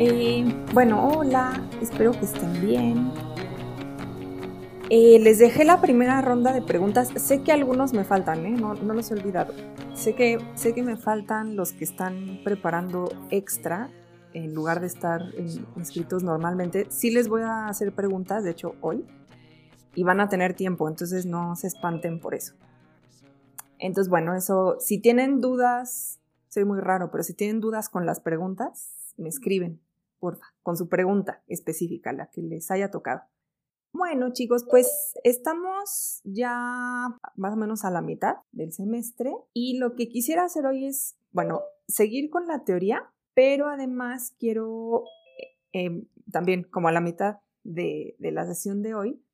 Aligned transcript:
Eh, 0.00 0.44
bueno, 0.72 1.08
hola, 1.08 1.60
espero 1.82 2.12
que 2.12 2.24
estén 2.24 2.64
bien. 2.64 3.10
Eh, 4.90 5.18
les 5.18 5.40
dejé 5.40 5.64
la 5.64 5.80
primera 5.80 6.22
ronda 6.22 6.52
de 6.52 6.62
preguntas. 6.62 7.08
Sé 7.16 7.42
que 7.42 7.50
algunos 7.50 7.92
me 7.92 8.04
faltan, 8.04 8.46
¿eh? 8.46 8.52
no, 8.52 8.74
no 8.74 8.94
los 8.94 9.10
he 9.10 9.14
olvidado. 9.14 9.52
Sé 9.94 10.14
que, 10.14 10.38
sé 10.54 10.72
que 10.72 10.84
me 10.84 10.96
faltan 10.96 11.56
los 11.56 11.72
que 11.72 11.82
están 11.82 12.38
preparando 12.44 13.08
extra 13.30 13.90
en 14.34 14.54
lugar 14.54 14.78
de 14.80 14.86
estar 14.86 15.20
inscritos 15.76 16.22
normalmente. 16.22 16.86
Sí 16.90 17.10
les 17.10 17.26
voy 17.26 17.42
a 17.42 17.66
hacer 17.66 17.92
preguntas, 17.92 18.44
de 18.44 18.50
hecho, 18.50 18.76
hoy. 18.80 19.04
Y 19.96 20.04
van 20.04 20.20
a 20.20 20.28
tener 20.28 20.54
tiempo, 20.54 20.88
entonces 20.88 21.26
no 21.26 21.56
se 21.56 21.66
espanten 21.66 22.20
por 22.20 22.36
eso. 22.36 22.54
Entonces, 23.80 24.08
bueno, 24.08 24.36
eso, 24.36 24.76
si 24.78 24.98
tienen 24.98 25.40
dudas, 25.40 26.20
soy 26.50 26.64
muy 26.64 26.78
raro, 26.78 27.10
pero 27.10 27.24
si 27.24 27.34
tienen 27.34 27.58
dudas 27.58 27.88
con 27.88 28.06
las 28.06 28.20
preguntas, 28.20 29.12
me 29.16 29.28
escriben, 29.28 29.80
con 30.18 30.76
su 30.76 30.88
pregunta 30.88 31.42
específica, 31.46 32.12
la 32.12 32.30
que 32.30 32.42
les 32.42 32.70
haya 32.70 32.90
tocado. 32.90 33.22
Bueno, 33.92 34.32
chicos, 34.32 34.66
pues 34.68 35.14
estamos 35.24 36.20
ya 36.24 37.16
más 37.36 37.54
o 37.54 37.56
menos 37.56 37.84
a 37.84 37.90
la 37.90 38.02
mitad 38.02 38.36
del 38.52 38.72
semestre 38.72 39.32
y 39.54 39.78
lo 39.78 39.94
que 39.94 40.08
quisiera 40.08 40.44
hacer 40.44 40.66
hoy 40.66 40.86
es, 40.86 41.18
bueno, 41.32 41.62
seguir 41.86 42.28
con 42.28 42.46
la 42.46 42.64
teoría, 42.64 43.10
pero 43.34 43.68
además 43.68 44.36
quiero 44.38 45.04
em, 45.72 46.06
también, 46.30 46.64
como 46.64 46.88
a 46.88 46.92
la 46.92 47.00
mitad 47.00 47.38
de, 47.64 48.14
la 48.18 48.46
sesión 48.46 48.82
de 48.82 48.94
hoy, 48.94 49.24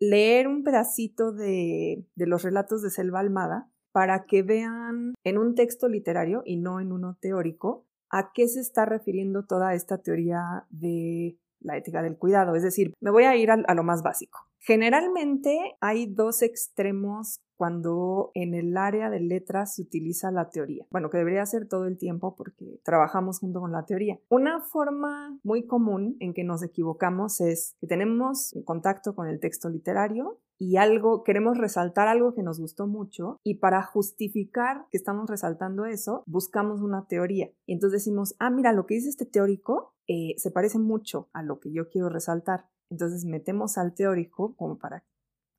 leer 0.00 0.48
un 0.48 0.64
pedacito 0.64 1.32
de 1.32 2.04
los 2.16 2.42
relatos 2.42 2.82
de 2.82 2.90
Selva 2.90 3.20
Almada 3.20 3.70
para 3.92 4.24
que 4.24 4.42
vean 4.42 5.14
en 5.22 5.38
un 5.38 5.54
texto 5.54 5.88
literario 5.88 6.42
y 6.44 6.56
no 6.56 6.80
en 6.80 6.90
uno 6.92 7.16
teórico 7.20 7.86
a 8.12 8.32
qué 8.32 8.46
se 8.46 8.60
está 8.60 8.84
refiriendo 8.84 9.44
toda 9.44 9.74
esta 9.74 9.98
teoría 9.98 10.66
de 10.70 11.38
la 11.64 11.76
ética 11.76 12.02
del 12.02 12.16
cuidado. 12.16 12.54
Es 12.54 12.62
decir, 12.62 12.94
me 13.00 13.10
voy 13.10 13.24
a 13.24 13.36
ir 13.36 13.50
a, 13.50 13.74
lo 13.74 13.82
más 13.82 14.02
básico. 14.02 14.40
Generalmente 14.58 15.76
hay 15.80 16.06
dos 16.06 16.42
extremos 16.42 17.40
cuando 17.56 18.30
en 18.34 18.54
el 18.54 18.76
área 18.76 19.10
de 19.10 19.20
letras 19.20 19.76
se 19.76 19.82
utiliza 19.82 20.30
la 20.30 20.50
teoría. 20.50 20.86
Bueno, 20.90 21.10
que 21.10 21.18
debería 21.18 21.46
ser 21.46 21.68
todo 21.68 21.86
el 21.86 21.98
tiempo 21.98 22.34
porque 22.36 22.80
trabajamos 22.84 23.38
junto 23.38 23.60
con 23.60 23.72
la 23.72 23.84
teoría. 23.84 24.18
Una 24.28 24.60
forma 24.60 25.38
muy 25.42 25.66
común 25.66 26.16
en 26.20 26.34
que 26.34 26.44
nos 26.44 26.62
equivocamos 26.62 27.40
es 27.40 27.76
que 27.80 27.86
tenemos 27.86 28.54
contacto 28.64 29.14
con 29.14 29.28
el 29.28 29.40
texto 29.40 29.68
literario 29.68 30.40
y 30.58 30.76
algo, 30.76 31.24
queremos 31.24 31.58
resaltar 31.58 32.06
algo 32.06 32.34
que 32.34 32.44
nos 32.44 32.60
gustó 32.60 32.86
mucho 32.86 33.40
y 33.42 33.54
para 33.56 33.82
justificar 33.82 34.86
que 34.92 34.96
estamos 34.96 35.28
resaltando 35.28 35.86
eso, 35.86 36.22
buscamos 36.26 36.80
una 36.82 37.06
teoría. 37.06 37.50
Y 37.66 37.72
entonces 37.72 38.00
decimos, 38.00 38.36
ah, 38.38 38.48
mira, 38.48 38.72
lo 38.72 38.86
que 38.86 38.94
dice 38.94 39.08
este 39.08 39.26
teórico 39.26 39.91
eh, 40.06 40.34
se 40.38 40.50
parece 40.50 40.78
mucho 40.78 41.28
a 41.32 41.42
lo 41.42 41.60
que 41.60 41.72
yo 41.72 41.88
quiero 41.88 42.08
resaltar. 42.08 42.68
Entonces 42.90 43.24
metemos 43.24 43.78
al 43.78 43.94
teórico 43.94 44.54
como 44.56 44.78
para 44.78 45.04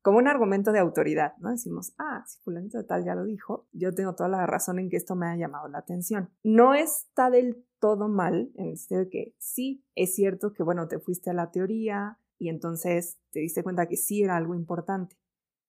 como 0.02 0.17
un 0.17 0.27
argumento 0.27 0.73
de 0.73 0.80
autoridad, 0.80 1.33
¿no? 1.38 1.49
Decimos, 1.49 1.93
ah, 1.98 2.26
si 2.27 2.37
fulanito 2.42 2.77
de 2.77 2.83
tal 2.83 3.05
ya 3.05 3.15
lo 3.15 3.23
dijo, 3.23 3.67
yo 3.71 3.95
tengo 3.95 4.14
toda 4.15 4.27
la 4.27 4.45
razón 4.45 4.77
en 4.77 4.89
que 4.89 4.98
esto 4.98 5.15
me 5.15 5.27
ha 5.27 5.37
llamado 5.37 5.70
la 5.70 5.77
atención. 5.77 6.30
No 6.43 6.73
está 6.73 7.30
del 7.30 7.65
todo 7.80 8.09
mal, 8.09 8.52
en 8.55 8.67
el 8.67 8.77
sentido 8.77 8.99
de 8.99 9.09
que 9.09 9.36
sí, 9.37 9.86
es 9.95 10.14
cierto 10.14 10.52
que, 10.52 10.61
bueno, 10.61 10.89
te 10.89 10.99
fuiste 10.99 11.30
a 11.30 11.33
la 11.33 11.52
teoría, 11.52 12.20
y 12.37 12.49
entonces 12.49 13.17
te 13.31 13.39
diste 13.39 13.64
cuenta 13.64 13.87
que 13.87 13.95
sí 13.95 14.21
era 14.21 14.36
algo 14.36 14.55
importante. 14.55 15.17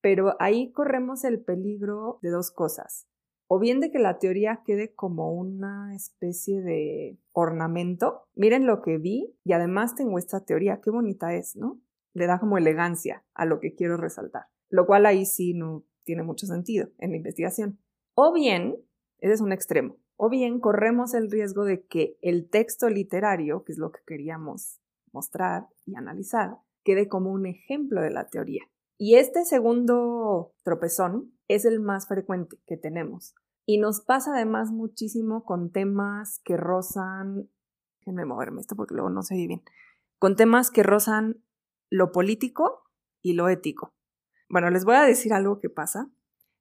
Pero 0.01 0.35
ahí 0.41 0.73
corremos 0.73 1.23
el 1.23 1.41
peligro 1.41 2.19
de 2.21 2.31
dos 2.31 2.51
cosas. 2.51 3.06
O 3.47 3.59
bien 3.59 3.81
de 3.81 3.91
que 3.91 3.99
la 3.99 4.19
teoría 4.19 4.62
quede 4.65 4.94
como 4.94 5.32
una 5.32 5.94
especie 5.94 6.62
de 6.62 7.19
ornamento. 7.32 8.22
Miren 8.34 8.66
lo 8.66 8.82
que 8.82 8.99
vi 8.99 9.37
y 9.44 9.53
además 9.53 9.94
tengo 9.94 10.19
esta 10.19 10.44
teoría, 10.44 10.81
qué 10.81 10.91
bonita 10.91 11.34
es, 11.34 11.56
¿no? 11.56 11.81
Le 12.15 12.27
da 12.27 12.38
como 12.38 12.59
elegancia 12.59 13.25
a 13.34 13.44
lo 13.44 13.60
que 13.60 13.75
quiero 13.75 13.97
resaltar. 13.97 14.47
Lo 14.71 14.87
cual 14.87 15.06
ahí 15.06 15.27
sí 15.27 15.55
no 15.55 15.84
tiene 16.05 16.22
mucho 16.22 16.47
sentido 16.47 16.88
en 16.99 17.10
la 17.10 17.16
investigación. 17.16 17.78
O 18.15 18.32
bien, 18.32 18.77
ese 19.19 19.34
es 19.34 19.41
un 19.41 19.53
extremo, 19.53 19.97
o 20.16 20.28
bien 20.28 20.61
corremos 20.61 21.15
el 21.15 21.31
riesgo 21.31 21.65
de 21.65 21.84
que 21.84 22.16
el 22.22 22.49
texto 22.49 22.88
literario, 22.88 23.65
que 23.65 23.72
es 23.72 23.78
lo 23.78 23.91
que 23.91 24.00
queríamos 24.06 24.81
mostrar 25.12 25.66
y 25.84 25.97
analizar, 25.97 26.59
quede 26.84 27.09
como 27.09 27.32
un 27.32 27.47
ejemplo 27.47 28.00
de 28.00 28.11
la 28.11 28.28
teoría. 28.28 28.62
Y 28.97 29.16
este 29.16 29.44
segundo 29.44 30.55
tropezón 30.62 31.32
es 31.49 31.65
el 31.65 31.81
más 31.81 32.06
frecuente 32.06 32.59
que 32.66 32.77
tenemos. 32.77 33.34
Y 33.66 33.78
nos 33.78 34.00
pasa 34.00 34.34
además 34.34 34.71
muchísimo 34.71 35.44
con 35.44 35.72
temas 35.72 36.41
que 36.44 36.56
rozan, 36.56 37.49
déjenme 38.00 38.25
moverme 38.25 38.60
esto 38.60 38.77
porque 38.77 38.94
luego 38.94 39.10
no 39.10 39.22
se 39.22 39.34
ve 39.34 39.47
bien, 39.47 39.62
con 40.19 40.37
temas 40.37 40.71
que 40.71 40.82
rozan 40.82 41.43
lo 41.91 42.12
político 42.12 42.82
y 43.22 43.32
lo 43.32 43.49
ético. 43.49 43.94
Bueno, 44.49 44.71
les 44.71 44.84
voy 44.84 44.97
a 44.97 45.03
decir 45.03 45.32
algo 45.32 45.59
que 45.59 45.71
pasa 45.71 46.11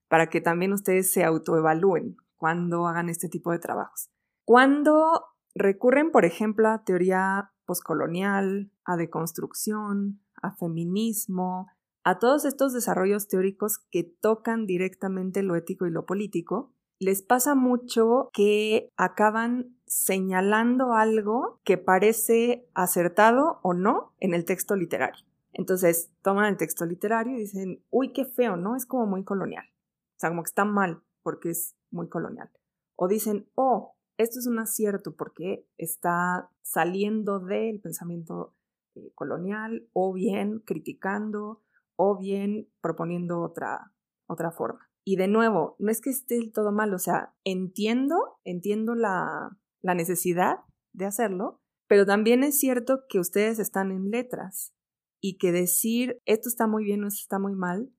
para 0.07 0.29
que 0.29 0.41
también 0.41 0.73
ustedes 0.73 1.11
se 1.11 1.23
autoevalúen 1.23 2.17
cuando 2.37 2.87
hagan 2.87 3.09
este 3.09 3.29
tipo 3.29 3.51
de 3.51 3.59
trabajos. 3.59 4.09
Cuando 4.45 5.25
recurren, 5.55 6.11
por 6.11 6.25
ejemplo, 6.25 6.69
a 6.69 6.83
teoría 6.83 7.51
poscolonial, 7.65 8.71
a 8.85 8.97
deconstrucción, 8.97 10.21
a 10.41 10.55
feminismo, 10.55 11.67
a 12.03 12.19
todos 12.19 12.45
estos 12.45 12.73
desarrollos 12.73 13.27
teóricos 13.27 13.79
que 13.89 14.03
tocan 14.03 14.65
directamente 14.65 15.41
lo 15.43 15.55
ético 15.55 15.85
y 15.85 15.91
lo 15.91 16.05
político, 16.05 16.73
les 16.99 17.21
pasa 17.21 17.55
mucho 17.55 18.29
que 18.33 18.91
acaban 18.97 19.77
señalando 19.85 20.93
algo 20.93 21.59
que 21.63 21.77
parece 21.77 22.67
acertado 22.73 23.59
o 23.61 23.73
no 23.73 24.13
en 24.19 24.33
el 24.33 24.45
texto 24.45 24.75
literario. 24.75 25.25
Entonces 25.53 26.11
toman 26.21 26.45
el 26.45 26.57
texto 26.57 26.85
literario 26.85 27.35
y 27.35 27.41
dicen, 27.41 27.83
uy, 27.89 28.11
qué 28.11 28.25
feo, 28.25 28.57
¿no? 28.57 28.75
Es 28.75 28.85
como 28.85 29.05
muy 29.05 29.23
colonial. 29.23 29.65
O 29.65 30.19
sea, 30.19 30.29
como 30.29 30.43
que 30.43 30.49
está 30.49 30.65
mal 30.65 31.01
porque 31.21 31.51
es 31.51 31.75
muy 31.91 32.09
colonial. 32.09 32.49
O 32.95 33.07
dicen, 33.07 33.47
oh, 33.55 33.95
esto 34.17 34.39
es 34.39 34.47
un 34.47 34.59
acierto 34.59 35.15
porque 35.15 35.67
está 35.77 36.49
saliendo 36.61 37.39
del 37.39 37.79
pensamiento 37.81 38.55
eh, 38.95 39.11
colonial 39.15 39.87
o 39.93 40.13
bien 40.13 40.59
criticando 40.59 41.62
o 41.95 42.17
bien 42.17 42.69
proponiendo 42.81 43.41
otra, 43.41 43.93
otra 44.27 44.51
forma. 44.51 44.89
Y 45.05 45.17
de 45.17 45.27
nuevo, 45.27 45.75
no 45.79 45.91
es 45.91 46.01
que 46.01 46.09
esté 46.09 46.49
todo 46.53 46.71
mal, 46.71 46.93
o 46.93 46.99
sea, 46.99 47.35
entiendo, 47.43 48.39
entiendo 48.43 48.95
la, 48.95 49.57
la 49.81 49.95
necesidad 49.95 50.59
de 50.93 51.05
hacerlo, 51.05 51.61
pero 51.87 52.05
también 52.05 52.43
es 52.43 52.57
cierto 52.59 53.03
que 53.09 53.19
ustedes 53.19 53.59
están 53.59 53.91
en 53.91 54.09
letras 54.09 54.73
y 55.21 55.37
que 55.37 55.51
decir 55.51 56.21
esto 56.25 56.49
está 56.49 56.67
muy 56.67 56.83
bien 56.83 57.03
o 57.03 57.07
esto 57.07 57.21
está 57.21 57.39
muy 57.39 57.53
mal 57.53 57.91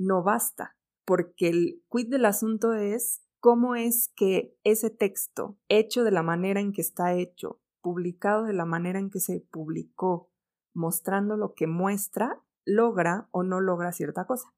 no 0.00 0.22
basta, 0.22 0.76
porque 1.04 1.50
el 1.50 1.84
quid 1.90 2.08
del 2.08 2.24
asunto 2.24 2.72
es 2.72 3.22
cómo 3.38 3.76
es 3.76 4.10
que 4.16 4.56
ese 4.64 4.88
texto, 4.88 5.58
hecho 5.68 6.04
de 6.04 6.10
la 6.10 6.22
manera 6.22 6.60
en 6.60 6.72
que 6.72 6.80
está 6.80 7.14
hecho, 7.14 7.60
publicado 7.82 8.44
de 8.44 8.54
la 8.54 8.64
manera 8.64 8.98
en 8.98 9.10
que 9.10 9.20
se 9.20 9.40
publicó, 9.50 10.30
mostrando 10.74 11.36
lo 11.36 11.52
que 11.54 11.66
muestra, 11.66 12.42
logra 12.70 13.28
o 13.30 13.42
no 13.42 13.60
logra 13.60 13.92
cierta 13.92 14.26
cosa. 14.26 14.52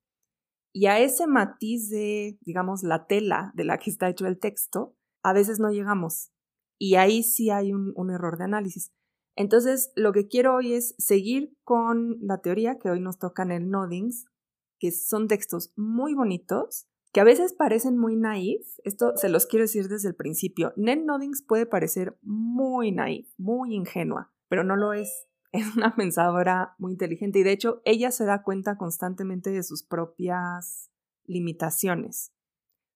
Y 0.73 0.87
a 0.87 0.99
ese 0.99 1.26
matiz 1.26 1.91
de, 1.91 2.38
digamos, 2.41 2.82
la 2.82 3.06
tela 3.06 3.53
de 3.55 3.64
la 3.64 3.79
que 3.79 3.91
está 3.91 4.09
hecho 4.09 4.26
el 4.26 4.38
texto, 4.38 4.97
a 5.23 5.32
veces 5.32 5.61
no 5.61 5.70
llegamos. 5.70 6.32
Y 6.79 6.94
ahí 6.97 7.23
sí 7.23 7.50
hay 7.50 7.73
un, 7.73 8.11
error 8.11 8.38
de 8.38 8.44
análisis. 8.44 8.93
Entonces, 9.37 9.93
lo 9.97 10.12
que 10.12 10.29
quiero 10.29 10.56
hoy 10.56 10.73
es 10.73 10.94
seguir 10.99 11.56
con 11.62 12.17
la 12.20 12.38
teoría 12.38 12.79
que 12.79 12.91
hoy 12.91 13.00
nos 13.00 13.19
toca 13.19 13.43
en 13.43 13.53
el 13.53 13.70
Noddings, 13.70 14.26
que 14.79 14.91
son 14.91 15.29
textos 15.29 15.73
muy 15.76 16.14
bonitos, 16.14 16.88
que 17.12 17.20
a 17.20 17.25
veces 17.25 17.53
parecen 17.53 17.99
muy 17.99 18.17
naif, 18.17 18.67
esto 18.85 19.17
se 19.17 19.29
los 19.29 19.47
quiero 19.47 19.64
decir 19.64 19.88
desde 19.88 20.09
el 20.09 20.14
principio, 20.14 20.73
Nell 20.76 21.05
Noddings 21.05 21.43
puede 21.43 21.67
parecer 21.67 22.19
muy 22.23 22.91
naif, 22.91 23.29
muy 23.37 23.75
ingenua, 23.75 24.32
pero 24.49 24.64
no 24.64 24.76
lo 24.76 24.93
es. 24.93 25.29
Es 25.52 25.76
una 25.76 25.94
pensadora 25.94 26.75
muy 26.78 26.93
inteligente 26.93 27.38
y 27.38 27.43
de 27.43 27.52
hecho 27.52 27.82
ella 27.84 28.10
se 28.10 28.25
da 28.25 28.43
cuenta 28.43 28.76
constantemente 28.78 29.50
de 29.50 29.62
sus 29.62 29.82
propias 29.84 30.90
limitaciones. 31.25 32.32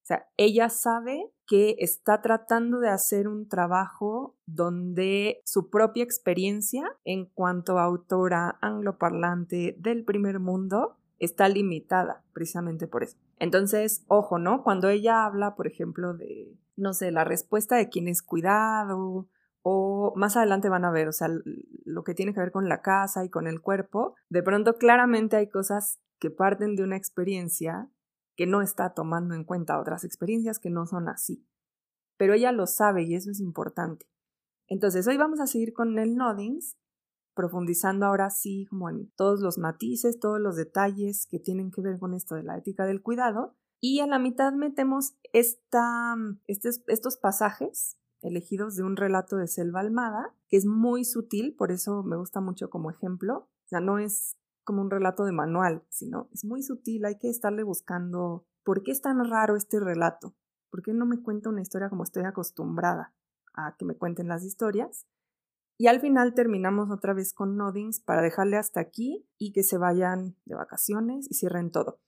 O 0.01 0.07
sea, 0.07 0.27
ella 0.37 0.69
sabe 0.69 1.31
que 1.45 1.75
está 1.79 2.21
tratando 2.21 2.79
de 2.79 2.89
hacer 2.89 3.27
un 3.27 3.47
trabajo 3.47 4.37
donde 4.45 5.41
su 5.43 5.69
propia 5.69 6.03
experiencia 6.03 6.97
en 7.03 7.25
cuanto 7.25 7.77
a 7.77 7.83
autora 7.83 8.57
angloparlante 8.61 9.75
del 9.77 10.03
primer 10.05 10.39
mundo 10.39 10.97
está 11.19 11.49
limitada 11.49 12.23
precisamente 12.33 12.87
por 12.87 13.03
eso. 13.03 13.17
Entonces, 13.37 14.05
ojo, 14.07 14.39
¿no? 14.39 14.63
Cuando 14.63 14.89
ella 14.89 15.25
habla, 15.25 15.55
por 15.55 15.67
ejemplo, 15.67 16.13
de, 16.13 16.57
no 16.75 16.93
sé, 16.93 17.11
la 17.11 17.23
respuesta 17.23 17.75
de 17.75 17.89
quién 17.89 18.07
es 18.07 18.21
cuidado, 18.21 19.27
o 19.69 20.13
más 20.15 20.37
adelante 20.37 20.69
van 20.69 20.85
a 20.85 20.91
ver, 20.91 21.09
o 21.09 21.11
sea, 21.11 21.27
lo 21.83 22.03
que 22.05 22.13
tiene 22.13 22.33
que 22.33 22.39
ver 22.39 22.53
con 22.53 22.69
la 22.69 22.81
casa 22.81 23.25
y 23.25 23.29
con 23.29 23.47
el 23.47 23.59
cuerpo, 23.59 24.15
de 24.29 24.41
pronto 24.41 24.77
claramente 24.77 25.35
hay 25.35 25.49
cosas 25.49 25.99
que 26.19 26.31
parten 26.31 26.77
de 26.77 26.83
una 26.83 26.95
experiencia 26.95 27.91
que 28.37 28.47
no 28.47 28.61
está 28.61 28.93
tomando 28.93 29.35
en 29.35 29.43
cuenta 29.43 29.77
otras 29.77 30.05
experiencias 30.05 30.59
que 30.59 30.69
no 30.69 30.85
son 30.85 31.09
así. 31.09 31.45
Pero 32.15 32.33
ella 32.33 32.53
lo 32.53 32.65
sabe 32.65 33.03
y 33.03 33.15
eso 33.15 33.29
es 33.29 33.41
importante. 33.41 34.07
Entonces, 34.67 35.05
hoy 35.05 35.17
vamos 35.17 35.41
a 35.41 35.47
seguir 35.47 35.73
con 35.73 35.99
el 35.99 36.15
Noddings, 36.15 36.77
profundizando 37.35 38.05
ahora 38.05 38.29
sí 38.29 38.67
como 38.69 38.89
en 38.89 39.11
todos 39.17 39.41
los 39.41 39.57
matices, 39.57 40.17
todos 40.17 40.39
los 40.39 40.55
detalles 40.55 41.27
que 41.29 41.39
tienen 41.39 41.71
que 41.71 41.81
ver 41.81 41.99
con 41.99 42.13
esto 42.13 42.35
de 42.35 42.43
la 42.43 42.57
ética 42.57 42.85
del 42.85 43.01
cuidado. 43.01 43.57
Y 43.81 43.99
a 43.99 44.07
la 44.07 44.17
mitad 44.17 44.53
metemos 44.53 45.17
esta, 45.33 46.15
estos, 46.45 46.83
estos 46.87 47.17
pasajes 47.17 47.97
elegidos 48.21 48.75
de 48.75 48.83
un 48.83 48.95
relato 48.95 49.37
de 49.37 49.47
Selva 49.47 49.81
Almada, 49.81 50.33
que 50.49 50.57
es 50.57 50.65
muy 50.65 51.05
sutil, 51.05 51.55
por 51.55 51.71
eso 51.71 52.03
me 52.03 52.17
gusta 52.17 52.41
mucho 52.41 52.69
como 52.69 52.89
ejemplo. 52.91 53.49
O 53.65 53.67
sea, 53.67 53.79
no 53.79 53.99
es 53.99 54.37
como 54.63 54.81
un 54.81 54.91
relato 54.91 55.23
de 55.23 55.31
manual, 55.31 55.83
sino 55.89 56.29
es 56.33 56.43
muy 56.43 56.61
sutil, 56.61 57.05
hay 57.05 57.17
que 57.17 57.29
estarle 57.29 57.63
buscando 57.63 58.45
por 58.63 58.83
qué 58.83 58.91
es 58.91 59.01
tan 59.01 59.23
raro 59.29 59.55
este 59.55 59.79
relato, 59.79 60.35
por 60.69 60.81
qué 60.81 60.93
no 60.93 61.05
me 61.05 61.21
cuenta 61.21 61.49
una 61.49 61.61
historia 61.61 61.89
como 61.89 62.03
estoy 62.03 62.23
acostumbrada 62.23 63.13
a 63.53 63.75
que 63.77 63.85
me 63.85 63.95
cuenten 63.95 64.27
las 64.27 64.43
historias. 64.43 65.07
Y 65.79 65.87
al 65.87 65.99
final 65.99 66.33
terminamos 66.33 66.89
otra 66.91 67.13
vez 67.13 67.33
con 67.33 67.55
Noddings 67.55 67.99
para 67.99 68.21
dejarle 68.21 68.57
hasta 68.57 68.79
aquí 68.79 69.27
y 69.37 69.53
que 69.53 69.63
se 69.63 69.77
vayan 69.77 70.35
de 70.45 70.55
vacaciones 70.55 71.29
y 71.29 71.35
cierren 71.35 71.71
todo. 71.71 71.99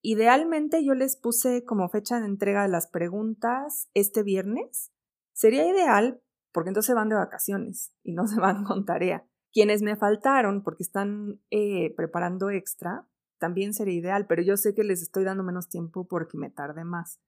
Idealmente 0.00 0.84
yo 0.84 0.94
les 0.94 1.16
puse 1.16 1.64
como 1.64 1.88
fecha 1.88 2.20
de 2.20 2.26
entrega 2.26 2.62
de 2.62 2.68
las 2.68 2.86
preguntas 2.86 3.90
este 3.94 4.22
viernes. 4.22 4.92
Sería 5.36 5.68
ideal 5.68 6.22
porque 6.50 6.70
entonces 6.70 6.94
van 6.94 7.10
de 7.10 7.14
vacaciones 7.14 7.92
y 8.02 8.14
no 8.14 8.26
se 8.26 8.40
van 8.40 8.64
con 8.64 8.86
tarea. 8.86 9.26
Quienes 9.52 9.82
me 9.82 9.94
faltaron 9.94 10.62
porque 10.62 10.82
están 10.82 11.40
eh, 11.50 11.94
preparando 11.94 12.48
extra, 12.48 13.06
también 13.38 13.74
sería 13.74 13.94
ideal, 13.94 14.26
pero 14.26 14.42
yo 14.42 14.56
sé 14.56 14.74
que 14.74 14.82
les 14.82 15.02
estoy 15.02 15.24
dando 15.24 15.44
menos 15.44 15.68
tiempo 15.68 16.08
porque 16.08 16.38
me 16.38 16.50
tarde 16.50 16.84
más. 16.84 17.20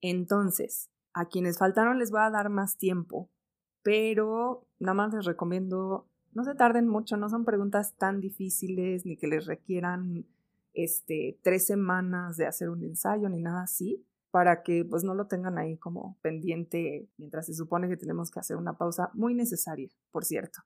Entonces, 0.00 0.90
a 1.12 1.26
quienes 1.26 1.58
faltaron 1.58 1.98
les 1.98 2.12
voy 2.12 2.20
a 2.20 2.30
dar 2.30 2.50
más 2.50 2.76
tiempo, 2.76 3.30
pero 3.82 4.68
nada 4.78 4.94
más 4.94 5.14
les 5.14 5.24
recomiendo, 5.24 6.08
no 6.32 6.44
se 6.44 6.54
tarden 6.54 6.86
mucho, 6.86 7.16
no 7.16 7.28
son 7.28 7.44
preguntas 7.44 7.96
tan 7.96 8.20
difíciles 8.20 9.04
ni 9.04 9.16
que 9.16 9.26
les 9.26 9.46
requieran 9.46 10.26
este, 10.72 11.40
tres 11.42 11.66
semanas 11.66 12.36
de 12.36 12.46
hacer 12.46 12.68
un 12.68 12.84
ensayo 12.84 13.28
ni 13.28 13.40
nada 13.40 13.62
así, 13.62 14.06
para 14.36 14.62
que 14.62 14.84
pues 14.84 15.02
no 15.02 15.14
lo 15.14 15.28
tengan 15.28 15.56
ahí 15.56 15.78
como 15.78 16.18
pendiente 16.20 17.08
mientras 17.16 17.46
se 17.46 17.54
supone 17.54 17.88
que 17.88 17.96
tenemos 17.96 18.30
que 18.30 18.38
hacer 18.38 18.58
una 18.58 18.76
pausa 18.76 19.08
muy 19.14 19.32
necesaria, 19.32 19.88
por 20.10 20.26
cierto. 20.26 20.60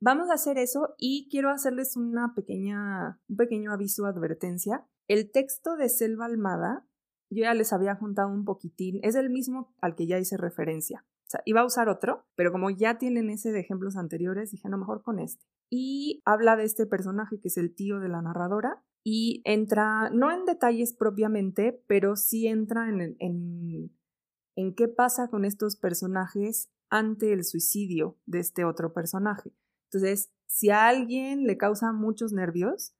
Vamos 0.00 0.30
a 0.30 0.34
hacer 0.34 0.58
eso 0.58 0.96
y 0.98 1.28
quiero 1.30 1.50
hacerles 1.50 1.96
una 1.96 2.34
pequeña, 2.34 3.20
un 3.28 3.36
pequeño 3.36 3.70
aviso 3.70 4.06
advertencia. 4.06 4.84
El 5.06 5.30
texto 5.30 5.76
de 5.76 5.90
Selva 5.90 6.24
Almada, 6.24 6.88
yo 7.30 7.42
ya 7.42 7.54
les 7.54 7.72
había 7.72 7.94
juntado 7.94 8.30
un 8.30 8.44
poquitín, 8.44 8.98
es 9.04 9.14
el 9.14 9.30
mismo 9.30 9.72
al 9.80 9.94
que 9.94 10.08
ya 10.08 10.18
hice 10.18 10.36
referencia. 10.36 11.06
O 11.06 11.30
sea, 11.30 11.40
iba 11.44 11.60
a 11.60 11.66
usar 11.66 11.88
otro, 11.88 12.26
pero 12.34 12.50
como 12.50 12.68
ya 12.70 12.98
tienen 12.98 13.30
ese 13.30 13.52
de 13.52 13.60
ejemplos 13.60 13.96
anteriores, 13.96 14.50
dije, 14.50 14.68
no, 14.68 14.76
mejor 14.76 15.04
con 15.04 15.20
este. 15.20 15.46
Y 15.70 16.20
habla 16.24 16.56
de 16.56 16.64
este 16.64 16.84
personaje 16.84 17.38
que 17.38 17.46
es 17.46 17.58
el 17.58 17.76
tío 17.76 18.00
de 18.00 18.08
la 18.08 18.22
narradora 18.22 18.82
y 19.04 19.42
entra, 19.44 20.10
no 20.10 20.32
en 20.32 20.46
detalles 20.46 20.94
propiamente, 20.94 21.84
pero 21.86 22.16
sí 22.16 22.48
entra 22.48 22.88
en, 22.88 23.16
en, 23.20 23.96
en 24.56 24.74
qué 24.74 24.88
pasa 24.88 25.28
con 25.28 25.44
estos 25.44 25.76
personajes 25.76 26.70
ante 26.88 27.32
el 27.32 27.44
suicidio 27.44 28.16
de 28.24 28.40
este 28.40 28.64
otro 28.64 28.94
personaje. 28.94 29.52
Entonces, 29.90 30.32
si 30.46 30.70
a 30.70 30.88
alguien 30.88 31.46
le 31.46 31.58
causa 31.58 31.92
muchos 31.92 32.32
nervios, 32.32 32.94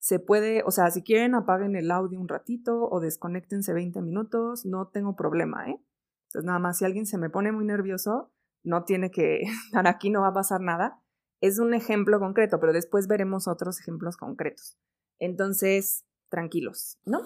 se 0.00 0.18
puede, 0.18 0.62
o 0.66 0.70
sea, 0.70 0.90
si 0.90 1.02
quieren 1.02 1.34
apaguen 1.34 1.76
el 1.76 1.90
audio 1.90 2.20
un 2.20 2.28
ratito 2.28 2.88
o 2.90 3.00
desconectense 3.00 3.72
20 3.72 4.02
minutos, 4.02 4.66
no 4.66 4.88
tengo 4.88 5.14
problema, 5.16 5.70
¿eh? 5.70 5.80
Entonces, 6.28 6.46
nada 6.46 6.58
más, 6.58 6.78
si 6.78 6.84
alguien 6.84 7.06
se 7.06 7.16
me 7.16 7.30
pone 7.30 7.52
muy 7.52 7.64
nervioso, 7.64 8.32
no 8.64 8.84
tiene 8.84 9.10
que, 9.10 9.42
aquí 9.72 10.10
no 10.10 10.22
va 10.22 10.28
a 10.28 10.34
pasar 10.34 10.60
nada. 10.60 11.00
Es 11.40 11.58
un 11.58 11.74
ejemplo 11.74 12.18
concreto, 12.18 12.58
pero 12.58 12.72
después 12.72 13.06
veremos 13.06 13.46
otros 13.46 13.78
ejemplos 13.78 14.16
concretos. 14.16 14.76
Entonces, 15.18 16.04
tranquilos, 16.28 16.98
¿no? 17.04 17.22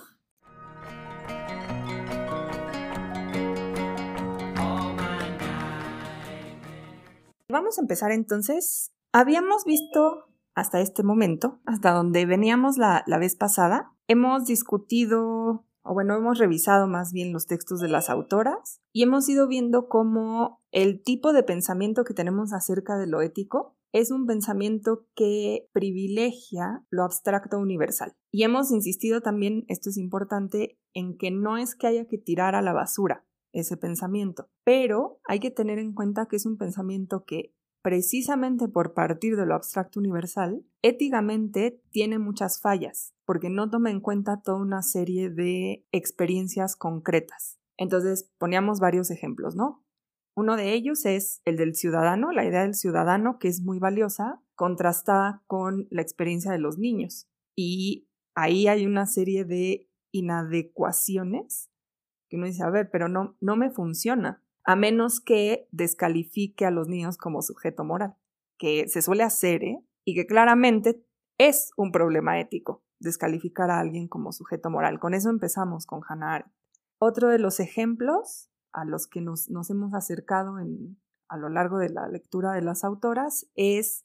Vamos 7.50 7.78
a 7.78 7.80
empezar 7.80 8.12
entonces 8.12 8.92
Habíamos 9.12 9.64
visto 9.64 10.26
hasta 10.54 10.80
este 10.80 11.02
momento, 11.02 11.60
hasta 11.64 11.92
donde 11.92 12.26
veníamos 12.26 12.76
la, 12.76 13.04
vez 13.18 13.36
pasada, 13.36 13.92
hemos 14.06 14.44
discutido, 14.44 15.64
o 15.82 15.94
bueno, 15.94 16.14
hemos 16.14 16.38
revisado 16.38 16.86
más 16.88 17.12
bien 17.12 17.32
los 17.32 17.46
textos 17.46 17.80
de 17.80 17.88
las 17.88 18.10
autoras 18.10 18.80
y 18.92 19.02
hemos 19.04 19.26
ido 19.28 19.48
viendo 19.48 19.88
cómo 19.88 20.60
el 20.72 21.02
tipo 21.02 21.32
de 21.32 21.42
pensamiento 21.42 22.04
que 22.04 22.12
tenemos 22.12 22.52
acerca 22.52 22.98
de 22.98 23.06
lo 23.06 23.22
ético 23.22 23.76
es 23.92 24.10
un 24.10 24.26
pensamiento 24.26 25.06
que 25.14 25.68
privilegia 25.72 26.84
lo 26.90 27.04
abstracto 27.04 27.58
universal. 27.58 28.14
Y 28.30 28.42
hemos 28.42 28.70
insistido 28.70 29.20
también, 29.20 29.64
esto 29.68 29.90
es 29.90 29.96
importante, 29.96 30.78
en 30.94 31.16
que 31.16 31.30
no 31.30 31.56
es 31.56 31.74
que 31.74 31.86
haya 31.86 32.06
que 32.06 32.18
tirar 32.18 32.54
a 32.54 32.62
la 32.62 32.72
basura 32.72 33.24
ese 33.52 33.76
pensamiento, 33.76 34.50
pero 34.64 35.20
hay 35.24 35.40
que 35.40 35.50
tener 35.50 35.78
en 35.78 35.94
cuenta 35.94 36.26
que 36.26 36.36
es 36.36 36.44
un 36.44 36.58
pensamiento 36.58 37.24
que 37.24 37.54
precisamente 37.82 38.68
por 38.68 38.92
partir 38.92 39.36
de 39.36 39.46
lo 39.46 39.54
abstracto 39.54 39.98
universal, 40.00 40.62
éticamente 40.82 41.80
tiene 41.90 42.18
muchas 42.18 42.60
fallas, 42.60 43.14
porque 43.24 43.48
no 43.48 43.70
toma 43.70 43.90
en 43.90 44.00
cuenta 44.00 44.42
toda 44.42 44.58
una 44.58 44.82
serie 44.82 45.30
de 45.30 45.86
experiencias 45.92 46.76
concretas. 46.76 47.58
Entonces, 47.78 48.30
poníamos 48.38 48.80
varios 48.80 49.10
ejemplos, 49.10 49.54
¿no? 49.54 49.84
Uno 50.38 50.54
de 50.54 50.72
ellos 50.72 51.04
es 51.04 51.42
el 51.46 51.56
del 51.56 51.74
ciudadano, 51.74 52.30
la 52.30 52.44
idea 52.44 52.62
del 52.62 52.74
ciudadano, 52.74 53.40
que 53.40 53.48
es 53.48 53.60
muy 53.60 53.80
valiosa, 53.80 54.40
contrastada 54.54 55.42
con 55.48 55.88
la 55.90 56.00
experiencia 56.00 56.52
de 56.52 56.60
los 56.60 56.78
niños. 56.78 57.28
Y 57.56 58.08
ahí 58.36 58.68
hay 58.68 58.86
una 58.86 59.06
serie 59.06 59.44
de 59.44 59.90
inadecuaciones 60.12 61.72
que 62.28 62.36
uno 62.36 62.46
dice, 62.46 62.62
a 62.62 62.70
ver, 62.70 62.88
pero 62.88 63.08
no, 63.08 63.36
no 63.40 63.56
me 63.56 63.70
funciona 63.70 64.40
a 64.62 64.76
menos 64.76 65.18
que 65.18 65.66
descalifique 65.72 66.64
a 66.64 66.70
los 66.70 66.86
niños 66.86 67.16
como 67.16 67.42
sujeto 67.42 67.82
moral, 67.82 68.14
que 68.58 68.86
se 68.86 69.02
suele 69.02 69.24
hacer 69.24 69.64
¿eh? 69.64 69.84
y 70.04 70.14
que 70.14 70.26
claramente 70.26 71.04
es 71.36 71.72
un 71.76 71.90
problema 71.90 72.38
ético 72.38 72.84
descalificar 73.00 73.72
a 73.72 73.80
alguien 73.80 74.06
como 74.06 74.30
sujeto 74.30 74.70
moral. 74.70 75.00
Con 75.00 75.14
eso 75.14 75.30
empezamos 75.30 75.84
con 75.84 76.02
Hannah 76.08 76.48
Otro 77.00 77.28
de 77.28 77.40
los 77.40 77.58
ejemplos 77.58 78.52
a 78.72 78.84
los 78.84 79.06
que 79.06 79.20
nos, 79.20 79.50
nos 79.50 79.70
hemos 79.70 79.94
acercado 79.94 80.58
en, 80.58 80.98
a 81.28 81.36
lo 81.36 81.48
largo 81.48 81.78
de 81.78 81.90
la 81.90 82.08
lectura 82.08 82.52
de 82.52 82.62
las 82.62 82.84
autoras 82.84 83.46
es 83.54 84.04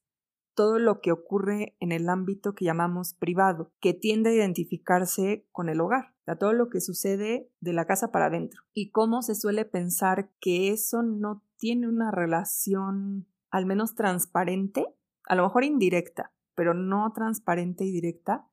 todo 0.56 0.80
lo 0.80 1.02
que 1.02 1.12
ocurre 1.12 1.76
en 1.80 1.92
el 1.92 2.10
ámbito 2.10 2.54
que 2.54 2.66
llamamos 2.66 3.14
privado, 3.14 3.72
que 3.80 3.94
tiende 3.94 4.30
a 4.30 4.34
identificarse 4.34 5.48
con 5.52 5.70
el 5.70 5.82
hogar, 5.82 6.14
o 6.28 6.36
todo 6.36 6.54
lo 6.54 6.70
que 6.70 6.80
sucede 6.80 7.50
de 7.60 7.74
la 7.74 7.86
casa 7.86 8.12
para 8.12 8.28
adentro. 8.28 8.62
Y 8.74 8.92
cómo 8.92 9.22
se 9.22 9.36
suele 9.36 9.66
pensar 9.66 10.30
que 10.40 10.70
eso 10.70 11.02
no 11.02 11.44
tiene 11.58 11.88
una 11.88 12.12
relación 12.12 13.28
al 13.50 13.66
menos 13.66 13.96
transparente, 13.96 14.86
a 15.28 15.36
lo 15.36 15.44
mejor 15.44 15.64
indirecta, 15.64 16.32
pero 16.56 16.74
no 16.74 17.12
transparente 17.14 17.86
y 17.86 17.92
directa 17.92 18.48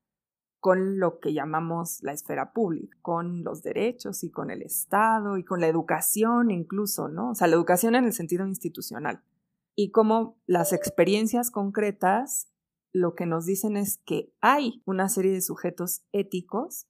con 0.61 1.01
lo 1.01 1.19
que 1.19 1.33
llamamos 1.33 2.03
la 2.03 2.13
esfera 2.13 2.53
pública, 2.53 2.97
con 3.03 3.43
los 3.43 3.63
derechos 3.63 4.23
y 4.23 4.31
con 4.31 4.51
el 4.51 4.63
Estado 4.63 5.39
y 5.39 5.45
con 5.45 5.61
la 5.61 5.69
educación 5.69 6.51
incluso, 6.51 7.09
¿no? 7.09 7.31
O 7.31 7.35
sea, 7.35 7.49
la 7.49 7.57
educación 7.57 7.95
en 7.95 8.05
el 8.05 8.13
sentido 8.13 8.47
institucional 8.47 9.23
y 9.75 9.91
cómo 9.91 10.39
las 10.47 10.73
experiencias 10.73 11.51
concretas 11.51 12.49
lo 12.93 13.15
que 13.15 13.25
nos 13.25 13.47
dicen 13.47 13.77
es 13.77 13.99
que 14.05 14.33
hay 14.41 14.83
una 14.85 15.09
serie 15.09 15.33
de 15.33 15.41
sujetos 15.41 16.03
éticos 16.13 16.87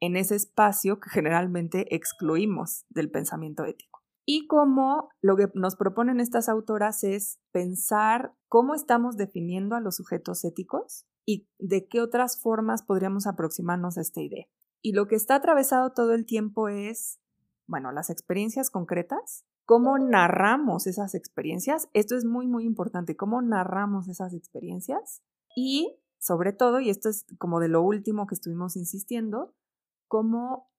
en 0.00 0.16
ese 0.16 0.34
espacio 0.34 0.98
que 0.98 1.10
generalmente 1.10 1.94
excluimos 1.94 2.84
del 2.88 3.10
pensamiento 3.10 3.64
ético. 3.64 4.02
Y 4.26 4.46
cómo 4.46 5.10
lo 5.20 5.36
que 5.36 5.50
nos 5.54 5.76
proponen 5.76 6.18
estas 6.18 6.48
autoras 6.48 7.04
es 7.04 7.38
pensar 7.52 8.34
cómo 8.48 8.74
estamos 8.74 9.16
definiendo 9.16 9.76
a 9.76 9.80
los 9.80 9.96
sujetos 9.96 10.44
éticos 10.44 11.06
y 11.26 11.48
de 11.58 11.86
qué 11.88 12.00
otras 12.00 12.40
formas 12.40 12.82
podríamos 12.82 13.26
aproximarnos 13.26 13.98
a 13.98 14.02
esta 14.02 14.20
idea. 14.20 14.46
Y 14.82 14.92
lo 14.92 15.06
que 15.06 15.16
está 15.16 15.36
atravesado 15.36 15.92
todo 15.92 16.12
el 16.12 16.26
tiempo 16.26 16.68
es, 16.68 17.20
bueno, 17.66 17.92
las 17.92 18.10
experiencias 18.10 18.70
concretas, 18.70 19.44
cómo 19.64 19.98
narramos 19.98 20.86
esas 20.86 21.14
experiencias. 21.14 21.88
Esto 21.94 22.16
es 22.16 22.24
muy, 22.24 22.46
muy 22.46 22.64
importante, 22.64 23.16
cómo 23.16 23.40
narramos 23.40 24.08
esas 24.08 24.34
experiencias 24.34 25.22
y 25.56 25.98
sobre 26.18 26.52
todo, 26.52 26.80
y 26.80 26.88
esto 26.88 27.08
es 27.08 27.26
como 27.38 27.60
de 27.60 27.68
lo 27.68 27.82
último 27.82 28.26
que 28.26 28.34
estuvimos 28.34 28.76
insistiendo, 28.76 29.54
cómo 30.08 30.70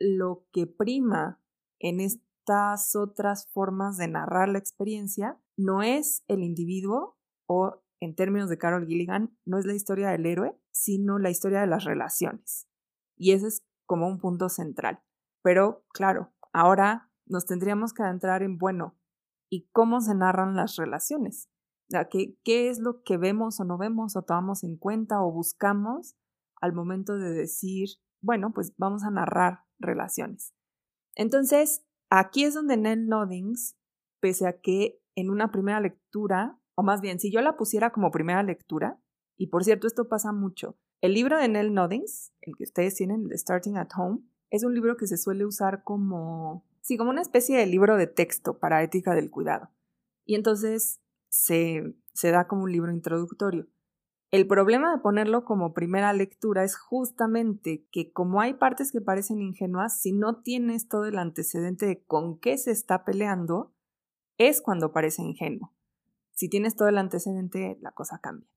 lo 0.00 0.44
que 0.52 0.66
prima 0.66 1.40
en 1.78 2.00
estas 2.00 2.96
otras 2.96 3.46
formas 3.52 3.96
de 3.96 4.08
narrar 4.08 4.48
la 4.48 4.58
experiencia 4.58 5.40
no 5.56 5.82
es 5.82 6.24
el 6.26 6.42
individuo 6.42 7.16
o 7.46 7.80
en 8.00 8.14
términos 8.14 8.48
de 8.48 8.58
Carol 8.58 8.86
Gilligan, 8.86 9.36
no 9.44 9.58
es 9.58 9.66
la 9.66 9.74
historia 9.74 10.10
del 10.10 10.26
héroe, 10.26 10.58
sino 10.70 11.18
la 11.18 11.30
historia 11.30 11.60
de 11.60 11.66
las 11.66 11.84
relaciones. 11.84 12.68
Y 13.16 13.32
ese 13.32 13.48
es 13.48 13.66
como 13.86 14.06
un 14.06 14.18
punto 14.18 14.48
central. 14.48 15.00
Pero 15.42 15.84
claro, 15.92 16.32
ahora 16.52 17.10
nos 17.26 17.46
tendríamos 17.46 17.92
que 17.92 18.02
adentrar 18.02 18.42
en, 18.42 18.58
bueno, 18.58 18.96
y 19.50 19.68
cómo 19.72 20.00
se 20.00 20.14
narran 20.14 20.56
las 20.56 20.76
relaciones. 20.76 21.50
¿Qué, 22.10 22.36
¿Qué 22.44 22.68
es 22.68 22.78
lo 22.78 23.02
que 23.02 23.16
vemos 23.16 23.60
o 23.60 23.64
no 23.64 23.78
vemos 23.78 24.14
o 24.14 24.22
tomamos 24.22 24.62
en 24.62 24.76
cuenta 24.76 25.22
o 25.22 25.32
buscamos 25.32 26.16
al 26.60 26.74
momento 26.74 27.16
de 27.16 27.30
decir, 27.30 27.88
bueno, 28.20 28.52
pues 28.52 28.74
vamos 28.76 29.04
a 29.04 29.10
narrar 29.10 29.64
relaciones? 29.78 30.54
Entonces, 31.14 31.86
aquí 32.10 32.44
es 32.44 32.54
donde 32.54 32.76
Nell 32.76 33.08
Noddings, 33.08 33.76
pese 34.20 34.46
a 34.46 34.60
que 34.60 35.00
en 35.14 35.30
una 35.30 35.50
primera 35.50 35.80
lectura, 35.80 36.57
o 36.78 36.84
más 36.84 37.00
bien, 37.00 37.18
si 37.18 37.32
yo 37.32 37.40
la 37.40 37.56
pusiera 37.56 37.90
como 37.90 38.12
primera 38.12 38.40
lectura, 38.44 39.00
y 39.36 39.48
por 39.48 39.64
cierto, 39.64 39.88
esto 39.88 40.06
pasa 40.06 40.30
mucho, 40.30 40.78
el 41.00 41.12
libro 41.12 41.36
de 41.36 41.48
Nell 41.48 41.74
Noddings, 41.74 42.32
el 42.40 42.54
que 42.56 42.62
ustedes 42.62 42.94
tienen, 42.94 43.26
el 43.28 43.36
Starting 43.36 43.76
at 43.76 43.88
Home, 43.96 44.20
es 44.48 44.62
un 44.62 44.74
libro 44.74 44.96
que 44.96 45.08
se 45.08 45.16
suele 45.16 45.44
usar 45.44 45.82
como, 45.82 46.64
sí, 46.80 46.96
como 46.96 47.10
una 47.10 47.20
especie 47.20 47.58
de 47.58 47.66
libro 47.66 47.96
de 47.96 48.06
texto 48.06 48.60
para 48.60 48.84
ética 48.84 49.16
del 49.16 49.28
cuidado. 49.28 49.70
Y 50.24 50.36
entonces 50.36 51.00
se, 51.28 51.96
se 52.14 52.30
da 52.30 52.46
como 52.46 52.62
un 52.62 52.70
libro 52.70 52.92
introductorio. 52.92 53.66
El 54.30 54.46
problema 54.46 54.94
de 54.94 55.02
ponerlo 55.02 55.44
como 55.44 55.74
primera 55.74 56.12
lectura 56.12 56.62
es 56.62 56.76
justamente 56.76 57.88
que 57.90 58.12
como 58.12 58.40
hay 58.40 58.54
partes 58.54 58.92
que 58.92 59.00
parecen 59.00 59.40
ingenuas, 59.40 60.00
si 60.00 60.12
no 60.12 60.42
tienes 60.42 60.86
todo 60.86 61.06
el 61.06 61.18
antecedente 61.18 61.86
de 61.86 62.04
con 62.04 62.38
qué 62.38 62.56
se 62.56 62.70
está 62.70 63.04
peleando, 63.04 63.74
es 64.36 64.62
cuando 64.62 64.92
parece 64.92 65.22
ingenuo. 65.22 65.72
Si 66.38 66.48
tienes 66.48 66.76
todo 66.76 66.86
el 66.86 66.98
antecedente, 66.98 67.78
la 67.80 67.90
cosa 67.90 68.20
cambia. 68.20 68.48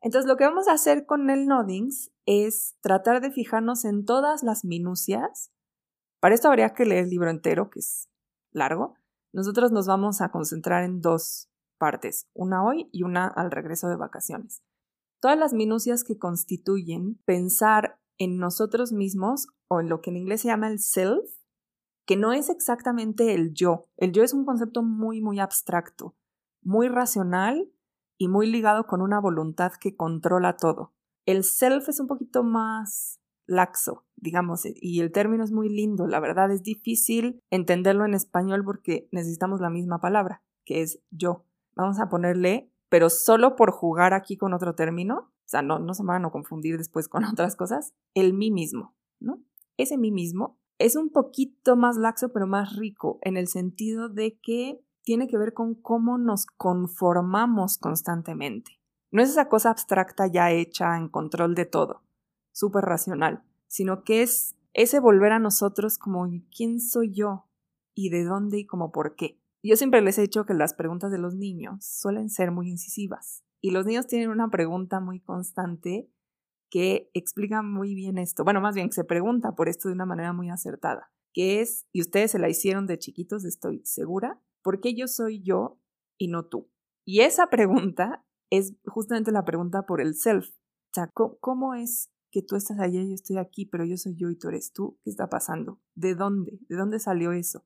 Entonces 0.00 0.28
lo 0.28 0.36
que 0.36 0.44
vamos 0.44 0.68
a 0.68 0.72
hacer 0.72 1.04
con 1.04 1.30
el 1.30 1.48
Noddings 1.48 2.12
es 2.26 2.76
tratar 2.80 3.20
de 3.20 3.32
fijarnos 3.32 3.84
en 3.84 4.04
todas 4.04 4.44
las 4.44 4.64
minucias. 4.64 5.50
Para 6.20 6.36
esto 6.36 6.46
habría 6.46 6.74
que 6.74 6.84
leer 6.84 7.02
el 7.02 7.10
libro 7.10 7.28
entero, 7.28 7.70
que 7.70 7.80
es 7.80 8.08
largo. 8.52 8.94
Nosotros 9.32 9.72
nos 9.72 9.88
vamos 9.88 10.20
a 10.20 10.30
concentrar 10.30 10.84
en 10.84 11.00
dos 11.00 11.50
partes, 11.76 12.28
una 12.34 12.64
hoy 12.64 12.88
y 12.92 13.02
una 13.02 13.26
al 13.26 13.50
regreso 13.50 13.88
de 13.88 13.96
vacaciones. 13.96 14.62
Todas 15.20 15.36
las 15.36 15.54
minucias 15.54 16.04
que 16.04 16.16
constituyen 16.16 17.16
pensar 17.24 17.98
en 18.16 18.38
nosotros 18.38 18.92
mismos 18.92 19.48
o 19.66 19.80
en 19.80 19.88
lo 19.88 20.02
que 20.02 20.10
en 20.10 20.18
inglés 20.18 20.42
se 20.42 20.48
llama 20.48 20.68
el 20.68 20.78
self, 20.78 21.28
que 22.06 22.16
no 22.16 22.32
es 22.32 22.48
exactamente 22.48 23.34
el 23.34 23.54
yo. 23.54 23.88
El 23.96 24.12
yo 24.12 24.22
es 24.22 24.34
un 24.34 24.44
concepto 24.44 24.84
muy, 24.84 25.20
muy 25.20 25.40
abstracto, 25.40 26.14
muy 26.64 26.88
racional 26.88 27.70
y 28.18 28.28
muy 28.28 28.50
ligado 28.50 28.86
con 28.86 29.02
una 29.02 29.20
voluntad 29.20 29.72
que 29.78 29.96
controla 29.96 30.56
todo. 30.56 30.92
El 31.26 31.44
self 31.44 31.88
es 31.88 32.00
un 32.00 32.06
poquito 32.06 32.42
más 32.42 33.20
laxo, 33.46 34.04
digamos, 34.16 34.62
y 34.64 35.00
el 35.00 35.12
término 35.12 35.44
es 35.44 35.52
muy 35.52 35.68
lindo. 35.68 36.06
La 36.06 36.20
verdad 36.20 36.50
es 36.50 36.62
difícil 36.62 37.42
entenderlo 37.50 38.04
en 38.04 38.14
español 38.14 38.64
porque 38.64 39.08
necesitamos 39.12 39.60
la 39.60 39.70
misma 39.70 40.00
palabra, 40.00 40.42
que 40.64 40.82
es 40.82 41.00
yo 41.10 41.44
vamos 41.74 41.98
a 41.98 42.08
ponerle, 42.08 42.70
pero 42.88 43.10
solo 43.10 43.56
por 43.56 43.72
jugar 43.72 44.14
aquí 44.14 44.36
con 44.36 44.54
otro 44.54 44.74
término, 44.74 45.16
o 45.16 45.48
sea, 45.48 45.62
no, 45.62 45.78
no 45.78 45.94
se 45.94 46.04
van 46.04 46.24
a 46.24 46.30
confundir 46.30 46.78
después 46.78 47.08
con 47.08 47.24
otras 47.24 47.56
cosas, 47.56 47.94
el 48.14 48.32
mí 48.32 48.50
mismo, 48.50 48.94
¿no? 49.20 49.42
Ese 49.76 49.98
mí 49.98 50.10
mismo 50.10 50.58
es 50.78 50.96
un 50.96 51.10
poquito 51.10 51.76
más 51.76 51.96
laxo, 51.96 52.32
pero 52.32 52.46
más 52.46 52.76
rico, 52.76 53.18
en 53.22 53.36
el 53.36 53.48
sentido 53.48 54.08
de 54.08 54.38
que 54.40 54.80
tiene 55.04 55.28
que 55.28 55.38
ver 55.38 55.52
con 55.52 55.74
cómo 55.74 56.18
nos 56.18 56.46
conformamos 56.46 57.78
constantemente. 57.78 58.80
No 59.10 59.22
es 59.22 59.30
esa 59.30 59.48
cosa 59.48 59.70
abstracta 59.70 60.26
ya 60.26 60.50
hecha 60.50 60.96
en 60.96 61.08
control 61.08 61.54
de 61.54 61.66
todo, 61.66 62.02
súper 62.52 62.84
racional, 62.84 63.44
sino 63.68 64.02
que 64.02 64.22
es 64.22 64.56
ese 64.72 64.98
volver 64.98 65.32
a 65.32 65.38
nosotros 65.38 65.98
como 65.98 66.28
quién 66.54 66.80
soy 66.80 67.12
yo 67.12 67.46
y 67.94 68.10
de 68.10 68.24
dónde 68.24 68.58
y 68.58 68.66
como 68.66 68.90
por 68.90 69.14
qué. 69.14 69.40
Yo 69.62 69.76
siempre 69.76 70.00
les 70.02 70.18
he 70.18 70.22
dicho 70.22 70.44
que 70.44 70.52
las 70.52 70.74
preguntas 70.74 71.10
de 71.12 71.18
los 71.18 71.34
niños 71.34 71.84
suelen 71.84 72.28
ser 72.28 72.50
muy 72.50 72.68
incisivas 72.68 73.44
y 73.60 73.70
los 73.70 73.86
niños 73.86 74.06
tienen 74.06 74.30
una 74.30 74.48
pregunta 74.48 75.00
muy 75.00 75.20
constante 75.20 76.10
que 76.70 77.08
explica 77.14 77.62
muy 77.62 77.94
bien 77.94 78.18
esto. 78.18 78.42
Bueno, 78.42 78.60
más 78.60 78.74
bien 78.74 78.88
que 78.88 78.94
se 78.94 79.04
pregunta 79.04 79.54
por 79.54 79.68
esto 79.68 79.88
de 79.88 79.94
una 79.94 80.06
manera 80.06 80.32
muy 80.32 80.50
acertada, 80.50 81.12
que 81.32 81.60
es, 81.60 81.86
y 81.92 82.00
ustedes 82.00 82.32
se 82.32 82.38
la 82.38 82.48
hicieron 82.48 82.86
de 82.86 82.98
chiquitos, 82.98 83.44
estoy 83.44 83.80
segura, 83.84 84.40
¿por 84.64 84.80
qué 84.80 84.96
yo 84.96 85.06
soy 85.06 85.40
yo 85.44 85.78
y 86.18 86.26
no 86.26 86.46
tú? 86.46 86.68
Y 87.06 87.20
esa 87.20 87.48
pregunta 87.50 88.24
es 88.50 88.74
justamente 88.86 89.30
la 89.30 89.44
pregunta 89.44 89.86
por 89.86 90.00
el 90.00 90.16
self. 90.16 90.48
O 90.48 90.94
sea, 90.94 91.12
¿cómo 91.12 91.74
es 91.74 92.10
que 92.32 92.42
tú 92.42 92.56
estás 92.56 92.80
allá 92.80 93.00
y 93.00 93.10
yo 93.10 93.14
estoy 93.14 93.36
aquí, 93.36 93.66
pero 93.66 93.84
yo 93.84 93.96
soy 93.96 94.16
yo 94.16 94.30
y 94.30 94.36
tú 94.36 94.48
eres 94.48 94.72
tú? 94.72 94.98
¿Qué 95.04 95.10
está 95.10 95.28
pasando? 95.28 95.80
¿De 95.94 96.16
dónde? 96.16 96.58
¿De 96.68 96.76
dónde 96.76 96.98
salió 96.98 97.30
eso? 97.30 97.64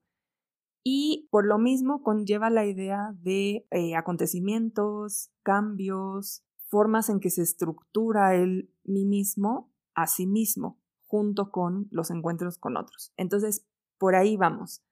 y 0.83 1.27
por 1.29 1.45
lo 1.45 1.57
mismo 1.57 2.01
conlleva 2.03 2.49
la 2.49 2.65
idea 2.65 3.13
de 3.19 3.67
eh, 3.71 3.95
acontecimientos, 3.95 5.31
cambios, 5.43 6.43
formas 6.67 7.09
en 7.09 7.19
que 7.19 7.29
se 7.29 7.41
estructura 7.41 8.35
el 8.35 8.73
mí 8.83 9.05
mismo 9.05 9.71
a 9.93 10.07
sí 10.07 10.25
mismo 10.25 10.79
junto 11.05 11.51
con 11.51 11.87
los 11.91 12.11
encuentros 12.11 12.57
con 12.57 12.77
otros. 12.77 13.13
Entonces, 13.17 13.65
por 13.97 14.15
ahí 14.15 14.37
vamos. 14.37 14.83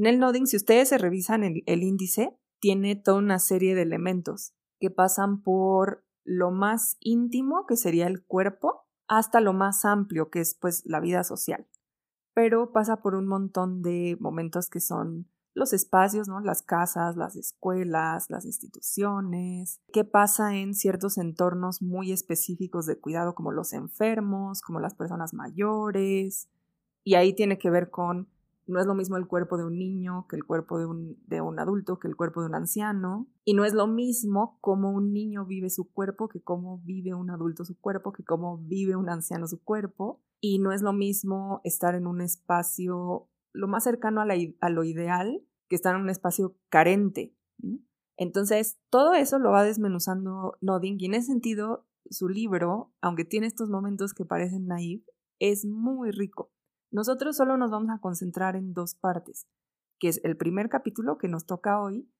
Nell 0.00 0.18
Nodding, 0.18 0.46
si 0.46 0.56
ustedes 0.56 0.88
se 0.88 0.98
revisan 0.98 1.44
el, 1.44 1.62
el 1.66 1.82
índice, 1.82 2.36
tiene 2.58 2.96
toda 2.96 3.18
una 3.18 3.38
serie 3.38 3.74
de 3.74 3.82
elementos 3.82 4.54
que 4.80 4.90
pasan 4.90 5.42
por 5.42 6.04
lo 6.24 6.50
más 6.50 6.96
íntimo, 7.00 7.66
que 7.66 7.76
sería 7.76 8.06
el 8.06 8.24
cuerpo, 8.24 8.86
hasta 9.08 9.40
lo 9.40 9.52
más 9.52 9.84
amplio, 9.84 10.30
que 10.30 10.40
es 10.40 10.54
pues 10.54 10.82
la 10.86 11.00
vida 11.00 11.24
social 11.24 11.66
pero 12.34 12.72
pasa 12.72 13.02
por 13.02 13.14
un 13.14 13.26
montón 13.26 13.82
de 13.82 14.16
momentos 14.20 14.68
que 14.68 14.80
son 14.80 15.28
los 15.52 15.72
espacios, 15.72 16.28
¿no? 16.28 16.40
Las 16.40 16.62
casas, 16.62 17.16
las 17.16 17.36
escuelas, 17.36 18.30
las 18.30 18.44
instituciones, 18.44 19.80
qué 19.92 20.04
pasa 20.04 20.56
en 20.56 20.74
ciertos 20.74 21.18
entornos 21.18 21.82
muy 21.82 22.12
específicos 22.12 22.86
de 22.86 22.98
cuidado 22.98 23.34
como 23.34 23.50
los 23.50 23.72
enfermos, 23.72 24.62
como 24.62 24.80
las 24.80 24.94
personas 24.94 25.34
mayores, 25.34 26.48
y 27.02 27.14
ahí 27.14 27.34
tiene 27.34 27.58
que 27.58 27.68
ver 27.68 27.90
con, 27.90 28.28
no 28.70 28.80
es 28.80 28.86
lo 28.86 28.94
mismo 28.94 29.16
el 29.16 29.26
cuerpo 29.26 29.56
de 29.56 29.64
un 29.64 29.78
niño 29.78 30.26
que 30.28 30.36
el 30.36 30.44
cuerpo 30.44 30.78
de 30.78 30.86
un, 30.86 31.22
de 31.26 31.40
un 31.40 31.58
adulto, 31.58 31.98
que 31.98 32.08
el 32.08 32.16
cuerpo 32.16 32.40
de 32.40 32.48
un 32.48 32.54
anciano, 32.54 33.28
y 33.44 33.54
no 33.54 33.64
es 33.64 33.74
lo 33.74 33.86
mismo 33.86 34.58
cómo 34.60 34.90
un 34.90 35.12
niño 35.12 35.44
vive 35.44 35.70
su 35.70 35.90
cuerpo 35.90 36.28
que 36.28 36.42
cómo 36.42 36.80
vive 36.84 37.14
un 37.14 37.30
adulto 37.30 37.64
su 37.64 37.78
cuerpo, 37.78 38.12
que 38.12 38.24
cómo 38.24 38.58
vive 38.58 38.96
un 38.96 39.08
anciano 39.08 39.46
su 39.46 39.62
cuerpo, 39.62 40.22
y 40.40 40.58
no 40.58 40.72
es 40.72 40.82
lo 40.82 40.92
mismo 40.92 41.60
estar 41.64 41.94
en 41.94 42.06
un 42.06 42.20
espacio 42.20 43.28
lo 43.52 43.68
más 43.68 43.84
cercano 43.84 44.20
a, 44.20 44.70
lo 44.70 44.84
ideal 44.84 45.44
que 45.68 45.76
estar 45.76 45.94
en 45.94 46.02
un 46.02 46.10
espacio 46.10 46.56
carente. 46.68 47.34
Entonces, 48.16 48.78
todo 48.90 49.14
eso 49.14 49.38
lo 49.38 49.50
va 49.50 49.64
desmenuzando 49.64 50.56
Nodding 50.60 50.96
y 51.00 51.06
en 51.06 51.14
ese 51.14 51.28
sentido, 51.28 51.86
su 52.10 52.28
libro, 52.28 52.92
aunque 53.00 53.24
tiene 53.24 53.46
estos 53.46 53.70
momentos 53.70 54.14
que 54.14 54.24
parecen 54.24 54.66
naive, 54.66 55.04
es 55.38 55.64
muy 55.64 56.10
rico. 56.10 56.52
Nosotros 56.90 57.36
solo 57.36 57.56
nos 57.56 57.70
vamos 57.70 57.90
a 57.90 58.00
concentrar 58.00 58.56
en 58.56 58.72
dos 58.72 58.94
partes, 58.94 59.46
que 60.00 60.08
es 60.08 60.20
el 60.24 60.36
primer 60.36 60.68
capítulo 60.68 61.18
que 61.18 61.28
nos 61.28 61.46
toca 61.46 61.80
hoy, 61.80 62.10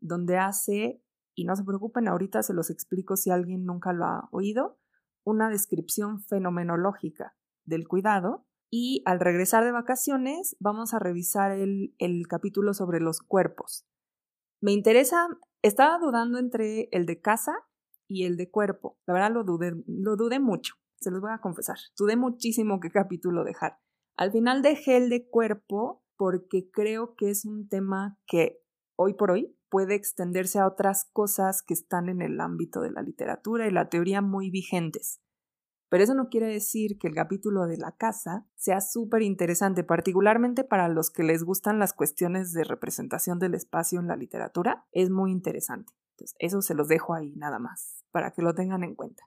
donde 0.00 0.38
hace, 0.38 1.02
y 1.34 1.44
no 1.44 1.56
se 1.56 1.64
preocupen, 1.64 2.06
ahorita 2.06 2.42
se 2.42 2.54
los 2.54 2.70
explico 2.70 3.16
si 3.16 3.30
alguien 3.30 3.64
nunca 3.64 3.92
lo 3.92 4.04
ha 4.04 4.28
oído, 4.30 4.78
una 5.24 5.48
descripción 5.48 6.20
fenomenológica 6.20 7.36
del 7.64 7.88
cuidado. 7.88 8.46
Y 8.74 9.02
al 9.04 9.20
regresar 9.20 9.64
de 9.64 9.72
vacaciones 9.72 10.56
vamos 10.58 10.94
a 10.94 10.98
revisar 10.98 11.52
el, 11.52 11.92
capítulo 12.28 12.72
sobre 12.72 13.00
los 13.00 13.20
cuerpos. 13.20 13.86
Me 14.62 14.72
interesa, 14.72 15.28
estaba 15.60 15.98
dudando 15.98 16.38
entre 16.38 16.88
el 16.92 17.04
de 17.04 17.20
casa 17.20 17.52
y 18.08 18.24
el 18.24 18.38
de 18.38 18.50
cuerpo. 18.50 18.98
La 19.06 19.12
verdad 19.12 19.30
lo 19.30 19.44
dudé, 19.44 19.74
lo 19.86 20.16
dudé 20.16 20.40
mucho, 20.40 20.76
se 21.00 21.10
los 21.10 21.20
voy 21.20 21.32
a 21.32 21.42
confesar. 21.42 21.76
Dudé 21.98 22.16
muchísimo 22.16 22.80
qué 22.80 22.90
capítulo 22.90 23.44
dejar. 23.44 23.81
Al 24.16 24.32
final 24.32 24.62
dejé 24.62 24.96
el 24.96 25.08
de 25.08 25.28
cuerpo 25.28 26.02
porque 26.16 26.70
creo 26.70 27.14
que 27.16 27.30
es 27.30 27.44
un 27.44 27.68
tema 27.68 28.18
que 28.26 28.60
hoy 28.96 29.14
por 29.14 29.30
hoy 29.30 29.56
puede 29.68 29.94
extenderse 29.94 30.58
a 30.58 30.66
otras 30.66 31.08
cosas 31.12 31.62
que 31.62 31.74
están 31.74 32.08
en 32.08 32.20
el 32.20 32.40
ámbito 32.40 32.80
de 32.80 32.90
la 32.90 33.02
literatura 33.02 33.66
y 33.66 33.70
la 33.70 33.88
teoría 33.88 34.20
muy 34.20 34.50
vigentes. 34.50 35.20
Pero 35.88 36.04
eso 36.04 36.14
no 36.14 36.28
quiere 36.28 36.46
decir 36.46 36.98
que 36.98 37.08
el 37.08 37.14
capítulo 37.14 37.66
de 37.66 37.76
la 37.76 37.92
casa 37.92 38.46
sea 38.54 38.80
súper 38.80 39.22
interesante, 39.22 39.84
particularmente 39.84 40.64
para 40.64 40.88
los 40.88 41.10
que 41.10 41.22
les 41.22 41.42
gustan 41.42 41.78
las 41.78 41.92
cuestiones 41.92 42.52
de 42.52 42.64
representación 42.64 43.38
del 43.38 43.54
espacio 43.54 44.00
en 44.00 44.08
la 44.08 44.16
literatura. 44.16 44.86
Es 44.92 45.10
muy 45.10 45.32
interesante. 45.32 45.92
Entonces, 46.12 46.34
eso 46.38 46.62
se 46.62 46.74
los 46.74 46.88
dejo 46.88 47.14
ahí 47.14 47.34
nada 47.36 47.58
más, 47.58 48.04
para 48.10 48.30
que 48.30 48.40
lo 48.40 48.54
tengan 48.54 48.84
en 48.84 48.94
cuenta. 48.94 49.22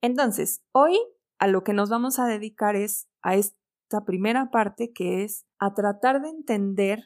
Entonces, 0.00 0.62
hoy 0.72 0.98
a 1.38 1.46
lo 1.46 1.64
que 1.64 1.72
nos 1.72 1.90
vamos 1.90 2.18
a 2.18 2.26
dedicar 2.26 2.76
es 2.76 3.08
a 3.22 3.34
esta 3.34 4.04
primera 4.04 4.50
parte 4.50 4.92
que 4.92 5.24
es 5.24 5.46
a 5.58 5.74
tratar 5.74 6.22
de 6.22 6.28
entender 6.28 7.02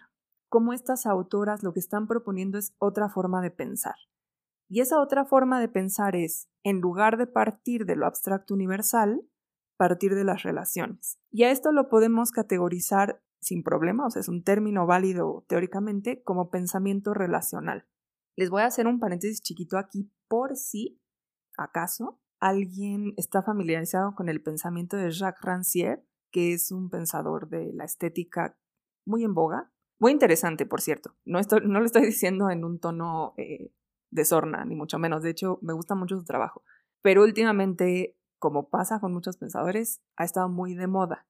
cómo 0.48 0.72
estas 0.72 1.06
autoras 1.06 1.62
lo 1.62 1.72
que 1.72 1.80
están 1.80 2.06
proponiendo 2.06 2.58
es 2.58 2.74
otra 2.78 3.08
forma 3.08 3.40
de 3.40 3.50
pensar. 3.50 3.94
Y 4.68 4.80
esa 4.80 5.00
otra 5.00 5.24
forma 5.24 5.60
de 5.60 5.68
pensar 5.68 6.16
es, 6.16 6.48
en 6.62 6.80
lugar 6.80 7.18
de 7.18 7.26
partir 7.26 7.84
de 7.84 7.96
lo 7.96 8.06
abstracto 8.06 8.54
universal, 8.54 9.22
partir 9.76 10.14
de 10.14 10.24
las 10.24 10.42
relaciones. 10.42 11.18
Y 11.30 11.44
a 11.44 11.50
esto 11.50 11.72
lo 11.72 11.88
podemos 11.88 12.30
categorizar 12.30 13.22
sin 13.40 13.64
problema, 13.64 14.06
o 14.06 14.10
sea, 14.10 14.20
es 14.20 14.28
un 14.28 14.44
término 14.44 14.86
válido 14.86 15.44
teóricamente 15.48 16.22
como 16.22 16.50
pensamiento 16.50 17.12
relacional. 17.12 17.86
Les 18.36 18.48
voy 18.48 18.62
a 18.62 18.66
hacer 18.66 18.86
un 18.86 19.00
paréntesis 19.00 19.42
chiquito 19.42 19.76
aquí 19.76 20.10
por 20.28 20.56
si 20.56 21.02
acaso 21.58 22.21
alguien 22.42 23.14
está 23.16 23.40
familiarizado 23.40 24.16
con 24.16 24.28
el 24.28 24.42
pensamiento 24.42 24.96
de 24.96 25.12
Jacques 25.12 25.42
Rancière, 25.42 26.02
que 26.32 26.52
es 26.52 26.72
un 26.72 26.90
pensador 26.90 27.48
de 27.48 27.72
la 27.72 27.84
estética 27.84 28.58
muy 29.06 29.22
en 29.22 29.32
boga, 29.32 29.70
muy 30.00 30.10
interesante, 30.10 30.66
por 30.66 30.80
cierto. 30.80 31.14
No, 31.24 31.38
no 31.64 31.78
lo 31.78 31.86
estoy 31.86 32.02
diciendo 32.06 32.50
en 32.50 32.64
un 32.64 32.80
tono 32.80 33.34
eh, 33.36 33.72
de 34.10 34.24
sorna, 34.24 34.64
ni 34.64 34.74
mucho 34.74 34.98
menos. 34.98 35.22
De 35.22 35.30
hecho, 35.30 35.60
me 35.62 35.72
gusta 35.72 35.94
mucho 35.94 36.18
su 36.18 36.24
trabajo. 36.24 36.64
Pero 37.00 37.22
últimamente, 37.22 38.18
como 38.40 38.68
pasa 38.70 38.98
con 38.98 39.12
muchos 39.12 39.36
pensadores, 39.36 40.02
ha 40.16 40.24
estado 40.24 40.48
muy 40.48 40.74
de 40.74 40.88
moda. 40.88 41.28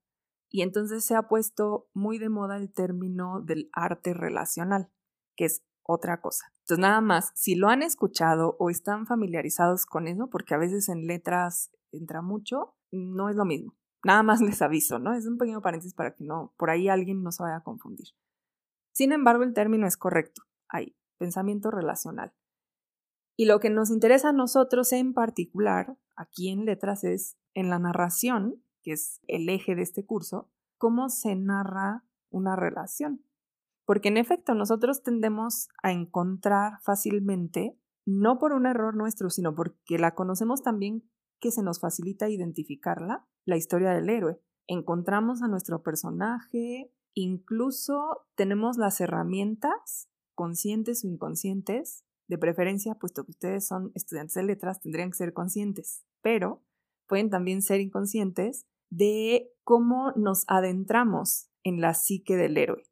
Y 0.49 0.62
entonces 0.62 1.04
se 1.04 1.14
ha 1.14 1.28
puesto 1.28 1.90
muy 1.92 2.16
de 2.16 2.31
moda 2.31 2.57
el 2.57 2.73
término 2.73 3.42
del 3.42 3.69
arte 3.75 4.14
relacional, 4.14 4.90
que 5.37 5.45
es 5.45 5.62
otra 5.85 6.21
cosa. 6.21 6.47
Entonces, 6.61 6.79
nada 6.79 7.01
más, 7.01 7.33
si 7.35 7.55
lo 7.55 7.69
han 7.69 7.83
escuchado 7.83 8.57
o 8.59 8.71
están 8.71 9.07
familiarizados 9.07 9.87
con 9.87 10.09
eso, 10.09 10.29
porque 10.31 10.55
a 10.55 10.59
veces 10.59 10.89
en 10.89 11.07
letras 11.07 11.71
entra 11.91 12.23
mucho, 12.23 12.75
no 12.91 13.29
es 13.29 13.37
lo 13.37 13.45
mismo. 13.45 13.77
Nada 14.05 14.23
más 14.23 14.41
les 14.41 14.62
aviso, 14.62 14.99
¿no? 14.99 15.15
Es 15.15 15.27
un 15.27 15.39
pequeño 15.39 15.61
paréntesis 15.61 15.95
para 15.95 16.15
que 16.15 16.25
no, 16.25 16.55
por 16.57 16.71
ahí 16.71 16.89
alguien 16.89 17.23
no 17.23 17.33
se 17.33 17.43
vaya 17.43 17.57
a 17.57 17.62
confundir. 17.62 18.09
Sin 18.93 19.12
embargo, 19.12 19.43
el 19.43 19.55
término 19.55 19.87
es 19.87 19.97
correcto. 19.97 20.43
Hay 20.69 20.97
pensamiento 21.19 21.71
relacional. 21.71 22.35
Y 23.37 23.47
lo 23.47 23.61
que 23.61 23.71
nos 23.71 23.91
interesa 23.91 24.31
a 24.31 24.33
nosotros 24.33 24.93
en 24.93 25.15
particular, 25.15 25.97
aquí 26.15 26.51
en 26.51 26.67
letras, 26.67 27.03
es 27.05 27.39
en 27.55 27.71
la 27.71 27.79
narración, 27.79 28.62
que 28.83 28.93
es 28.93 29.21
el 29.27 29.49
eje 29.49 29.75
de 29.75 29.83
este 29.83 30.05
curso, 30.05 30.51
cómo 30.77 31.09
se 31.09 31.35
narra 31.35 32.05
una 32.31 32.57
relación. 32.57 33.25
Porque 33.93 34.09
en 34.09 34.17
efecto 34.17 34.55
nosotros 34.55 35.03
tendemos 35.03 35.69
a 35.83 35.93
encontrar 35.93 36.81
fácilmente, 36.81 37.79
no 38.07 38.39
por 38.39 38.55
un 38.55 38.65
error 38.65 38.97
nuestro, 38.97 39.29
sino 39.29 39.55
porque 39.55 39.99
la 39.99 40.15
conocemos 40.15 40.63
también 40.63 41.07
que 41.41 41.51
se 41.51 41.63
nos 41.63 41.79
facilita 41.79 42.31
identificarla, 42.31 43.29
la 43.45 43.59
historia 43.59 43.91
del 43.91 44.09
héroe. 44.09 44.41
Encontramos 44.67 45.43
a 45.43 45.49
nuestro 45.49 45.83
personaje, 45.83 46.91
incluso 47.13 48.25
tenemos 48.35 48.79
las 48.79 48.99
herramientas, 49.03 50.09
conscientes 50.35 51.05
o 51.05 51.09
inconscientes, 51.09 52.07
de 52.29 52.39
preferencia, 52.39 52.95
puesto 52.95 53.27
que 53.27 53.33
ustedes 53.33 53.67
son 53.67 53.93
estudiantes 53.95 54.33
de 54.33 54.45
letras, 54.45 54.81
tendrían 54.81 55.11
que 55.11 55.19
ser 55.19 55.35
conscientes, 55.35 56.03
pero 56.23 56.63
pueden 57.07 57.29
también 57.29 57.61
ser 57.61 57.83
inconscientes 57.83 58.65
de 58.89 59.53
cómo 59.65 60.13
nos 60.13 60.45
adentramos 60.49 61.51
en 61.63 61.83
la 61.83 61.93
psique 61.93 62.39
del 62.39 62.57
héroe. 62.57 62.85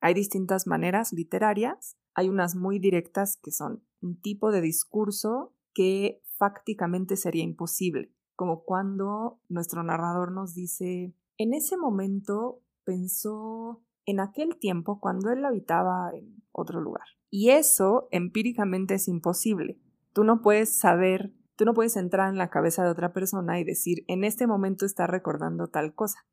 Hay 0.00 0.14
distintas 0.14 0.66
maneras 0.66 1.12
literarias, 1.12 1.96
hay 2.14 2.28
unas 2.28 2.56
muy 2.56 2.78
directas 2.78 3.38
que 3.42 3.50
son 3.50 3.84
un 4.00 4.18
tipo 4.20 4.50
de 4.50 4.62
discurso 4.62 5.54
que 5.74 6.22
fácticamente 6.38 7.16
sería 7.16 7.44
imposible, 7.44 8.12
como 8.34 8.64
cuando 8.64 9.40
nuestro 9.48 9.82
narrador 9.82 10.32
nos 10.32 10.54
dice, 10.54 11.14
en 11.36 11.52
ese 11.52 11.76
momento 11.76 12.62
pensó 12.84 13.82
en 14.06 14.20
aquel 14.20 14.56
tiempo 14.58 15.00
cuando 15.00 15.30
él 15.30 15.44
habitaba 15.44 16.10
en 16.14 16.42
otro 16.50 16.80
lugar. 16.80 17.04
Y 17.28 17.50
eso 17.50 18.08
empíricamente 18.10 18.94
es 18.94 19.06
imposible. 19.06 19.78
Tú 20.14 20.24
no 20.24 20.40
puedes 20.40 20.76
saber, 20.76 21.34
tú 21.56 21.66
no 21.66 21.74
puedes 21.74 21.96
entrar 21.96 22.30
en 22.30 22.38
la 22.38 22.48
cabeza 22.48 22.82
de 22.82 22.90
otra 22.90 23.12
persona 23.12 23.60
y 23.60 23.64
decir, 23.64 24.04
en 24.08 24.24
este 24.24 24.46
momento 24.46 24.86
está 24.86 25.06
recordando 25.06 25.68
tal 25.68 25.94
cosa. 25.94 26.26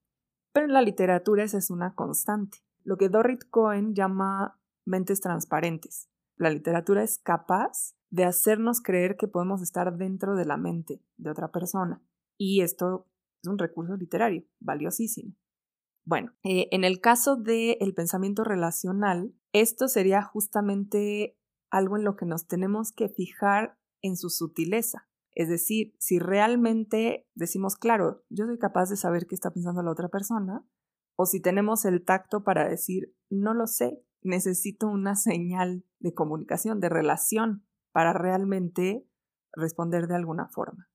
Pero 0.54 0.66
en 0.66 0.74
la 0.74 0.82
literatura 0.82 1.44
esa 1.44 1.58
es 1.58 1.70
una 1.70 1.94
constante 1.94 2.67
lo 2.88 2.96
que 2.96 3.10
Dorrit 3.10 3.44
Cohen 3.50 3.94
llama 3.94 4.62
mentes 4.86 5.20
transparentes. 5.20 6.10
La 6.38 6.50
literatura 6.50 7.04
es 7.04 7.20
capaz 7.20 7.98
de 8.10 8.24
hacernos 8.24 8.80
creer 8.80 9.18
que 9.18 9.28
podemos 9.28 9.62
estar 9.62 9.98
dentro 9.98 10.38
de 10.38 10.46
la 10.46 10.56
mente 10.56 11.04
de 11.18 11.30
otra 11.30 11.52
persona. 11.52 12.02
Y 12.38 12.62
esto 12.62 13.10
es 13.44 13.50
un 13.50 13.58
recurso 13.58 13.98
literario 13.98 14.46
valiosísimo. 14.62 15.36
Bueno, 16.06 16.32
eh, 16.44 16.70
en 16.72 16.86
el 16.86 17.02
caso 17.02 17.36
del 17.36 17.94
pensamiento 17.94 18.46
relacional, 18.46 19.34
esto 19.52 19.90
sería 19.90 20.22
justamente 20.22 21.38
algo 21.70 21.98
en 21.98 22.06
lo 22.06 22.16
que 22.16 22.26
nos 22.26 22.48
tenemos 22.48 22.94
que 22.94 23.10
fijar 23.10 23.78
en 24.02 24.16
su 24.16 24.30
sutileza. 24.30 25.10
Es 25.36 25.50
decir, 25.50 25.94
si 26.00 26.20
realmente 26.20 27.28
decimos, 27.36 27.76
claro, 27.76 28.24
yo 28.30 28.46
soy 28.46 28.58
capaz 28.58 28.90
de 28.90 28.96
saber 28.96 29.28
qué 29.28 29.36
está 29.36 29.52
pensando 29.52 29.84
la 29.84 29.92
otra 29.92 30.08
persona, 30.08 30.66
o 31.18 31.26
si 31.26 31.42
tenemos 31.42 31.84
el 31.84 32.06
tacto 32.06 32.44
para 32.44 32.70
decir, 32.70 33.14
no 33.30 33.54
lo 33.54 33.68
sé, 33.68 34.02
necesito 34.22 34.88
una 34.88 35.16
señal 35.16 35.84
de 36.00 36.14
comunicación, 36.14 36.80
de 36.80 36.90
relación, 36.90 37.66
para 37.92 38.14
realmente 38.14 39.06
responder 39.54 40.08
de 40.08 40.16
alguna 40.16 40.48
forma. 40.48 40.88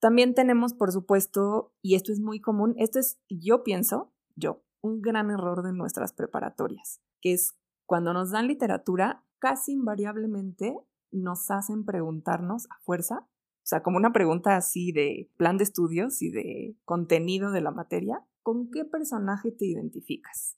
También 0.00 0.34
tenemos, 0.34 0.72
por 0.72 0.92
supuesto, 0.92 1.74
y 1.82 1.94
esto 1.94 2.12
es 2.12 2.20
muy 2.20 2.40
común, 2.40 2.74
esto 2.78 2.98
es, 2.98 3.20
yo 3.28 3.62
pienso, 3.62 4.14
yo, 4.34 4.64
un 4.80 5.02
gran 5.02 5.30
error 5.30 5.62
de 5.62 5.72
nuestras 5.72 6.12
preparatorias, 6.12 7.02
que 7.20 7.34
es 7.34 7.58
cuando 7.84 8.12
nos 8.14 8.30
dan 8.30 8.46
literatura, 8.46 9.24
casi 9.38 9.72
invariablemente 9.72 10.76
nos 11.12 11.50
hacen 11.50 11.84
preguntarnos 11.84 12.66
a 12.70 12.78
fuerza, 12.82 13.18
o 13.20 13.68
sea, 13.68 13.82
como 13.82 13.96
una 13.96 14.12
pregunta 14.12 14.56
así 14.56 14.92
de 14.92 15.30
plan 15.36 15.58
de 15.58 15.64
estudios 15.64 16.22
y 16.22 16.30
de 16.30 16.76
contenido 16.84 17.50
de 17.50 17.60
la 17.60 17.70
materia, 17.70 18.24
¿con 18.46 18.70
qué 18.70 18.84
personaje 18.84 19.50
te 19.50 19.66
identificas? 19.66 20.56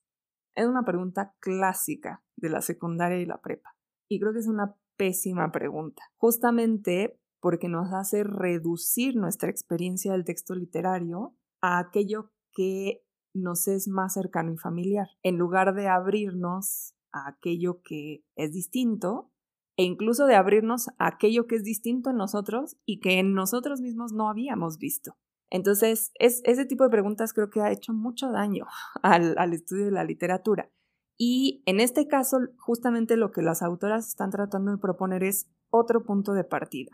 Es 0.54 0.66
una 0.66 0.84
pregunta 0.84 1.34
clásica 1.40 2.22
de 2.36 2.50
la 2.50 2.60
secundaria 2.60 3.18
y 3.18 3.24
la 3.24 3.40
prepa. 3.40 3.78
Y 4.10 4.20
creo 4.20 4.34
que 4.34 4.40
es 4.40 4.46
una 4.46 4.76
pésima 4.98 5.50
pregunta, 5.52 6.02
justamente 6.18 7.18
porque 7.40 7.66
nos 7.70 7.90
hace 7.94 8.24
reducir 8.24 9.16
nuestra 9.16 9.48
experiencia 9.48 10.12
del 10.12 10.26
texto 10.26 10.54
literario 10.54 11.34
a 11.62 11.78
aquello 11.78 12.30
que 12.52 13.06
nos 13.34 13.66
es 13.68 13.88
más 13.88 14.12
cercano 14.12 14.52
y 14.52 14.58
familiar, 14.58 15.08
en 15.22 15.38
lugar 15.38 15.74
de 15.74 15.88
abrirnos 15.88 16.94
a 17.10 17.26
aquello 17.26 17.80
que 17.80 18.22
es 18.36 18.52
distinto 18.52 19.32
e 19.78 19.84
incluso 19.84 20.26
de 20.26 20.34
abrirnos 20.34 20.88
a 20.98 21.06
aquello 21.06 21.46
que 21.46 21.54
es 21.54 21.64
distinto 21.64 22.10
en 22.10 22.16
nosotros 22.16 22.76
y 22.84 23.00
que 23.00 23.18
en 23.18 23.32
nosotros 23.32 23.80
mismos 23.80 24.12
no 24.12 24.28
habíamos 24.28 24.76
visto. 24.76 25.16
Entonces, 25.50 26.12
es, 26.18 26.42
ese 26.44 26.66
tipo 26.66 26.84
de 26.84 26.90
preguntas 26.90 27.32
creo 27.32 27.50
que 27.50 27.60
ha 27.60 27.72
hecho 27.72 27.92
mucho 27.92 28.30
daño 28.30 28.66
al, 29.02 29.52
estudio 29.52 29.86
de 29.86 29.90
la 29.90 30.04
literatura. 30.04 30.70
Y 31.16 31.62
en 31.66 31.80
este 31.80 32.06
caso, 32.06 32.38
justamente 32.58 33.16
lo 33.16 33.32
que 33.32 33.42
las 33.42 33.62
autoras 33.62 34.08
están 34.08 34.30
tratando 34.30 34.70
de 34.70 34.78
proponer 34.78 35.24
es 35.24 35.50
otro 35.70 36.04
punto 36.04 36.32
de 36.32 36.44
partida. 36.44 36.92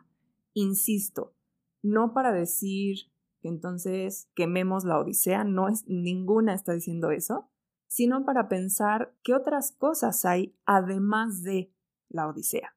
Insisto, 0.54 1.34
no 1.82 2.14
para 2.14 2.32
decir 2.32 3.10
que 3.42 3.48
entonces 3.48 4.30
quememos 4.34 4.84
la 4.84 4.98
Odisea, 4.98 5.44
no 5.44 5.68
es 5.68 5.84
ninguna 5.86 6.54
está 6.54 6.72
diciendo 6.72 7.10
eso, 7.10 7.50
sino 7.86 8.24
para 8.24 8.48
pensar 8.48 9.14
qué 9.22 9.34
otras 9.34 9.72
cosas 9.72 10.24
hay 10.24 10.56
además 10.64 11.42
de 11.42 11.74
la 12.08 12.26
Odisea. 12.28 12.74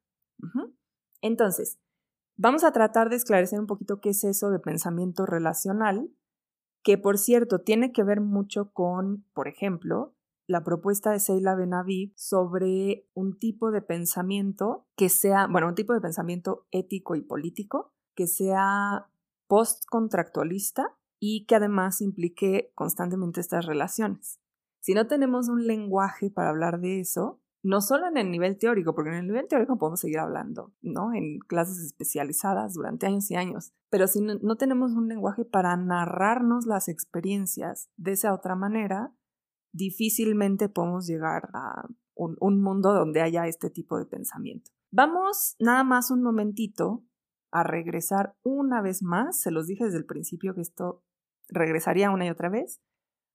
Entonces, 1.21 1.79
Vamos 2.39 2.63
a 2.63 2.71
tratar 2.71 3.09
de 3.09 3.15
esclarecer 3.15 3.59
un 3.59 3.65
poquito 3.65 3.99
qué 3.99 4.09
es 4.09 4.23
eso 4.23 4.51
de 4.51 4.59
pensamiento 4.59 5.25
relacional, 5.25 6.11
que 6.83 6.99
por 6.99 7.17
cierto 7.17 7.61
tiene 7.61 7.91
que 7.91 8.03
ver 8.03 8.21
mucho 8.21 8.71
con, 8.73 9.25
por 9.33 9.47
ejemplo, 9.47 10.13
la 10.45 10.63
propuesta 10.63 11.11
de 11.11 11.19
Seila 11.19 11.55
Benaviv 11.55 12.13
sobre 12.15 13.09
un 13.15 13.39
tipo 13.39 13.71
de 13.71 13.81
pensamiento 13.81 14.85
que 14.95 15.09
sea, 15.09 15.47
bueno, 15.47 15.67
un 15.67 15.75
tipo 15.75 15.93
de 15.93 15.99
pensamiento 15.99 16.67
ético 16.69 17.15
y 17.15 17.21
político 17.21 17.91
que 18.15 18.27
sea 18.27 19.09
postcontractualista 19.47 20.95
y 21.19 21.47
que 21.47 21.55
además 21.55 22.01
implique 22.01 22.71
constantemente 22.75 23.41
estas 23.41 23.65
relaciones. 23.65 24.39
Si 24.79 24.93
no 24.93 25.07
tenemos 25.07 25.49
un 25.49 25.65
lenguaje 25.65 26.29
para 26.29 26.49
hablar 26.49 26.79
de 26.81 26.99
eso, 26.99 27.41
no 27.63 27.81
solo 27.81 28.07
en 28.07 28.17
el 28.17 28.31
nivel 28.31 28.57
teórico, 28.57 28.93
porque 28.93 29.09
en 29.09 29.17
el 29.17 29.27
nivel 29.27 29.47
teórico 29.47 29.77
podemos 29.77 29.99
seguir 29.99 30.19
hablando, 30.19 30.73
¿no? 30.81 31.13
En 31.13 31.39
clases 31.39 31.79
especializadas 31.79 32.73
durante 32.73 33.07
años 33.07 33.29
y 33.31 33.35
años, 33.35 33.73
pero 33.89 34.07
si 34.07 34.21
no, 34.21 34.55
tenemos 34.55 34.91
un 34.93 35.07
lenguaje 35.07 35.45
para 35.45 35.75
narrarnos 35.75 36.65
las 36.65 36.87
experiencias 36.87 37.89
de 37.97 38.13
esa 38.13 38.33
otra 38.33 38.55
manera, 38.55 39.13
difícilmente 39.73 40.69
podemos 40.69 41.07
llegar 41.07 41.49
a 41.53 41.87
un, 42.15 42.37
un 42.39 42.61
mundo 42.61 42.93
donde 42.93 43.21
haya 43.21 43.47
este 43.47 43.69
tipo 43.69 43.97
de 43.97 44.05
pensamiento. 44.05 44.71
Vamos 44.91 45.55
nada 45.59 45.83
más 45.83 46.11
un 46.11 46.23
momentito 46.23 47.03
a 47.51 47.63
regresar 47.63 48.35
una 48.43 48.81
vez 48.81 49.03
más, 49.03 49.39
se 49.39 49.51
los 49.51 49.67
dije 49.67 49.85
desde 49.85 49.97
el 49.97 50.05
principio 50.05 50.53
que 50.53 50.61
esto 50.61 51.03
regresaría 51.49 52.11
una 52.11 52.25
y 52.25 52.29
otra 52.29 52.49
vez, 52.49 52.81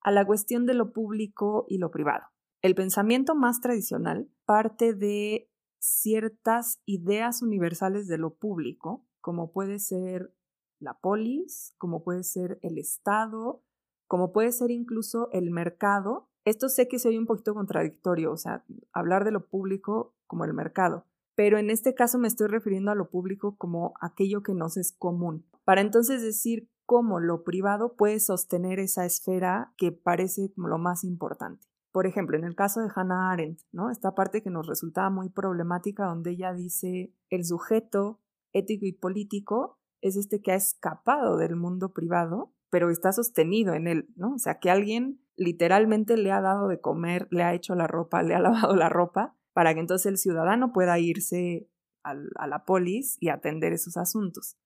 a 0.02 0.10
la 0.10 0.26
cuestión 0.26 0.66
de 0.66 0.74
lo 0.74 0.92
público 0.92 1.64
y 1.68 1.78
lo 1.78 1.90
privado. 1.90 2.31
El 2.62 2.76
pensamiento 2.76 3.34
más 3.34 3.60
tradicional 3.60 4.30
parte 4.44 4.94
de 4.94 5.50
ciertas 5.80 6.80
ideas 6.86 7.42
universales 7.42 8.06
de 8.06 8.18
lo 8.18 8.34
público, 8.34 9.04
como 9.20 9.50
puede 9.50 9.80
ser 9.80 10.32
la 10.78 10.94
polis, 11.00 11.74
como 11.78 12.04
puede 12.04 12.22
ser 12.22 12.60
el 12.62 12.78
Estado, 12.78 13.64
como 14.06 14.32
puede 14.32 14.52
ser 14.52 14.70
incluso 14.70 15.28
el 15.32 15.50
mercado. 15.50 16.30
Esto 16.44 16.68
sé 16.68 16.86
que 16.86 17.00
se 17.00 17.18
un 17.18 17.26
poquito 17.26 17.52
contradictorio, 17.52 18.30
o 18.30 18.36
sea, 18.36 18.64
hablar 18.92 19.24
de 19.24 19.32
lo 19.32 19.48
público 19.48 20.14
como 20.28 20.44
el 20.44 20.54
mercado, 20.54 21.04
pero 21.34 21.58
en 21.58 21.68
este 21.68 21.94
caso 21.94 22.16
me 22.18 22.28
estoy 22.28 22.46
refiriendo 22.46 22.92
a 22.92 22.94
lo 22.94 23.10
público 23.10 23.56
como 23.56 23.94
aquello 24.00 24.44
que 24.44 24.54
nos 24.54 24.76
es 24.76 24.92
común. 24.92 25.44
Para 25.64 25.80
entonces 25.80 26.22
decir 26.22 26.70
cómo 26.86 27.18
lo 27.18 27.42
privado 27.42 27.96
puede 27.96 28.20
sostener 28.20 28.78
esa 28.78 29.04
esfera 29.04 29.74
que 29.76 29.90
parece 29.90 30.52
como 30.54 30.68
lo 30.68 30.78
más 30.78 31.02
importante. 31.02 31.71
Por 31.92 32.06
ejemplo, 32.06 32.36
en 32.36 32.44
el 32.44 32.56
caso 32.56 32.80
de 32.80 32.88
Hannah 32.94 33.30
Arendt, 33.30 33.60
¿no? 33.70 33.90
Esta 33.90 34.14
parte 34.14 34.42
que 34.42 34.50
nos 34.50 34.66
resultaba 34.66 35.10
muy 35.10 35.28
problemática 35.28 36.06
donde 36.06 36.30
ella 36.32 36.54
dice 36.54 37.14
el 37.28 37.44
sujeto 37.44 38.20
ético 38.52 38.86
y 38.86 38.92
político 38.92 39.78
es 40.00 40.16
este 40.16 40.40
que 40.40 40.52
ha 40.52 40.56
escapado 40.56 41.36
del 41.36 41.54
mundo 41.54 41.92
privado, 41.92 42.52
pero 42.70 42.90
está 42.90 43.12
sostenido 43.12 43.74
en 43.74 43.86
él, 43.86 44.08
¿no? 44.16 44.34
O 44.34 44.38
sea, 44.38 44.58
que 44.58 44.70
alguien 44.70 45.20
literalmente 45.36 46.16
le 46.16 46.32
ha 46.32 46.40
dado 46.40 46.68
de 46.68 46.80
comer, 46.80 47.28
le 47.30 47.42
ha 47.42 47.54
hecho 47.54 47.74
la 47.74 47.86
ropa, 47.86 48.22
le 48.22 48.34
ha 48.34 48.40
lavado 48.40 48.74
la 48.74 48.88
ropa, 48.88 49.36
para 49.52 49.74
que 49.74 49.80
entonces 49.80 50.06
el 50.06 50.18
ciudadano 50.18 50.72
pueda 50.72 50.98
irse 50.98 51.68
a 52.04 52.46
la 52.48 52.64
polis 52.64 53.16
y 53.20 53.28
atender 53.28 53.72
esos 53.72 53.96
asuntos, 53.96 54.56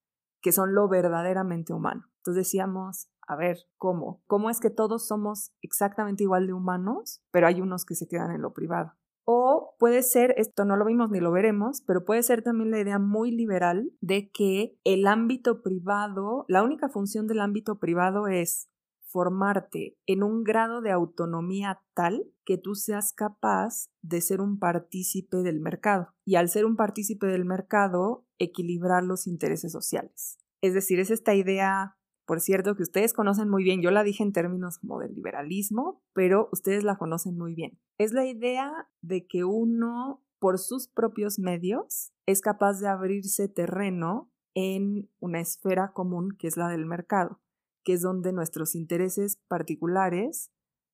que 0.40 0.52
son 0.52 0.74
lo 0.74 0.88
verdaderamente 0.88 1.72
humano. 1.72 2.04
Entonces 2.18 2.46
decíamos, 2.46 3.08
a 3.26 3.36
ver, 3.36 3.58
¿cómo? 3.76 4.22
¿Cómo 4.26 4.50
es 4.50 4.60
que 4.60 4.70
todos 4.70 5.06
somos 5.06 5.52
exactamente 5.62 6.22
igual 6.22 6.46
de 6.46 6.52
humanos, 6.52 7.22
pero 7.30 7.46
hay 7.46 7.60
unos 7.60 7.84
que 7.84 7.94
se 7.94 8.08
quedan 8.08 8.30
en 8.30 8.42
lo 8.42 8.52
privado? 8.52 8.92
O 9.24 9.74
puede 9.80 10.04
ser, 10.04 10.34
esto 10.36 10.64
no 10.64 10.76
lo 10.76 10.84
vimos 10.84 11.10
ni 11.10 11.18
lo 11.18 11.32
veremos, 11.32 11.82
pero 11.84 12.04
puede 12.04 12.22
ser 12.22 12.42
también 12.42 12.70
la 12.70 12.78
idea 12.78 13.00
muy 13.00 13.32
liberal 13.32 13.90
de 14.00 14.30
que 14.30 14.78
el 14.84 15.08
ámbito 15.08 15.62
privado, 15.62 16.44
la 16.46 16.62
única 16.62 16.88
función 16.88 17.26
del 17.26 17.40
ámbito 17.40 17.80
privado 17.80 18.28
es 18.28 18.68
formarte 19.16 19.96
en 20.04 20.22
un 20.22 20.44
grado 20.44 20.82
de 20.82 20.90
autonomía 20.90 21.80
tal 21.94 22.30
que 22.44 22.58
tú 22.58 22.74
seas 22.74 23.14
capaz 23.14 23.88
de 24.02 24.20
ser 24.20 24.42
un 24.42 24.58
partícipe 24.58 25.38
del 25.38 25.58
mercado 25.58 26.12
y 26.26 26.34
al 26.34 26.50
ser 26.50 26.66
un 26.66 26.76
partícipe 26.76 27.26
del 27.26 27.46
mercado 27.46 28.26
equilibrar 28.38 29.04
los 29.04 29.26
intereses 29.26 29.72
sociales. 29.72 30.36
Es 30.60 30.74
decir, 30.74 31.00
es 31.00 31.10
esta 31.10 31.34
idea 31.34 31.96
por 32.26 32.40
cierto, 32.40 32.74
que 32.74 32.82
ustedes 32.82 33.14
conocen 33.14 33.48
muy 33.48 33.62
bien, 33.62 33.80
yo 33.80 33.90
la 33.92 34.02
dije 34.02 34.22
en 34.22 34.32
términos 34.32 34.78
como 34.80 34.98
del 34.98 35.14
liberalismo, 35.14 36.02
pero 36.12 36.48
ustedes 36.52 36.82
la 36.82 36.98
conocen 36.98 37.38
muy 37.38 37.54
bien. 37.54 37.78
Es 37.98 38.12
la 38.12 38.26
idea 38.26 38.90
de 39.00 39.28
que 39.28 39.44
uno, 39.44 40.24
por 40.40 40.58
sus 40.58 40.88
propios 40.88 41.38
medios, 41.38 42.12
es 42.26 42.40
capaz 42.40 42.80
de 42.80 42.88
abrirse 42.88 43.48
terreno 43.48 44.30
en 44.56 45.08
una 45.20 45.40
esfera 45.40 45.92
común 45.92 46.36
que 46.36 46.48
es 46.48 46.56
la 46.56 46.68
del 46.68 46.84
mercado, 46.84 47.40
que 47.86 47.92
es 47.92 48.02
donde 48.02 48.32
nuestros 48.32 48.74
intereses 48.74 49.36
particulares 49.46 50.50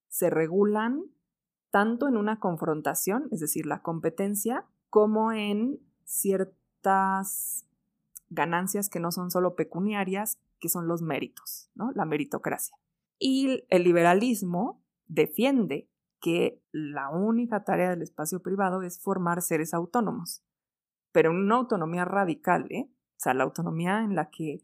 se 0.08 0.28
regulan 0.28 1.02
tanto 1.70 2.06
en 2.06 2.18
una 2.18 2.38
confrontación, 2.38 3.28
es 3.30 3.40
decir, 3.40 3.64
la 3.64 3.80
competencia, 3.80 4.66
como 4.90 5.32
en 5.32 5.80
ciertas 6.04 7.66
ganancias 8.28 8.90
que 8.90 9.00
no 9.00 9.10
son 9.10 9.30
solo 9.30 9.56
pecuniarias, 9.56 10.38
que 10.60 10.68
son 10.68 10.86
los 10.86 11.00
méritos, 11.00 11.70
¿no? 11.74 11.92
la 11.92 12.04
meritocracia. 12.04 12.76
Y 13.18 13.64
el 13.70 13.84
liberalismo 13.84 14.84
defiende 15.06 15.88
que 16.20 16.62
la 16.72 17.08
única 17.08 17.64
tarea 17.64 17.88
del 17.88 18.02
espacio 18.02 18.42
privado 18.42 18.82
es 18.82 19.00
formar 19.00 19.40
seres 19.40 19.72
autónomos, 19.72 20.44
pero 21.10 21.30
una 21.30 21.54
autonomía 21.54 22.04
radical, 22.04 22.66
¿eh? 22.70 22.90
o 22.90 23.16
sea, 23.16 23.32
la 23.32 23.44
autonomía 23.44 24.04
en 24.04 24.14
la 24.14 24.28
que 24.28 24.62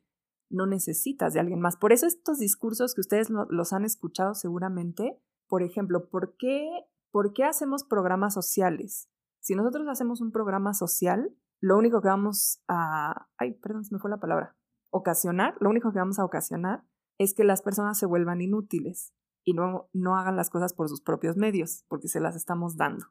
no 0.51 0.67
necesitas 0.67 1.35
de 1.35 1.41
alguien 1.41 1.61
más. 1.61 1.77
Por 1.77 1.93
eso 1.93 2.07
estos 2.07 2.39
discursos 2.39 2.95
que 2.95 3.01
ustedes 3.01 3.29
los 3.31 3.73
han 3.73 3.85
escuchado 3.85 4.35
seguramente, 4.35 5.21
por 5.47 5.63
ejemplo, 5.63 6.09
¿por 6.09 6.37
qué, 6.37 6.69
¿por 7.11 7.33
qué 7.33 7.45
hacemos 7.45 7.85
programas 7.85 8.35
sociales? 8.35 9.09
Si 9.41 9.55
nosotros 9.55 9.87
hacemos 9.89 10.21
un 10.21 10.33
programa 10.33 10.75
social, 10.75 11.35
lo 11.61 11.77
único 11.77 12.01
que 12.01 12.09
vamos 12.09 12.63
a... 12.69 13.29
Ay, 13.37 13.55
perdón, 13.55 13.83
me 13.91 13.99
fue 13.99 14.11
la 14.11 14.21
palabra 14.21 14.59
ocasionar, 14.91 15.55
lo 15.61 15.71
único 15.71 15.93
que 15.93 15.99
vamos 15.99 16.19
a 16.19 16.25
ocasionar 16.25 16.85
es 17.19 17.35
que 17.35 17.45
las 17.45 17.63
personas 17.63 17.99
se 17.99 18.07
vuelvan 18.07 18.41
inútiles 18.41 19.13
y 19.45 19.55
no, 19.55 19.89
no 19.93 20.17
hagan 20.17 20.37
las 20.37 20.51
cosas 20.51 20.73
por 20.73 20.89
sus 20.89 21.01
propios 21.01 21.37
medios, 21.37 21.85
porque 21.89 22.09
se 22.09 22.21
las 22.21 22.37
estamos 22.37 22.77
dando. 22.77 23.07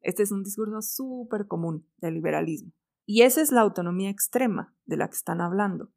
Este 0.00 0.22
es 0.22 0.32
un 0.32 0.44
discurso 0.44 0.80
súper 0.82 1.46
común 1.46 1.86
del 1.98 2.14
liberalismo. 2.14 2.72
Y 3.06 3.22
esa 3.22 3.42
es 3.42 3.52
la 3.52 3.60
autonomía 3.60 4.08
extrema 4.08 4.74
de 4.86 4.96
la 4.96 5.08
que 5.08 5.16
están 5.16 5.40
hablando. 5.40 5.90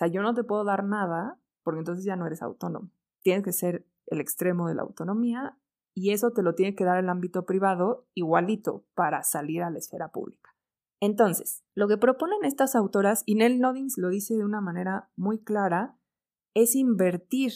Sea, 0.00 0.08
yo 0.08 0.22
no 0.22 0.32
te 0.32 0.44
puedo 0.44 0.64
dar 0.64 0.82
nada 0.84 1.38
porque 1.62 1.80
entonces 1.80 2.06
ya 2.06 2.16
no 2.16 2.26
eres 2.26 2.40
autónomo. 2.40 2.90
Tienes 3.20 3.44
que 3.44 3.52
ser 3.52 3.86
el 4.06 4.18
extremo 4.18 4.66
de 4.66 4.74
la 4.74 4.80
autonomía 4.80 5.58
y 5.92 6.12
eso 6.12 6.30
te 6.30 6.42
lo 6.42 6.54
tiene 6.54 6.74
que 6.74 6.84
dar 6.84 6.96
el 6.96 7.10
ámbito 7.10 7.44
privado 7.44 8.06
igualito 8.14 8.86
para 8.94 9.22
salir 9.24 9.62
a 9.62 9.68
la 9.68 9.76
esfera 9.76 10.10
pública. 10.10 10.56
Entonces, 11.00 11.64
lo 11.74 11.86
que 11.86 11.98
proponen 11.98 12.44
estas 12.44 12.76
autoras, 12.76 13.24
y 13.26 13.34
Nell 13.34 13.60
Noddings 13.60 13.98
lo 13.98 14.08
dice 14.08 14.34
de 14.36 14.44
una 14.44 14.62
manera 14.62 15.10
muy 15.16 15.38
clara, 15.38 15.98
es 16.54 16.76
invertir 16.76 17.52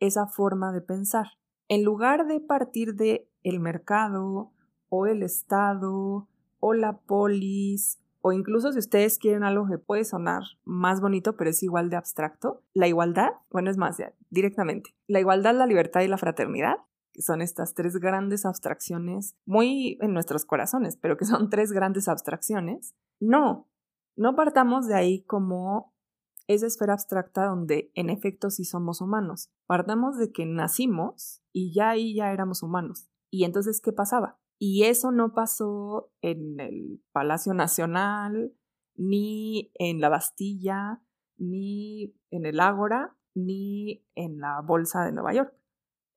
esa 0.00 0.26
forma 0.26 0.72
de 0.72 0.80
pensar. 0.80 1.26
En 1.68 1.84
lugar 1.84 2.26
de 2.26 2.40
partir 2.40 2.96
de 2.96 3.30
el 3.44 3.60
mercado 3.60 4.52
o 4.88 5.06
el 5.06 5.22
Estado 5.22 6.28
o 6.58 6.74
la 6.74 6.98
polis, 6.98 8.00
o 8.22 8.32
incluso 8.32 8.72
si 8.72 8.78
ustedes 8.78 9.18
quieren 9.18 9.44
algo 9.44 9.66
que 9.66 9.78
puede 9.78 10.04
sonar 10.04 10.42
más 10.64 11.00
bonito, 11.00 11.36
pero 11.36 11.50
es 11.50 11.62
igual 11.62 11.90
de 11.90 11.96
abstracto, 11.96 12.62
la 12.74 12.86
igualdad, 12.86 13.30
bueno, 13.50 13.70
es 13.70 13.76
más, 13.76 13.98
directamente, 14.28 14.94
la 15.06 15.20
igualdad, 15.20 15.54
la 15.54 15.66
libertad 15.66 16.02
y 16.02 16.08
la 16.08 16.18
fraternidad, 16.18 16.76
que 17.12 17.22
son 17.22 17.42
estas 17.42 17.74
tres 17.74 17.96
grandes 17.96 18.44
abstracciones, 18.46 19.36
muy 19.46 19.98
en 20.00 20.12
nuestros 20.12 20.44
corazones, 20.44 20.96
pero 20.96 21.16
que 21.16 21.24
son 21.24 21.48
tres 21.50 21.72
grandes 21.72 22.08
abstracciones, 22.08 22.94
no, 23.20 23.68
no 24.16 24.36
partamos 24.36 24.86
de 24.86 24.94
ahí 24.94 25.22
como 25.22 25.94
esa 26.46 26.66
esfera 26.66 26.94
abstracta 26.94 27.46
donde 27.46 27.92
en 27.94 28.10
efecto 28.10 28.50
sí 28.50 28.64
somos 28.64 29.00
humanos. 29.00 29.50
Partamos 29.66 30.18
de 30.18 30.32
que 30.32 30.46
nacimos 30.46 31.42
y 31.52 31.72
ya 31.72 31.90
ahí 31.90 32.14
ya 32.14 32.32
éramos 32.32 32.62
humanos. 32.62 33.08
Y 33.30 33.44
entonces, 33.44 33.80
¿qué 33.80 33.92
pasaba? 33.92 34.40
Y 34.62 34.84
eso 34.84 35.10
no 35.10 35.32
pasó 35.32 36.12
en 36.20 36.60
el 36.60 37.02
Palacio 37.12 37.54
Nacional, 37.54 38.52
ni 38.94 39.72
en 39.78 40.02
la 40.02 40.10
Bastilla, 40.10 41.02
ni 41.38 42.14
en 42.30 42.44
el 42.44 42.60
Ágora, 42.60 43.16
ni 43.34 44.04
en 44.14 44.38
la 44.38 44.60
Bolsa 44.60 45.02
de 45.02 45.12
Nueva 45.12 45.32
York. 45.32 45.54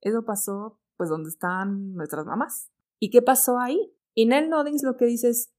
Eso 0.02 0.26
pasó 0.26 0.78
pues 0.98 1.08
donde 1.08 1.30
están 1.30 1.94
nuestras 1.94 2.26
mamás. 2.26 2.70
¿Y 3.00 3.08
qué 3.08 3.22
pasó 3.22 3.58
ahí? 3.58 3.96
Y 4.14 4.26
Nell 4.26 4.50
Noddings 4.50 4.82
lo 4.82 4.98
que 4.98 5.06
dice 5.06 5.30
es, 5.30 5.50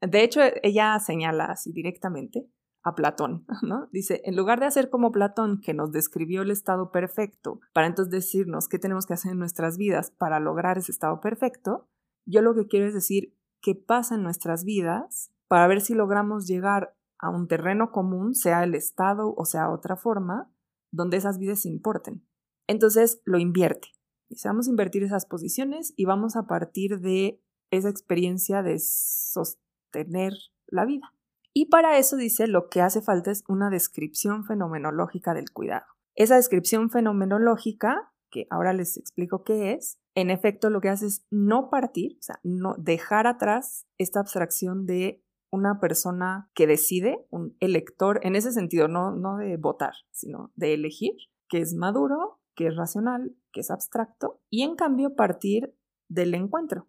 de 0.00 0.24
hecho 0.24 0.40
ella 0.64 0.98
señala 0.98 1.44
así 1.44 1.72
directamente 1.72 2.50
a 2.82 2.96
Platón, 2.96 3.46
¿no? 3.62 3.88
Dice, 3.92 4.20
en 4.24 4.34
lugar 4.34 4.58
de 4.58 4.66
hacer 4.66 4.90
como 4.90 5.12
Platón, 5.12 5.60
que 5.60 5.74
nos 5.74 5.92
describió 5.92 6.42
el 6.42 6.50
estado 6.50 6.90
perfecto, 6.90 7.60
para 7.72 7.86
entonces 7.86 8.10
decirnos 8.10 8.68
qué 8.68 8.80
tenemos 8.80 9.06
que 9.06 9.14
hacer 9.14 9.30
en 9.30 9.38
nuestras 9.38 9.78
vidas 9.78 10.10
para 10.10 10.40
lograr 10.40 10.78
ese 10.78 10.90
estado 10.90 11.20
perfecto, 11.20 11.88
yo 12.24 12.42
lo 12.42 12.54
que 12.54 12.66
quiero 12.66 12.86
es 12.86 12.94
decir 12.94 13.36
qué 13.60 13.74
pasa 13.74 14.14
en 14.14 14.22
nuestras 14.22 14.64
vidas 14.64 15.32
para 15.48 15.66
ver 15.66 15.80
si 15.80 15.94
logramos 15.94 16.46
llegar 16.46 16.96
a 17.18 17.30
un 17.30 17.46
terreno 17.46 17.92
común, 17.92 18.34
sea 18.34 18.64
el 18.64 18.74
estado 18.74 19.34
o 19.36 19.44
sea 19.44 19.70
otra 19.70 19.96
forma, 19.96 20.50
donde 20.90 21.16
esas 21.16 21.38
vidas 21.38 21.64
importen. 21.66 22.26
Entonces 22.66 23.20
lo 23.24 23.38
invierte. 23.38 23.88
Dice, 24.28 24.48
vamos 24.48 24.66
a 24.66 24.70
invertir 24.70 25.02
esas 25.02 25.26
posiciones 25.26 25.92
y 25.96 26.04
vamos 26.04 26.36
a 26.36 26.46
partir 26.46 27.00
de 27.00 27.40
esa 27.70 27.88
experiencia 27.88 28.62
de 28.62 28.78
sostener 28.78 30.32
la 30.66 30.84
vida. 30.84 31.12
Y 31.54 31.66
para 31.66 31.98
eso 31.98 32.16
dice, 32.16 32.46
lo 32.46 32.68
que 32.68 32.80
hace 32.80 33.02
falta 33.02 33.30
es 33.30 33.44
una 33.46 33.68
descripción 33.68 34.44
fenomenológica 34.44 35.34
del 35.34 35.50
cuidado. 35.50 35.84
Esa 36.14 36.36
descripción 36.36 36.90
fenomenológica, 36.90 38.11
que 38.32 38.46
ahora 38.50 38.72
les 38.72 38.96
explico 38.96 39.44
qué 39.44 39.74
es, 39.74 40.00
en 40.16 40.30
efecto 40.30 40.70
lo 40.70 40.80
que 40.80 40.88
hace 40.88 41.06
es 41.06 41.24
no 41.30 41.70
partir, 41.70 42.16
o 42.18 42.22
sea, 42.22 42.40
no 42.42 42.74
dejar 42.78 43.28
atrás 43.28 43.86
esta 43.98 44.18
abstracción 44.20 44.86
de 44.86 45.22
una 45.52 45.78
persona 45.78 46.50
que 46.54 46.66
decide, 46.66 47.26
un 47.30 47.56
elector, 47.60 48.18
en 48.22 48.34
ese 48.34 48.52
sentido, 48.52 48.88
no, 48.88 49.12
no 49.12 49.36
de 49.36 49.58
votar, 49.58 49.92
sino 50.10 50.50
de 50.56 50.74
elegir, 50.74 51.12
que 51.48 51.60
es 51.60 51.74
maduro, 51.74 52.40
que 52.56 52.68
es 52.68 52.76
racional, 52.76 53.36
que 53.52 53.60
es 53.60 53.70
abstracto, 53.70 54.40
y 54.50 54.62
en 54.62 54.76
cambio 54.76 55.14
partir 55.14 55.76
del 56.08 56.34
encuentro 56.34 56.88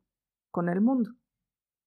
con 0.49 0.69
el 0.69 0.79
mundo. 0.79 1.11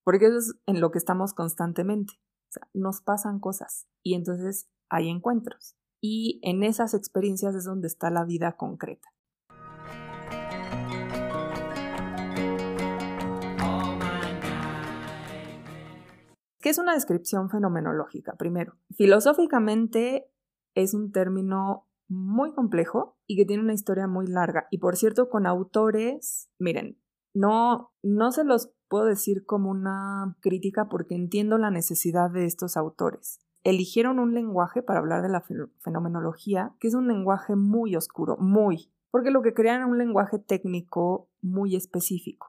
Porque 0.04 0.26
eso 0.26 0.38
es 0.38 0.54
en 0.66 0.80
lo 0.80 0.90
que 0.90 0.98
estamos 0.98 1.32
constantemente. 1.32 2.14
O 2.48 2.52
sea, 2.52 2.68
nos 2.74 3.00
pasan 3.00 3.40
cosas 3.40 3.88
y 4.02 4.14
entonces 4.14 4.68
hay 4.88 5.08
encuentros. 5.08 5.76
Y 6.00 6.38
en 6.42 6.62
esas 6.62 6.94
experiencias 6.94 7.54
es 7.54 7.64
donde 7.64 7.88
está 7.88 8.10
la 8.10 8.24
vida 8.24 8.56
concreta. 8.56 9.08
¿Qué 16.66 16.70
es 16.70 16.78
una 16.78 16.94
descripción 16.94 17.48
fenomenológica? 17.48 18.34
Primero, 18.34 18.74
filosóficamente 18.90 20.26
es 20.74 20.94
un 20.94 21.12
término 21.12 21.86
muy 22.08 22.54
complejo 22.54 23.16
y 23.24 23.36
que 23.36 23.44
tiene 23.44 23.62
una 23.62 23.72
historia 23.72 24.08
muy 24.08 24.26
larga. 24.26 24.66
Y 24.72 24.78
por 24.78 24.96
cierto, 24.96 25.28
con 25.28 25.46
autores, 25.46 26.50
miren, 26.58 26.98
no, 27.32 27.92
no 28.02 28.32
se 28.32 28.42
los 28.42 28.72
puedo 28.88 29.04
decir 29.04 29.46
como 29.46 29.70
una 29.70 30.36
crítica 30.40 30.88
porque 30.88 31.14
entiendo 31.14 31.56
la 31.56 31.70
necesidad 31.70 32.32
de 32.32 32.46
estos 32.46 32.76
autores. 32.76 33.38
Eligieron 33.62 34.18
un 34.18 34.34
lenguaje 34.34 34.82
para 34.82 34.98
hablar 34.98 35.22
de 35.22 35.28
la 35.28 35.44
fenomenología, 35.78 36.74
que 36.80 36.88
es 36.88 36.94
un 36.94 37.06
lenguaje 37.06 37.54
muy 37.54 37.94
oscuro, 37.94 38.38
muy, 38.38 38.92
porque 39.12 39.30
lo 39.30 39.42
que 39.42 39.54
crean 39.54 39.82
es 39.82 39.86
un 39.86 39.98
lenguaje 39.98 40.40
técnico 40.40 41.30
muy 41.40 41.76
específico. 41.76 42.48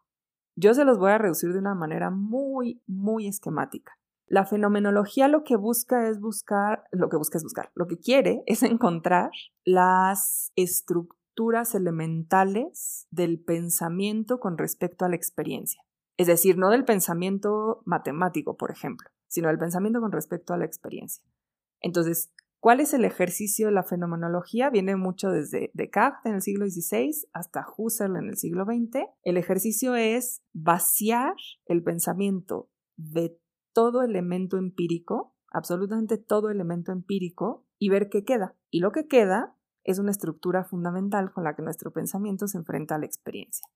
Yo 0.56 0.74
se 0.74 0.86
los 0.86 0.98
voy 0.98 1.12
a 1.12 1.20
reducir 1.20 1.54
de 1.54 1.60
una 1.60 1.76
manera 1.76 2.10
muy, 2.10 2.82
muy 2.88 3.28
esquemática. 3.28 3.94
La 4.28 4.46
fenomenología 4.46 5.30
lo 5.30 5.44
que 5.44 5.56
busca 5.56 6.10
es 6.10 6.20
buscar, 6.20 6.84
lo 6.92 7.08
que 7.08 7.16
busca 7.16 7.38
es 7.38 7.44
buscar, 7.44 7.72
lo 7.76 7.88
que 7.88 7.98
quiere 7.98 8.44
es 8.46 8.62
encontrar 8.62 9.32
las 9.64 10.52
estructuras 10.58 11.74
elementales 11.76 13.08
del 13.10 13.40
pensamiento 13.40 14.40
con 14.40 14.58
respecto 14.58 15.06
a 15.06 15.10
la 15.10 15.16
experiencia. 15.16 15.82
Es 16.18 16.28
decir, 16.28 16.58
no 16.58 16.70
del 16.72 16.84
pensamiento 16.84 17.82
matemático, 17.86 18.58
por 18.58 18.72
ejemplo, 18.72 19.10
sino 19.28 19.48
del 19.48 19.60
pensamiento 19.60 20.02
con 20.02 20.12
respecto 20.12 20.54
a 20.54 20.58
la 20.58 20.66
experiencia. 20.66 21.24
Entonces, 21.80 22.34
¿cuál 22.60 22.82
es 22.82 22.94
el 22.94 23.06
ejercicio 23.06 23.68
de 23.68 23.74
la 23.74 23.84
fenomenología? 23.84 24.70
Viene 24.70 24.98
mucho 24.98 25.30
desde 25.30 25.72
Descartes 25.74 26.26
en 26.26 26.36
el 26.36 26.42
siglo 26.42 26.66
XVI 26.66 27.30
hasta 27.32 27.66
Husserl 27.78 28.18
en 28.18 28.28
el 28.28 28.38
siglo 28.38 28.66
XX. 28.66 29.06
El 29.24 29.38
ejercicio 29.38 29.96
es 29.96 30.42
vaciar 30.54 31.36
el 31.68 31.82
pensamiento 31.82 32.70
de 32.98 33.40
todo 33.78 34.02
elemento 34.02 34.58
empírico, 34.58 35.36
absolutamente 35.52 36.18
todo 36.18 36.50
elemento 36.50 36.92
empírico, 36.92 37.64
y 37.78 37.90
ver 37.90 38.10
qué 38.10 38.24
queda. 38.24 38.56
Y 38.72 38.80
lo 38.80 38.92
que 38.92 39.08
queda 39.08 39.56
es 39.84 40.00
una 40.00 40.10
estructura 40.10 40.64
fundamental 40.64 41.32
con 41.32 41.44
la 41.44 41.56
que 41.56 41.62
nuestro 41.62 41.92
pensamiento 41.92 42.48
se 42.48 42.58
enfrenta 42.58 42.96
a 42.96 42.98
la 42.98 43.06
experiencia. 43.06 43.68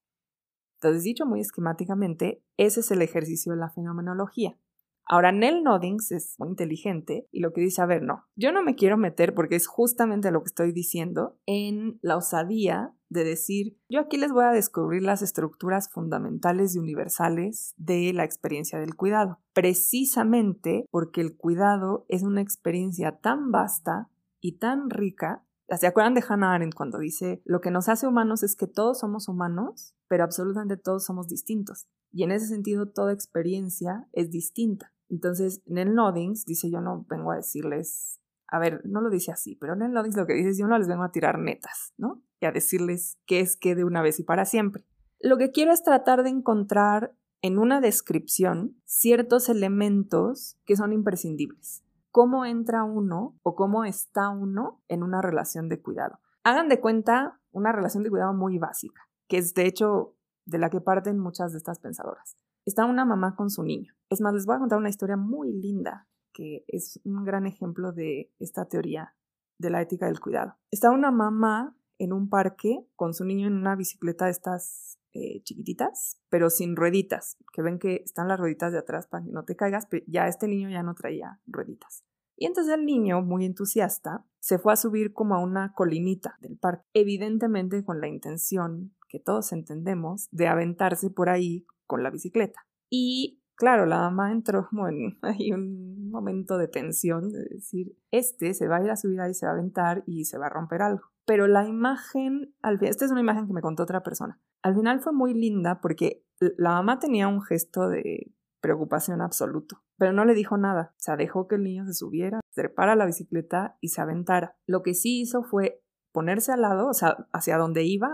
Entonces, 0.80 1.04
dicho 1.04 1.24
muy 1.24 1.38
esquemáticamente, 1.38 2.42
ese 2.56 2.80
es 2.80 2.90
el 2.90 3.00
ejercicio 3.00 3.52
de 3.52 3.58
la 3.58 3.70
fenomenología. 3.70 4.58
Ahora, 5.06 5.32
Nell 5.32 5.62
Noddings 5.62 6.12
es 6.12 6.36
muy 6.38 6.48
inteligente 6.48 7.28
y 7.32 7.40
lo 7.40 7.52
que 7.52 7.60
dice, 7.60 7.82
a 7.82 7.86
ver, 7.86 8.02
no, 8.02 8.24
yo 8.36 8.52
no 8.52 8.62
me 8.62 8.74
quiero 8.74 8.96
meter 8.96 9.34
porque 9.34 9.56
es 9.56 9.66
justamente 9.66 10.30
lo 10.30 10.42
que 10.42 10.48
estoy 10.48 10.72
diciendo 10.72 11.38
en 11.44 11.98
la 12.02 12.16
osadía 12.16 12.94
de 13.08 13.24
decir, 13.24 13.78
yo 13.88 14.00
aquí 14.00 14.16
les 14.16 14.32
voy 14.32 14.44
a 14.44 14.52
descubrir 14.52 15.02
las 15.02 15.20
estructuras 15.20 15.90
fundamentales 15.90 16.74
y 16.74 16.78
universales 16.78 17.74
de 17.76 18.12
la 18.14 18.24
experiencia 18.24 18.78
del 18.78 18.96
cuidado, 18.96 19.38
precisamente 19.52 20.86
porque 20.90 21.20
el 21.20 21.36
cuidado 21.36 22.06
es 22.08 22.22
una 22.22 22.40
experiencia 22.40 23.18
tan 23.18 23.50
vasta 23.50 24.08
y 24.40 24.58
tan 24.58 24.88
rica. 24.88 25.44
¿Se 25.78 25.86
acuerdan 25.86 26.14
de 26.14 26.24
Hannah 26.26 26.54
Arendt 26.54 26.74
cuando 26.74 26.98
dice, 26.98 27.42
lo 27.44 27.60
que 27.60 27.70
nos 27.70 27.88
hace 27.88 28.06
humanos 28.06 28.42
es 28.42 28.56
que 28.56 28.66
todos 28.66 29.00
somos 29.00 29.28
humanos, 29.28 29.94
pero 30.08 30.24
absolutamente 30.24 30.76
todos 30.76 31.04
somos 31.04 31.28
distintos? 31.28 31.86
Y 32.12 32.24
en 32.24 32.32
ese 32.32 32.46
sentido, 32.46 32.90
toda 32.90 33.12
experiencia 33.12 34.06
es 34.12 34.30
distinta. 34.30 34.91
Entonces, 35.12 35.60
en 35.66 35.76
el 35.76 35.94
Noddings 35.94 36.46
dice, 36.46 36.70
yo 36.70 36.80
no 36.80 37.04
vengo 37.06 37.32
a 37.32 37.36
decirles, 37.36 38.18
a 38.48 38.58
ver, 38.58 38.80
no 38.86 39.02
lo 39.02 39.10
dice 39.10 39.30
así, 39.30 39.56
pero 39.56 39.74
en 39.74 39.82
el 39.82 39.92
Noddings 39.92 40.16
lo 40.16 40.26
que 40.26 40.32
dice 40.32 40.48
es, 40.48 40.58
yo 40.58 40.66
no 40.66 40.78
les 40.78 40.88
vengo 40.88 41.02
a 41.02 41.12
tirar 41.12 41.38
netas, 41.38 41.92
¿no? 41.98 42.22
Y 42.40 42.46
a 42.46 42.50
decirles 42.50 43.18
qué 43.26 43.40
es 43.40 43.58
qué 43.58 43.74
de 43.74 43.84
una 43.84 44.00
vez 44.00 44.18
y 44.18 44.24
para 44.24 44.46
siempre. 44.46 44.86
Lo 45.20 45.36
que 45.36 45.52
quiero 45.52 45.70
es 45.70 45.82
tratar 45.82 46.22
de 46.22 46.30
encontrar 46.30 47.14
en 47.42 47.58
una 47.58 47.82
descripción 47.82 48.80
ciertos 48.86 49.50
elementos 49.50 50.58
que 50.64 50.76
son 50.76 50.94
imprescindibles. 50.94 51.84
Cómo 52.10 52.46
entra 52.46 52.82
uno 52.82 53.38
o 53.42 53.54
cómo 53.54 53.84
está 53.84 54.30
uno 54.30 54.80
en 54.88 55.02
una 55.02 55.20
relación 55.20 55.68
de 55.68 55.82
cuidado. 55.82 56.20
Hagan 56.42 56.70
de 56.70 56.80
cuenta 56.80 57.38
una 57.50 57.70
relación 57.70 58.02
de 58.02 58.10
cuidado 58.10 58.32
muy 58.32 58.58
básica, 58.58 59.02
que 59.28 59.36
es 59.36 59.52
de 59.52 59.66
hecho 59.66 60.16
de 60.46 60.58
la 60.58 60.70
que 60.70 60.80
parten 60.80 61.18
muchas 61.18 61.52
de 61.52 61.58
estas 61.58 61.80
pensadoras. 61.80 62.38
Está 62.64 62.86
una 62.86 63.04
mamá 63.04 63.34
con 63.34 63.50
su 63.50 63.62
niño. 63.62 63.94
Es 64.08 64.20
más, 64.20 64.34
les 64.34 64.46
voy 64.46 64.56
a 64.56 64.60
contar 64.60 64.78
una 64.78 64.88
historia 64.88 65.16
muy 65.16 65.52
linda 65.52 66.06
que 66.32 66.64
es 66.68 67.00
un 67.04 67.24
gran 67.24 67.46
ejemplo 67.46 67.92
de 67.92 68.32
esta 68.38 68.66
teoría 68.66 69.14
de 69.58 69.70
la 69.70 69.82
ética 69.82 70.06
del 70.06 70.20
cuidado. 70.20 70.56
Está 70.70 70.90
una 70.90 71.10
mamá 71.10 71.76
en 71.98 72.12
un 72.12 72.28
parque 72.28 72.86
con 72.96 73.14
su 73.14 73.24
niño 73.24 73.46
en 73.46 73.54
una 73.54 73.76
bicicleta 73.76 74.24
de 74.24 74.32
estas 74.32 74.98
eh, 75.12 75.42
chiquititas, 75.42 76.20
pero 76.30 76.50
sin 76.50 76.74
rueditas, 76.74 77.36
que 77.52 77.62
ven 77.62 77.78
que 77.78 78.02
están 78.04 78.28
las 78.28 78.40
rueditas 78.40 78.72
de 78.72 78.78
atrás 78.78 79.06
para 79.06 79.24
que 79.24 79.30
no 79.30 79.44
te 79.44 79.56
caigas, 79.56 79.86
pero 79.86 80.04
ya 80.08 80.26
este 80.26 80.48
niño 80.48 80.70
ya 80.70 80.82
no 80.82 80.94
traía 80.94 81.40
rueditas. 81.46 82.04
Y 82.36 82.46
entonces 82.46 82.74
el 82.74 82.86
niño, 82.86 83.22
muy 83.22 83.44
entusiasta, 83.44 84.24
se 84.40 84.58
fue 84.58 84.72
a 84.72 84.76
subir 84.76 85.12
como 85.12 85.34
a 85.34 85.38
una 85.38 85.74
colinita 85.74 86.38
del 86.40 86.56
parque, 86.56 86.84
evidentemente 86.94 87.84
con 87.84 88.00
la 88.00 88.08
intención 88.08 88.94
que 89.08 89.20
todos 89.20 89.52
entendemos, 89.52 90.28
de 90.32 90.48
aventarse 90.48 91.10
por 91.10 91.28
ahí 91.28 91.66
con 91.92 92.02
la 92.02 92.10
bicicleta. 92.10 92.66
Y 92.90 93.42
claro, 93.54 93.84
la 93.84 93.98
mamá 93.98 94.32
entró 94.32 94.66
como 94.66 94.88
en 94.88 95.18
un 95.54 96.10
momento 96.10 96.56
de 96.56 96.68
tensión, 96.68 97.30
de 97.30 97.44
decir, 97.50 97.96
este 98.10 98.54
se 98.54 98.66
va 98.66 98.78
a 98.78 98.82
ir 98.82 98.90
a 98.90 98.96
subir 98.96 99.20
ahí, 99.20 99.34
se 99.34 99.44
va 99.44 99.52
a 99.52 99.54
aventar 99.54 100.02
y 100.06 100.24
se 100.24 100.38
va 100.38 100.46
a 100.46 100.50
romper 100.50 100.80
algo. 100.80 101.02
Pero 101.26 101.46
la 101.46 101.68
imagen, 101.68 102.54
al 102.62 102.82
esta 102.82 103.04
es 103.04 103.10
una 103.10 103.20
imagen 103.20 103.46
que 103.46 103.52
me 103.52 103.60
contó 103.60 103.82
otra 103.82 104.02
persona. 104.02 104.40
Al 104.62 104.74
final 104.74 105.00
fue 105.00 105.12
muy 105.12 105.34
linda 105.34 105.80
porque 105.80 106.24
la 106.56 106.70
mamá 106.70 106.98
tenía 106.98 107.28
un 107.28 107.42
gesto 107.42 107.88
de 107.88 108.32
preocupación 108.62 109.20
absoluto, 109.20 109.82
pero 109.98 110.12
no 110.12 110.24
le 110.24 110.34
dijo 110.34 110.56
nada. 110.56 110.94
O 110.96 111.00
sea, 111.00 111.16
dejó 111.16 111.46
que 111.46 111.56
el 111.56 111.64
niño 111.64 111.84
se 111.84 111.94
subiera, 111.94 112.40
trepara 112.54 112.96
la 112.96 113.06
bicicleta 113.06 113.76
y 113.80 113.88
se 113.88 114.00
aventara. 114.00 114.56
Lo 114.66 114.82
que 114.82 114.94
sí 114.94 115.20
hizo 115.20 115.42
fue 115.42 115.82
ponerse 116.12 116.52
al 116.52 116.62
lado, 116.62 116.88
o 116.88 116.94
sea, 116.94 117.26
hacia 117.32 117.58
donde 117.58 117.84
iba 117.84 118.08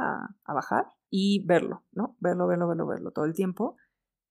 a, 0.45 0.55
bajar 0.55 0.87
y 1.11 1.45
verlo, 1.47 1.85
¿no? 1.93 2.17
Verlo, 2.21 2.47
verlo, 2.47 2.69
verlo, 2.69 2.87
verlo 2.87 3.11
todo 3.11 3.25
el 3.25 3.35
tiempo. 3.35 3.77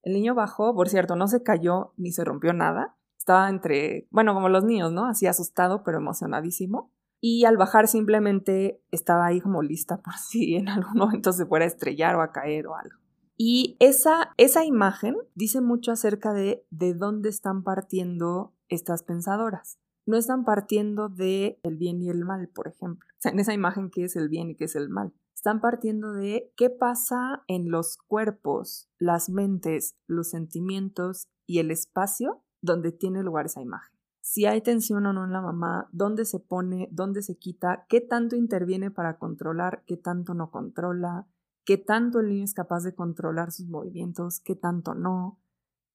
El 0.04 0.14
niño 0.14 0.36
bajó, 0.36 0.74
por 0.76 0.90
cierto, 0.90 1.16
no 1.16 1.28
se 1.28 1.44
cayó 1.44 1.94
ni 1.98 2.12
se 2.12 2.24
rompió 2.24 2.54
nada. 2.54 2.98
Estaba 3.18 3.50
entre, 3.50 4.08
bueno, 4.12 4.34
como 4.34 4.50
los 4.50 4.64
niños, 4.64 4.92
¿no? 4.92 5.06
Así 5.06 5.28
asustado, 5.28 5.84
pero 5.84 5.98
emocionadísimo. 5.98 6.92
Y 7.20 7.46
al 7.46 7.58
bajar 7.58 7.88
simplemente 7.88 8.82
estaba 8.92 9.26
ahí 9.26 9.42
como 9.42 9.64
lista 9.64 9.98
por 10.04 10.14
si 10.14 10.56
en 10.56 10.70
algún 10.70 10.98
momento 10.98 11.34
se 11.34 11.46
fuera 11.46 11.66
a 11.66 11.70
estrellar 11.70 12.16
o 12.16 12.22
a 12.22 12.32
caer 12.32 12.68
o 12.68 12.76
algo. 12.76 12.98
Y 13.36 13.78
esa, 13.80 14.34
esa 14.38 14.66
imagen 14.66 15.16
dice 15.36 15.62
mucho 15.62 15.92
acerca 15.92 16.34
de 16.34 16.66
de 16.72 16.94
dónde 16.94 17.30
están 17.30 17.64
partiendo 17.64 18.54
estas 18.68 19.04
pensadoras 19.04 19.80
no 20.08 20.18
están 20.18 20.46
partiendo 20.46 21.10
de 21.10 21.60
el 21.64 21.76
bien 21.76 22.02
y 22.02 22.10
el 22.10 22.26
mal, 22.26 22.48
por 22.48 22.68
ejemplo. 22.68 23.08
O 23.12 23.20
sea, 23.20 23.32
en 23.32 23.40
esa 23.40 23.54
imagen 23.54 23.92
qué 23.92 24.06
es 24.06 24.16
el 24.16 24.30
bien 24.30 24.50
y 24.50 24.56
qué 24.56 24.64
es 24.64 24.76
el 24.76 24.90
mal. 24.90 25.14
Están 25.48 25.62
partiendo 25.62 26.12
de 26.12 26.52
qué 26.58 26.70
pasa 26.70 27.46
en 27.48 27.72
los 27.72 27.96
cuerpos, 27.96 28.90
las 29.00 29.30
mentes, 29.30 29.96
los 30.06 30.32
sentimientos 30.32 31.30
y 31.46 31.60
el 31.60 31.72
espacio 31.72 32.44
donde 32.62 32.92
tiene 32.92 33.24
lugar 33.24 33.46
esa 33.46 33.62
imagen. 33.62 33.98
Si 34.20 34.46
hay 34.46 34.60
tensión 34.60 35.06
o 35.06 35.14
no 35.14 35.24
en 35.24 35.32
la 35.32 35.40
mamá, 35.40 35.88
dónde 35.94 36.26
se 36.26 36.42
pone, 36.42 36.90
dónde 36.92 37.22
se 37.22 37.38
quita, 37.38 37.86
qué 37.88 38.02
tanto 38.02 38.36
interviene 38.36 38.92
para 38.92 39.18
controlar, 39.20 39.86
qué 39.88 39.96
tanto 39.96 40.34
no 40.34 40.52
controla, 40.52 41.30
qué 41.64 41.78
tanto 41.78 42.20
el 42.20 42.28
niño 42.28 42.44
es 42.44 42.54
capaz 42.54 42.84
de 42.84 42.94
controlar 42.94 43.54
sus 43.54 43.70
movimientos, 43.70 44.42
qué 44.42 44.58
tanto 44.58 44.96
no, 44.96 45.40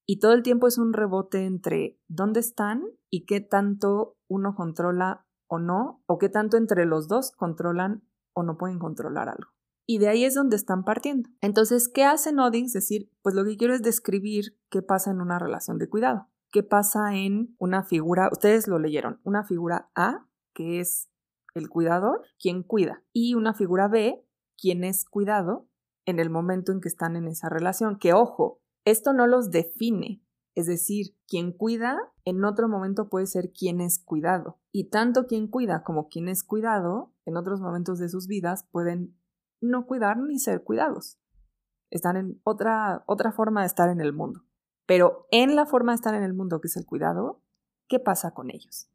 y 0.07 0.17
todo 0.17 0.33
el 0.33 0.41
tiempo 0.41 0.65
es 0.65 0.79
un 0.79 0.93
rebote 0.93 1.45
entre 1.45 1.99
dónde 2.07 2.39
están 2.39 2.85
y 3.11 3.25
qué 3.25 3.39
tanto 3.39 4.17
uno 4.27 4.55
controla 4.55 5.27
o 5.45 5.59
no, 5.59 6.01
o 6.07 6.17
qué 6.17 6.29
tanto 6.29 6.57
entre 6.57 6.87
los 6.87 7.07
dos 7.07 7.31
controlan 7.33 8.01
o 8.33 8.43
no 8.43 8.57
pueden 8.57 8.79
controlar 8.79 9.29
algo. 9.29 9.51
Y 9.85 9.97
de 9.97 10.07
ahí 10.07 10.23
es 10.23 10.33
donde 10.33 10.55
están 10.55 10.83
partiendo. 10.85 11.29
Entonces, 11.41 11.89
¿qué 11.89 12.05
hace 12.05 12.31
Noddings? 12.31 12.73
Decir, 12.73 13.11
pues 13.21 13.35
lo 13.35 13.43
que 13.43 13.57
quiero 13.57 13.73
es 13.73 13.81
describir 13.81 14.57
qué 14.69 14.81
pasa 14.81 15.11
en 15.11 15.19
una 15.21 15.39
relación 15.39 15.77
de 15.77 15.89
cuidado. 15.89 16.29
¿Qué 16.51 16.63
pasa 16.63 17.15
en 17.15 17.55
una 17.57 17.83
figura? 17.83 18.29
Ustedes 18.31 18.67
lo 18.67 18.79
leyeron. 18.79 19.19
Una 19.23 19.43
figura 19.43 19.89
A, 19.95 20.27
que 20.53 20.79
es 20.79 21.09
el 21.53 21.67
cuidador, 21.67 22.21
quien 22.39 22.63
cuida. 22.63 23.03
Y 23.11 23.35
una 23.35 23.53
figura 23.53 23.87
B, 23.87 24.25
quien 24.57 24.83
es 24.83 25.03
cuidado 25.03 25.67
en 26.05 26.19
el 26.19 26.29
momento 26.29 26.71
en 26.71 26.79
que 26.79 26.87
están 26.87 27.15
en 27.15 27.27
esa 27.27 27.49
relación. 27.49 27.97
Que 27.97 28.13
ojo, 28.13 28.61
esto 28.85 29.13
no 29.13 29.27
los 29.27 29.51
define, 29.51 30.22
es 30.55 30.67
decir, 30.67 31.15
quien 31.27 31.51
cuida 31.51 31.97
en 32.25 32.43
otro 32.45 32.69
momento 32.69 33.09
puede 33.09 33.25
ser 33.25 33.51
quien 33.51 33.81
es 33.81 33.99
cuidado. 33.99 34.59
Y 34.71 34.89
tanto 34.89 35.25
quien 35.25 35.47
cuida 35.47 35.83
como 35.83 36.09
quien 36.09 36.27
es 36.27 36.43
cuidado 36.43 37.11
en 37.25 37.37
otros 37.37 37.59
momentos 37.59 37.99
de 37.99 38.09
sus 38.09 38.27
vidas 38.27 38.67
pueden 38.71 39.17
no 39.61 39.85
cuidar 39.85 40.17
ni 40.17 40.39
ser 40.39 40.63
cuidados. 40.63 41.19
Están 41.89 42.17
en 42.17 42.41
otra, 42.43 43.03
otra 43.07 43.31
forma 43.31 43.61
de 43.61 43.67
estar 43.67 43.89
en 43.89 44.01
el 44.01 44.13
mundo. 44.13 44.43
Pero 44.85 45.27
en 45.31 45.55
la 45.55 45.65
forma 45.65 45.93
de 45.93 45.95
estar 45.95 46.13
en 46.13 46.23
el 46.23 46.33
mundo 46.33 46.59
que 46.59 46.67
es 46.67 46.77
el 46.77 46.85
cuidado, 46.85 47.41
¿qué 47.87 47.99
pasa 47.99 48.33
con 48.33 48.51
ellos? 48.51 48.89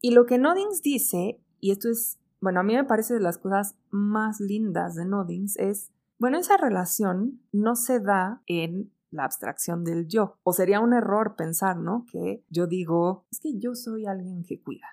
Y 0.00 0.10
lo 0.10 0.26
que 0.26 0.38
Noddings 0.38 0.82
dice, 0.82 1.40
y 1.60 1.70
esto 1.70 1.88
es, 1.88 2.18
bueno, 2.40 2.60
a 2.60 2.62
mí 2.62 2.74
me 2.74 2.84
parece 2.84 3.14
de 3.14 3.20
las 3.20 3.38
cosas 3.38 3.76
más 3.90 4.40
lindas 4.40 4.94
de 4.94 5.04
Noddings, 5.04 5.56
es, 5.56 5.92
bueno, 6.18 6.38
esa 6.38 6.56
relación 6.56 7.40
no 7.52 7.76
se 7.76 8.00
da 8.00 8.42
en 8.46 8.92
la 9.10 9.24
abstracción 9.24 9.84
del 9.84 10.08
yo. 10.08 10.38
O 10.42 10.52
sería 10.52 10.80
un 10.80 10.92
error 10.92 11.34
pensar, 11.36 11.76
¿no? 11.76 12.04
Que 12.10 12.44
yo 12.48 12.66
digo, 12.66 13.26
es 13.30 13.40
que 13.40 13.58
yo 13.58 13.74
soy 13.74 14.06
alguien 14.06 14.44
que 14.44 14.62
cuida. 14.62 14.86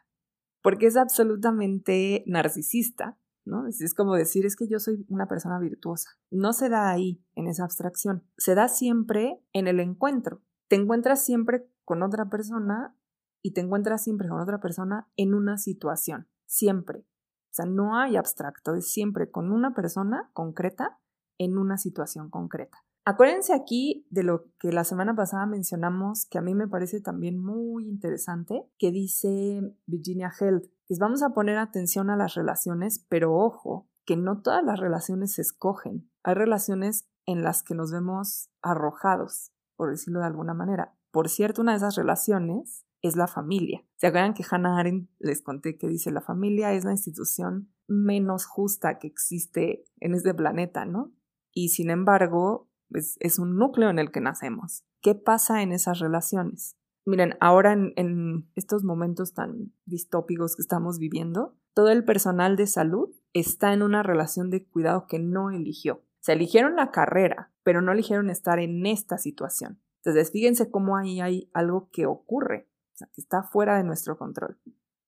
porque 0.63 0.88
es 0.88 0.95
absolutamente 0.95 2.23
narcisista, 2.26 3.19
¿no? 3.45 3.67
Es, 3.67 3.93
como 3.93 4.15
decir, 4.15 4.45
es 4.45 4.56
que 4.56 4.67
yo 4.67 4.80
soy 4.80 5.06
una 5.10 5.28
persona 5.28 5.60
virtuosa. 5.60 6.12
No 6.32 6.54
se 6.54 6.69
da 6.69 6.89
ahí, 6.89 7.21
en 7.36 7.47
esa 7.47 7.65
abstracción. 7.65 8.23
Se 8.38 8.56
da 8.56 8.69
siempre 8.69 9.43
en 9.52 9.67
el 9.67 9.82
encuentro. 9.82 10.41
Te 10.69 10.78
encuentras 10.78 11.23
siempre 11.23 11.67
con 11.84 12.02
otra 12.02 12.30
persona 12.30 12.95
y 13.41 13.52
te 13.52 13.60
encuentras 13.60 14.04
siempre 14.04 14.30
con 14.30 14.39
otra 14.39 14.62
persona 14.62 15.10
en 15.17 15.34
una 15.34 15.58
situación. 15.58 16.30
Siempre. 16.45 16.99
O 16.99 17.56
sea, 17.56 17.65
no 17.65 17.97
hay 17.99 18.15
abstracto, 18.15 18.73
es 18.73 18.89
siempre 18.89 19.30
con 19.30 19.52
una 19.52 19.73
persona 19.76 20.32
concreta 20.34 20.99
en 21.38 21.58
una 21.58 21.78
situación 21.78 22.30
concreta. 22.30 22.86
Acuérdense 23.06 23.54
aquí 23.54 24.08
de 24.10 24.24
lo 24.24 24.46
que 24.60 24.72
la 24.72 24.86
semana 24.86 25.13
pasada 25.13 25.46
mencionamos, 25.46 26.26
que 26.26 26.38
a 26.38 26.42
mí 26.42 26.56
me 26.56 26.70
parece 26.70 27.02
también 27.02 27.38
muy 27.38 27.86
interesante, 27.88 28.66
que 28.78 28.92
dice 28.92 29.62
Virginia 29.86 30.32
Held, 30.39 30.70
que 30.88 30.96
vamos 31.00 31.22
a 31.22 31.34
poner 31.34 31.58
atención 31.58 32.10
a 32.10 32.16
las 32.16 32.36
relaciones, 32.36 33.06
pero 33.10 33.36
ojo, 33.36 33.89
que 34.06 34.16
no 34.16 34.42
todas 34.42 34.63
las 34.63 34.80
relaciones 34.80 35.34
se 35.34 35.42
escogen. 35.42 36.10
Hay 36.24 36.36
relaciones 36.36 37.10
en 37.26 37.44
las 37.44 37.62
que 37.62 37.76
nos 37.76 37.92
vemos 37.92 38.50
arrojados, 38.62 39.52
por 39.76 39.89
decirlo 39.89 40.22
de 40.22 40.28
alguna 40.28 40.54
manera. 40.54 40.96
Por 41.12 41.30
cierto, 41.30 41.62
una 41.62 41.72
de 41.72 41.78
esas 41.78 41.96
relaciones 41.96 42.86
es 43.02 43.18
la 43.18 43.28
familia. 43.28 43.86
¿Se 43.98 44.08
acuerdan 44.08 44.34
que 44.34 44.46
Hannah 44.50 44.80
Arendt 44.80 45.10
les 45.20 45.42
conté 45.42 45.78
que 45.78 45.89
dice 45.89 46.10
la 46.10 46.22
familia 46.22 46.72
es 46.72 46.86
la 46.86 46.92
institución 46.92 47.74
menos 47.88 48.46
justa 48.46 48.98
que 48.98 49.08
existe 49.08 49.84
en 50.00 50.16
este 50.16 50.34
planeta, 50.34 50.86
¿no? 50.86 51.12
Y 51.52 51.70
sin 51.70 51.89
embargo, 51.89 52.70
es, 52.93 53.39
un 53.39 53.58
núcleo 53.58 53.89
en 53.89 53.99
el 53.99 54.12
que 54.12 54.21
nacemos. 54.21 54.84
¿Qué 55.01 55.15
pasa 55.15 55.62
en 55.62 55.71
esas 55.71 55.99
relaciones? 55.99 56.77
Miren, 57.06 57.36
ahora 57.41 57.73
en, 57.73 58.49
estos 58.56 58.84
momentos 58.84 59.34
tan 59.34 59.73
distópicos 59.86 60.56
que 60.56 60.62
estamos 60.62 60.99
viviendo, 60.99 61.58
todo 61.73 61.89
el 61.89 62.06
personal 62.06 62.56
de 62.56 62.67
salud 62.67 63.10
está 63.34 63.73
en 63.73 63.84
una 63.84 64.03
relación 64.03 64.49
de 64.49 64.65
cuidado 64.65 65.08
que 65.08 65.19
no 65.19 65.51
eligió. 65.51 66.03
Se 66.19 66.34
eligieron 66.34 66.75
la 66.75 66.91
carrera, 66.91 67.51
pero 67.63 67.82
no 67.82 67.91
eligieron 67.91 68.29
estar 68.29 68.60
en 68.60 68.86
esta 68.86 69.17
situación. 69.17 69.82
Entonces, 69.97 70.32
fíjense 70.32 70.69
cómo 70.69 70.97
ahí 70.97 71.19
hay 71.19 71.49
algo 71.53 71.89
que 71.91 72.06
ocurre, 72.06 72.69
que 72.97 73.21
está 73.21 73.43
fuera 73.43 73.77
de 73.77 73.84
nuestro 73.84 74.17
control. 74.17 74.58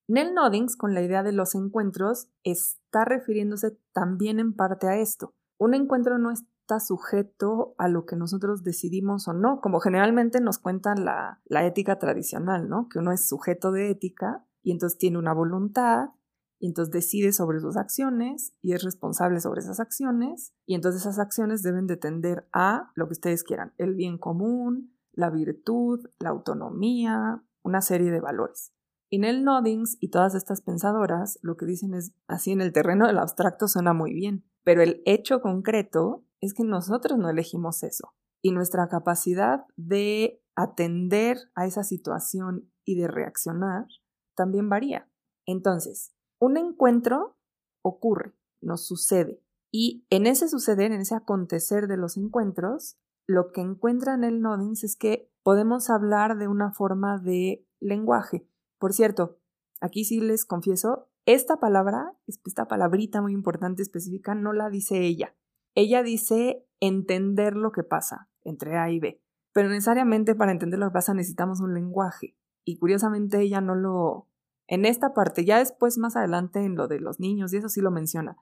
Nell 0.08 0.34
Noddings, 0.34 0.76
con 0.76 0.94
la 0.94 1.02
idea 1.02 1.24
de 1.24 1.32
los 1.32 1.56
encuentros, 1.56 2.30
está 2.44 3.06
refiriéndose 3.06 3.80
también 3.92 4.40
en 4.40 4.54
parte 4.54 4.88
a 4.88 5.00
esto. 5.00 5.34
Un 5.58 5.74
encuentro 5.74 6.18
no 6.18 6.32
es 6.32 6.44
está 6.66 6.80
sujeto 6.80 7.76
a 7.78 7.88
lo 7.88 8.06
que 8.06 8.16
nosotros 8.16 8.64
decidimos 8.64 9.28
o 9.28 9.34
no, 9.34 9.62
como 9.62 9.80
generalmente 9.80 10.42
nos 10.42 10.58
cuenta 10.58 10.96
la, 10.96 11.40
la 11.46 11.64
ética 11.64 12.00
tradicional, 12.00 12.68
¿no? 12.68 12.90
Que 12.90 12.98
uno 12.98 13.12
es 13.12 13.28
sujeto 13.28 13.72
de 13.72 13.92
ética 13.92 14.44
y 14.64 14.72
entonces 14.72 14.98
tiene 14.98 15.20
una 15.20 15.34
voluntad 15.34 16.10
y 16.58 16.68
entonces 16.68 16.92
decide 16.92 17.34
sobre 17.34 17.60
sus 17.60 17.78
acciones 17.78 18.56
y 18.64 18.74
es 18.74 18.84
responsable 18.84 19.40
sobre 19.42 19.60
esas 19.60 19.80
acciones 19.80 20.56
y 20.66 20.74
entonces 20.74 21.02
esas 21.02 21.20
acciones 21.20 21.62
deben 21.62 21.86
de 21.86 21.98
tender 21.98 22.48
a 22.52 22.92
lo 22.96 23.06
que 23.06 23.14
ustedes 23.14 23.44
quieran, 23.44 23.74
el 23.78 23.94
bien 23.94 24.18
común, 24.18 24.98
la 25.14 25.30
virtud, 25.30 26.08
la 26.18 26.30
autonomía, 26.30 27.44
una 27.62 27.82
serie 27.82 28.10
de 28.10 28.22
valores. 28.22 28.74
Y 29.08 29.20
Nell 29.20 29.44
Noddings 29.44 29.98
y 30.00 30.10
todas 30.10 30.34
estas 30.34 30.62
pensadoras 30.62 31.38
lo 31.44 31.58
que 31.58 31.68
dicen 31.68 31.94
es 31.94 32.16
así 32.26 32.52
en 32.52 32.62
el 32.62 32.74
terreno 32.74 33.06
del 33.06 33.20
abstracto 33.20 33.68
suena 33.68 33.94
muy 33.94 34.14
bien, 34.14 34.46
pero 34.64 34.82
el 34.82 35.04
hecho 35.06 35.42
concreto 35.42 36.26
es 36.46 36.54
que 36.54 36.64
nosotros 36.64 37.18
no 37.18 37.30
elegimos 37.30 37.84
eso. 37.84 38.14
Y 38.42 38.52
nuestra 38.52 38.88
capacidad 38.88 39.66
de 39.76 40.44
atender 40.56 41.38
a 41.56 41.66
esa 41.66 41.84
situación 41.84 42.72
y 42.86 42.96
de 42.96 43.08
reaccionar 43.08 43.88
también 44.36 44.70
varía. 44.70 45.10
Entonces, 45.46 46.16
un 46.40 46.58
encuentro 46.58 47.38
ocurre, 47.84 48.36
nos 48.62 48.86
sucede. 48.86 49.42
Y 49.72 50.06
en 50.10 50.28
ese 50.28 50.48
suceder, 50.48 50.92
en 50.92 51.02
ese 51.02 51.16
acontecer 51.16 51.88
de 51.88 51.98
los 51.98 52.18
encuentros, 52.18 52.98
lo 53.28 53.52
que 53.52 53.62
encuentra 53.62 54.14
en 54.14 54.24
el 54.24 54.42
Noddings 54.42 54.84
es 54.84 54.96
que 54.96 55.32
podemos 55.44 55.90
hablar 55.90 56.38
de 56.38 56.48
una 56.48 56.72
forma 56.72 57.18
de 57.18 57.68
lenguaje. 57.80 58.48
Por 58.80 58.94
cierto, 58.94 59.40
aquí 59.82 60.06
sí 60.06 60.20
les 60.20 60.46
confieso, 60.46 61.10
esta 61.26 61.58
palabra, 61.58 62.14
esta 62.28 62.68
palabrita 62.68 63.22
muy 63.22 63.34
importante 63.34 63.82
específica, 63.82 64.36
no 64.36 64.54
la 64.54 64.70
dice 64.70 65.00
ella. 65.02 65.36
Ella 65.76 66.04
dice 66.04 66.66
entender 66.80 67.56
lo 67.56 67.72
que 67.72 67.84
pasa 67.84 68.30
entre 68.44 68.78
A 68.78 68.90
y 68.90 69.00
B, 69.00 69.22
pero 69.54 69.70
necesariamente 69.70 70.36
para 70.36 70.52
entender 70.52 70.80
lo 70.80 70.88
que 70.88 70.94
pasa 70.94 71.14
necesitamos 71.14 71.60
un 71.60 71.74
lenguaje. 71.74 72.38
Y 72.64 72.78
curiosamente 72.78 73.42
ella 73.42 73.62
no 73.62 73.76
lo... 73.76 74.28
En 74.68 74.86
esta 74.86 75.14
parte, 75.14 75.46
ya 75.46 75.60
después 75.60 76.00
más 76.00 76.16
adelante 76.16 76.64
en 76.64 76.76
lo 76.76 76.88
de 76.88 77.00
los 77.00 77.20
niños, 77.20 77.54
y 77.54 77.58
eso 77.58 77.70
sí 77.70 77.82
lo 77.82 77.92
menciona, 77.92 78.38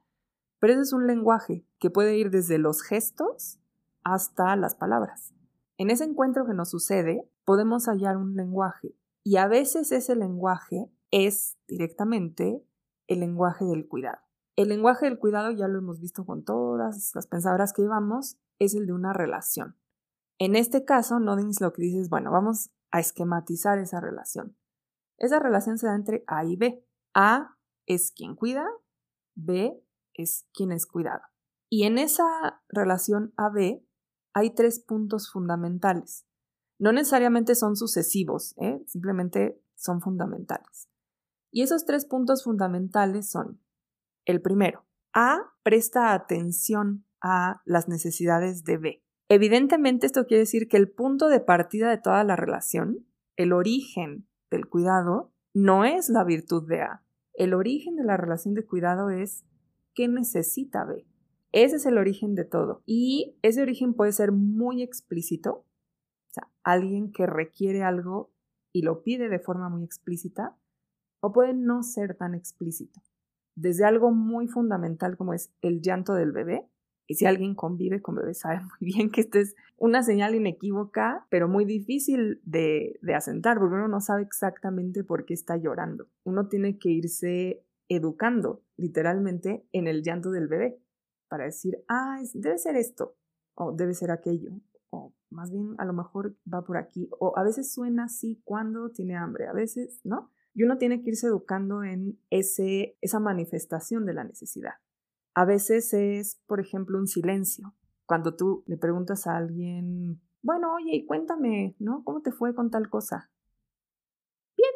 pero 0.58 0.72
ese 0.72 0.82
es 0.82 0.92
un 0.94 1.06
lenguaje 1.06 1.66
que 1.78 1.90
puede 1.90 2.16
ir 2.16 2.30
desde 2.30 2.56
los 2.56 2.82
gestos 2.82 3.60
hasta 4.02 4.56
las 4.56 4.74
palabras. 4.74 5.34
En 5.76 5.90
ese 5.90 6.04
encuentro 6.04 6.46
que 6.46 6.54
nos 6.54 6.70
sucede, 6.70 7.28
podemos 7.44 7.86
hallar 7.86 8.16
un 8.16 8.34
lenguaje 8.34 8.96
y 9.22 9.36
a 9.36 9.48
veces 9.48 9.92
ese 9.92 10.14
lenguaje 10.14 10.90
es 11.10 11.58
directamente 11.66 12.62
el 13.08 13.20
lenguaje 13.20 13.64
del 13.64 13.86
cuidado. 13.88 14.23
El 14.56 14.68
lenguaje 14.68 15.06
del 15.06 15.18
cuidado, 15.18 15.50
ya 15.50 15.66
lo 15.66 15.78
hemos 15.78 16.00
visto 16.00 16.24
con 16.24 16.44
todas 16.44 17.12
las 17.14 17.26
pensadoras 17.26 17.72
que 17.72 17.82
llevamos, 17.82 18.38
es 18.58 18.74
el 18.74 18.86
de 18.86 18.92
una 18.92 19.12
relación. 19.12 19.76
En 20.38 20.54
este 20.54 20.84
caso, 20.84 21.18
Noddings 21.18 21.60
lo 21.60 21.72
que 21.72 21.82
dice 21.82 22.00
es, 22.00 22.08
bueno, 22.08 22.30
vamos 22.30 22.70
a 22.90 23.00
esquematizar 23.00 23.78
esa 23.78 24.00
relación. 24.00 24.56
Esa 25.18 25.40
relación 25.40 25.78
se 25.78 25.86
da 25.86 25.94
entre 25.94 26.24
A 26.26 26.44
y 26.44 26.56
B. 26.56 26.84
A 27.14 27.56
es 27.86 28.12
quien 28.12 28.36
cuida, 28.36 28.66
B 29.34 29.80
es 30.14 30.48
quien 30.52 30.72
es 30.72 30.86
cuidado. 30.86 31.22
Y 31.68 31.84
en 31.84 31.98
esa 31.98 32.62
relación 32.68 33.32
A-B 33.36 33.84
hay 34.32 34.54
tres 34.54 34.80
puntos 34.80 35.30
fundamentales. 35.30 36.26
No 36.78 36.92
necesariamente 36.92 37.54
son 37.54 37.76
sucesivos, 37.76 38.54
¿eh? 38.58 38.82
simplemente 38.86 39.60
son 39.74 40.00
fundamentales. 40.00 40.88
Y 41.50 41.62
esos 41.62 41.84
tres 41.84 42.04
puntos 42.04 42.44
fundamentales 42.44 43.30
son 43.30 43.63
el 44.24 44.40
primero, 44.40 44.86
A 45.12 45.52
presta 45.62 46.12
atención 46.12 47.04
a 47.20 47.62
las 47.64 47.88
necesidades 47.88 48.64
de 48.64 48.78
B. 48.78 49.04
Evidentemente 49.28 50.06
esto 50.06 50.26
quiere 50.26 50.40
decir 50.40 50.68
que 50.68 50.76
el 50.76 50.90
punto 50.90 51.28
de 51.28 51.40
partida 51.40 51.90
de 51.90 51.98
toda 51.98 52.24
la 52.24 52.36
relación, 52.36 53.06
el 53.36 53.52
origen 53.52 54.26
del 54.50 54.68
cuidado, 54.68 55.32
no 55.54 55.84
es 55.84 56.08
la 56.08 56.24
virtud 56.24 56.68
de 56.68 56.82
A. 56.82 57.04
El 57.32 57.54
origen 57.54 57.96
de 57.96 58.04
la 58.04 58.16
relación 58.16 58.54
de 58.54 58.66
cuidado 58.66 59.10
es 59.10 59.44
qué 59.94 60.08
necesita 60.08 60.84
B. 60.84 61.06
Ese 61.52 61.76
es 61.76 61.86
el 61.86 61.98
origen 61.98 62.34
de 62.34 62.44
todo. 62.44 62.82
Y 62.84 63.38
ese 63.42 63.62
origen 63.62 63.94
puede 63.94 64.12
ser 64.12 64.32
muy 64.32 64.82
explícito, 64.82 65.52
o 65.52 66.32
sea, 66.32 66.50
alguien 66.62 67.12
que 67.12 67.26
requiere 67.26 67.82
algo 67.82 68.32
y 68.72 68.82
lo 68.82 69.02
pide 69.02 69.28
de 69.28 69.38
forma 69.38 69.68
muy 69.68 69.84
explícita, 69.84 70.56
o 71.20 71.32
puede 71.32 71.54
no 71.54 71.82
ser 71.82 72.16
tan 72.16 72.34
explícito 72.34 73.00
desde 73.54 73.84
algo 73.84 74.10
muy 74.10 74.48
fundamental 74.48 75.16
como 75.16 75.34
es 75.34 75.52
el 75.62 75.80
llanto 75.80 76.14
del 76.14 76.32
bebé. 76.32 76.68
Y 77.06 77.16
si 77.16 77.26
alguien 77.26 77.54
convive 77.54 78.00
con 78.00 78.14
bebés 78.14 78.40
sabe 78.40 78.60
muy 78.80 78.92
bien 78.92 79.10
que 79.10 79.20
esta 79.20 79.38
es 79.38 79.54
una 79.76 80.02
señal 80.02 80.34
inequívoca, 80.34 81.26
pero 81.30 81.48
muy 81.48 81.64
difícil 81.64 82.40
de, 82.44 82.98
de 83.02 83.14
asentar, 83.14 83.58
porque 83.58 83.74
uno 83.74 83.88
no 83.88 84.00
sabe 84.00 84.22
exactamente 84.22 85.04
por 85.04 85.24
qué 85.26 85.34
está 85.34 85.56
llorando. 85.56 86.08
Uno 86.24 86.48
tiene 86.48 86.78
que 86.78 86.90
irse 86.90 87.64
educando 87.88 88.62
literalmente 88.76 89.66
en 89.72 89.86
el 89.86 90.02
llanto 90.02 90.30
del 90.30 90.48
bebé 90.48 90.78
para 91.28 91.44
decir, 91.44 91.84
ah, 91.88 92.20
debe 92.32 92.58
ser 92.58 92.76
esto, 92.76 93.16
o 93.54 93.72
debe 93.72 93.94
ser 93.94 94.10
aquello, 94.10 94.52
o 94.90 95.14
más 95.30 95.50
bien 95.50 95.74
a 95.78 95.84
lo 95.84 95.92
mejor 95.92 96.36
va 96.52 96.64
por 96.64 96.76
aquí, 96.76 97.08
o 97.18 97.36
a 97.36 97.42
veces 97.42 97.72
suena 97.72 98.04
así 98.04 98.40
cuando 98.44 98.90
tiene 98.90 99.16
hambre, 99.16 99.46
a 99.46 99.52
veces, 99.52 100.00
¿no? 100.04 100.30
Y 100.54 100.62
uno 100.62 100.78
tiene 100.78 101.02
que 101.02 101.10
irse 101.10 101.26
educando 101.26 101.82
en 101.82 102.18
ese, 102.30 102.96
esa 103.00 103.18
manifestación 103.18 104.06
de 104.06 104.14
la 104.14 104.24
necesidad. 104.24 104.74
A 105.34 105.44
veces 105.44 105.92
es, 105.92 106.40
por 106.46 106.60
ejemplo, 106.60 106.98
un 106.98 107.08
silencio. 107.08 107.74
Cuando 108.06 108.36
tú 108.36 108.62
le 108.66 108.76
preguntas 108.76 109.26
a 109.26 109.36
alguien, 109.36 110.20
bueno, 110.42 110.74
oye, 110.74 111.04
cuéntame, 111.06 111.74
¿no? 111.78 112.04
¿Cómo 112.04 112.22
te 112.22 112.30
fue 112.30 112.54
con 112.54 112.70
tal 112.70 112.88
cosa? 112.88 113.30
Bien. 114.56 114.70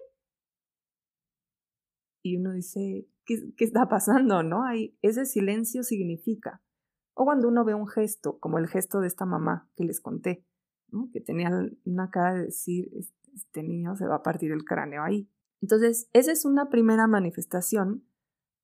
Y 2.24 2.36
uno 2.38 2.52
dice, 2.52 3.06
¿qué, 3.24 3.52
qué 3.56 3.64
está 3.64 3.88
pasando, 3.88 4.42
no? 4.42 4.64
Hay, 4.64 4.98
ese 5.02 5.26
silencio 5.26 5.84
significa. 5.84 6.60
O 7.14 7.24
cuando 7.24 7.48
uno 7.48 7.64
ve 7.64 7.74
un 7.74 7.86
gesto, 7.86 8.38
como 8.38 8.58
el 8.58 8.66
gesto 8.66 9.00
de 9.00 9.06
esta 9.06 9.26
mamá 9.26 9.68
que 9.76 9.84
les 9.84 10.00
conté, 10.00 10.44
¿no? 10.90 11.10
que 11.12 11.20
tenía 11.20 11.50
una 11.84 12.10
cara 12.10 12.34
de 12.34 12.44
decir, 12.46 12.88
este, 12.94 13.30
este 13.34 13.62
niño 13.62 13.96
se 13.96 14.06
va 14.06 14.16
a 14.16 14.22
partir 14.22 14.52
el 14.52 14.64
cráneo 14.64 15.02
ahí. 15.02 15.28
Entonces, 15.60 16.08
esa 16.12 16.32
es 16.32 16.44
una 16.44 16.68
primera 16.68 17.06
manifestación 17.06 18.04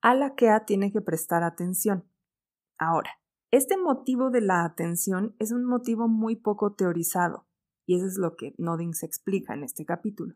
a 0.01 0.14
la 0.14 0.34
que 0.34 0.51
A 0.51 0.64
tiene 0.64 0.92
que 0.92 1.01
prestar 1.01 1.42
atención. 1.42 2.05
Ahora, 2.78 3.11
este 3.51 3.76
motivo 3.76 4.30
de 4.30 4.40
la 4.40 4.64
atención 4.64 5.34
es 5.38 5.53
un 5.53 5.64
motivo 5.64 6.09
muy 6.09 6.36
poco 6.36 6.74
teorizado, 6.74 7.47
y 7.86 7.97
eso 7.97 8.07
es 8.07 8.18
lo 8.18 8.36
que 8.36 8.55
Noddings 8.59 9.03
explica 9.03 9.55
en 9.55 9.64
este 9.64 9.84
capítulo. 9.84 10.34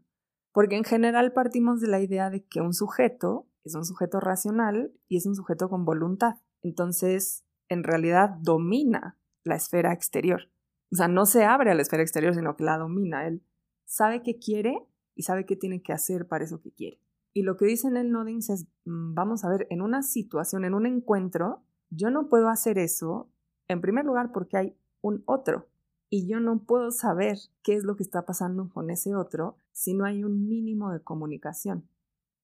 Porque 0.53 0.77
en 0.77 0.85
general 0.85 1.33
partimos 1.33 1.81
de 1.81 1.89
la 1.89 2.01
idea 2.01 2.31
de 2.31 2.45
que 2.45 2.61
un 2.61 2.75
sujeto 2.75 3.49
es 3.65 3.75
un 3.75 3.85
sujeto 3.85 4.21
racional 4.21 4.93
y 5.09 5.19
es 5.19 5.27
un 5.27 5.35
sujeto 5.35 5.69
con 5.69 5.85
voluntad. 5.85 6.37
Entonces, 6.63 7.45
en 7.69 7.85
realidad 7.85 8.31
domina 8.41 9.19
la 9.45 9.57
esfera 9.57 9.93
exterior. 9.93 10.51
O 10.91 10.97
sea, 10.97 11.09
no 11.09 11.27
se 11.27 11.45
abre 11.45 11.71
a 11.71 11.75
la 11.75 11.83
esfera 11.83 12.03
exterior, 12.03 12.35
sino 12.35 12.57
que 12.57 12.65
la 12.65 12.79
domina. 12.79 13.27
Él 13.27 13.43
sabe 13.85 14.23
qué 14.23 14.39
quiere 14.39 14.87
y 15.19 15.25
sabe 15.25 15.45
qué 15.45 15.57
tiene 15.57 15.83
que 15.83 15.93
hacer 15.93 16.29
para 16.29 16.45
eso 16.45 16.61
que 16.61 16.71
quiere. 16.71 17.01
Y 17.35 17.43
lo 17.43 17.57
que 17.57 17.67
dice 17.67 17.89
en 17.89 17.97
el 17.97 18.13
Nodings 18.13 18.51
es, 18.51 18.69
mm, 18.85 19.15
vamos 19.15 19.45
a 19.45 19.49
ver, 19.49 19.67
en 19.69 19.83
una 19.83 20.03
situación, 20.03 20.65
en 20.65 20.75
un 20.75 20.87
encuentro, 20.87 21.65
yo 21.91 22.11
no 22.11 22.29
puedo 22.29 22.49
hacer 22.49 22.79
eso, 22.79 23.29
en 23.67 23.81
primer 23.81 24.05
lugar, 24.05 24.31
porque 24.33 24.57
hay 24.57 24.77
un 25.03 25.25
otro. 25.27 25.67
Y 26.09 26.29
yo 26.29 26.39
no 26.39 26.65
puedo 26.65 26.93
saber 26.93 27.37
qué 27.65 27.75
es 27.75 27.83
lo 27.83 27.97
que 27.97 28.05
está 28.05 28.25
pasando 28.27 28.69
con 28.69 28.91
ese 28.91 29.17
otro 29.17 29.57
si 29.73 29.93
no 29.93 30.05
hay 30.05 30.23
un 30.23 30.49
mínimo 30.49 30.93
de 30.93 31.03
comunicación. 31.03 31.89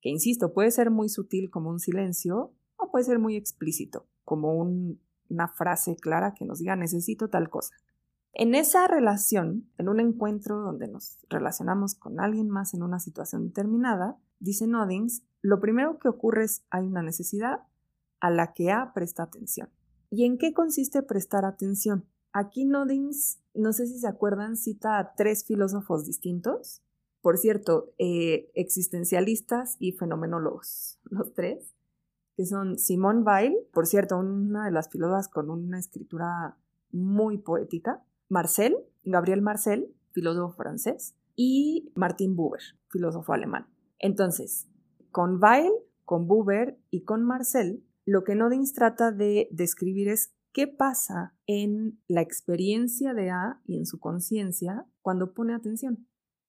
Que, 0.01 0.11
insisto, 0.11 0.53
puede 0.53 0.73
ser 0.73 0.91
muy 0.91 1.09
sutil 1.09 1.51
como 1.51 1.71
un 1.71 1.79
silencio 1.79 2.53
o 2.77 2.91
puede 2.91 3.05
ser 3.05 3.21
muy 3.21 3.37
explícito, 3.37 4.09
como 4.25 4.53
una 5.31 5.49
frase 5.49 5.95
clara 5.95 6.35
que 6.35 6.45
nos 6.45 6.59
diga 6.59 6.75
necesito 6.75 7.29
tal 7.29 7.51
cosa. 7.51 7.73
En 8.37 8.57
esa 8.57 8.89
relación, 8.89 9.71
en 9.79 9.89
un 9.89 10.01
encuentro 10.01 10.61
donde 10.61 10.89
nos 10.89 11.19
relacionamos 11.29 11.95
con 11.95 12.19
alguien 12.19 12.51
más 12.51 12.75
en 12.75 12.83
una 12.83 12.99
situación 12.99 13.47
determinada, 13.47 14.19
dice 14.41 14.67
Noddings, 14.67 15.23
lo 15.41 15.61
primero 15.61 16.01
que 16.01 16.09
ocurre 16.09 16.45
es 16.45 16.65
hay 16.69 16.85
una 16.85 17.01
necesidad 17.03 17.61
a 18.19 18.31
la 18.31 18.53
que 18.53 18.73
A 18.73 18.93
presta 18.93 19.23
atención. 19.23 19.71
¿Y 20.11 20.25
en 20.25 20.37
qué 20.37 20.53
consiste 20.53 21.03
prestar 21.03 21.45
atención? 21.45 22.07
Aquí 22.33 22.65
Noddings, 22.65 23.39
no 23.55 23.73
sé 23.73 23.87
si 23.87 24.01
se 24.01 24.09
acuerdan, 24.09 24.57
cita 24.57 24.99
a 24.99 25.15
tres 25.15 25.45
filósofos 25.45 26.05
distintos. 26.05 26.83
Por 27.21 27.39
cierto, 27.39 27.95
eh, 27.99 28.51
existencialistas 28.55 29.77
y 29.79 29.93
fenomenólogos, 29.93 30.99
los 31.05 31.33
tres, 31.35 31.73
que 32.37 32.47
son 32.47 32.79
Simone 32.79 33.23
Weil, 33.23 33.57
por 33.73 33.87
cierto, 33.87 34.19
una 34.19 34.65
de 34.65 34.73
las 34.73 34.91
filósofas 34.91 35.29
con 35.29 35.51
una 35.51 35.79
escritura 35.79 36.59
muy 36.91 37.39
poética, 37.39 38.05
Marcel, 38.29 38.77
Gabriel 39.05 39.43
Marcel, 39.43 39.95
filósofo 40.13 40.55
francés, 40.57 41.17
y 41.37 41.93
Martin 41.95 42.37
Buber, 42.37 42.61
filósofo 42.89 43.33
alemán. 43.33 43.67
Entonces, 43.99 44.69
con 45.11 45.43
Weil, 45.43 45.73
con 46.05 46.27
Buber 46.27 46.79
y 46.91 47.05
con 47.05 47.25
Marcel, 47.25 47.85
lo 48.05 48.25
que 48.25 48.35
Nodings 48.35 48.73
trata 48.73 49.13
de 49.13 49.49
describir 49.51 50.09
es 50.09 50.35
qué 50.53 50.67
pasa 50.69 51.35
en 51.47 52.01
la 52.07 52.21
experiencia 52.21 53.15
de 53.15 53.31
A 53.31 53.61
y 53.67 53.77
en 53.79 53.87
su 53.87 53.99
conciencia 53.99 54.87
cuando 55.03 55.35
pone 55.35 55.55
atención. 55.55 56.07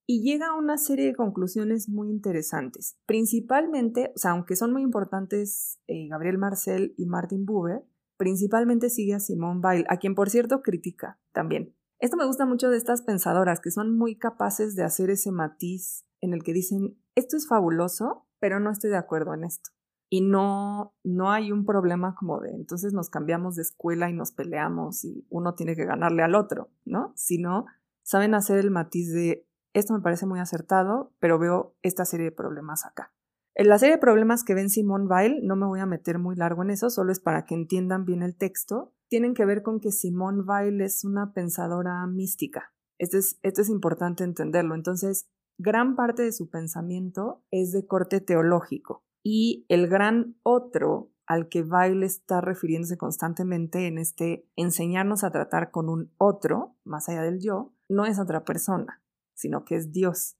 Y 0.07 0.21
llega 0.21 0.49
a 0.49 0.53
una 0.53 0.77
serie 0.77 1.07
de 1.07 1.15
conclusiones 1.15 1.89
muy 1.89 2.11
interesantes. 2.11 2.97
Principalmente, 3.07 4.11
o 4.15 4.19
sea, 4.19 4.31
aunque 4.31 4.55
son 4.55 4.71
muy 4.71 4.83
importantes 4.83 5.79
eh, 5.87 6.07
Gabriel 6.07 6.37
Marcel 6.37 6.93
y 6.97 7.07
Martin 7.07 7.45
Buber, 7.45 7.83
Principalmente 8.17 8.89
sigue 8.89 9.13
a 9.13 9.19
Simone 9.19 9.59
Weil, 9.61 9.85
a 9.89 9.97
quien 9.97 10.15
por 10.15 10.29
cierto 10.29 10.61
critica 10.61 11.19
también. 11.31 11.75
Esto 11.99 12.17
me 12.17 12.25
gusta 12.25 12.45
mucho 12.45 12.69
de 12.69 12.77
estas 12.77 13.01
pensadoras 13.01 13.59
que 13.59 13.71
son 13.71 13.97
muy 13.97 14.17
capaces 14.17 14.75
de 14.75 14.83
hacer 14.83 15.09
ese 15.09 15.31
matiz 15.31 16.05
en 16.21 16.33
el 16.33 16.43
que 16.43 16.53
dicen, 16.53 16.97
esto 17.15 17.37
es 17.37 17.47
fabuloso, 17.47 18.27
pero 18.39 18.59
no 18.59 18.71
estoy 18.71 18.89
de 18.89 18.97
acuerdo 18.97 19.33
en 19.33 19.43
esto. 19.43 19.71
Y 20.09 20.21
no, 20.21 20.93
no 21.03 21.31
hay 21.31 21.51
un 21.51 21.65
problema 21.65 22.15
como 22.15 22.39
de, 22.39 22.51
entonces 22.51 22.93
nos 22.93 23.09
cambiamos 23.09 23.55
de 23.55 23.63
escuela 23.63 24.09
y 24.09 24.13
nos 24.13 24.31
peleamos 24.31 25.03
y 25.03 25.25
uno 25.29 25.55
tiene 25.55 25.75
que 25.75 25.85
ganarle 25.85 26.21
al 26.21 26.35
otro, 26.35 26.69
¿no? 26.85 27.11
Sino 27.15 27.65
saben 28.03 28.35
hacer 28.35 28.59
el 28.59 28.71
matiz 28.71 29.11
de, 29.11 29.47
esto 29.73 29.93
me 29.93 30.01
parece 30.01 30.25
muy 30.25 30.39
acertado, 30.39 31.11
pero 31.19 31.39
veo 31.39 31.75
esta 31.81 32.05
serie 32.05 32.25
de 32.25 32.31
problemas 32.31 32.85
acá. 32.85 33.13
En 33.57 33.69
la 33.69 33.79
serie 33.79 33.95
de 33.95 34.01
problemas 34.01 34.43
que 34.43 34.53
ven 34.53 34.69
Simone 34.69 35.07
Weil, 35.07 35.39
no 35.47 35.55
me 35.55 35.65
voy 35.65 35.79
a 35.79 35.85
meter 35.85 36.19
muy 36.19 36.35
largo 36.35 36.61
en 36.61 36.71
eso, 36.71 36.89
solo 36.89 37.13
es 37.13 37.21
para 37.21 37.45
que 37.45 37.55
entiendan 37.55 38.03
bien 38.03 38.21
el 38.21 38.35
texto, 38.35 38.93
tienen 39.07 39.33
que 39.33 39.45
ver 39.45 39.63
con 39.63 39.79
que 39.79 39.93
Simone 39.93 40.43
Weil 40.43 40.81
es 40.81 41.05
una 41.05 41.31
pensadora 41.31 42.05
mística. 42.05 42.73
Esto 42.99 43.17
es, 43.17 43.39
esto 43.43 43.61
es 43.61 43.69
importante 43.69 44.25
entenderlo. 44.25 44.75
Entonces, 44.75 45.29
gran 45.57 45.95
parte 45.95 46.23
de 46.23 46.33
su 46.33 46.49
pensamiento 46.49 47.45
es 47.49 47.71
de 47.71 47.87
corte 47.87 48.19
teológico. 48.19 49.05
Y 49.23 49.65
el 49.69 49.87
gran 49.87 50.35
otro 50.43 51.11
al 51.25 51.47
que 51.47 51.63
Weil 51.63 52.03
está 52.03 52.41
refiriéndose 52.41 52.97
constantemente 52.97 53.87
en 53.87 53.97
este 53.97 54.49
enseñarnos 54.57 55.23
a 55.23 55.31
tratar 55.31 55.71
con 55.71 55.87
un 55.87 56.11
otro, 56.17 56.75
más 56.83 57.07
allá 57.07 57.21
del 57.21 57.39
yo, 57.39 57.73
no 57.87 58.05
es 58.05 58.19
otra 58.19 58.43
persona, 58.43 59.01
sino 59.33 59.63
que 59.63 59.75
es 59.75 59.93
Dios. 59.93 60.37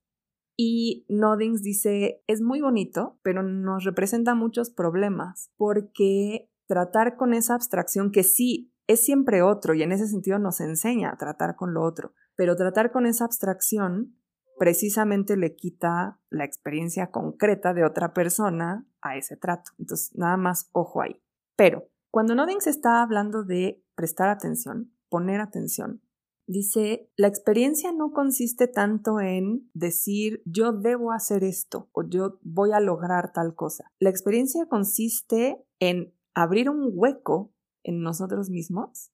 Y 0.57 1.05
Noddings 1.09 1.61
dice, 1.61 2.23
es 2.27 2.41
muy 2.41 2.61
bonito, 2.61 3.19
pero 3.23 3.43
nos 3.43 3.83
representa 3.83 4.35
muchos 4.35 4.69
problemas, 4.69 5.51
porque 5.57 6.49
tratar 6.67 7.17
con 7.17 7.33
esa 7.33 7.55
abstracción 7.55 8.11
que 8.11 8.23
sí 8.23 8.73
es 8.87 9.03
siempre 9.03 9.41
otro 9.41 9.73
y 9.73 9.83
en 9.83 9.91
ese 9.91 10.07
sentido 10.07 10.39
nos 10.39 10.61
enseña 10.61 11.11
a 11.11 11.17
tratar 11.17 11.55
con 11.55 11.73
lo 11.73 11.83
otro, 11.83 12.13
pero 12.35 12.55
tratar 12.55 12.91
con 12.91 13.05
esa 13.05 13.25
abstracción 13.25 14.15
precisamente 14.57 15.35
le 15.35 15.55
quita 15.55 16.19
la 16.29 16.45
experiencia 16.45 17.11
concreta 17.11 17.73
de 17.73 17.83
otra 17.83 18.13
persona 18.13 18.87
a 19.01 19.17
ese 19.17 19.35
trato. 19.35 19.71
Entonces, 19.77 20.15
nada 20.15 20.37
más 20.37 20.69
ojo 20.71 21.01
ahí. 21.01 21.21
Pero 21.57 21.89
cuando 22.09 22.35
Noddings 22.35 22.67
está 22.67 23.01
hablando 23.01 23.43
de 23.43 23.83
prestar 23.95 24.29
atención, 24.29 24.93
poner 25.09 25.41
atención, 25.41 26.01
Dice, 26.47 27.09
la 27.17 27.27
experiencia 27.27 27.91
no 27.91 28.11
consiste 28.11 28.67
tanto 28.67 29.19
en 29.19 29.69
decir 29.73 30.43
yo 30.45 30.73
debo 30.73 31.11
hacer 31.11 31.43
esto 31.43 31.89
o 31.91 32.07
yo 32.07 32.39
voy 32.43 32.71
a 32.71 32.79
lograr 32.79 33.33
tal 33.33 33.55
cosa. 33.55 33.91
La 33.99 34.11
experiencia 34.11 34.67
consiste 34.67 35.65
en 35.79 36.13
abrir 36.35 36.69
un 36.69 36.91
hueco 36.93 37.51
en 37.83 38.01
nosotros 38.01 38.51
mismos 38.51 39.11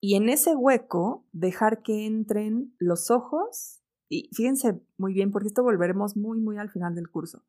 y 0.00 0.14
en 0.14 0.28
ese 0.28 0.54
hueco 0.54 1.26
dejar 1.32 1.82
que 1.82 2.06
entren 2.06 2.74
los 2.78 3.10
ojos 3.10 3.82
y 4.08 4.30
fíjense 4.32 4.80
muy 4.96 5.12
bien 5.12 5.32
porque 5.32 5.48
esto 5.48 5.64
volveremos 5.64 6.16
muy 6.16 6.40
muy 6.40 6.58
al 6.58 6.70
final 6.70 6.94
del 6.94 7.10
curso. 7.10 7.44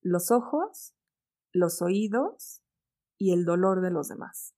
Los 0.00 0.32
ojos, 0.32 0.96
los 1.52 1.82
oídos 1.82 2.62
y 3.16 3.32
el 3.32 3.44
dolor 3.44 3.80
de 3.80 3.92
los 3.92 4.08
demás. 4.08 4.56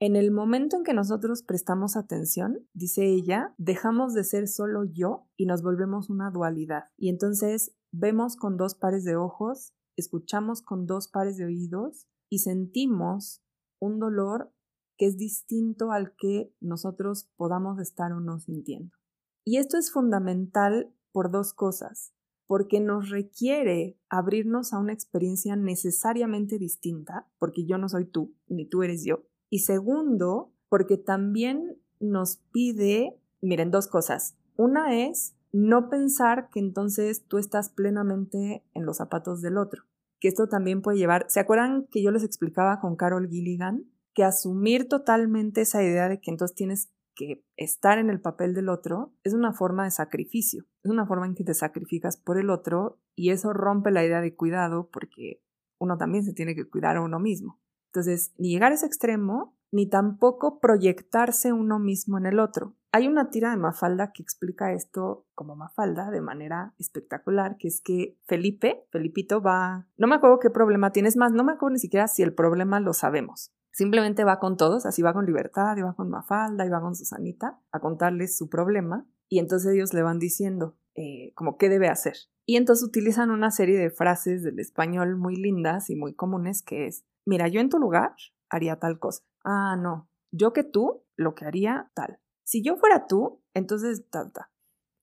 En 0.00 0.16
el 0.16 0.32
momento 0.32 0.76
en 0.76 0.84
que 0.84 0.92
nosotros 0.92 1.42
prestamos 1.42 1.96
atención, 1.96 2.66
dice 2.72 3.06
ella, 3.06 3.54
dejamos 3.58 4.12
de 4.12 4.24
ser 4.24 4.48
solo 4.48 4.84
yo 4.84 5.28
y 5.36 5.46
nos 5.46 5.62
volvemos 5.62 6.10
una 6.10 6.30
dualidad. 6.30 6.84
Y 6.96 7.08
entonces 7.08 7.76
vemos 7.92 8.36
con 8.36 8.56
dos 8.56 8.74
pares 8.74 9.04
de 9.04 9.16
ojos, 9.16 9.72
escuchamos 9.96 10.62
con 10.62 10.86
dos 10.86 11.08
pares 11.08 11.36
de 11.36 11.44
oídos 11.44 12.08
y 12.28 12.40
sentimos 12.40 13.42
un 13.78 14.00
dolor 14.00 14.52
que 14.96 15.06
es 15.06 15.16
distinto 15.16 15.92
al 15.92 16.14
que 16.16 16.52
nosotros 16.60 17.30
podamos 17.36 17.80
estar 17.80 18.12
o 18.12 18.20
no 18.20 18.40
sintiendo. 18.40 18.96
Y 19.44 19.58
esto 19.58 19.76
es 19.76 19.92
fundamental 19.92 20.92
por 21.12 21.30
dos 21.30 21.52
cosas, 21.52 22.12
porque 22.46 22.80
nos 22.80 23.10
requiere 23.10 23.98
abrirnos 24.08 24.72
a 24.72 24.78
una 24.78 24.92
experiencia 24.92 25.54
necesariamente 25.56 26.58
distinta, 26.58 27.28
porque 27.38 27.64
yo 27.64 27.78
no 27.78 27.88
soy 27.88 28.06
tú, 28.06 28.34
ni 28.46 28.66
tú 28.66 28.82
eres 28.82 29.04
yo, 29.04 29.24
y 29.54 29.60
segundo, 29.60 30.52
porque 30.68 30.96
también 30.96 31.80
nos 32.00 32.38
pide, 32.50 33.16
miren, 33.40 33.70
dos 33.70 33.86
cosas. 33.86 34.36
Una 34.56 35.06
es 35.06 35.36
no 35.52 35.88
pensar 35.88 36.48
que 36.48 36.58
entonces 36.58 37.24
tú 37.28 37.38
estás 37.38 37.68
plenamente 37.68 38.64
en 38.74 38.84
los 38.84 38.96
zapatos 38.96 39.42
del 39.42 39.56
otro, 39.56 39.84
que 40.18 40.26
esto 40.26 40.48
también 40.48 40.82
puede 40.82 40.98
llevar, 40.98 41.26
¿se 41.28 41.38
acuerdan 41.38 41.86
que 41.88 42.02
yo 42.02 42.10
les 42.10 42.24
explicaba 42.24 42.80
con 42.80 42.96
Carol 42.96 43.28
Gilligan? 43.28 43.84
Que 44.12 44.24
asumir 44.24 44.88
totalmente 44.88 45.60
esa 45.60 45.84
idea 45.84 46.08
de 46.08 46.20
que 46.20 46.32
entonces 46.32 46.56
tienes 46.56 46.92
que 47.14 47.44
estar 47.56 47.98
en 47.98 48.10
el 48.10 48.20
papel 48.20 48.54
del 48.54 48.68
otro 48.68 49.14
es 49.22 49.34
una 49.34 49.52
forma 49.52 49.84
de 49.84 49.92
sacrificio, 49.92 50.64
es 50.82 50.90
una 50.90 51.06
forma 51.06 51.26
en 51.26 51.36
que 51.36 51.44
te 51.44 51.54
sacrificas 51.54 52.16
por 52.16 52.40
el 52.40 52.50
otro 52.50 52.98
y 53.14 53.30
eso 53.30 53.52
rompe 53.52 53.92
la 53.92 54.04
idea 54.04 54.20
de 54.20 54.34
cuidado 54.34 54.90
porque 54.92 55.44
uno 55.78 55.96
también 55.96 56.24
se 56.24 56.32
tiene 56.32 56.56
que 56.56 56.68
cuidar 56.68 56.96
a 56.96 57.02
uno 57.02 57.20
mismo. 57.20 57.60
Entonces, 57.94 58.34
ni 58.38 58.50
llegar 58.50 58.72
a 58.72 58.74
ese 58.74 58.86
extremo, 58.86 59.56
ni 59.70 59.88
tampoco 59.88 60.58
proyectarse 60.58 61.52
uno 61.52 61.78
mismo 61.78 62.18
en 62.18 62.26
el 62.26 62.40
otro. 62.40 62.74
Hay 62.90 63.06
una 63.06 63.30
tira 63.30 63.50
de 63.50 63.56
Mafalda 63.56 64.10
que 64.12 64.20
explica 64.20 64.72
esto 64.72 65.26
como 65.34 65.54
Mafalda 65.54 66.10
de 66.10 66.20
manera 66.20 66.74
espectacular, 66.78 67.56
que 67.56 67.68
es 67.68 67.80
que 67.80 68.18
Felipe, 68.26 68.84
Felipito 68.90 69.40
va, 69.40 69.86
no 69.96 70.08
me 70.08 70.16
acuerdo 70.16 70.40
qué 70.40 70.50
problema 70.50 70.90
tienes 70.90 71.16
más, 71.16 71.30
no 71.30 71.44
me 71.44 71.52
acuerdo 71.52 71.74
ni 71.74 71.78
siquiera 71.78 72.08
si 72.08 72.24
el 72.24 72.34
problema 72.34 72.80
lo 72.80 72.94
sabemos. 72.94 73.52
Simplemente 73.70 74.24
va 74.24 74.40
con 74.40 74.56
todos, 74.56 74.86
así 74.86 75.02
va 75.02 75.12
con 75.12 75.26
Libertad, 75.26 75.76
y 75.76 75.82
va 75.82 75.94
con 75.94 76.10
Mafalda, 76.10 76.66
y 76.66 76.70
va 76.70 76.80
con 76.80 76.96
Susanita, 76.96 77.60
a 77.70 77.78
contarles 77.78 78.36
su 78.36 78.48
problema, 78.48 79.06
y 79.28 79.38
entonces 79.38 79.72
ellos 79.72 79.94
le 79.94 80.02
van 80.02 80.18
diciendo, 80.18 80.76
eh, 80.96 81.32
como 81.34 81.58
qué 81.58 81.68
debe 81.68 81.88
hacer. 81.88 82.14
Y 82.44 82.56
entonces 82.56 82.86
utilizan 82.86 83.30
una 83.30 83.50
serie 83.50 83.78
de 83.78 83.90
frases 83.90 84.42
del 84.42 84.58
español 84.58 85.16
muy 85.16 85.36
lindas 85.36 85.90
y 85.90 85.96
muy 85.96 86.14
comunes 86.14 86.62
que 86.62 86.86
es, 86.86 87.04
mira, 87.26 87.48
yo 87.48 87.60
en 87.60 87.68
tu 87.68 87.78
lugar 87.78 88.14
haría 88.50 88.78
tal 88.78 88.98
cosa. 88.98 89.22
Ah, 89.44 89.76
no, 89.76 90.10
yo 90.32 90.52
que 90.52 90.64
tú, 90.64 91.04
lo 91.16 91.34
que 91.34 91.44
haría 91.44 91.90
tal. 91.94 92.20
Si 92.44 92.62
yo 92.62 92.76
fuera 92.76 93.06
tú, 93.06 93.42
entonces 93.54 94.08
tal, 94.10 94.32
tal. 94.32 94.46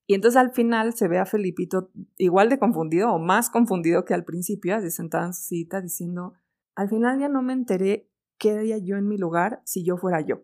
Y 0.08 0.14
entonces 0.14 0.38
al 0.38 0.52
final 0.52 0.94
se 0.94 1.08
ve 1.08 1.20
a 1.20 1.26
Felipito 1.26 1.92
igual 2.18 2.50
de 2.50 2.60
confundido 2.60 3.14
o 3.14 3.20
más 3.20 3.50
confundido 3.50 4.04
que 4.04 4.14
al 4.14 4.26
principio, 4.26 4.76
así 4.76 4.92
sentado 4.92 5.26
en 5.26 5.34
su 5.34 5.44
cita 5.44 5.80
diciendo, 5.80 6.34
al 6.76 6.90
final 6.90 7.20
ya 7.20 7.30
no 7.30 7.42
me 7.42 7.54
enteré 7.54 8.10
qué 8.38 8.52
haría 8.52 8.78
yo 8.78 8.98
en 8.98 9.08
mi 9.08 9.18
lugar 9.18 9.62
si 9.64 9.86
yo 9.86 9.98
fuera 9.98 10.20
yo. 10.22 10.44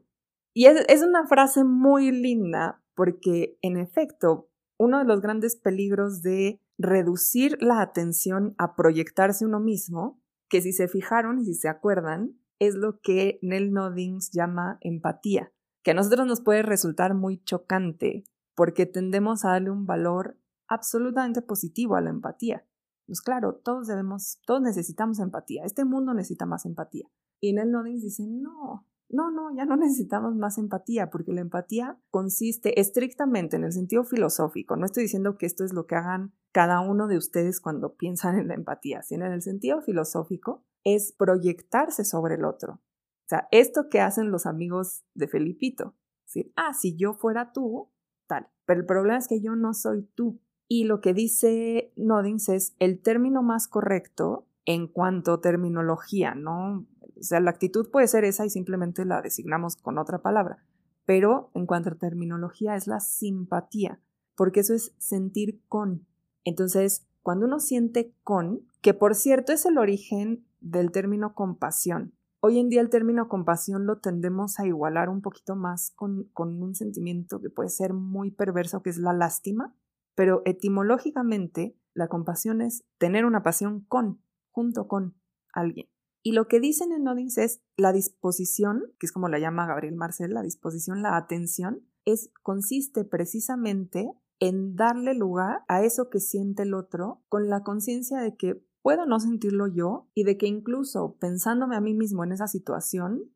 Y 0.53 0.67
es, 0.67 0.85
es 0.87 1.03
una 1.03 1.27
frase 1.27 1.63
muy 1.63 2.11
linda 2.11 2.81
porque 2.95 3.57
en 3.61 3.77
efecto, 3.77 4.49
uno 4.79 4.99
de 4.99 5.05
los 5.05 5.21
grandes 5.21 5.55
peligros 5.55 6.21
de 6.21 6.61
reducir 6.77 7.57
la 7.61 7.81
atención 7.81 8.55
a 8.57 8.75
proyectarse 8.75 9.45
uno 9.45 9.59
mismo, 9.59 10.21
que 10.49 10.61
si 10.61 10.73
se 10.73 10.87
fijaron 10.87 11.39
y 11.39 11.45
si 11.45 11.53
se 11.53 11.69
acuerdan, 11.69 12.37
es 12.59 12.75
lo 12.75 12.99
que 12.99 13.39
Nell 13.41 13.71
Noddings 13.71 14.31
llama 14.31 14.77
empatía, 14.81 15.51
que 15.83 15.91
a 15.91 15.93
nosotros 15.93 16.25
nos 16.25 16.41
puede 16.41 16.63
resultar 16.63 17.13
muy 17.13 17.43
chocante 17.43 18.23
porque 18.55 18.85
tendemos 18.85 19.45
a 19.45 19.51
darle 19.51 19.69
un 19.69 19.85
valor 19.85 20.37
absolutamente 20.67 21.41
positivo 21.41 21.95
a 21.95 22.01
la 22.01 22.09
empatía. 22.09 22.65
Pues 23.05 23.21
claro, 23.21 23.55
todos 23.55 23.87
debemos, 23.87 24.39
todos 24.45 24.61
necesitamos 24.61 25.19
empatía. 25.19 25.63
Este 25.63 25.85
mundo 25.85 26.13
necesita 26.13 26.45
más 26.45 26.65
empatía. 26.65 27.07
Y 27.39 27.53
Nell 27.53 27.71
Noddings 27.71 28.01
dice, 28.01 28.23
no, 28.27 28.85
no, 29.09 29.31
no, 29.31 29.55
ya 29.55 29.65
no 29.65 29.75
necesitamos 29.77 30.35
más 30.35 30.57
empatía, 30.57 31.09
porque 31.09 31.33
la 31.33 31.41
empatía 31.41 31.99
consiste 32.09 32.79
estrictamente 32.79 33.55
en 33.55 33.63
el 33.63 33.71
sentido 33.71 34.03
filosófico. 34.03 34.75
No 34.75 34.85
estoy 34.85 35.03
diciendo 35.03 35.37
que 35.37 35.45
esto 35.45 35.63
es 35.63 35.73
lo 35.73 35.85
que 35.85 35.95
hagan 35.95 36.33
cada 36.57 36.79
uno 36.79 37.07
de 37.07 37.17
ustedes 37.17 37.61
cuando 37.61 37.97
piensan 37.97 38.39
en 38.39 38.47
la 38.47 38.55
empatía, 38.55 39.03
sino 39.03 39.27
en 39.27 39.31
el 39.31 39.43
sentido 39.43 39.79
filosófico 39.83 40.65
es 40.83 41.11
proyectarse 41.11 42.03
sobre 42.03 42.33
el 42.33 42.45
otro. 42.45 42.81
O 42.81 43.27
sea, 43.27 43.47
esto 43.51 43.89
que 43.91 44.01
hacen 44.01 44.31
los 44.31 44.47
amigos 44.47 45.05
de 45.13 45.27
Felipito. 45.27 45.93
Decir, 46.25 46.51
ah, 46.55 46.73
si 46.73 46.97
yo 46.97 47.13
fuera 47.13 47.51
tú, 47.53 47.91
tal. 48.25 48.47
Pero 48.65 48.79
el 48.79 48.87
problema 48.87 49.19
es 49.19 49.27
que 49.27 49.39
yo 49.39 49.55
no 49.55 49.75
soy 49.75 50.09
tú. 50.15 50.41
Y 50.67 50.85
lo 50.85 50.99
que 50.99 51.13
dice 51.13 51.93
Noddings 51.95 52.49
es 52.49 52.75
el 52.79 53.03
término 53.03 53.43
más 53.43 53.67
correcto 53.67 54.47
en 54.65 54.87
cuanto 54.87 55.33
a 55.33 55.41
terminología, 55.41 56.33
¿no? 56.33 56.87
O 57.19 57.21
sea, 57.21 57.39
la 57.39 57.51
actitud 57.51 57.91
puede 57.91 58.07
ser 58.07 58.25
esa 58.25 58.47
y 58.47 58.49
simplemente 58.49 59.05
la 59.05 59.21
designamos 59.21 59.75
con 59.75 59.99
otra 59.99 60.23
palabra. 60.23 60.65
Pero 61.05 61.51
en 61.53 61.67
cuanto 61.67 61.91
a 61.91 61.99
terminología 61.99 62.75
es 62.75 62.87
la 62.87 62.99
simpatía, 62.99 64.01
porque 64.33 64.61
eso 64.61 64.73
es 64.73 64.95
sentir 64.97 65.61
con. 65.67 66.07
Entonces, 66.47 67.05
cuando 67.23 67.45
uno 67.45 67.59
siente 67.59 68.15
con, 68.23 68.61
que 68.81 68.93
por 68.93 69.15
cierto 69.15 69.51
es 69.51 69.65
el 69.65 69.77
origen 69.77 70.47
del 70.61 70.91
término 70.91 71.35
compasión. 71.35 72.13
Hoy 72.39 72.57
en 72.59 72.69
día 72.69 72.79
el 72.79 72.89
término 72.89 73.27
compasión 73.27 73.85
lo 73.85 73.99
tendemos 73.99 74.57
a 74.57 74.65
igualar 74.65 75.09
un 75.09 75.21
poquito 75.21 75.57
más 75.57 75.91
con, 75.91 76.31
un 76.37 76.73
sentimiento 76.73 77.41
que 77.41 77.49
puede 77.49 77.67
ser 77.67 77.91
muy 77.91 78.31
perverso, 78.31 78.81
que 78.81 78.89
es 78.89 78.97
la 78.97 79.11
lástima, 79.11 79.75
pero 80.15 80.41
etimológicamente 80.45 81.75
la 81.93 82.07
compasión 82.07 82.61
es 82.61 82.85
tener 82.97 83.25
una 83.25 83.43
pasión 83.43 83.81
con, 83.81 84.21
junto 84.51 84.87
con 84.87 85.15
alguien. 85.51 85.89
Y 86.23 86.31
lo 86.31 86.47
que 86.47 86.61
dicen 86.61 86.93
en 86.93 87.03
Noddings 87.03 87.37
es 87.39 87.61
la 87.75 87.91
disposición, 87.91 88.83
que 88.99 89.05
es 89.05 89.11
como 89.11 89.27
la 89.27 89.39
llama 89.39 89.67
Gabriel 89.67 89.95
Marcel, 89.95 90.33
la 90.33 90.43
disposición, 90.43 91.01
la 91.01 91.17
atención, 91.17 91.81
es, 92.05 92.31
consiste 92.41 93.03
precisamente 93.03 94.13
en 94.39 94.75
darle 94.75 95.13
lugar 95.13 95.63
a 95.67 95.83
eso 95.83 96.09
que 96.09 96.19
siente 96.19 96.63
el 96.63 96.73
otro 96.73 97.23
con 97.29 97.49
la 97.49 97.63
conciencia 97.63 98.19
de 98.19 98.35
que 98.35 98.63
puedo 98.81 99.05
no 99.05 99.19
sentirlo 99.19 99.67
yo 99.67 100.07
y 100.13 100.23
de 100.23 100.37
que 100.37 100.47
incluso 100.47 101.17
pensándome 101.19 101.75
a 101.75 101.81
mí 101.81 101.93
mismo 101.93 102.23
en 102.23 102.31
esa 102.31 102.47
situación, 102.47 103.31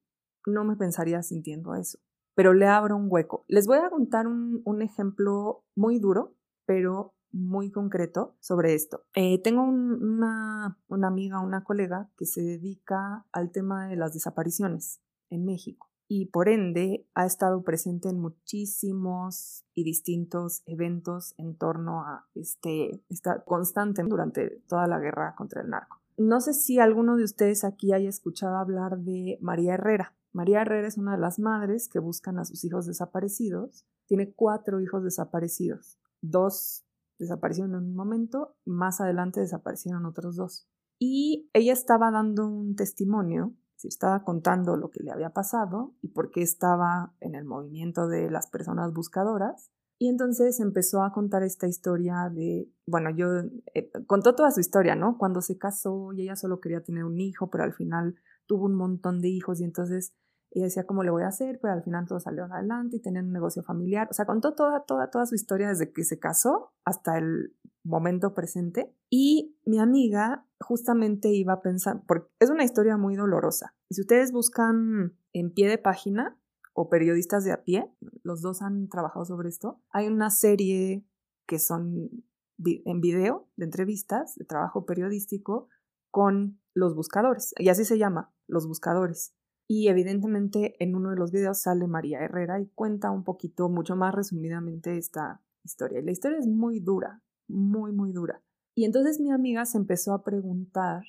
no 0.46 0.64
me 0.64 0.76
pensaría 0.76 1.22
sintiendo 1.24 1.76
eso. 1.76 2.00
Pero 2.36 2.54
le 2.54 2.68
abro 2.68 2.96
un 2.96 3.08
hueco. 3.10 3.44
Les 3.48 3.68
voy 3.68 3.80
a 3.80 3.90
contar 3.90 4.28
un, 4.28 4.82
ejemplo 4.82 5.66
muy 5.76 6.00
duro, 6.00 6.36
pero 6.66 7.16
muy 7.32 7.72
concreto 7.72 8.38
sobre 8.40 8.74
esto. 8.74 9.04
Eh, 9.14 9.42
tengo 9.42 9.64
una 9.64 10.78
amiga, 11.04 11.42
una 11.42 11.64
colega 11.64 12.10
que 12.18 12.26
se 12.26 12.42
dedica 12.42 13.26
al 13.32 13.52
tema 13.52 13.88
de 13.88 13.98
las 13.98 14.14
desapariciones 14.14 15.02
en 15.30 15.46
México 15.46 15.91
y 16.14 16.26
por 16.26 16.50
ende 16.50 17.08
ha 17.16 17.26
estado 17.26 17.64
presente 17.64 18.10
en 18.10 18.20
muchísimos 18.20 19.64
y 19.74 19.86
distintos 19.86 20.62
eventos 20.66 21.34
en 21.38 21.56
torno 21.56 22.02
a 22.02 22.28
este, 22.36 23.02
esta 23.08 23.46
constante 23.46 24.04
durante 24.04 24.62
toda 24.68 24.88
la 24.88 25.00
guerra 25.00 25.36
contra 25.38 25.62
el 25.62 25.70
narco. 25.70 26.02
No 26.18 26.42
sé 26.42 26.54
si 26.54 26.80
alguno 26.80 27.16
de 27.16 27.24
ustedes 27.24 27.64
aquí 27.64 27.94
haya 27.94 28.10
escuchado 28.10 28.58
hablar 28.58 28.98
de 28.98 29.38
María 29.40 29.76
Herrera. 29.76 30.14
María 30.34 30.64
Herrera 30.64 30.90
es 30.90 30.98
una 30.98 31.14
de 31.14 31.22
las 31.22 31.40
madres 31.40 31.88
que 31.88 32.00
buscan 32.00 32.40
a 32.40 32.44
sus 32.44 32.66
hijos 32.66 32.88
desaparecidos. 32.88 33.86
Tiene 34.06 34.34
cuatro 34.34 34.82
hijos 34.82 35.06
desaparecidos. 35.06 35.98
Dos 36.20 36.84
desaparecieron 37.20 37.76
en 37.76 37.84
un 37.86 37.96
momento, 37.96 38.58
más 38.66 39.00
adelante 39.00 39.40
desaparecieron 39.40 40.06
otros 40.06 40.36
dos. 40.36 40.68
Y 41.00 41.50
ella 41.54 41.72
estaba 41.72 42.12
dando 42.12 42.48
un 42.48 42.76
testimonio, 42.76 43.54
estaba 43.88 44.24
contando 44.24 44.78
lo 44.78 44.90
que 44.90 45.04
le 45.04 45.12
había 45.12 45.32
pasado 45.32 45.94
y 46.02 46.10
por 46.10 46.32
qué 46.32 46.42
estaba 46.42 47.14
en 47.20 47.36
el 47.36 47.46
movimiento 47.46 48.08
de 48.08 48.30
las 48.30 48.48
personas 48.48 48.94
buscadoras. 48.94 49.72
Y 50.00 50.10
entonces 50.10 50.60
empezó 50.60 51.04
a 51.04 51.14
contar 51.14 51.44
esta 51.44 51.68
historia 51.68 52.32
de, 52.34 52.68
bueno, 52.88 53.12
yo 53.12 53.28
eh, 53.76 53.92
contó 54.08 54.34
toda 54.34 54.50
su 54.50 54.60
historia, 54.60 54.96
¿no? 54.96 55.18
Cuando 55.18 55.42
se 55.42 55.58
casó 55.58 56.12
y 56.14 56.24
ella 56.24 56.36
solo 56.36 56.60
quería 56.60 56.84
tener 56.84 57.04
un 57.04 57.20
hijo, 57.20 57.52
pero 57.52 57.64
al 57.64 57.74
final 57.74 58.16
tuvo 58.48 58.66
un 58.66 58.76
montón 58.76 59.22
de 59.22 59.30
hijos 59.30 59.62
y 59.62 59.64
entonces 59.64 60.16
ella 60.52 60.66
decía 60.66 60.86
cómo 60.86 61.04
le 61.04 61.12
voy 61.12 61.24
a 61.24 61.28
hacer, 61.28 61.60
pero 61.62 61.74
al 61.74 61.84
final 61.84 62.06
todo 62.08 62.20
salió 62.20 62.46
adelante 62.46 62.98
y 62.98 63.02
tenían 63.02 63.28
un 63.28 63.32
negocio 63.32 63.64
familiar. 63.64 64.08
O 64.10 64.14
sea, 64.14 64.26
contó 64.26 64.54
toda, 64.54 64.86
toda, 64.86 65.10
toda 65.10 65.26
su 65.26 65.36
historia 65.36 65.70
desde 65.70 65.94
que 65.94 66.04
se 66.04 66.20
casó 66.20 66.74
hasta 66.84 67.18
el 67.18 67.56
momento 67.84 68.34
presente. 68.34 68.94
Y 69.10 69.58
mi 69.66 69.80
amiga 69.80 70.46
justamente 70.60 71.30
iba 71.30 71.54
a 71.54 71.62
pensar, 71.62 72.04
porque 72.08 72.28
es 72.40 72.50
una 72.50 72.64
historia 72.64 72.98
muy 72.98 73.16
dolorosa. 73.16 73.76
Si 73.90 74.02
ustedes 74.02 74.32
buscan 74.32 75.18
en 75.34 75.54
pie 75.54 75.70
de 75.70 75.78
página 75.78 76.38
o 76.74 76.90
periodistas 76.90 77.44
de 77.44 77.52
a 77.52 77.64
pie, 77.64 77.92
los 78.24 78.42
dos 78.42 78.62
han 78.62 78.88
trabajado 78.88 79.26
sobre 79.26 79.50
esto, 79.50 79.82
hay 79.90 80.08
una 80.08 80.30
serie 80.30 81.06
que 81.48 81.60
son 81.60 82.24
en 82.64 83.02
video 83.02 83.50
de 83.56 83.66
entrevistas, 83.66 84.36
de 84.36 84.46
trabajo 84.46 84.86
periodístico 84.86 85.68
con 86.12 86.60
los 86.74 86.96
buscadores. 86.96 87.54
Y 87.58 87.70
así 87.70 87.86
se 87.86 87.98
llama, 87.98 88.34
los 88.48 88.68
buscadores. 88.68 89.34
Y 89.68 89.88
evidentemente 89.88 90.76
en 90.84 90.96
uno 90.96 91.12
de 91.12 91.16
los 91.16 91.32
videos 91.32 91.62
sale 91.62 91.88
María 91.88 92.20
Herrera 92.20 92.60
y 92.60 92.68
cuenta 92.68 93.10
un 93.10 93.24
poquito, 93.24 93.70
mucho 93.70 93.96
más 93.96 94.14
resumidamente, 94.14 94.98
esta 94.98 95.42
historia. 95.64 96.00
Y 96.00 96.04
la 96.04 96.12
historia 96.12 96.38
es 96.38 96.48
muy 96.48 96.80
dura, 96.80 97.22
muy, 97.52 97.92
muy 97.92 98.12
dura. 98.12 98.44
Y 98.76 98.86
entonces 98.86 99.20
mi 99.20 99.32
amiga 99.32 99.66
se 99.66 99.78
empezó 99.78 100.14
a 100.14 100.24
preguntar 100.24 101.04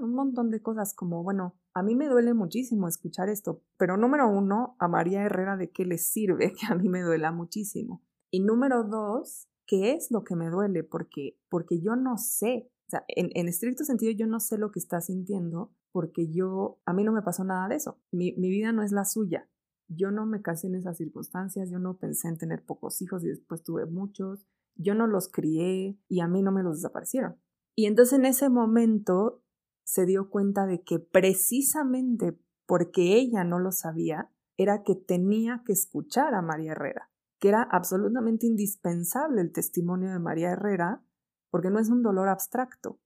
un 0.00 0.14
montón 0.14 0.50
de 0.50 0.60
cosas 0.60 0.94
como, 0.94 1.22
bueno, 1.22 1.58
a 1.74 1.82
mí 1.82 1.94
me 1.94 2.08
duele 2.08 2.34
muchísimo 2.34 2.88
escuchar 2.88 3.28
esto, 3.28 3.62
pero 3.78 3.96
número 3.96 4.28
uno, 4.28 4.76
a 4.78 4.88
María 4.88 5.22
Herrera 5.22 5.56
de 5.56 5.70
qué 5.70 5.84
le 5.84 5.98
sirve 5.98 6.52
que 6.58 6.66
a 6.70 6.74
mí 6.74 6.88
me 6.88 7.02
duela 7.02 7.32
muchísimo. 7.32 8.02
Y 8.30 8.40
número 8.40 8.84
dos, 8.84 9.48
¿qué 9.66 9.92
es 9.92 10.10
lo 10.10 10.24
que 10.24 10.36
me 10.36 10.50
duele? 10.50 10.84
Porque, 10.84 11.38
porque 11.48 11.80
yo 11.80 11.96
no 11.96 12.18
sé, 12.18 12.70
en, 13.08 13.30
en 13.34 13.48
estricto 13.48 13.84
sentido 13.84 14.12
yo 14.12 14.26
no 14.26 14.40
sé 14.40 14.58
lo 14.58 14.70
que 14.70 14.78
está 14.78 15.00
sintiendo 15.00 15.72
porque 15.92 16.30
yo, 16.30 16.80
a 16.84 16.92
mí 16.92 17.04
no 17.04 17.12
me 17.12 17.22
pasó 17.22 17.44
nada 17.44 17.68
de 17.68 17.76
eso. 17.76 17.98
Mi, 18.12 18.32
mi 18.36 18.50
vida 18.50 18.72
no 18.72 18.82
es 18.82 18.92
la 18.92 19.04
suya. 19.04 19.48
Yo 19.88 20.10
no 20.10 20.26
me 20.26 20.42
casé 20.42 20.66
en 20.66 20.74
esas 20.74 20.98
circunstancias, 20.98 21.70
yo 21.70 21.78
no 21.78 21.96
pensé 21.96 22.28
en 22.28 22.36
tener 22.36 22.64
pocos 22.64 23.00
hijos 23.00 23.24
y 23.24 23.28
después 23.28 23.62
tuve 23.62 23.86
muchos, 23.86 24.46
yo 24.78 24.94
no 24.94 25.06
los 25.06 25.28
crié 25.28 25.98
y 26.08 26.20
a 26.20 26.28
mí 26.28 26.42
no 26.42 26.52
me 26.52 26.62
los 26.62 26.76
desaparecieron. 26.76 27.36
Y 27.76 27.86
entonces 27.86 28.18
en 28.18 28.24
ese 28.24 28.48
momento 28.48 29.42
se 29.84 30.06
dio 30.06 30.30
cuenta 30.30 30.66
de 30.66 30.82
que 30.82 30.98
precisamente 30.98 32.38
porque 32.66 33.16
ella 33.16 33.44
no 33.44 33.58
lo 33.58 33.72
sabía, 33.72 34.30
era 34.58 34.82
que 34.82 34.94
tenía 34.94 35.62
que 35.64 35.72
escuchar 35.72 36.34
a 36.34 36.42
María 36.42 36.72
Herrera, 36.72 37.10
que 37.40 37.48
era 37.48 37.62
absolutamente 37.62 38.46
indispensable 38.46 39.40
el 39.40 39.52
testimonio 39.52 40.10
de 40.10 40.18
María 40.18 40.50
Herrera, 40.50 41.02
porque 41.50 41.70
no 41.70 41.78
es 41.78 41.88
un 41.88 42.02
dolor 42.02 42.28
abstracto, 42.28 43.00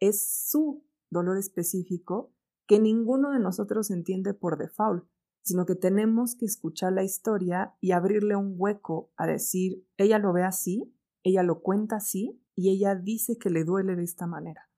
es 0.00 0.48
su 0.48 0.84
dolor 1.10 1.38
específico 1.38 2.32
que 2.66 2.80
ninguno 2.80 3.30
de 3.30 3.38
nosotros 3.38 3.90
entiende 3.90 4.34
por 4.34 4.58
default, 4.58 5.06
sino 5.42 5.66
que 5.66 5.74
tenemos 5.74 6.34
que 6.34 6.46
escuchar 6.46 6.92
la 6.94 7.04
historia 7.04 7.76
y 7.80 7.92
abrirle 7.92 8.34
un 8.34 8.54
hueco 8.56 9.12
a 9.16 9.26
decir, 9.26 9.86
ella 9.98 10.18
lo 10.18 10.32
ve 10.32 10.42
así, 10.42 10.93
ella 11.24 11.42
lo 11.42 11.60
cuenta 11.60 11.96
así 11.96 12.40
y 12.54 12.70
ella 12.70 12.94
dice 12.94 13.36
que 13.38 13.50
le 13.50 13.64
duele 13.64 13.96
de 13.96 14.04
esta 14.04 14.28
manera. 14.28 14.70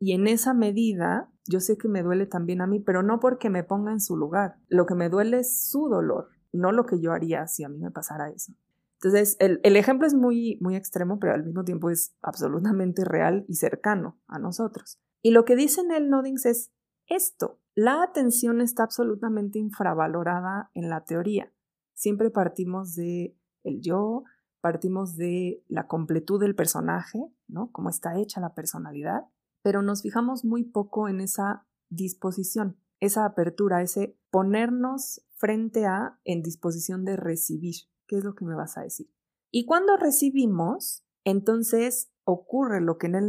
Y 0.00 0.12
en 0.12 0.26
esa 0.26 0.54
medida, 0.54 1.30
yo 1.46 1.60
sé 1.60 1.76
que 1.76 1.88
me 1.88 2.02
duele 2.02 2.26
también 2.26 2.60
a 2.62 2.66
mí, 2.66 2.80
pero 2.80 3.02
no 3.02 3.20
porque 3.20 3.50
me 3.50 3.62
ponga 3.62 3.92
en 3.92 4.00
su 4.00 4.16
lugar. 4.16 4.56
Lo 4.68 4.86
que 4.86 4.94
me 4.94 5.08
duele 5.08 5.40
es 5.40 5.68
su 5.70 5.88
dolor, 5.88 6.30
no 6.52 6.72
lo 6.72 6.86
que 6.86 7.00
yo 7.00 7.12
haría 7.12 7.46
si 7.46 7.62
a 7.62 7.68
mí 7.68 7.78
me 7.78 7.90
pasara 7.90 8.30
eso. 8.30 8.54
Entonces, 8.94 9.36
el, 9.40 9.60
el 9.64 9.76
ejemplo 9.76 10.06
es 10.06 10.14
muy, 10.14 10.58
muy 10.60 10.76
extremo, 10.76 11.18
pero 11.18 11.34
al 11.34 11.44
mismo 11.44 11.64
tiempo 11.64 11.90
es 11.90 12.16
absolutamente 12.22 13.04
real 13.04 13.44
y 13.48 13.54
cercano 13.54 14.18
a 14.28 14.38
nosotros. 14.38 14.98
Y 15.22 15.32
lo 15.32 15.44
que 15.44 15.56
dice 15.56 15.82
el 15.82 16.08
Noddings 16.08 16.46
es 16.46 16.72
esto. 17.06 17.60
La 17.74 18.02
atención 18.02 18.60
está 18.60 18.84
absolutamente 18.84 19.58
infravalorada 19.58 20.70
en 20.74 20.88
la 20.88 21.04
teoría. 21.04 21.52
Siempre 21.94 22.30
partimos 22.30 22.94
de 22.94 23.36
el 23.64 23.80
yo, 23.80 24.24
partimos 24.62 25.16
de 25.16 25.62
la 25.68 25.86
completud 25.86 26.40
del 26.40 26.54
personaje, 26.54 27.18
¿no? 27.48 27.70
Cómo 27.72 27.90
está 27.90 28.18
hecha 28.18 28.40
la 28.40 28.54
personalidad, 28.54 29.26
pero 29.62 29.82
nos 29.82 30.02
fijamos 30.02 30.44
muy 30.44 30.64
poco 30.64 31.08
en 31.08 31.20
esa 31.20 31.66
disposición, 31.90 32.78
esa 33.00 33.26
apertura, 33.26 33.82
ese 33.82 34.16
ponernos 34.30 35.26
frente 35.34 35.84
a 35.84 36.18
en 36.24 36.42
disposición 36.42 37.04
de 37.04 37.16
recibir. 37.16 37.74
¿Qué 38.06 38.18
es 38.18 38.24
lo 38.24 38.34
que 38.34 38.44
me 38.44 38.54
vas 38.54 38.78
a 38.78 38.82
decir? 38.82 39.12
Y 39.50 39.66
cuando 39.66 39.96
recibimos, 39.96 41.04
entonces 41.24 42.12
ocurre 42.24 42.80
lo 42.80 42.98
que 42.98 43.08
en 43.08 43.16
el 43.16 43.28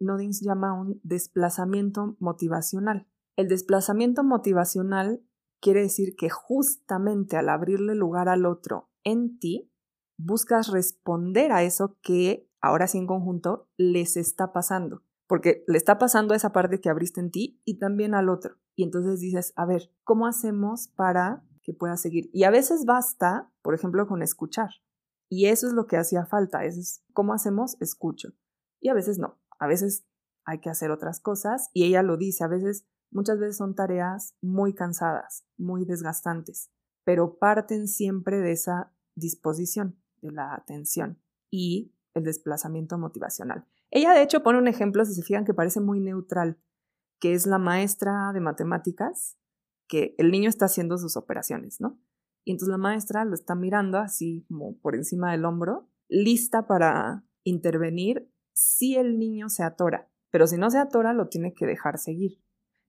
Nodings 0.00 0.40
llama 0.42 0.78
un 0.78 1.00
desplazamiento 1.04 2.16
motivacional. 2.18 3.06
El 3.36 3.48
desplazamiento 3.48 4.24
motivacional 4.24 5.22
quiere 5.60 5.82
decir 5.82 6.16
que 6.16 6.28
justamente 6.28 7.36
al 7.36 7.48
abrirle 7.48 7.94
lugar 7.94 8.28
al 8.28 8.46
otro 8.46 8.90
en 9.04 9.38
ti, 9.38 9.70
buscas 10.18 10.68
responder 10.68 11.52
a 11.52 11.62
eso 11.62 11.96
que 12.02 12.50
ahora 12.60 12.86
sí 12.86 12.98
en 12.98 13.06
conjunto 13.06 13.68
les 13.76 14.16
está 14.16 14.52
pasando. 14.52 15.02
Porque 15.28 15.64
le 15.66 15.76
está 15.76 15.98
pasando 15.98 16.34
a 16.34 16.36
esa 16.36 16.52
parte 16.52 16.80
que 16.80 16.88
abriste 16.88 17.20
en 17.20 17.30
ti 17.30 17.60
y 17.64 17.78
también 17.78 18.14
al 18.14 18.28
otro. 18.28 18.56
Y 18.76 18.84
entonces 18.84 19.20
dices, 19.20 19.52
a 19.56 19.66
ver, 19.66 19.90
¿cómo 20.04 20.26
hacemos 20.26 20.88
para 20.88 21.44
que 21.62 21.74
pueda 21.74 21.96
seguir? 21.96 22.30
Y 22.32 22.44
a 22.44 22.50
veces 22.50 22.84
basta, 22.84 23.50
por 23.62 23.74
ejemplo, 23.74 24.06
con 24.06 24.22
escuchar. 24.22 24.70
Y 25.28 25.46
eso 25.46 25.66
es 25.66 25.72
lo 25.72 25.86
que 25.86 25.96
hacía 25.96 26.26
falta. 26.26 26.64
es 26.64 27.04
cómo 27.12 27.32
hacemos, 27.32 27.76
escucho. 27.80 28.28
Y 28.80 28.88
a 28.88 28.94
veces 28.94 29.18
no. 29.18 29.40
A 29.58 29.66
veces 29.66 30.06
hay 30.44 30.60
que 30.60 30.70
hacer 30.70 30.92
otras 30.92 31.20
cosas. 31.20 31.70
Y 31.74 31.84
ella 31.84 32.02
lo 32.02 32.16
dice, 32.16 32.44
a 32.44 32.48
veces, 32.48 32.86
muchas 33.10 33.38
veces 33.38 33.56
son 33.56 33.74
tareas 33.74 34.36
muy 34.40 34.74
cansadas, 34.74 35.44
muy 35.56 35.84
desgastantes, 35.84 36.70
pero 37.04 37.38
parten 37.38 37.88
siempre 37.88 38.38
de 38.40 38.52
esa 38.52 38.92
disposición, 39.16 40.00
de 40.22 40.32
la 40.32 40.54
atención 40.54 41.20
y 41.50 41.92
el 42.14 42.24
desplazamiento 42.24 42.98
motivacional. 42.98 43.66
Ella 43.90 44.12
de 44.12 44.22
hecho 44.22 44.42
pone 44.42 44.58
un 44.58 44.68
ejemplo, 44.68 45.04
si 45.04 45.14
se 45.14 45.22
fijan, 45.22 45.44
que 45.44 45.54
parece 45.54 45.80
muy 45.80 46.00
neutral, 46.00 46.58
que 47.20 47.34
es 47.34 47.46
la 47.46 47.58
maestra 47.58 48.32
de 48.32 48.40
matemáticas, 48.40 49.38
que 49.88 50.14
el 50.18 50.30
niño 50.30 50.48
está 50.48 50.66
haciendo 50.66 50.98
sus 50.98 51.16
operaciones, 51.16 51.80
¿no? 51.80 51.98
Y 52.44 52.52
entonces 52.52 52.70
la 52.70 52.78
maestra 52.78 53.24
lo 53.24 53.34
está 53.34 53.54
mirando 53.54 53.98
así 53.98 54.44
como 54.48 54.76
por 54.78 54.94
encima 54.94 55.32
del 55.32 55.44
hombro, 55.44 55.88
lista 56.08 56.66
para 56.66 57.24
intervenir 57.44 58.30
si 58.52 58.96
el 58.96 59.18
niño 59.18 59.48
se 59.48 59.62
atora. 59.62 60.08
Pero 60.30 60.46
si 60.46 60.56
no 60.56 60.70
se 60.70 60.78
atora, 60.78 61.12
lo 61.12 61.28
tiene 61.28 61.54
que 61.54 61.66
dejar 61.66 61.98
seguir. 61.98 62.40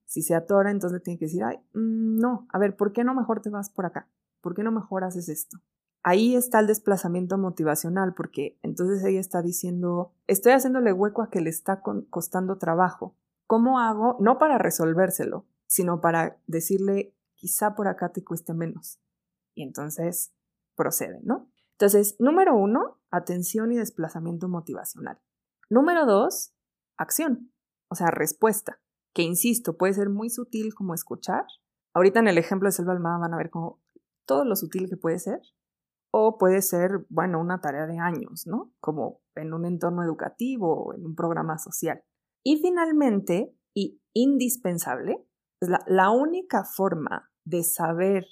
Si 0.04 0.22
se 0.22 0.34
atora, 0.34 0.70
entonces 0.70 0.98
le 0.98 1.00
tiene 1.00 1.18
que 1.18 1.26
decir, 1.26 1.44
ay, 1.44 1.58
mm, 1.74 2.18
no, 2.18 2.46
a 2.52 2.58
ver, 2.58 2.76
¿por 2.76 2.92
qué 2.92 3.04
no 3.04 3.14
mejor 3.14 3.42
te 3.42 3.50
vas 3.50 3.70
por 3.70 3.86
acá? 3.86 4.08
¿Por 4.40 4.54
qué 4.54 4.62
no 4.62 4.72
mejor 4.72 5.04
haces 5.04 5.28
esto? 5.28 5.58
Ahí 6.02 6.36
está 6.36 6.60
el 6.60 6.66
desplazamiento 6.66 7.38
motivacional, 7.38 8.14
porque 8.14 8.58
entonces 8.62 9.04
ella 9.04 9.20
está 9.20 9.42
diciendo, 9.42 10.14
estoy 10.26 10.52
haciéndole 10.52 10.92
hueco 10.92 11.22
a 11.22 11.30
que 11.30 11.40
le 11.40 11.50
está 11.50 11.82
costando 12.10 12.58
trabajo. 12.58 13.16
¿Cómo 13.46 13.78
hago? 13.78 14.16
No 14.20 14.38
para 14.38 14.58
resolvérselo, 14.58 15.46
sino 15.66 16.00
para 16.00 16.38
decirle, 16.46 17.14
quizá 17.34 17.74
por 17.74 17.88
acá 17.88 18.10
te 18.10 18.24
cueste 18.24 18.54
menos. 18.54 19.00
Y 19.54 19.62
entonces 19.62 20.32
procede, 20.76 21.20
¿no? 21.22 21.50
Entonces, 21.72 22.16
número 22.18 22.56
uno, 22.56 23.00
atención 23.10 23.72
y 23.72 23.76
desplazamiento 23.76 24.48
motivacional. 24.48 25.20
Número 25.70 26.06
dos, 26.06 26.54
acción, 26.96 27.52
o 27.88 27.94
sea, 27.94 28.08
respuesta, 28.10 28.80
que 29.14 29.22
insisto, 29.22 29.76
puede 29.76 29.94
ser 29.94 30.10
muy 30.10 30.30
sutil 30.30 30.74
como 30.74 30.94
escuchar. 30.94 31.44
Ahorita 31.94 32.20
en 32.20 32.28
el 32.28 32.38
ejemplo 32.38 32.68
de 32.68 32.72
Selva 32.72 32.92
Almada 32.92 33.18
van 33.18 33.34
a 33.34 33.36
ver 33.36 33.50
cómo 33.50 33.80
todo 34.26 34.44
lo 34.44 34.56
sutil 34.56 34.88
que 34.88 34.96
puede 34.96 35.18
ser, 35.18 35.40
puede 36.38 36.62
ser, 36.62 37.06
bueno, 37.08 37.40
una 37.40 37.60
tarea 37.60 37.86
de 37.86 37.98
años, 37.98 38.46
¿no? 38.46 38.72
Como 38.80 39.20
en 39.34 39.52
un 39.52 39.64
entorno 39.64 40.02
educativo 40.02 40.84
o 40.84 40.94
en 40.94 41.06
un 41.06 41.14
programa 41.14 41.58
social. 41.58 42.02
Y 42.44 42.60
finalmente, 42.60 43.54
y 43.74 44.00
indispensable, 44.14 45.24
es 45.60 45.68
la, 45.68 45.80
la 45.86 46.10
única 46.10 46.64
forma 46.64 47.30
de 47.44 47.62
saber, 47.62 48.26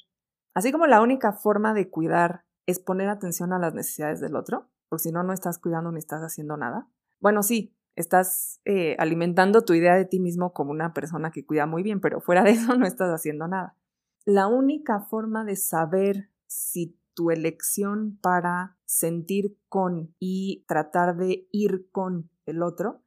así 0.55 0.73
como 0.73 0.87
la 0.87 1.01
única 1.01 1.33
forma 1.33 1.75
de 1.75 1.91
cuidar 1.91 2.45
es 2.67 2.79
poner 2.81 3.09
atención 3.09 3.53
a 3.53 3.59
las 3.59 3.75
necesidades 3.75 4.21
del 4.21 4.37
otro, 4.37 4.69
porque 4.89 5.05
si 5.05 5.13
no, 5.13 5.23
no 5.23 5.33
estás 5.33 5.59
cuidando 5.59 5.93
ni 5.93 5.99
estás 5.99 6.23
haciendo 6.23 6.57
nada. 6.57 6.89
Bueno, 7.21 7.43
sí, 7.43 7.77
estás 7.97 8.61
eh, 8.65 8.97
alimentando 8.99 9.63
tu 9.63 9.75
idea 9.75 9.95
de 9.95 10.05
ti 10.05 10.21
mismo 10.21 10.53
como 10.53 10.71
una 10.71 10.93
persona 10.93 11.31
que 11.31 11.45
cuida 11.45 11.67
muy 11.67 11.83
bien, 11.83 12.01
pero 12.01 12.21
fuera 12.21 12.43
de 12.43 12.51
eso 12.53 12.77
no 12.77 12.87
estás 12.87 13.11
haciendo 13.11 13.49
nada. 13.49 13.77
La 14.25 14.49
única 14.49 15.01
forma 15.01 15.45
de 15.45 15.57
saber 15.57 16.31
si 16.47 16.99
tu 17.17 17.31
elección 17.31 18.19
para 18.21 18.79
sentir 18.85 19.59
con 19.69 20.15
y 20.21 20.65
tratar 20.69 21.17
de 21.17 21.49
ir 21.51 21.89
con 21.91 22.31
el 22.45 22.63
otro 22.63 23.03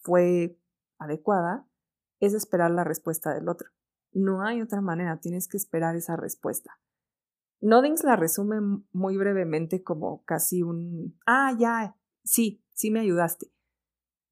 fue 0.00 0.58
adecuada, 0.98 1.66
es 2.18 2.34
esperar 2.34 2.72
la 2.72 2.84
respuesta 2.84 3.32
del 3.32 3.48
otro. 3.48 3.70
No 4.12 4.42
hay 4.42 4.60
otra 4.60 4.80
manera, 4.80 5.20
tienes 5.20 5.48
que 5.48 5.56
esperar 5.56 5.94
esa 5.96 6.16
respuesta. 6.16 6.80
Noddings 7.60 8.02
la 8.02 8.16
resume 8.16 8.82
muy 8.90 9.16
brevemente 9.16 9.84
como 9.84 10.24
casi 10.24 10.62
un, 10.62 11.16
ah, 11.24 11.56
ya, 11.56 11.96
sí, 12.24 12.64
sí 12.74 12.90
me 12.90 13.00
ayudaste. 13.00 13.52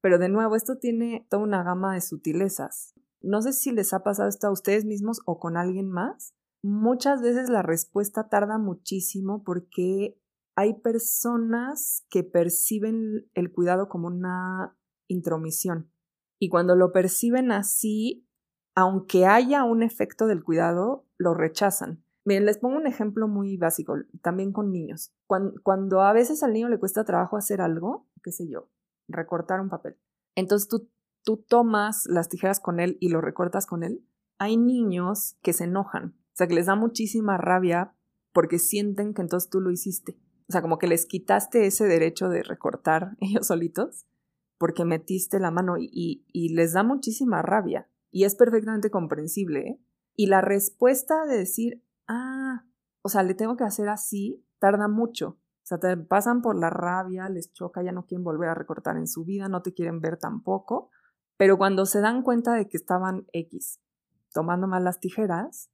Pero 0.01 0.19
de 0.19 0.27
nuevo, 0.27 0.57
esto 0.57 0.77
tiene 0.77 1.25
toda 1.29 1.43
una 1.43 1.63
gama 1.63 1.93
de 1.93 2.01
sutilezas. 2.01 2.93
No 3.21 3.41
sé 3.41 3.53
si 3.53 3.71
les 3.71 3.93
ha 3.93 4.03
pasado 4.03 4.27
esto 4.27 4.47
a 4.47 4.51
ustedes 4.51 4.83
mismos 4.83 5.21
o 5.25 5.39
con 5.39 5.55
alguien 5.55 5.89
más, 5.89 6.35
muchas 6.63 7.21
veces 7.21 7.49
la 7.49 7.61
respuesta 7.61 8.29
tarda 8.29 8.57
muchísimo 8.57 9.43
porque 9.43 10.19
hay 10.55 10.79
personas 10.81 12.05
que 12.09 12.23
perciben 12.23 13.29
el 13.33 13.51
cuidado 13.51 13.89
como 13.89 14.07
una 14.07 14.77
intromisión. 15.07 15.91
Y 16.39 16.49
cuando 16.49 16.75
lo 16.75 16.91
perciben 16.91 17.51
así, 17.51 18.27
aunque 18.75 19.25
haya 19.25 19.63
un 19.63 19.83
efecto 19.83 20.27
del 20.27 20.43
cuidado, 20.43 21.05
lo 21.17 21.33
rechazan. 21.33 22.03
Miren, 22.25 22.45
les 22.45 22.59
pongo 22.59 22.77
un 22.77 22.87
ejemplo 22.87 23.27
muy 23.27 23.57
básico, 23.57 23.95
también 24.21 24.51
con 24.51 24.71
niños. 24.71 25.13
Cuando, 25.27 25.59
cuando, 25.63 26.01
a 26.01 26.13
veces 26.13 26.43
al 26.43 26.53
niño 26.53 26.69
le 26.69 26.79
cuesta 26.79 27.03
trabajo 27.03 27.37
hacer 27.37 27.61
algo, 27.61 28.07
qué 28.23 28.31
sé 28.31 28.47
yo, 28.47 28.69
recortar 29.07 29.59
un 29.59 29.69
papel. 29.69 29.97
Entonces 30.35 30.67
tú, 30.67 30.89
tú 31.23 31.37
tomas 31.37 32.05
las 32.07 32.29
tijeras 32.29 32.59
con 32.59 32.79
él 32.79 32.97
y 32.99 33.09
lo 33.09 33.21
recortas 33.21 33.65
con 33.65 33.83
él. 33.83 34.05
Hay 34.37 34.57
niños 34.57 35.37
que 35.41 35.53
se 35.53 35.65
enojan 35.65 36.20
sea, 36.41 36.47
que 36.47 36.55
les 36.55 36.65
da 36.65 36.75
muchísima 36.75 37.37
rabia 37.37 37.93
porque 38.33 38.59
sienten 38.59 39.13
que 39.13 39.21
entonces 39.21 39.49
tú 39.49 39.59
lo 39.59 39.71
hiciste. 39.71 40.19
O 40.49 40.51
sea, 40.51 40.61
como 40.61 40.79
que 40.79 40.87
les 40.87 41.05
quitaste 41.05 41.65
ese 41.65 41.85
derecho 41.85 42.29
de 42.29 42.43
recortar 42.43 43.15
ellos 43.19 43.47
solitos 43.47 44.05
porque 44.57 44.85
metiste 44.85 45.39
la 45.39 45.49
mano 45.49 45.75
y, 45.79 46.23
les 46.53 46.73
da 46.73 46.83
muchísima 46.83 47.41
rabia. 47.41 47.89
Y 48.11 48.25
es 48.25 48.35
perfectamente 48.35 48.91
comprensible. 48.91 49.59
¿eh? 49.61 49.81
Y 50.15 50.27
la 50.27 50.41
respuesta 50.41 51.25
de 51.25 51.37
decir, 51.37 51.83
ah, 52.07 52.65
o 53.01 53.09
sea, 53.09 53.23
le 53.23 53.33
tengo 53.33 53.55
que 53.55 53.63
hacer 53.63 53.89
así, 53.89 54.45
tarda 54.59 54.87
mucho. 54.87 55.29
O 55.29 55.63
sea, 55.63 55.79
te 55.79 55.97
pasan 55.97 56.41
por 56.41 56.55
la 56.55 56.69
rabia, 56.69 57.27
les 57.29 57.51
choca, 57.53 57.81
ya 57.81 57.91
no 57.91 58.05
quieren 58.05 58.23
volver 58.23 58.49
a 58.49 58.53
recortar 58.53 58.97
en 58.97 59.07
su 59.07 59.25
vida, 59.25 59.47
no 59.47 59.61
te 59.61 59.73
quieren 59.73 59.99
ver 59.99 60.17
tampoco. 60.17 60.91
Pero 61.37 61.57
cuando 61.57 61.87
se 61.87 62.01
dan 62.01 62.21
cuenta 62.21 62.53
de 62.53 62.67
que 62.67 62.77
estaban 62.77 63.25
X 63.33 63.79
tomando 64.33 64.67
mal 64.67 64.83
las 64.83 64.99
tijeras, 64.99 65.71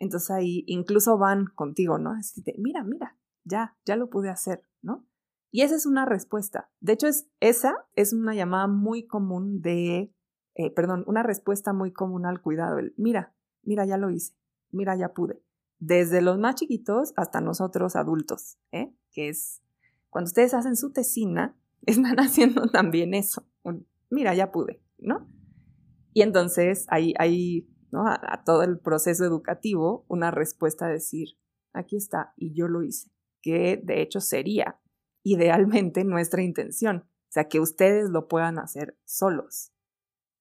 entonces 0.00 0.30
ahí 0.30 0.64
incluso 0.66 1.18
van 1.18 1.46
contigo, 1.54 1.98
¿no? 1.98 2.10
Así 2.12 2.42
de, 2.42 2.54
mira, 2.58 2.82
mira, 2.82 3.16
ya, 3.44 3.76
ya 3.84 3.96
lo 3.96 4.08
pude 4.08 4.30
hacer, 4.30 4.64
¿no? 4.82 5.06
Y 5.52 5.60
esa 5.62 5.76
es 5.76 5.84
una 5.84 6.06
respuesta. 6.06 6.70
De 6.80 6.94
hecho, 6.94 7.06
es, 7.06 7.28
esa 7.40 7.74
es 7.94 8.12
una 8.12 8.34
llamada 8.34 8.66
muy 8.66 9.06
común 9.06 9.60
de, 9.60 10.12
eh, 10.54 10.70
perdón, 10.74 11.04
una 11.06 11.22
respuesta 11.22 11.72
muy 11.72 11.92
común 11.92 12.24
al 12.24 12.40
cuidado. 12.40 12.78
El, 12.78 12.94
mira, 12.96 13.34
mira, 13.62 13.84
ya 13.84 13.98
lo 13.98 14.10
hice, 14.10 14.34
mira, 14.70 14.96
ya 14.96 15.12
pude. 15.12 15.42
Desde 15.78 16.22
los 16.22 16.38
más 16.38 16.54
chiquitos 16.54 17.12
hasta 17.16 17.40
nosotros 17.42 17.94
adultos, 17.94 18.58
¿eh? 18.72 18.94
Que 19.12 19.28
es, 19.28 19.62
cuando 20.08 20.28
ustedes 20.28 20.54
hacen 20.54 20.76
su 20.76 20.92
tesina, 20.92 21.56
están 21.86 22.16
haciendo 22.20 22.68
también 22.68 23.12
eso. 23.12 23.46
mira, 24.08 24.34
ya 24.34 24.50
pude, 24.50 24.82
¿no? 24.98 25.28
Y 26.14 26.22
entonces 26.22 26.86
ahí, 26.88 27.12
ahí 27.18 27.68
a, 27.94 28.42
todo 28.44 28.62
el 28.62 28.78
proceso 28.78 29.24
educativo 29.24 30.04
una 30.08 30.30
respuesta 30.30 30.86
a 30.86 30.90
decir, 30.90 31.38
aquí 31.72 31.96
está, 31.96 32.32
y 32.36 32.54
yo 32.54 32.68
lo 32.68 32.82
hice, 32.82 33.10
que 33.42 33.80
de 33.82 34.02
hecho 34.02 34.20
sería 34.20 34.80
idealmente 35.22 36.04
nuestra 36.04 36.42
intención, 36.42 37.04
o 37.06 37.32
sea, 37.32 37.48
que 37.48 37.60
ustedes 37.60 38.10
lo 38.10 38.28
puedan 38.28 38.58
hacer 38.58 38.98
solos. 39.04 39.72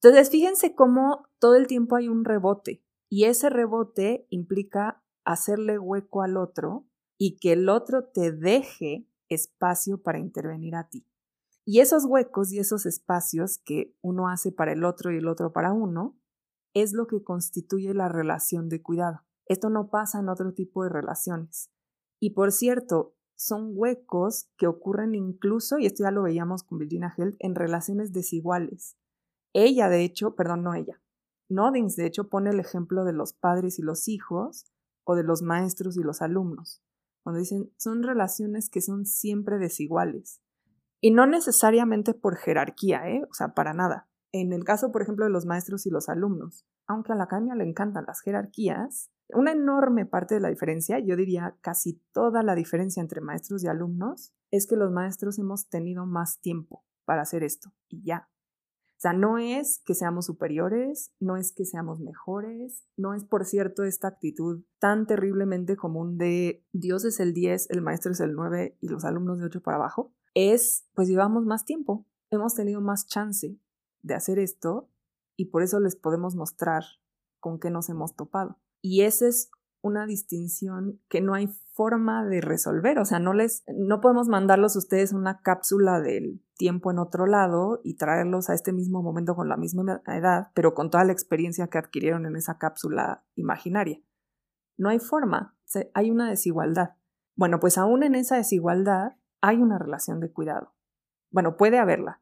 Entonces, 0.01 0.29
fíjense 0.29 0.75
cómo 0.75 1.27
todo 1.39 1.55
el 1.55 1.67
tiempo 1.67 1.95
hay 1.95 2.07
un 2.07 2.23
rebote 2.23 2.83
y 3.09 3.25
ese 3.25 3.49
rebote 3.49 4.27
implica 4.29 5.03
hacerle 5.25 5.77
hueco 5.77 6.21
al 6.21 6.37
otro 6.37 6.87
y 7.17 7.37
que 7.37 7.53
el 7.53 7.67
otro 7.67 8.05
te 8.05 8.31
deje 8.31 9.07
espacio 9.27 10.01
para 10.01 10.19
intervenir 10.19 10.75
a 10.75 10.87
ti. 10.87 11.05
Y 11.65 11.81
esos 11.81 12.05
huecos 12.05 12.51
y 12.51 12.59
esos 12.59 12.85
espacios 12.85 13.59
que 13.59 13.95
uno 14.01 14.27
hace 14.27 14.51
para 14.51 14.71
el 14.71 14.83
otro 14.83 15.11
y 15.11 15.17
el 15.17 15.27
otro 15.27 15.51
para 15.51 15.73
uno 15.73 16.18
es 16.73 16.93
lo 16.93 17.07
que 17.07 17.23
constituye 17.23 17.93
la 17.93 18.09
relación 18.09 18.69
de 18.69 18.81
cuidado. 18.81 19.21
Esto 19.45 19.69
no 19.69 19.89
pasa 19.89 20.19
en 20.19 20.29
otro 20.29 20.53
tipo 20.53 20.83
de 20.83 20.89
relaciones. 20.89 21.71
Y 22.19 22.31
por 22.31 22.51
cierto, 22.51 23.15
son 23.35 23.71
huecos 23.73 24.49
que 24.57 24.67
ocurren 24.67 25.15
incluso, 25.15 25.79
y 25.79 25.85
esto 25.85 26.03
ya 26.03 26.11
lo 26.11 26.23
veíamos 26.23 26.63
con 26.63 26.77
Virginia 26.77 27.13
Held, 27.17 27.35
en 27.39 27.55
relaciones 27.55 28.11
desiguales. 28.11 28.97
Ella, 29.53 29.89
de 29.89 30.03
hecho, 30.03 30.35
perdón, 30.35 30.63
no 30.63 30.73
ella, 30.73 31.01
Noddings, 31.49 31.95
de 31.95 32.05
hecho, 32.05 32.29
pone 32.29 32.51
el 32.51 32.59
ejemplo 32.59 33.03
de 33.03 33.13
los 33.13 33.33
padres 33.33 33.79
y 33.79 33.81
los 33.81 34.07
hijos 34.07 34.65
o 35.03 35.15
de 35.15 35.23
los 35.23 35.41
maestros 35.41 35.97
y 35.97 36.03
los 36.03 36.21
alumnos, 36.21 36.83
cuando 37.23 37.39
dicen 37.39 37.73
son 37.77 38.03
relaciones 38.03 38.69
que 38.69 38.81
son 38.81 39.05
siempre 39.05 39.57
desiguales. 39.57 40.41
Y 41.01 41.11
no 41.11 41.25
necesariamente 41.25 42.13
por 42.13 42.35
jerarquía, 42.35 43.09
¿eh? 43.09 43.23
o 43.29 43.33
sea, 43.33 43.53
para 43.55 43.73
nada. 43.73 44.08
En 44.31 44.53
el 44.53 44.63
caso, 44.63 44.91
por 44.91 45.01
ejemplo, 45.01 45.25
de 45.25 45.31
los 45.31 45.45
maestros 45.45 45.85
y 45.85 45.89
los 45.89 46.07
alumnos, 46.07 46.65
aunque 46.87 47.13
a 47.13 47.15
la 47.15 47.23
academia 47.23 47.55
le 47.55 47.63
encantan 47.63 48.05
las 48.07 48.21
jerarquías, 48.21 49.11
una 49.29 49.51
enorme 49.51 50.05
parte 50.05 50.35
de 50.35 50.41
la 50.41 50.49
diferencia, 50.49 50.99
yo 50.99 51.15
diría 51.15 51.55
casi 51.61 52.01
toda 52.11 52.43
la 52.43 52.55
diferencia 52.55 53.01
entre 53.01 53.21
maestros 53.21 53.63
y 53.63 53.67
alumnos, 53.67 54.33
es 54.51 54.67
que 54.67 54.75
los 54.75 54.91
maestros 54.91 55.37
hemos 55.39 55.69
tenido 55.69 56.05
más 56.05 56.39
tiempo 56.41 56.83
para 57.05 57.21
hacer 57.21 57.43
esto 57.43 57.71
y 57.87 58.03
ya. 58.03 58.29
O 58.99 59.01
sea, 59.01 59.13
no 59.13 59.37
es 59.37 59.81
que 59.85 59.95
seamos 59.95 60.25
superiores, 60.25 61.13
no 61.19 61.37
es 61.37 61.53
que 61.53 61.63
seamos 61.63 62.01
mejores, 62.01 62.85
no 62.97 63.13
es, 63.13 63.23
por 63.23 63.45
cierto, 63.45 63.85
esta 63.85 64.09
actitud 64.09 64.63
tan 64.77 65.07
terriblemente 65.07 65.77
común 65.77 66.17
de 66.17 66.65
Dios 66.73 67.05
es 67.05 67.21
el 67.21 67.33
10, 67.33 67.69
el 67.69 67.81
maestro 67.81 68.11
es 68.11 68.19
el 68.19 68.33
9 68.33 68.77
y 68.81 68.89
los 68.89 69.05
alumnos 69.05 69.39
de 69.39 69.45
8 69.45 69.61
para 69.61 69.77
abajo. 69.77 70.13
Es, 70.33 70.85
pues 70.95 71.07
llevamos 71.07 71.45
más 71.45 71.63
tiempo, 71.63 72.05
hemos 72.29 72.55
tenido 72.55 72.81
más 72.81 73.07
chance 73.07 73.57
de 74.01 74.15
hacer 74.15 74.39
esto 74.39 74.89
y 75.37 75.45
por 75.45 75.63
eso 75.63 75.79
les 75.79 75.95
podemos 75.95 76.35
mostrar 76.35 76.83
con 77.39 77.59
qué 77.59 77.69
nos 77.69 77.89
hemos 77.89 78.15
topado. 78.15 78.59
Y 78.81 79.01
esa 79.01 79.27
es 79.27 79.51
una 79.81 80.05
distinción 80.05 80.99
que 81.07 81.21
no 81.21 81.33
hay 81.33 81.47
forma 81.73 82.25
de 82.25 82.41
resolver, 82.41 82.99
o 82.99 83.05
sea, 83.05 83.19
no 83.19 83.33
les 83.33 83.63
no 83.73 84.01
podemos 84.01 84.27
mandarlos 84.27 84.75
ustedes 84.75 85.13
una 85.13 85.41
cápsula 85.41 86.01
del 86.01 86.43
tiempo 86.57 86.91
en 86.91 86.99
otro 86.99 87.25
lado 87.25 87.79
y 87.85 87.95
traerlos 87.95 88.49
a 88.49 88.53
este 88.53 88.73
mismo 88.73 89.01
momento 89.01 89.35
con 89.35 89.47
la 89.47 89.55
misma 89.55 90.01
edad, 90.07 90.51
pero 90.53 90.73
con 90.73 90.89
toda 90.89 91.05
la 91.05 91.13
experiencia 91.13 91.67
que 91.67 91.77
adquirieron 91.77 92.25
en 92.25 92.35
esa 92.35 92.57
cápsula 92.57 93.23
imaginaria. 93.35 94.01
No 94.77 94.89
hay 94.89 94.99
forma, 94.99 95.57
hay 95.93 96.11
una 96.11 96.29
desigualdad. 96.29 96.95
Bueno, 97.37 97.61
pues 97.61 97.77
aún 97.77 98.03
en 98.03 98.15
esa 98.15 98.35
desigualdad 98.35 99.13
hay 99.41 99.61
una 99.61 99.79
relación 99.79 100.19
de 100.19 100.31
cuidado. 100.31 100.73
Bueno, 101.31 101.55
puede 101.55 101.79
haberla 101.79 102.21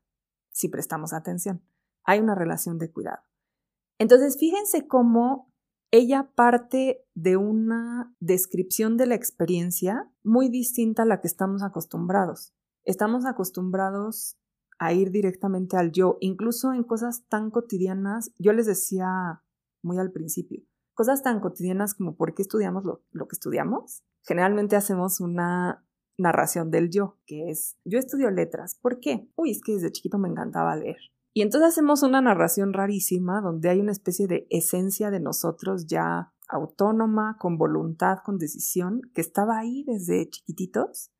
si 0.57 0.69
prestamos 0.69 1.13
atención. 1.13 1.61
Hay 2.03 2.19
una 2.19 2.33
relación 2.33 2.79
de 2.79 2.91
cuidado. 2.91 3.21
Entonces, 3.99 4.37
fíjense 4.39 4.87
cómo 4.87 5.53
ella 5.91 6.31
parte 6.35 7.05
de 7.13 7.37
una 7.37 8.15
descripción 8.19 8.97
de 8.97 9.05
la 9.05 9.15
experiencia 9.15 10.11
muy 10.23 10.49
distinta 10.49 11.03
a 11.03 11.05
la 11.05 11.21
que 11.21 11.27
estamos 11.27 11.61
acostumbrados. 11.61 12.55
Estamos 12.85 13.25
acostumbrados 13.25 14.39
a 14.79 14.93
ir 14.93 15.11
directamente 15.11 15.77
al 15.77 15.91
yo, 15.91 16.17
incluso 16.21 16.73
en 16.73 16.83
cosas 16.83 17.27
tan 17.27 17.51
cotidianas, 17.51 18.31
yo 18.37 18.51
les 18.53 18.65
decía 18.65 19.43
muy 19.83 19.99
al 19.99 20.11
principio, 20.11 20.63
cosas 20.95 21.21
tan 21.21 21.39
cotidianas 21.39 21.93
como 21.93 22.15
por 22.15 22.33
qué 22.33 22.41
estudiamos 22.41 22.83
lo, 22.83 23.03
lo 23.11 23.27
que 23.27 23.35
estudiamos. 23.35 24.03
Generalmente 24.23 24.75
hacemos 24.75 25.19
una 25.19 25.86
narración 26.17 26.71
del 26.71 26.89
yo, 26.89 27.17
que 27.25 27.49
es, 27.49 27.77
yo 27.85 27.99
estudio 27.99 28.31
letras, 28.31 28.75
¿por 28.81 28.99
qué? 28.99 29.29
Uy, 29.35 29.51
es 29.51 29.61
que 29.61 29.73
desde 29.73 29.91
chiquito 29.91 30.17
me 30.17 30.29
encantaba 30.29 30.75
leer. 30.75 30.97
Y 31.33 31.41
entonces 31.43 31.69
hacemos 31.69 32.01
una 32.01 32.19
narración 32.19 32.73
rarísima 32.73 33.41
donde 33.41 33.69
hay 33.69 33.79
una 33.79 33.91
especie 33.91 34.27
de 34.27 34.47
esencia 34.49 35.11
de 35.11 35.19
nosotros 35.19 35.85
ya 35.85 36.33
autónoma, 36.47 37.37
con 37.39 37.57
voluntad, 37.57 38.19
con 38.25 38.37
decisión, 38.37 39.01
que 39.13 39.21
estaba 39.21 39.59
ahí 39.59 39.83
desde 39.85 40.29
chiquititos 40.29 41.11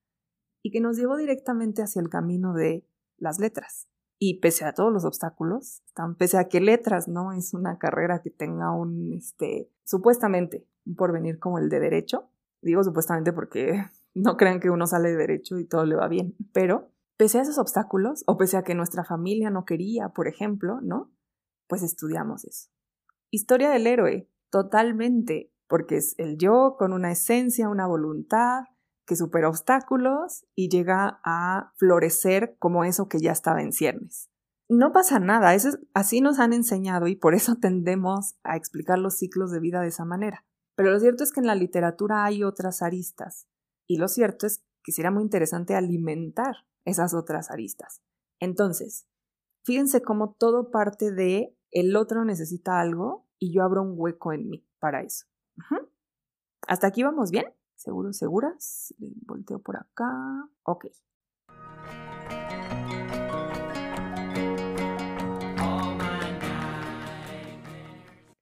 y 0.63 0.71
que 0.71 0.79
nos 0.79 0.97
llevó 0.97 1.17
directamente 1.17 1.83
hacia 1.83 2.01
el 2.01 2.09
camino 2.09 2.53
de 2.53 2.87
las 3.17 3.39
letras. 3.39 3.87
Y 4.19 4.39
pese 4.39 4.65
a 4.65 4.73
todos 4.73 4.91
los 4.91 5.05
obstáculos, 5.05 5.83
pese 6.17 6.39
a 6.39 6.47
que 6.47 6.61
letras 6.61 7.07
no 7.07 7.31
es 7.33 7.53
una 7.53 7.77
carrera 7.77 8.21
que 8.23 8.31
tenga 8.31 8.71
un, 8.71 9.13
este, 9.13 9.69
supuestamente, 9.83 10.65
un 10.85 10.95
porvenir 10.95 11.37
como 11.37 11.59
el 11.59 11.69
de 11.69 11.79
derecho, 11.79 12.31
digo 12.61 12.83
supuestamente 12.83 13.31
porque 13.31 13.85
no 14.18 14.38
crean 14.38 14.59
que 14.59 14.70
uno 14.70 14.88
sale 14.88 15.09
de 15.09 15.18
derecho 15.18 15.57
y 15.59 15.65
todo 15.65 15.86
le 15.86 15.95
va 15.95 16.07
bien, 16.07 16.36
pero 16.53 16.91
Pese 17.18 17.39
a 17.39 17.41
esos 17.41 17.57
obstáculos, 17.57 18.24
o 18.28 18.38
pese 18.38 18.57
a 18.57 18.63
que 18.63 18.76
nuestra 18.76 19.03
familia 19.03 19.49
no 19.49 19.65
quería, 19.65 20.09
por 20.09 20.28
ejemplo, 20.28 20.82
¿no? 20.82 21.11
Pues 21.68 21.82
estudiamos 21.82 22.45
eso. 22.45 22.70
Historia 23.32 23.72
del 23.72 23.88
héroe, 23.88 24.30
totalmente, 24.51 25.51
porque 25.68 25.97
es 25.97 26.13
el 26.20 26.38
yo 26.38 26.76
con 26.78 26.93
una 26.93 27.11
esencia, 27.11 27.70
una 27.70 27.88
voluntad, 27.88 28.65
que 29.07 29.15
supera 29.15 29.49
obstáculos 29.49 30.45
y 30.53 30.70
llega 30.70 31.20
a 31.24 31.74
florecer 31.78 32.55
como 32.59 32.84
eso 32.84 33.07
que 33.07 33.20
ya 33.20 33.32
estaba 33.32 33.63
en 33.63 33.72
ciernes. 33.72 34.30
No 34.70 34.91
pasa 34.91 35.20
nada, 35.20 35.55
eso 35.55 35.70
así 35.93 36.22
nos 36.22 36.39
han 36.39 36.53
enseñado 36.53 37.07
y 37.07 37.15
por 37.15 37.34
eso 37.34 37.55
tendemos 37.55 38.36
a 38.43 38.57
explicar 38.57 38.99
los 38.99 39.18
ciclos 39.18 39.49
de 39.49 39.61
vida 39.61 39.82
de 39.82 39.88
esa 39.88 40.05
manera. 40.05 40.45
Pero 40.76 40.91
lo 40.91 40.99
cierto 40.99 41.24
es 41.24 41.32
que 41.32 41.39
en 41.39 41.47
la 41.47 41.55
literatura 41.55 42.26
hay 42.26 42.43
otras 42.43 42.82
aristas 42.82 43.47
y 43.88 43.97
lo 43.97 44.07
cierto 44.07 44.45
es 44.45 44.63
que 44.83 44.91
será 44.91 45.11
muy 45.11 45.23
interesante 45.23 45.75
alimentar 45.75 46.67
esas 46.85 47.13
otras 47.13 47.49
aristas. 47.51 48.01
Entonces, 48.39 49.07
fíjense 49.63 50.01
cómo 50.01 50.33
todo 50.33 50.71
parte 50.71 51.11
de 51.11 51.57
el 51.71 51.95
otro 51.95 52.23
necesita 52.25 52.79
algo 52.79 53.25
y 53.39 53.53
yo 53.53 53.63
abro 53.63 53.81
un 53.81 53.93
hueco 53.97 54.33
en 54.33 54.49
mí 54.49 54.67
para 54.79 55.01
eso. 55.01 55.25
¿Hasta 56.67 56.88
aquí 56.88 57.03
vamos 57.03 57.31
bien? 57.31 57.45
¿Seguro, 57.75 58.11
seguras? 58.13 58.93
Volteo 58.97 59.59
por 59.59 59.77
acá. 59.77 60.49
Ok. 60.63 60.88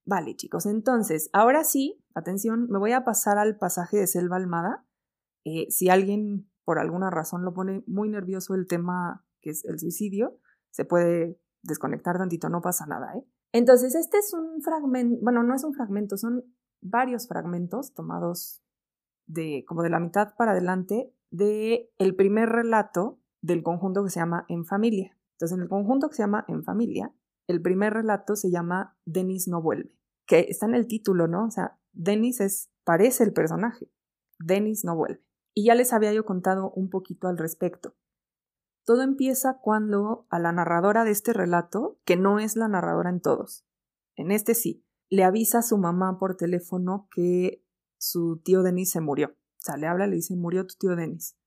Vale, 0.08 0.36
chicos, 0.36 0.68
entonces, 0.68 1.32
ahora 1.34 1.64
sí, 1.64 2.04
atención, 2.14 2.68
me 2.70 2.78
voy 2.78 2.92
a 2.92 3.04
pasar 3.04 3.40
al 3.40 3.58
pasaje 3.58 3.98
de 3.98 4.06
Selva 4.06 4.38
Almada. 4.38 4.86
Eh, 5.46 5.68
si 5.70 5.90
alguien 5.90 6.50
por 6.66 6.80
alguna 6.80 7.10
razón 7.10 7.46
lo 7.46 7.54
pone 7.54 7.84
muy 7.88 8.10
nervioso 8.10 8.56
el 8.56 8.68
tema 8.68 9.24
que 9.40 9.52
es 9.52 9.64
el 9.66 9.80
suicidio, 9.80 10.40
se 10.72 10.84
puede 10.84 11.40
desconectar 11.62 12.18
tantito, 12.18 12.50
no 12.50 12.62
pasa 12.62 12.86
nada, 12.86 13.14
¿eh? 13.16 13.24
Entonces, 13.54 13.96
este 13.96 14.18
es 14.18 14.34
un 14.34 14.62
fragmento, 14.62 15.18
bueno, 15.22 15.42
no 15.42 15.56
es 15.56 15.64
un 15.64 15.74
fragmento, 15.74 16.18
son 16.18 16.44
varios 16.82 17.28
fragmentos 17.28 17.94
tomados 17.94 18.62
de 19.28 19.64
como 19.66 19.82
de 19.82 19.90
la 19.90 20.00
mitad 20.00 20.36
para 20.38 20.52
adelante 20.52 21.14
de 21.32 21.90
el 21.98 22.16
primer 22.16 22.50
relato 22.50 23.20
del 23.42 23.64
conjunto 23.64 24.04
que 24.04 24.10
se 24.10 24.20
llama 24.20 24.46
En 24.50 24.66
familia. 24.66 25.18
Entonces, 25.36 25.58
en 25.58 25.64
el 25.64 25.70
conjunto 25.70 26.10
que 26.10 26.16
se 26.16 26.24
llama 26.24 26.44
En 26.48 26.64
familia, 26.64 27.14
el 27.48 27.62
primer 27.62 27.94
relato 27.94 28.36
se 28.36 28.52
llama 28.52 28.98
Denis 29.06 29.48
no 29.48 29.62
vuelve, 29.62 29.96
que 30.26 30.48
está 30.50 30.66
en 30.66 30.76
el 30.76 30.88
título, 30.88 31.28
¿no? 31.28 31.46
O 31.46 31.52
sea, 31.52 31.78
Denis 31.94 32.42
es 32.42 32.72
parece 32.84 33.24
el 33.24 33.34
personaje. 33.34 33.90
Denis 34.40 34.84
no 34.84 34.96
vuelve. 34.96 35.24
Y 35.56 35.66
ya 35.66 35.74
les 35.74 35.94
había 35.94 36.14
yo 36.14 36.26
contado 36.26 36.72
un 36.72 36.90
poquito 36.90 37.28
al 37.28 37.38
respecto. 37.38 37.96
Todo 38.86 39.02
empieza 39.02 39.60
cuando 39.62 40.28
a 40.30 40.38
la 40.38 40.52
narradora 40.52 41.04
de 41.04 41.12
este 41.12 41.34
relato, 41.34 41.98
que 42.06 42.18
no 42.18 42.40
es 42.40 42.56
la 42.56 42.68
narradora 42.68 43.10
en 43.10 43.22
todos, 43.22 43.66
en 44.16 44.32
este 44.32 44.54
sí, 44.54 44.86
le 45.10 45.24
avisa 45.24 45.60
a 45.60 45.64
su 45.64 45.78
mamá 45.78 46.18
por 46.20 46.36
teléfono 46.36 47.08
que 47.12 47.64
su 47.98 48.42
tío 48.44 48.64
Denis 48.64 48.92
se 48.92 49.02
murió. 49.02 49.30
O 49.30 49.62
sea, 49.66 49.78
le 49.78 49.88
habla, 49.88 50.08
le 50.08 50.18
dice, 50.18 50.36
murió 50.36 50.68
tu 50.68 50.76
tío 50.76 50.96
Denis. 50.96 51.38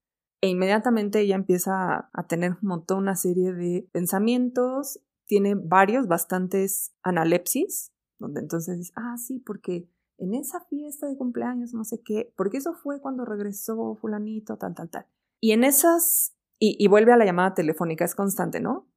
E 0.41 0.49
inmediatamente 0.49 1.19
ella 1.21 1.35
empieza 1.35 2.09
a 2.11 2.27
tener 2.27 2.53
un 2.61 2.67
montón, 2.67 2.99
una 2.99 3.15
serie 3.15 3.53
de 3.53 3.87
pensamientos, 3.91 5.01
tiene 5.25 5.55
varios, 5.55 6.07
bastantes 6.07 6.93
analepsis, 7.03 7.93
donde 8.17 8.41
entonces, 8.41 8.91
ah, 8.95 9.15
sí, 9.17 9.39
porque 9.39 9.89
en 10.19 10.33
esa 10.33 10.61
fiesta 10.61 11.07
de 11.07 11.17
cumpleaños, 11.17 11.73
no 11.73 11.83
sé 11.83 12.01
qué, 12.03 12.33
porque 12.35 12.57
eso 12.57 12.73
fue 12.73 13.01
cuando 13.01 13.25
regresó 13.25 13.95
fulanito, 13.95 14.57
tal, 14.57 14.75
tal, 14.75 14.89
tal. 14.89 15.05
Y 15.41 15.51
en 15.51 15.63
esas, 15.63 16.35
y, 16.59 16.87
vuelve 16.87 17.13
a 17.13 17.17
la 17.17 17.25
llamada 17.25 17.53
telefónica, 17.53 18.05
es 18.05 18.15
constante, 18.15 18.59
¿no? 18.59 18.89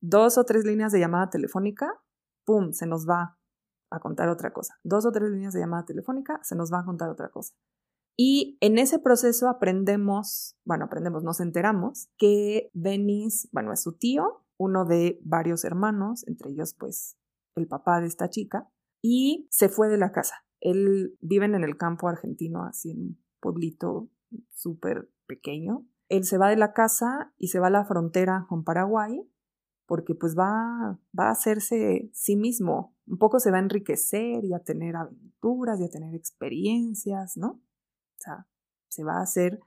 Dos 0.00 0.38
o 0.38 0.44
tres 0.44 0.64
líneas 0.64 0.92
de 0.92 1.00
llamada 1.00 1.30
telefónica, 1.30 1.92
¡pum!, 2.44 2.72
se 2.72 2.86
nos 2.86 3.08
va 3.08 3.38
a 3.90 4.00
contar 4.00 4.28
otra 4.28 4.52
cosa. 4.52 4.74
Dos 4.82 5.06
o 5.06 5.12
tres 5.12 5.30
líneas 5.30 5.54
de 5.54 5.60
llamada 5.60 5.84
telefónica, 5.84 6.40
se 6.42 6.56
nos 6.56 6.72
va 6.72 6.80
a 6.80 6.84
contar 6.84 7.08
otra 7.08 7.30
cosa. 7.30 7.54
Y 8.16 8.56
en 8.60 8.78
ese 8.78 8.98
proceso 8.98 9.48
aprendemos, 9.48 10.56
bueno, 10.64 10.86
aprendemos, 10.86 11.22
nos 11.22 11.40
enteramos 11.40 12.08
que 12.16 12.70
Denis, 12.72 13.48
bueno, 13.52 13.72
es 13.72 13.82
su 13.82 13.92
tío, 13.92 14.42
uno 14.58 14.86
de 14.86 15.20
varios 15.22 15.64
hermanos, 15.64 16.26
entre 16.26 16.50
ellos 16.50 16.74
pues 16.74 17.18
el 17.56 17.68
papá 17.68 18.00
de 18.00 18.06
esta 18.06 18.30
chica, 18.30 18.68
y 19.02 19.46
se 19.50 19.68
fue 19.68 19.88
de 19.88 19.98
la 19.98 20.12
casa. 20.12 20.45
Él 20.60 21.16
vive 21.20 21.46
en 21.46 21.54
el 21.54 21.76
campo 21.76 22.08
argentino, 22.08 22.64
así 22.64 22.90
en 22.90 23.00
un 23.00 23.24
pueblito 23.40 24.08
súper 24.54 25.10
pequeño. 25.26 25.86
Él 26.08 26.24
se 26.24 26.38
va 26.38 26.48
de 26.48 26.56
la 26.56 26.72
casa 26.72 27.32
y 27.36 27.48
se 27.48 27.58
va 27.58 27.66
a 27.66 27.70
la 27.70 27.84
frontera 27.84 28.46
con 28.48 28.64
Paraguay 28.64 29.28
porque 29.86 30.14
pues 30.14 30.36
va, 30.36 30.98
va 31.18 31.28
a 31.28 31.30
hacerse 31.30 32.10
sí 32.12 32.36
mismo. 32.36 32.94
Un 33.06 33.18
poco 33.18 33.38
se 33.38 33.50
va 33.50 33.58
a 33.58 33.60
enriquecer 33.60 34.44
y 34.44 34.52
a 34.52 34.58
tener 34.58 34.96
aventuras 34.96 35.80
y 35.80 35.84
a 35.84 35.88
tener 35.88 36.14
experiencias, 36.14 37.36
¿no? 37.36 37.48
O 37.48 38.18
sea, 38.18 38.48
se 38.88 39.04
va 39.04 39.18
a 39.18 39.22
hacer 39.22 39.60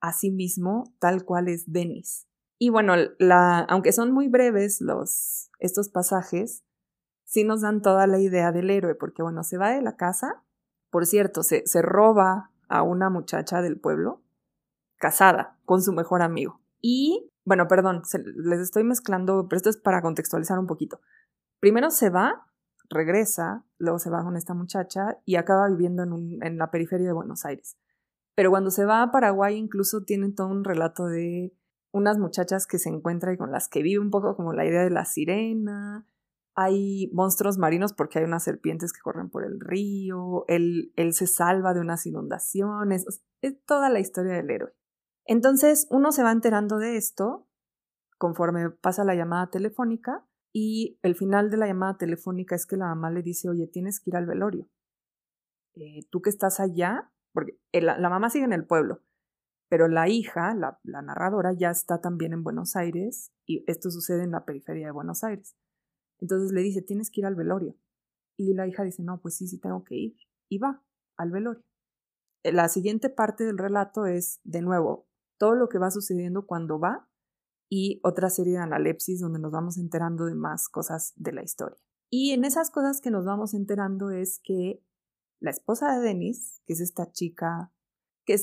a 0.00 0.12
sí 0.12 0.30
mismo 0.30 0.94
tal 1.00 1.24
cual 1.24 1.48
es 1.48 1.72
Denis. 1.72 2.28
Y 2.58 2.70
bueno, 2.70 2.94
la, 3.18 3.60
aunque 3.60 3.92
son 3.92 4.12
muy 4.12 4.28
breves 4.28 4.80
los, 4.80 5.50
estos 5.58 5.88
pasajes, 5.88 6.64
sí 7.28 7.44
nos 7.44 7.60
dan 7.60 7.82
toda 7.82 8.06
la 8.06 8.18
idea 8.18 8.52
del 8.52 8.70
héroe, 8.70 8.94
porque 8.94 9.22
bueno, 9.22 9.44
se 9.44 9.58
va 9.58 9.70
de 9.70 9.82
la 9.82 9.96
casa, 9.96 10.42
por 10.90 11.04
cierto, 11.04 11.42
se, 11.42 11.66
se 11.66 11.82
roba 11.82 12.50
a 12.68 12.82
una 12.82 13.10
muchacha 13.10 13.60
del 13.60 13.78
pueblo, 13.78 14.22
casada, 14.96 15.58
con 15.66 15.82
su 15.82 15.92
mejor 15.92 16.22
amigo. 16.22 16.62
Y, 16.80 17.30
bueno, 17.44 17.68
perdón, 17.68 18.02
les 18.36 18.60
estoy 18.60 18.82
mezclando, 18.82 19.46
pero 19.46 19.58
esto 19.58 19.68
es 19.68 19.76
para 19.76 20.00
contextualizar 20.00 20.58
un 20.58 20.66
poquito. 20.66 21.02
Primero 21.60 21.90
se 21.90 22.08
va, 22.08 22.46
regresa, 22.88 23.62
luego 23.76 23.98
se 23.98 24.08
va 24.08 24.24
con 24.24 24.36
esta 24.36 24.54
muchacha 24.54 25.18
y 25.26 25.36
acaba 25.36 25.68
viviendo 25.68 26.04
en, 26.04 26.42
en 26.42 26.56
la 26.56 26.70
periferia 26.70 27.08
de 27.08 27.12
Buenos 27.12 27.44
Aires. 27.44 27.76
Pero 28.34 28.48
cuando 28.50 28.70
se 28.70 28.86
va 28.86 29.02
a 29.02 29.12
Paraguay 29.12 29.54
incluso 29.54 30.02
tiene 30.02 30.32
todo 30.32 30.46
un 30.46 30.64
relato 30.64 31.04
de 31.06 31.54
unas 31.92 32.16
muchachas 32.16 32.66
que 32.66 32.78
se 32.78 32.88
encuentra 32.88 33.34
y 33.34 33.36
con 33.36 33.52
las 33.52 33.68
que 33.68 33.82
vive 33.82 34.00
un 34.00 34.10
poco 34.10 34.34
como 34.34 34.54
la 34.54 34.64
idea 34.64 34.82
de 34.82 34.90
la 34.90 35.04
sirena, 35.04 36.06
hay 36.60 37.08
monstruos 37.12 37.56
marinos 37.56 37.92
porque 37.92 38.18
hay 38.18 38.24
unas 38.24 38.42
serpientes 38.42 38.92
que 38.92 39.00
corren 39.00 39.30
por 39.30 39.44
el 39.44 39.60
río, 39.60 40.44
él, 40.48 40.92
se 41.12 41.28
salva 41.28 41.72
de 41.72 41.78
unas 41.78 42.04
inundaciones, 42.04 43.06
es 43.42 43.64
toda 43.64 43.88
la 43.90 44.00
historia 44.00 44.32
del 44.32 44.50
héroe. 44.50 44.72
Entonces 45.24 45.86
uno 45.88 46.10
se 46.10 46.24
va 46.24 46.32
enterando 46.32 46.78
de 46.78 46.96
esto 46.96 47.46
conforme 48.18 48.70
pasa 48.70 49.04
la 49.04 49.14
llamada 49.14 49.50
telefónica 49.50 50.26
y 50.52 50.98
el 51.02 51.14
final 51.14 51.48
de 51.48 51.58
la 51.58 51.68
llamada 51.68 51.96
telefónica 51.96 52.56
es 52.56 52.66
que 52.66 52.76
la 52.76 52.86
mamá 52.86 53.12
le 53.12 53.22
dice, 53.22 53.48
oye, 53.48 53.68
tienes 53.68 54.00
que 54.00 54.10
ir 54.10 54.16
al 54.16 54.26
velorio. 54.26 54.68
Eh, 55.76 56.08
tú 56.10 56.22
que 56.22 56.30
estás 56.30 56.58
allá, 56.58 57.12
porque 57.32 57.56
la 57.72 58.10
mamá 58.10 58.30
sigue 58.30 58.46
en 58.46 58.52
el 58.52 58.66
pueblo, 58.66 59.04
pero 59.70 59.86
la 59.86 60.08
hija, 60.08 60.56
la 60.56 61.02
narradora, 61.02 61.52
ya 61.52 61.70
está 61.70 62.00
también 62.00 62.32
en 62.32 62.42
Buenos 62.42 62.74
Aires 62.74 63.30
y 63.46 63.62
esto 63.68 63.92
sucede 63.92 64.24
en 64.24 64.32
la 64.32 64.44
periferia 64.44 64.86
de 64.86 64.92
Buenos 64.92 65.22
Aires. 65.22 65.56
Entonces 66.20 66.52
le 66.52 66.62
dice, 66.62 66.82
tienes 66.82 67.10
que 67.10 67.20
ir 67.20 67.26
al 67.26 67.34
velorio. 67.34 67.76
Y 68.36 68.54
la 68.54 68.66
hija 68.66 68.84
dice, 68.84 69.02
no, 69.02 69.20
pues 69.20 69.36
sí, 69.36 69.48
sí 69.48 69.58
tengo 69.58 69.84
que 69.84 69.96
ir. 69.96 70.16
Y 70.48 70.58
va 70.58 70.82
al 71.16 71.30
velorio. 71.30 71.64
Eh, 72.42 72.52
la 72.52 72.68
siguiente 72.68 73.10
parte 73.10 73.44
del 73.44 73.58
relato 73.58 74.06
es, 74.06 74.40
de 74.44 74.62
nuevo, 74.62 75.08
todo 75.38 75.54
lo 75.54 75.68
que 75.68 75.78
va 75.78 75.90
sucediendo 75.90 76.46
cuando 76.46 76.78
va 76.78 77.08
y 77.70 78.00
otra 78.02 78.30
serie 78.30 78.54
de 78.54 78.58
analepsis 78.58 79.20
donde 79.20 79.38
nos 79.38 79.52
vamos 79.52 79.76
enterando 79.78 80.24
de 80.24 80.34
más 80.34 80.68
cosas 80.68 81.12
de 81.16 81.32
la 81.32 81.42
historia. 81.42 81.78
Y 82.10 82.32
en 82.32 82.44
esas 82.44 82.70
cosas 82.70 83.00
que 83.00 83.10
nos 83.10 83.24
vamos 83.26 83.54
enterando 83.54 84.10
es 84.10 84.40
que 84.42 84.82
la 85.40 85.50
esposa 85.50 85.94
de 85.94 86.00
Denis, 86.00 86.62
que 86.66 86.72
es 86.72 86.80
esta 86.80 87.12
chica, 87.12 87.72
que 88.24 88.36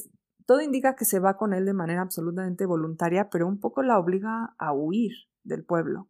todo 0.46 0.62
indica 0.62 0.96
que 0.96 1.06
se 1.06 1.20
va 1.20 1.38
con 1.38 1.54
él 1.54 1.66
de 1.66 1.74
manera 1.74 2.02
absolutamente 2.02 2.66
voluntaria, 2.66 3.30
pero 3.30 3.48
un 3.48 3.60
poco 3.60 3.82
la 3.82 3.98
obliga 3.98 4.56
a 4.60 4.74
huir 4.74 5.14
del 5.44 5.66
pueblo. 5.66 6.10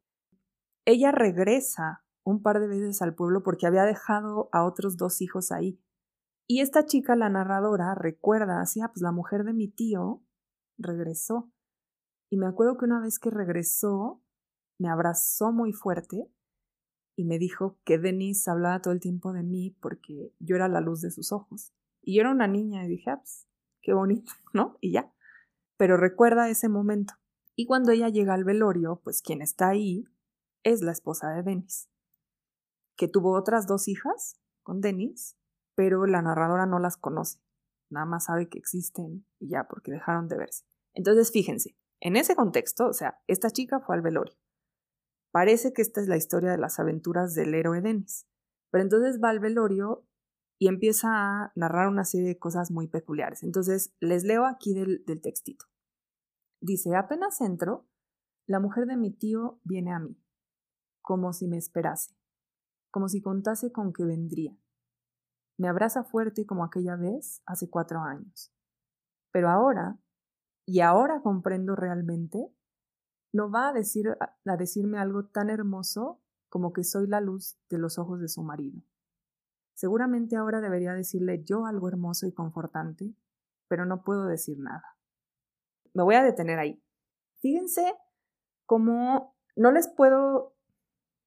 Ella 0.85 1.11
regresa 1.11 2.03
un 2.23 2.41
par 2.41 2.59
de 2.59 2.67
veces 2.67 3.01
al 3.01 3.15
pueblo 3.15 3.43
porque 3.43 3.67
había 3.67 3.83
dejado 3.83 4.49
a 4.51 4.65
otros 4.65 4.97
dos 4.97 5.21
hijos 5.21 5.51
ahí. 5.51 5.79
Y 6.47 6.61
esta 6.61 6.85
chica, 6.85 7.15
la 7.15 7.29
narradora, 7.29 7.95
recuerda, 7.95 8.61
así, 8.61 8.81
ah, 8.81 8.89
pues 8.89 9.01
la 9.01 9.11
mujer 9.11 9.43
de 9.43 9.53
mi 9.53 9.67
tío 9.67 10.23
regresó. 10.77 11.51
Y 12.29 12.37
me 12.37 12.47
acuerdo 12.47 12.77
que 12.77 12.85
una 12.85 12.99
vez 12.99 13.19
que 13.19 13.29
regresó, 13.31 14.21
me 14.79 14.89
abrazó 14.89 15.51
muy 15.51 15.73
fuerte 15.73 16.29
y 17.15 17.25
me 17.25 17.39
dijo 17.39 17.79
que 17.83 17.97
Denise 17.97 18.49
hablaba 18.51 18.81
todo 18.81 18.93
el 18.93 18.99
tiempo 18.99 19.33
de 19.33 19.43
mí 19.43 19.75
porque 19.81 20.33
yo 20.39 20.55
era 20.55 20.67
la 20.67 20.81
luz 20.81 21.01
de 21.01 21.11
sus 21.11 21.31
ojos. 21.31 21.73
Y 22.01 22.15
yo 22.15 22.21
era 22.21 22.31
una 22.31 22.47
niña 22.47 22.85
y 22.85 22.89
dije, 22.89 23.09
ah, 23.09 23.17
pues, 23.17 23.47
qué 23.81 23.93
bonito, 23.93 24.31
¿no? 24.53 24.77
Y 24.81 24.91
ya. 24.91 25.11
Pero 25.77 25.97
recuerda 25.97 26.49
ese 26.49 26.69
momento. 26.69 27.13
Y 27.55 27.65
cuando 27.65 27.91
ella 27.91 28.09
llega 28.09 28.33
al 28.33 28.43
velorio, 28.43 29.01
pues 29.03 29.21
quien 29.21 29.41
está 29.41 29.69
ahí 29.69 30.05
es 30.65 30.81
la 30.81 30.91
esposa 30.91 31.29
de 31.29 31.43
Denis, 31.43 31.89
que 32.97 33.07
tuvo 33.07 33.37
otras 33.37 33.67
dos 33.67 33.87
hijas 33.87 34.41
con 34.63 34.81
Denis, 34.81 35.37
pero 35.75 36.05
la 36.07 36.21
narradora 36.21 36.65
no 36.65 36.79
las 36.79 36.97
conoce, 36.97 37.39
nada 37.89 38.05
más 38.05 38.25
sabe 38.25 38.49
que 38.49 38.57
existen 38.57 39.25
y 39.39 39.49
ya, 39.49 39.67
porque 39.67 39.91
dejaron 39.91 40.27
de 40.27 40.37
verse. 40.37 40.65
Entonces, 40.93 41.31
fíjense, 41.31 41.77
en 42.01 42.15
ese 42.15 42.35
contexto, 42.35 42.87
o 42.87 42.93
sea, 42.93 43.21
esta 43.27 43.51
chica 43.51 43.79
fue 43.79 43.95
al 43.95 44.01
velorio. 44.01 44.35
Parece 45.31 45.71
que 45.71 45.81
esta 45.81 46.01
es 46.01 46.07
la 46.07 46.17
historia 46.17 46.49
de 46.49 46.57
las 46.57 46.79
aventuras 46.79 47.35
del 47.35 47.53
héroe 47.53 47.81
Denis, 47.81 48.27
pero 48.71 48.83
entonces 48.83 49.19
va 49.23 49.29
al 49.29 49.39
velorio 49.39 50.07
y 50.57 50.67
empieza 50.67 51.09
a 51.11 51.51
narrar 51.55 51.89
una 51.89 52.05
serie 52.05 52.27
de 52.27 52.39
cosas 52.39 52.71
muy 52.71 52.87
peculiares. 52.87 53.43
Entonces, 53.43 53.93
les 53.99 54.23
leo 54.23 54.45
aquí 54.45 54.73
del, 54.73 55.03
del 55.05 55.21
textito. 55.21 55.65
Dice, 56.61 56.95
apenas 56.95 57.39
entro, 57.41 57.87
la 58.47 58.59
mujer 58.59 58.85
de 58.87 58.97
mi 58.97 59.11
tío 59.11 59.59
viene 59.63 59.93
a 59.93 59.99
mí 59.99 60.24
como 61.05 61.31
si 61.33 61.47
me 61.47 61.57
esperase, 61.57 62.17
como 62.91 63.07
si 63.07 63.21
contase 63.21 63.71
con 63.71 63.93
que 63.93 64.03
vendría. 64.03 64.57
Me 65.57 65.69
abraza 65.69 66.03
fuerte 66.03 66.45
como 66.45 66.65
aquella 66.65 66.95
vez 66.95 67.41
hace 67.45 67.69
cuatro 67.69 68.01
años. 68.01 68.51
Pero 69.31 69.49
ahora, 69.49 69.99
y 70.65 70.81
ahora 70.81 71.21
comprendo 71.21 71.75
realmente, 71.75 72.51
no 73.31 73.51
va 73.51 73.69
a, 73.69 73.73
decir, 73.73 74.17
a 74.19 74.57
decirme 74.57 74.97
algo 74.97 75.27
tan 75.27 75.49
hermoso 75.49 76.21
como 76.49 76.73
que 76.73 76.83
soy 76.83 77.07
la 77.07 77.21
luz 77.21 77.57
de 77.69 77.77
los 77.77 77.99
ojos 77.99 78.19
de 78.19 78.27
su 78.27 78.41
marido. 78.41 78.81
Seguramente 79.75 80.37
ahora 80.37 80.59
debería 80.59 80.93
decirle 80.93 81.43
yo 81.43 81.65
algo 81.65 81.87
hermoso 81.87 82.27
y 82.27 82.33
confortante, 82.33 83.13
pero 83.67 83.85
no 83.85 84.03
puedo 84.03 84.25
decir 84.25 84.57
nada. 84.57 84.97
Me 85.93 86.03
voy 86.03 86.15
a 86.15 86.23
detener 86.23 86.57
ahí. 86.57 86.81
Fíjense 87.41 87.93
cómo 88.65 89.35
no 89.55 89.71
les 89.71 89.87
puedo 89.87 90.54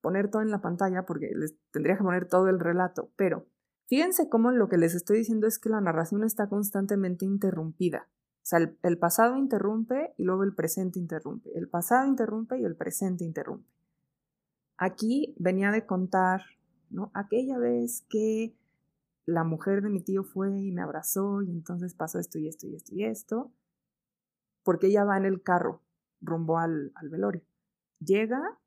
poner 0.00 0.30
todo 0.30 0.42
en 0.42 0.50
la 0.50 0.60
pantalla 0.60 1.04
porque 1.04 1.30
les 1.34 1.56
tendría 1.70 1.96
que 1.96 2.04
poner 2.04 2.28
todo 2.28 2.48
el 2.48 2.60
relato, 2.60 3.10
pero 3.16 3.46
fíjense 3.86 4.28
cómo 4.28 4.50
lo 4.50 4.68
que 4.68 4.78
les 4.78 4.94
estoy 4.94 5.18
diciendo 5.18 5.46
es 5.46 5.58
que 5.58 5.68
la 5.68 5.80
narración 5.80 6.24
está 6.24 6.48
constantemente 6.48 7.24
interrumpida. 7.24 8.08
O 8.38 8.46
sea, 8.48 8.60
el, 8.82 8.98
pasado 8.98 9.36
interrumpe 9.36 10.14
y 10.16 10.24
luego 10.24 10.42
el 10.42 10.54
presente 10.54 10.98
interrumpe. 10.98 11.50
El 11.54 11.68
pasado 11.68 12.08
interrumpe 12.08 12.58
y 12.58 12.64
el 12.64 12.76
presente 12.76 13.22
interrumpe. 13.22 13.68
Aquí 14.78 15.34
venía 15.38 15.70
de 15.70 15.84
contar, 15.84 16.42
¿no? 16.88 17.10
Aquella 17.12 17.58
vez 17.58 18.06
que 18.08 18.56
la 19.26 19.44
mujer 19.44 19.82
de 19.82 19.90
mi 19.90 20.00
tío 20.00 20.24
fue 20.24 20.58
y 20.58 20.72
me 20.72 20.80
abrazó 20.80 21.42
y 21.42 21.50
entonces 21.50 21.92
pasó 21.92 22.18
esto 22.18 22.38
y 22.38 22.48
esto 22.48 22.66
y 22.66 22.76
esto 22.76 22.94
y 22.94 23.04
esto, 23.04 23.52
porque 24.62 24.86
ella 24.86 25.04
va 25.04 25.18
en 25.18 25.26
el 25.26 25.42
carro 25.42 25.82
rumbo 26.22 26.58
al, 26.58 26.92
al 26.94 27.10
velorio. 27.10 27.42
Llega 28.00 28.58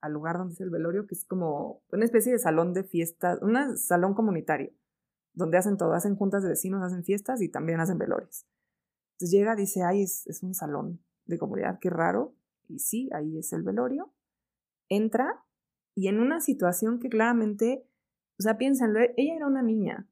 al 0.00 0.12
lugar 0.12 0.38
donde 0.38 0.54
es 0.54 0.60
el 0.60 0.70
velorio, 0.70 1.06
que 1.06 1.14
es 1.14 1.24
como 1.24 1.82
una 1.92 2.04
especie 2.04 2.32
de 2.32 2.38
salón 2.38 2.72
de 2.72 2.84
fiestas, 2.84 3.40
un 3.42 3.76
salón 3.76 4.14
comunitario, 4.14 4.72
donde 5.34 5.58
hacen 5.58 5.76
todo, 5.76 5.92
hacen 5.92 6.16
juntas 6.16 6.42
de 6.42 6.50
vecinos, 6.50 6.82
hacen 6.82 7.04
fiestas 7.04 7.42
y 7.42 7.48
también 7.48 7.80
hacen 7.80 7.98
velorios. 7.98 8.46
Entonces 9.12 9.38
llega, 9.38 9.54
dice, 9.54 9.82
ay, 9.82 10.02
es, 10.02 10.42
un 10.42 10.54
salón 10.54 11.04
de 11.26 11.38
comunidad, 11.38 11.78
qué 11.80 11.90
raro, 11.90 12.34
y 12.68 12.78
sí, 12.78 13.10
ahí 13.12 13.38
es 13.38 13.52
el 13.52 13.62
velorio. 13.62 14.12
Entra 14.88 15.44
y 15.94 16.08
en 16.08 16.20
una 16.20 16.40
situación 16.40 16.98
que 16.98 17.08
claramente, 17.08 17.86
o 18.38 18.42
sea, 18.42 18.56
piénsenlo, 18.56 19.00
ella 19.16 19.36
era 19.36 19.46
una 19.46 19.62
niña 19.62 20.08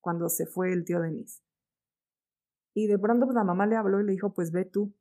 cuando 0.00 0.28
se 0.28 0.46
fue 0.46 0.72
el 0.72 0.84
tío 0.84 1.00
Denis. 1.00 1.42
Y 2.74 2.86
de 2.88 2.98
pronto 2.98 3.26
pues, 3.26 3.36
la 3.36 3.44
mamá 3.44 3.66
le 3.66 3.76
habló 3.76 4.00
y 4.00 4.04
le 4.04 4.12
dijo, 4.12 4.32
pues 4.34 4.50
ve 4.50 4.64
tú. 4.64 4.94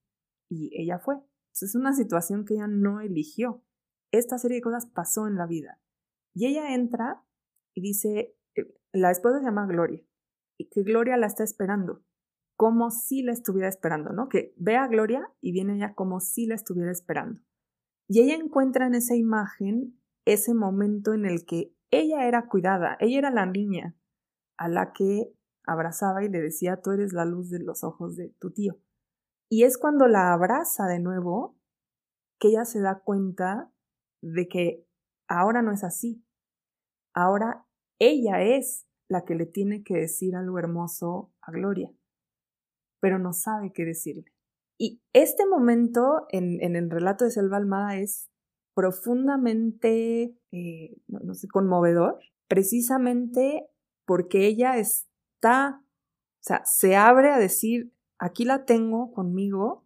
Y 0.50 0.70
ella 0.80 1.00
fue. 1.00 1.16
Entonces 1.16 1.70
es 1.70 1.76
una 1.76 1.94
situación 1.94 2.46
que 2.46 2.56
ella 2.56 2.68
no 2.68 3.00
eligió 3.00 3.64
esta 4.12 4.38
serie 4.38 4.58
de 4.58 4.62
cosas 4.62 4.86
pasó 4.86 5.28
en 5.28 5.36
la 5.36 5.48
vida. 5.48 5.80
Y 6.34 6.48
ella 6.48 6.74
entra 6.74 7.24
y 7.74 7.82
dice, 7.82 8.36
eh, 8.56 8.76
la 8.94 9.12
esposa 9.12 9.40
se 9.40 9.46
llama 9.46 9.68
Gloria, 9.68 10.02
y 10.58 10.70
que 10.70 10.84
Gloria 10.84 11.18
la 11.18 11.28
está 11.28 11.44
esperando, 11.44 12.04
como 12.58 12.92
si 12.92 13.24
la 13.24 13.32
estuviera 13.32 13.68
esperando, 13.68 14.12
¿no? 14.12 14.30
Que 14.30 14.54
ve 14.58 14.78
a 14.78 14.88
Gloria 14.88 15.32
y 15.42 15.52
viene 15.52 15.76
ella 15.76 15.96
como 15.96 16.20
si 16.20 16.46
la 16.46 16.56
estuviera 16.56 16.92
esperando. 16.92 17.42
Y 18.08 18.22
ella 18.22 18.36
encuentra 18.36 18.86
en 18.88 18.96
esa 18.96 19.16
imagen 19.16 20.00
ese 20.26 20.54
momento 20.54 21.14
en 21.14 21.26
el 21.26 21.46
que 21.46 21.74
ella 21.90 22.28
era 22.28 22.48
cuidada, 22.48 22.98
ella 23.00 23.20
era 23.20 23.32
la 23.32 23.46
niña 23.46 23.96
a 24.58 24.70
la 24.70 24.94
que 24.94 25.34
abrazaba 25.66 26.24
y 26.24 26.30
le 26.30 26.42
decía, 26.42 26.82
tú 26.82 26.92
eres 26.92 27.14
la 27.14 27.26
luz 27.26 27.50
de 27.50 27.60
los 27.60 27.84
ojos 27.84 28.16
de 28.16 28.30
tu 28.40 28.52
tío. 28.52 28.78
Y 29.50 29.64
es 29.64 29.78
cuando 29.78 30.08
la 30.08 30.32
abraza 30.32 30.86
de 30.86 31.00
nuevo 31.00 31.58
que 32.40 32.50
ella 32.50 32.66
se 32.66 32.80
da 32.80 33.00
cuenta 33.00 33.71
de 34.22 34.48
que 34.48 34.86
ahora 35.28 35.62
no 35.62 35.72
es 35.72 35.84
así. 35.84 36.24
Ahora 37.14 37.66
ella 38.00 38.42
es 38.42 38.88
la 39.10 39.26
que 39.26 39.36
le 39.36 39.46
tiene 39.46 39.84
que 39.84 39.96
decir 39.96 40.36
algo 40.36 40.58
hermoso 40.58 41.34
a 41.42 41.52
Gloria, 41.52 41.92
pero 43.02 43.20
no 43.20 43.34
sabe 43.34 43.72
qué 43.74 43.86
decirle. 43.86 44.32
Y 44.80 45.02
este 45.14 45.46
momento 45.46 46.26
en, 46.30 46.76
el 46.76 46.90
relato 46.90 47.26
de 47.26 47.32
Selva 47.32 47.58
Almada 47.58 47.98
es 47.98 48.32
profundamente, 48.74 50.36
eh, 50.52 50.98
no 51.08 51.36
sé, 51.36 51.48
conmovedor, 51.48 52.20
precisamente 52.48 53.68
porque 54.08 54.48
ella 54.48 54.78
está, 54.78 55.84
o 55.84 56.44
sea, 56.44 56.64
se 56.66 56.96
abre 56.96 57.30
a 57.30 57.38
decir 57.38 57.94
aquí 58.18 58.46
la 58.46 58.66
tengo 58.66 59.12
conmigo 59.12 59.86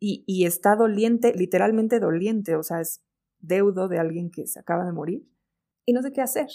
y, 0.00 0.22
y 0.26 0.44
está 0.44 0.76
doliente, 0.76 1.32
literalmente 1.34 1.98
doliente, 1.98 2.56
o 2.56 2.62
sea, 2.62 2.80
es 2.80 3.05
deudo 3.46 3.88
de 3.88 3.98
alguien 3.98 4.30
que 4.30 4.46
se 4.46 4.58
acaba 4.58 4.84
de 4.84 4.92
morir 4.92 5.28
y 5.84 5.92
no 5.92 6.02
sé 6.02 6.12
qué 6.12 6.22
hacer. 6.22 6.48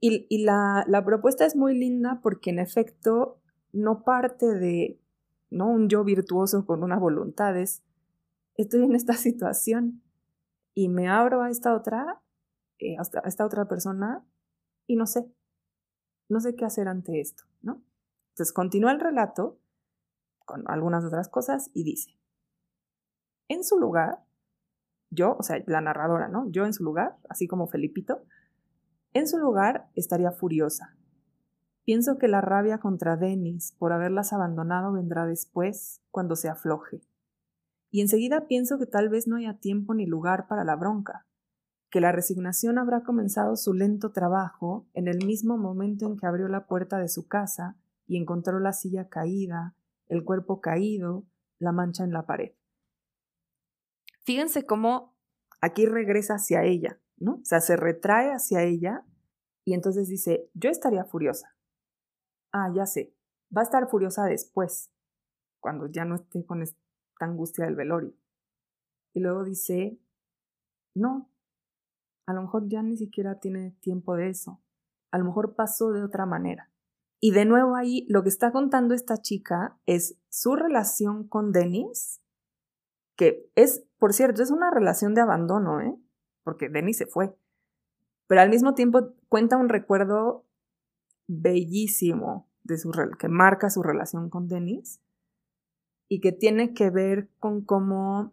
Y, 0.00 0.26
y 0.28 0.44
la, 0.44 0.84
la, 0.86 1.04
propuesta 1.04 1.46
es 1.46 1.56
muy 1.56 1.76
linda 1.76 2.20
porque 2.22 2.50
en 2.50 2.58
efecto 2.58 3.40
no 3.72 4.04
parte 4.04 4.46
de 4.46 5.00
¿no? 5.50 5.68
un 5.68 5.88
yo 5.88 6.04
virtuoso 6.04 6.66
con 6.66 6.82
una 6.82 6.98
voluntad, 6.98 7.56
es 7.56 7.82
estoy 8.54 8.84
en 8.84 8.94
esta 8.94 9.12
situación 9.14 10.02
y 10.74 10.88
me 10.88 11.08
abro 11.08 11.42
a 11.42 11.50
esta 11.50 11.74
otra, 11.74 12.22
eh, 12.78 12.96
esta 13.24 13.46
otra 13.46 13.66
persona 13.66 14.24
y 14.86 14.96
no 14.96 15.06
sé, 15.06 15.32
no 16.28 16.40
sé 16.40 16.54
qué 16.54 16.64
hacer 16.64 16.88
ante 16.88 17.20
esto, 17.20 17.44
¿no? 17.62 17.82
Entonces 18.30 18.52
continúa 18.52 18.92
el 18.92 19.00
relato 19.00 19.58
con 20.44 20.70
algunas 20.70 21.04
otras 21.04 21.28
cosas 21.28 21.70
y 21.72 21.84
dice, 21.84 22.18
en 23.48 23.64
su 23.64 23.78
lugar, 23.78 24.24
yo, 25.10 25.36
o 25.38 25.42
sea, 25.42 25.62
la 25.66 25.80
narradora, 25.80 26.28
¿no? 26.28 26.50
Yo 26.50 26.64
en 26.66 26.72
su 26.72 26.84
lugar, 26.84 27.16
así 27.28 27.46
como 27.46 27.66
Felipito, 27.66 28.22
en 29.12 29.26
su 29.26 29.38
lugar 29.38 29.88
estaría 29.94 30.30
furiosa. 30.30 30.96
Pienso 31.84 32.18
que 32.18 32.26
la 32.26 32.40
rabia 32.40 32.78
contra 32.78 33.16
Denis 33.16 33.74
por 33.78 33.92
haberlas 33.92 34.32
abandonado 34.32 34.92
vendrá 34.92 35.24
después, 35.24 36.02
cuando 36.10 36.34
se 36.34 36.48
afloje. 36.48 37.00
Y 37.90 38.00
enseguida 38.00 38.48
pienso 38.48 38.78
que 38.78 38.86
tal 38.86 39.08
vez 39.08 39.28
no 39.28 39.36
haya 39.36 39.58
tiempo 39.58 39.94
ni 39.94 40.04
lugar 40.04 40.48
para 40.48 40.64
la 40.64 40.74
bronca, 40.74 41.26
que 41.90 42.00
la 42.00 42.10
resignación 42.10 42.78
habrá 42.78 43.04
comenzado 43.04 43.54
su 43.54 43.72
lento 43.72 44.10
trabajo 44.10 44.88
en 44.94 45.06
el 45.06 45.24
mismo 45.24 45.56
momento 45.56 46.06
en 46.06 46.16
que 46.16 46.26
abrió 46.26 46.48
la 46.48 46.66
puerta 46.66 46.98
de 46.98 47.08
su 47.08 47.28
casa 47.28 47.76
y 48.08 48.16
encontró 48.16 48.58
la 48.58 48.72
silla 48.72 49.08
caída, 49.08 49.76
el 50.08 50.24
cuerpo 50.24 50.60
caído, 50.60 51.24
la 51.60 51.70
mancha 51.70 52.02
en 52.02 52.12
la 52.12 52.26
pared. 52.26 52.52
Fíjense 54.26 54.66
cómo 54.66 55.16
aquí 55.60 55.86
regresa 55.86 56.34
hacia 56.34 56.64
ella, 56.64 57.00
¿no? 57.16 57.36
O 57.36 57.44
sea, 57.44 57.60
se 57.60 57.76
retrae 57.76 58.32
hacia 58.32 58.64
ella 58.64 59.06
y 59.64 59.72
entonces 59.72 60.08
dice, 60.08 60.50
yo 60.52 60.68
estaría 60.68 61.04
furiosa. 61.04 61.56
Ah, 62.52 62.72
ya 62.74 62.86
sé, 62.86 63.14
va 63.56 63.60
a 63.60 63.64
estar 63.64 63.88
furiosa 63.88 64.24
después, 64.24 64.92
cuando 65.60 65.86
ya 65.86 66.04
no 66.04 66.16
esté 66.16 66.44
con 66.44 66.62
esta 66.62 66.76
angustia 67.20 67.66
del 67.66 67.76
velorio. 67.76 68.14
Y 69.14 69.20
luego 69.20 69.44
dice, 69.44 70.00
no, 70.94 71.30
a 72.26 72.32
lo 72.32 72.42
mejor 72.42 72.68
ya 72.68 72.82
ni 72.82 72.96
siquiera 72.96 73.38
tiene 73.38 73.76
tiempo 73.80 74.16
de 74.16 74.30
eso, 74.30 74.60
a 75.12 75.18
lo 75.18 75.24
mejor 75.24 75.54
pasó 75.54 75.92
de 75.92 76.02
otra 76.02 76.26
manera. 76.26 76.72
Y 77.20 77.30
de 77.30 77.44
nuevo 77.44 77.76
ahí 77.76 78.06
lo 78.08 78.24
que 78.24 78.28
está 78.28 78.50
contando 78.50 78.92
esta 78.92 79.18
chica 79.18 79.78
es 79.86 80.18
su 80.28 80.56
relación 80.56 81.28
con 81.28 81.52
Denis, 81.52 82.20
que 83.16 83.50
es, 83.54 83.85
por 83.98 84.12
cierto, 84.12 84.42
es 84.42 84.50
una 84.50 84.70
relación 84.70 85.14
de 85.14 85.22
abandono, 85.22 85.80
¿eh? 85.80 85.94
Porque 86.42 86.68
Denis 86.68 86.98
se 86.98 87.06
fue. 87.06 87.36
Pero 88.26 88.40
al 88.40 88.50
mismo 88.50 88.74
tiempo 88.74 89.14
cuenta 89.28 89.56
un 89.56 89.68
recuerdo 89.68 90.46
bellísimo 91.26 92.48
de 92.62 92.78
su, 92.78 92.90
que 93.18 93.28
marca 93.28 93.70
su 93.70 93.82
relación 93.82 94.28
con 94.30 94.48
Denis 94.48 95.00
y 96.08 96.20
que 96.20 96.32
tiene 96.32 96.74
que 96.74 96.90
ver 96.90 97.30
con 97.38 97.64
cómo 97.64 98.32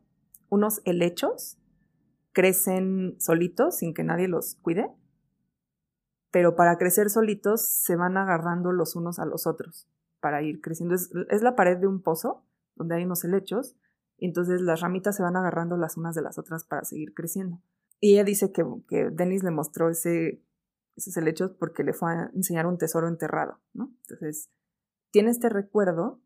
unos 0.49 0.82
helechos 0.86 1.57
crecen 2.34 3.16
solitos 3.20 3.78
sin 3.78 3.93
que 3.93 4.03
nadie 4.03 4.28
los 4.28 4.55
cuide, 4.55 4.91
pero 6.32 6.55
para 6.55 6.78
crecer 6.78 7.09
solitos 7.09 7.66
se 7.66 7.95
van 7.95 8.18
agarrando 8.18 8.72
los 8.72 8.95
unos 8.95 9.20
a 9.20 9.26
los 9.26 9.45
otros 9.45 9.88
para 10.20 10.41
ir 10.41 10.61
creciendo. 10.61 10.95
Es, 10.95 11.11
es 11.30 11.41
la 11.43 11.55
pared 11.55 11.78
de 11.78 11.88
un 11.88 12.01
pozo 12.01 12.43
donde 12.76 12.95
hay 12.95 13.05
unos 13.05 13.24
helechos 13.24 13.76
entonces 14.28 14.61
las 14.61 14.82
ramitas 14.82 15.15
se 15.15 15.24
van 15.24 15.36
agarrando 15.36 15.78
las 15.78 15.97
unas 15.97 16.15
de 16.15 16.21
las 16.21 16.38
otras 16.38 16.63
para 16.63 16.84
seguir 16.84 17.13
creciendo. 17.13 17.61
Y 17.99 18.13
ella 18.13 18.24
dice 18.24 18.51
que, 18.51 18.65
que 18.88 19.09
Dennis 19.11 19.43
le 19.43 19.51
mostró 19.51 19.89
ese, 19.89 20.43
esos 20.95 21.15
helechos 21.17 21.51
porque 21.51 21.84
le 21.84 21.93
fue 21.93 22.11
a 22.11 22.32
enseñar 22.34 22.67
un 22.67 22.78
tesoro 22.78 23.07
enterrado, 23.07 23.59
¿no? 23.74 23.93
Entonces, 24.01 24.51
tiene 25.11 25.30
este 25.30 25.49
recuerdo 25.49 26.21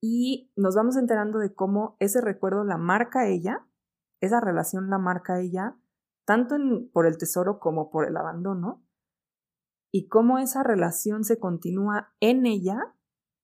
y 0.00 0.52
nos 0.56 0.74
vamos 0.74 0.96
enterando 0.96 1.38
de 1.38 1.54
cómo 1.54 1.96
ese 1.98 2.20
recuerdo 2.20 2.64
la 2.64 2.76
marca 2.76 3.26
ella, 3.26 3.66
esa 4.20 4.40
relación 4.40 4.90
la 4.90 4.98
marca 4.98 5.40
ella, 5.40 5.76
tanto 6.26 6.56
por 6.92 7.06
el 7.06 7.18
tesoro 7.18 7.58
como 7.58 7.90
por 7.90 8.06
el 8.06 8.16
abandono, 8.16 8.84
y 9.90 10.08
cómo 10.08 10.38
esa 10.38 10.62
relación 10.62 11.24
se 11.24 11.38
continúa 11.38 12.12
en 12.20 12.46
ella 12.46 12.94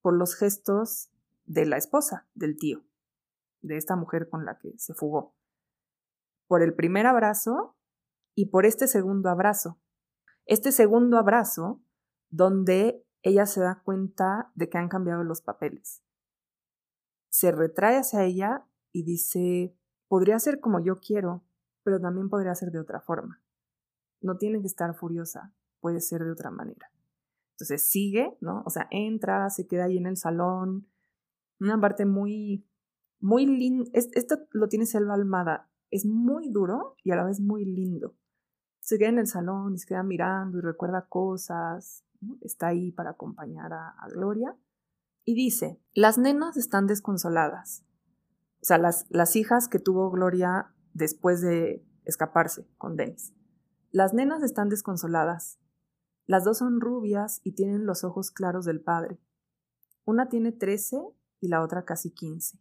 por 0.02 0.14
los 0.14 0.34
gestos 0.34 1.10
de 1.44 1.64
la 1.64 1.76
esposa, 1.76 2.26
del 2.34 2.56
tío, 2.56 2.82
de 3.62 3.76
esta 3.76 3.96
mujer 3.96 4.28
con 4.28 4.44
la 4.44 4.58
que 4.58 4.72
se 4.78 4.94
fugó. 4.94 5.34
Por 6.46 6.62
el 6.62 6.74
primer 6.74 7.06
abrazo 7.06 7.76
y 8.34 8.46
por 8.46 8.66
este 8.66 8.86
segundo 8.86 9.28
abrazo. 9.28 9.80
Este 10.46 10.72
segundo 10.72 11.18
abrazo 11.18 11.82
donde 12.30 13.04
ella 13.22 13.46
se 13.46 13.60
da 13.60 13.82
cuenta 13.84 14.50
de 14.54 14.68
que 14.68 14.78
han 14.78 14.88
cambiado 14.88 15.24
los 15.24 15.42
papeles. 15.42 16.02
Se 17.28 17.52
retrae 17.52 17.98
hacia 17.98 18.24
ella 18.24 18.66
y 18.92 19.04
dice, 19.04 19.76
podría 20.08 20.38
ser 20.38 20.60
como 20.60 20.80
yo 20.80 21.00
quiero, 21.00 21.44
pero 21.82 22.00
también 22.00 22.28
podría 22.28 22.54
ser 22.54 22.70
de 22.70 22.80
otra 22.80 23.00
forma. 23.00 23.42
No 24.20 24.36
tiene 24.36 24.60
que 24.60 24.66
estar 24.66 24.94
furiosa, 24.94 25.54
puede 25.80 26.00
ser 26.00 26.24
de 26.24 26.32
otra 26.32 26.50
manera. 26.50 26.90
Entonces 27.52 27.88
sigue, 27.88 28.36
¿no? 28.40 28.62
O 28.64 28.70
sea, 28.70 28.88
entra, 28.90 29.50
se 29.50 29.66
queda 29.66 29.84
ahí 29.84 29.98
en 29.98 30.06
el 30.06 30.16
salón. 30.16 30.88
Una 31.60 31.78
parte 31.78 32.06
muy, 32.06 32.66
muy 33.20 33.46
linda. 33.46 33.90
Esto 33.92 34.38
lo 34.50 34.68
tiene 34.68 34.86
Selva 34.86 35.14
Almada. 35.14 35.68
Es 35.90 36.06
muy 36.06 36.50
duro 36.50 36.96
y 37.02 37.10
a 37.10 37.16
la 37.16 37.24
vez 37.24 37.40
muy 37.40 37.64
lindo. 37.64 38.16
Se 38.80 38.98
queda 38.98 39.10
en 39.10 39.18
el 39.18 39.26
salón 39.26 39.74
y 39.74 39.78
se 39.78 39.86
queda 39.86 40.02
mirando 40.02 40.58
y 40.58 40.62
recuerda 40.62 41.06
cosas, 41.06 42.04
está 42.40 42.68
ahí 42.68 42.92
para 42.92 43.10
acompañar 43.10 43.72
a, 43.72 43.94
Gloria, 44.10 44.56
y 45.24 45.34
dice, 45.34 45.80
las 45.94 46.18
nenas 46.18 46.56
están 46.56 46.86
desconsoladas. 46.86 47.84
O 48.62 48.64
sea, 48.64 48.78
las, 48.78 49.06
las 49.10 49.36
hijas 49.36 49.68
que 49.68 49.78
tuvo 49.78 50.10
Gloria 50.10 50.74
después 50.92 51.40
de 51.40 51.84
escaparse 52.04 52.66
con 52.78 52.96
Denis. 52.96 53.34
Las 53.90 54.14
nenas 54.14 54.42
están 54.42 54.68
desconsoladas. 54.68 55.58
Las 56.26 56.44
dos 56.44 56.58
son 56.58 56.80
rubias 56.80 57.40
y 57.44 57.52
tienen 57.52 57.86
los 57.86 58.04
ojos 58.04 58.30
claros 58.30 58.64
del 58.64 58.80
padre. 58.80 59.18
Una 60.04 60.28
tiene 60.28 60.52
trece 60.52 60.96
y 61.40 61.48
la 61.48 61.62
otra 61.62 61.84
casi 61.84 62.10
quince. 62.10 62.58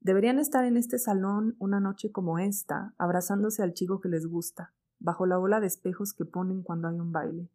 Deberían 0.00 0.38
estar 0.38 0.64
en 0.64 0.78
este 0.78 0.98
salón 0.98 1.56
una 1.58 1.78
noche 1.78 2.10
como 2.10 2.38
esta, 2.38 2.94
abrazándose 2.96 3.62
al 3.62 3.74
chico 3.74 4.00
que 4.00 4.08
les 4.08 4.26
gusta, 4.26 4.74
bajo 4.98 5.26
la 5.26 5.38
ola 5.38 5.60
de 5.60 5.66
espejos 5.66 6.14
que 6.14 6.24
ponen 6.24 6.62
cuando 6.62 6.88
hay 6.88 6.98
un 6.98 7.12
baile. 7.12 7.50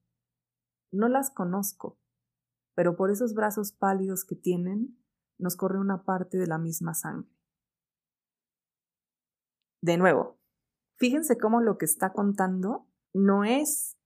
No 0.92 1.08
las 1.08 1.32
conozco, 1.32 1.98
pero 2.76 2.96
por 2.96 3.10
esos 3.10 3.34
brazos 3.34 3.72
pálidos 3.72 4.26
que 4.26 4.36
tienen 4.36 5.00
nos 5.40 5.56
corre 5.56 5.80
una 5.80 6.04
parte 6.04 6.38
de 6.38 6.46
la 6.46 6.60
misma 6.60 6.94
sangre. 6.94 7.30
De 9.82 9.98
nuevo, 9.98 10.40
fíjense 10.98 11.38
cómo 11.38 11.62
lo 11.62 11.78
que 11.78 11.86
está 11.86 12.14
contando 12.14 12.88
no 13.14 13.44
es 13.44 13.98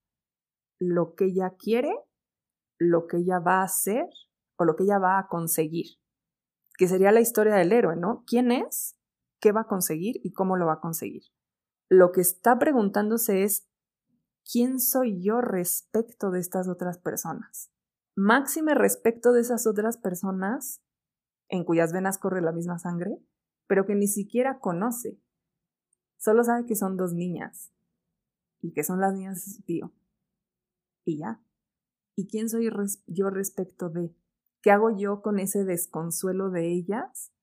lo 0.79 1.13
que 1.15 1.25
ella 1.25 1.55
quiere, 1.57 1.93
lo 2.79 3.05
que 3.05 3.17
ella 3.17 3.39
va 3.39 3.59
a 3.59 3.63
hacer 3.63 4.05
o 4.57 4.63
lo 4.63 4.75
que 4.75 4.83
ella 4.83 4.97
va 4.97 5.19
a 5.19 5.27
conseguir, 5.27 5.98
que 6.79 6.87
sería 6.87 7.11
la 7.11 7.19
historia 7.19 7.55
del 7.55 7.73
héroe, 7.73 7.97
¿no? 7.97 8.23
¿Quién 8.25 8.53
es? 8.53 8.95
¿Qué 9.41 9.51
va 9.51 9.61
a 9.61 9.67
conseguir 9.67 10.21
y 10.23 10.31
cómo 10.31 10.55
lo 10.55 10.65
va 10.65 10.75
a 10.75 10.79
conseguir? 10.79 11.23
Lo 11.89 12.13
que 12.13 12.21
está 12.21 12.57
preguntándose 12.57 13.43
es 13.43 13.67
¿quién 14.49 14.79
soy 14.79 15.21
yo 15.21 15.41
respecto 15.41 16.31
de 16.31 16.39
estas 16.39 16.69
otras 16.69 16.97
personas? 16.97 17.69
Máxime 18.15 18.75
respecto 18.75 19.33
de 19.33 19.41
esas 19.41 19.67
otras 19.67 19.97
personas 19.97 20.81
en 21.49 21.65
cuyas 21.65 21.91
venas 21.91 22.17
corre 22.17 22.41
la 22.41 22.53
misma 22.53 22.79
sangre, 22.79 23.21
pero 23.67 23.85
que 23.85 23.95
ni 23.95 24.07
siquiera 24.07 24.59
conoce. 24.59 25.19
Solo 26.15 26.45
sabe 26.45 26.65
que 26.65 26.77
son 26.77 26.95
dos 26.95 27.13
niñas 27.13 27.73
y 28.61 28.71
que 28.71 28.85
son 28.85 29.01
las 29.01 29.13
niñas 29.13 29.43
de 29.43 29.51
su 29.51 29.61
tío. 29.63 29.93
Y 31.03 31.17
ya. 31.17 31.41
¿Y 32.15 32.27
quién 32.27 32.47
soy 32.47 32.69
yo 33.05 33.29
respecto 33.31 33.89
de? 33.89 34.15
¿Qué 34.61 34.71
hago 34.71 34.95
yo 34.97 35.21
con 35.21 35.39
ese 35.39 35.63
desconsuelo 35.63 36.49
de 36.49 36.67
ellas 36.67 37.33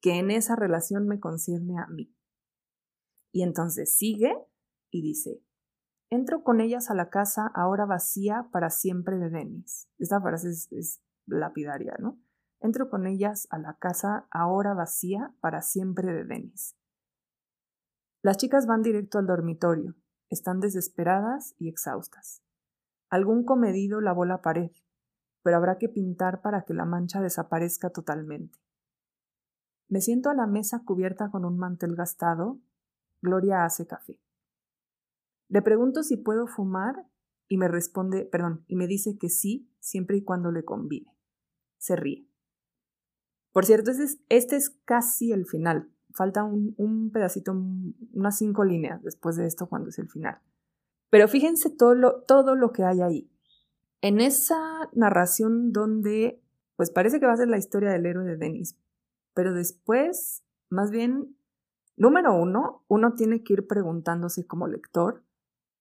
que 0.00 0.18
en 0.18 0.30
esa 0.30 0.56
relación 0.56 1.06
me 1.06 1.20
concierne 1.20 1.78
a 1.78 1.86
mí? 1.86 2.14
Y 3.32 3.42
entonces 3.42 3.96
sigue 3.96 4.34
y 4.90 5.02
dice, 5.02 5.42
Entro 6.12 6.44
con 6.44 6.60
ellas 6.60 6.90
a 6.90 6.94
la 6.94 7.08
casa 7.08 7.50
ahora 7.54 7.86
vacía 7.86 8.46
para 8.52 8.68
siempre 8.68 9.16
de 9.16 9.30
Denis. 9.30 9.88
Esta 9.96 10.20
frase 10.20 10.50
es, 10.50 11.02
lapidaria, 11.24 11.96
¿no? 12.00 12.20
Entro 12.60 12.90
con 12.90 13.06
ellas 13.06 13.48
a 13.48 13.58
la 13.58 13.78
casa 13.78 14.28
ahora 14.30 14.74
vacía 14.74 15.34
para 15.40 15.62
siempre 15.62 16.12
de 16.12 16.24
Denis. 16.26 16.76
Las 18.22 18.36
chicas 18.36 18.66
van 18.66 18.82
directo 18.82 19.18
al 19.18 19.26
dormitorio. 19.26 19.94
Están 20.28 20.60
desesperadas 20.60 21.54
y 21.58 21.70
exhaustas. 21.70 22.42
Algún 23.08 23.46
comedido 23.46 24.02
lavó 24.02 24.26
la 24.26 24.42
pared. 24.42 24.70
Pero 25.42 25.56
habrá 25.56 25.78
que 25.78 25.88
pintar 25.88 26.40
para 26.40 26.62
que 26.62 26.74
la 26.74 26.84
mancha 26.84 27.20
desaparezca 27.20 27.90
totalmente. 27.90 28.58
Me 29.88 30.00
siento 30.00 30.30
a 30.30 30.34
la 30.34 30.46
mesa 30.46 30.82
cubierta 30.84 31.30
con 31.30 31.44
un 31.44 31.58
mantel 31.58 31.94
gastado. 31.94 32.60
Gloria 33.20 33.64
hace 33.64 33.86
café. 33.86 34.18
Le 35.48 35.60
pregunto 35.60 36.02
si 36.02 36.16
puedo 36.16 36.46
fumar 36.46 37.06
y 37.48 37.58
me 37.58 37.68
responde, 37.68 38.24
perdón, 38.24 38.64
y 38.68 38.76
me 38.76 38.86
dice 38.86 39.18
que 39.18 39.28
sí, 39.28 39.70
siempre 39.80 40.16
y 40.16 40.24
cuando 40.24 40.50
le 40.50 40.64
convine. 40.64 41.14
Se 41.76 41.96
ríe. 41.96 42.26
Por 43.52 43.66
cierto, 43.66 43.90
este 43.90 44.04
es, 44.04 44.20
este 44.30 44.56
es 44.56 44.70
casi 44.86 45.32
el 45.32 45.44
final. 45.44 45.90
Falta 46.14 46.42
un, 46.44 46.74
un 46.78 47.10
pedacito, 47.10 47.52
unas 47.52 48.38
cinco 48.38 48.64
líneas 48.64 49.02
después 49.02 49.36
de 49.36 49.46
esto 49.46 49.68
cuando 49.68 49.90
es 49.90 49.98
el 49.98 50.08
final. 50.08 50.40
Pero 51.10 51.28
fíjense 51.28 51.68
todo 51.68 51.94
lo, 51.94 52.22
todo 52.22 52.54
lo 52.54 52.72
que 52.72 52.84
hay 52.84 53.02
ahí. 53.02 53.31
En 54.02 54.20
esa 54.20 54.90
narración 54.92 55.72
donde, 55.72 56.42
pues 56.76 56.90
parece 56.90 57.20
que 57.20 57.26
va 57.26 57.32
a 57.32 57.36
ser 57.36 57.48
la 57.48 57.56
historia 57.56 57.90
del 57.90 58.04
héroe 58.04 58.24
de 58.24 58.36
Denis, 58.36 58.76
pero 59.32 59.54
después, 59.54 60.44
más 60.70 60.90
bien, 60.90 61.36
número 61.96 62.34
uno, 62.34 62.84
uno 62.88 63.14
tiene 63.14 63.44
que 63.44 63.54
ir 63.54 63.66
preguntándose 63.66 64.44
como 64.44 64.66
lector 64.66 65.24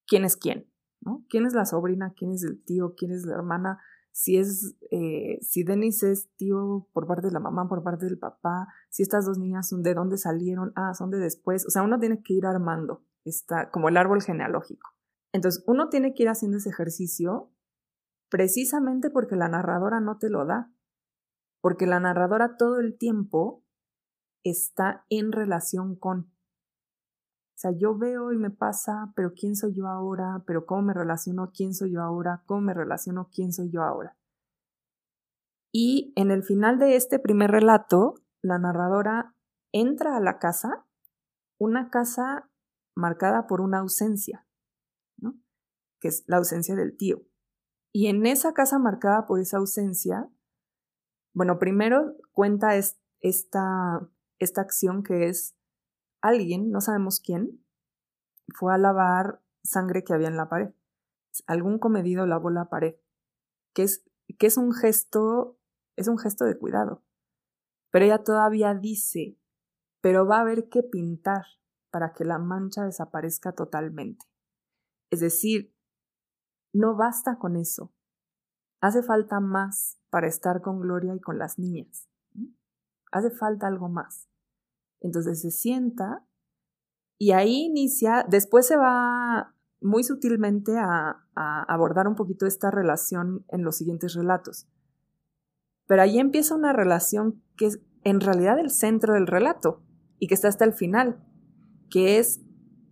quién 0.05 0.23
es 0.23 0.37
quién, 0.37 0.67
¿no? 1.01 1.25
¿Quién 1.29 1.47
es 1.47 1.53
la 1.53 1.65
sobrina? 1.65 2.13
¿Quién 2.15 2.31
es 2.31 2.43
el 2.43 2.63
tío? 2.63 2.93
¿Quién 2.95 3.11
es 3.11 3.25
la 3.25 3.33
hermana? 3.33 3.79
Si 4.11 4.37
es, 4.37 4.75
eh, 4.91 5.39
si 5.41 5.63
Denis 5.63 6.03
es 6.03 6.29
tío 6.35 6.87
por 6.93 7.07
parte 7.07 7.27
de 7.27 7.33
la 7.33 7.39
mamá, 7.39 7.67
por 7.67 7.81
parte 7.81 8.05
del 8.05 8.19
papá, 8.19 8.67
si 8.89 9.01
estas 9.01 9.25
dos 9.25 9.39
niñas 9.39 9.67
son 9.69 9.81
de 9.81 9.95
dónde 9.95 10.17
salieron, 10.17 10.73
ah, 10.75 10.93
son 10.93 11.09
de 11.09 11.17
después, 11.17 11.65
o 11.65 11.69
sea, 11.71 11.81
uno 11.81 11.97
tiene 11.99 12.21
que 12.21 12.33
ir 12.33 12.45
armando, 12.45 13.03
está 13.25 13.71
como 13.71 13.89
el 13.89 13.97
árbol 13.97 14.21
genealógico. 14.21 14.89
Entonces, 15.33 15.63
uno 15.65 15.89
tiene 15.89 16.13
que 16.13 16.23
ir 16.23 16.29
haciendo 16.29 16.57
ese 16.57 16.69
ejercicio 16.69 17.49
precisamente 18.31 19.09
porque 19.11 19.35
la 19.35 19.49
narradora 19.49 19.99
no 19.99 20.17
te 20.17 20.29
lo 20.29 20.45
da, 20.45 20.73
porque 21.61 21.85
la 21.85 21.99
narradora 21.99 22.55
todo 22.57 22.79
el 22.79 22.97
tiempo 22.97 23.63
está 24.43 25.05
en 25.09 25.31
relación 25.31 25.95
con. 25.95 26.31
O 27.53 27.59
sea, 27.61 27.71
yo 27.77 27.95
veo 27.95 28.31
y 28.31 28.37
me 28.37 28.49
pasa, 28.49 29.11
pero 29.15 29.33
¿quién 29.33 29.55
soy 29.55 29.75
yo 29.75 29.87
ahora? 29.87 30.43
¿Pero 30.47 30.65
cómo 30.65 30.81
me 30.81 30.93
relaciono? 30.93 31.51
¿Quién 31.53 31.75
soy 31.75 31.91
yo 31.91 32.01
ahora? 32.01 32.41
¿Cómo 32.47 32.61
me 32.61 32.73
relaciono? 32.73 33.29
¿Quién 33.31 33.51
soy 33.51 33.69
yo 33.69 33.83
ahora? 33.83 34.17
Y 35.71 36.13
en 36.15 36.31
el 36.31 36.41
final 36.41 36.79
de 36.79 36.95
este 36.95 37.19
primer 37.19 37.51
relato, 37.51 38.15
la 38.41 38.57
narradora 38.57 39.35
entra 39.73 40.17
a 40.17 40.21
la 40.21 40.39
casa, 40.39 40.87
una 41.59 41.89
casa 41.89 42.49
marcada 42.95 43.45
por 43.45 43.61
una 43.61 43.79
ausencia, 43.79 44.47
que 45.99 46.07
es 46.07 46.23
la 46.27 46.37
ausencia 46.37 46.75
del 46.75 46.97
tío. 46.97 47.30
Y 47.93 48.07
en 48.07 48.25
esa 48.25 48.53
casa 48.53 48.79
marcada 48.79 49.25
por 49.25 49.39
esa 49.39 49.57
ausencia, 49.57 50.29
bueno, 51.33 51.59
primero 51.59 52.15
cuenta 52.31 52.75
esta, 52.75 54.09
esta 54.39 54.61
acción 54.61 55.03
que 55.03 55.27
es 55.27 55.55
alguien, 56.21 56.71
no 56.71 56.81
sabemos 56.81 57.19
quién, 57.19 57.63
fue 58.53 58.73
a 58.73 58.77
lavar 58.77 59.41
sangre 59.63 60.03
que 60.03 60.13
había 60.13 60.27
en 60.27 60.37
la 60.37 60.49
pared. 60.49 60.69
Algún 61.47 61.79
comedido 61.79 62.25
lavó 62.25 62.49
la 62.49 62.69
pared, 62.69 62.95
que 63.73 63.83
es, 63.83 64.05
que 64.37 64.47
es 64.47 64.57
un 64.57 64.73
gesto, 64.73 65.57
es 65.95 66.07
un 66.07 66.17
gesto 66.17 66.45
de 66.45 66.57
cuidado. 66.57 67.03
Pero 67.91 68.05
ella 68.05 68.23
todavía 68.23 68.73
dice, 68.73 69.37
pero 70.01 70.25
va 70.25 70.37
a 70.37 70.41
haber 70.41 70.69
que 70.69 70.83
pintar 70.83 71.43
para 71.91 72.13
que 72.13 72.23
la 72.23 72.39
mancha 72.39 72.85
desaparezca 72.85 73.53
totalmente. 73.53 74.25
Es 75.09 75.19
decir, 75.19 75.70
no 76.73 76.95
basta 76.95 77.37
con 77.37 77.55
eso. 77.55 77.93
Hace 78.81 79.03
falta 79.03 79.39
más 79.39 79.99
para 80.09 80.27
estar 80.27 80.61
con 80.61 80.79
Gloria 80.79 81.13
y 81.15 81.19
con 81.19 81.37
las 81.37 81.59
niñas. 81.59 82.09
Hace 83.11 83.29
falta 83.29 83.67
algo 83.67 83.89
más. 83.89 84.29
Entonces 85.01 85.41
se 85.41 85.51
sienta 85.51 86.25
y 87.17 87.33
ahí 87.33 87.65
inicia, 87.65 88.25
después 88.27 88.65
se 88.65 88.77
va 88.77 89.53
muy 89.79 90.03
sutilmente 90.03 90.77
a, 90.77 91.27
abordar 91.35 92.07
un 92.07 92.15
poquito 92.15 92.45
esta 92.45 92.71
relación 92.71 93.45
en 93.49 93.63
los 93.63 93.77
siguientes 93.77 94.13
relatos. 94.13 94.67
Pero 95.87 96.03
ahí 96.03 96.19
empieza 96.19 96.55
una 96.55 96.73
relación 96.73 97.43
que 97.57 97.67
es 97.67 97.79
en 98.03 98.21
realidad 98.21 98.59
el 98.59 98.69
centro 98.69 99.13
del 99.13 99.27
relato 99.27 99.83
y 100.19 100.27
que 100.27 100.33
está 100.33 100.47
hasta 100.47 100.65
el 100.65 100.73
final, 100.73 101.23
que 101.89 102.19
es 102.19 102.41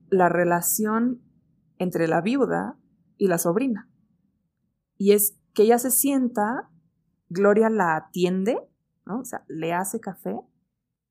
la 0.10 0.30
relación 0.30 1.22
entre 1.78 2.08
la 2.08 2.22
viuda 2.22 2.78
y 3.20 3.28
la 3.28 3.38
sobrina. 3.38 3.88
Y 4.98 5.12
es 5.12 5.40
que 5.54 5.64
ella 5.64 5.78
se 5.78 5.92
sienta, 5.92 6.72
Gloria 7.30 7.70
la 7.70 7.96
atiende, 7.96 8.58
¿no? 9.06 9.20
o 9.20 9.26
sea, 9.26 9.46
le 9.48 9.74
hace 9.74 10.00
café 10.00 10.40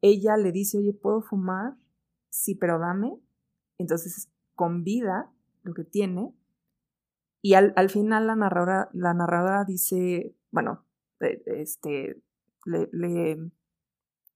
ella 0.01 0.37
le 0.37 0.53
dice, 0.53 0.79
oye, 0.79 0.93
¿puedo 0.93 1.23
fumar? 1.23 1.77
Sí, 2.31 2.55
pero 2.55 2.79
dame. 2.79 3.19
Entonces 3.79 4.31
convida 4.55 5.31
lo 5.63 5.75
que 5.75 5.85
tiene. 5.85 6.35
Y 7.41 7.55
al, 7.55 7.91
final 7.91 8.27
la 8.27 8.37
narradora, 8.37 8.91
la 8.93 9.15
narradora 9.15 9.65
dice, 9.65 10.35
bueno, 10.51 10.85
eh, 11.21 11.43
este, 11.47 12.21
le, 12.65 13.51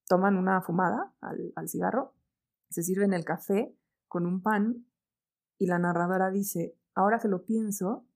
toman 0.06 0.36
una 0.36 0.62
fumada 0.62 1.12
al, 1.20 1.52
al 1.56 1.68
cigarro, 1.68 2.14
se 2.70 2.82
sirven 2.82 3.12
el 3.12 3.24
café 3.24 3.74
con 4.06 4.26
un 4.26 4.40
pan 4.40 4.86
y 5.58 5.66
la 5.66 5.78
narradora 5.78 6.30
dice, 6.30 6.76
ahora 6.94 7.18
que 7.18 7.28
lo 7.28 7.44
pienso, 7.44 8.06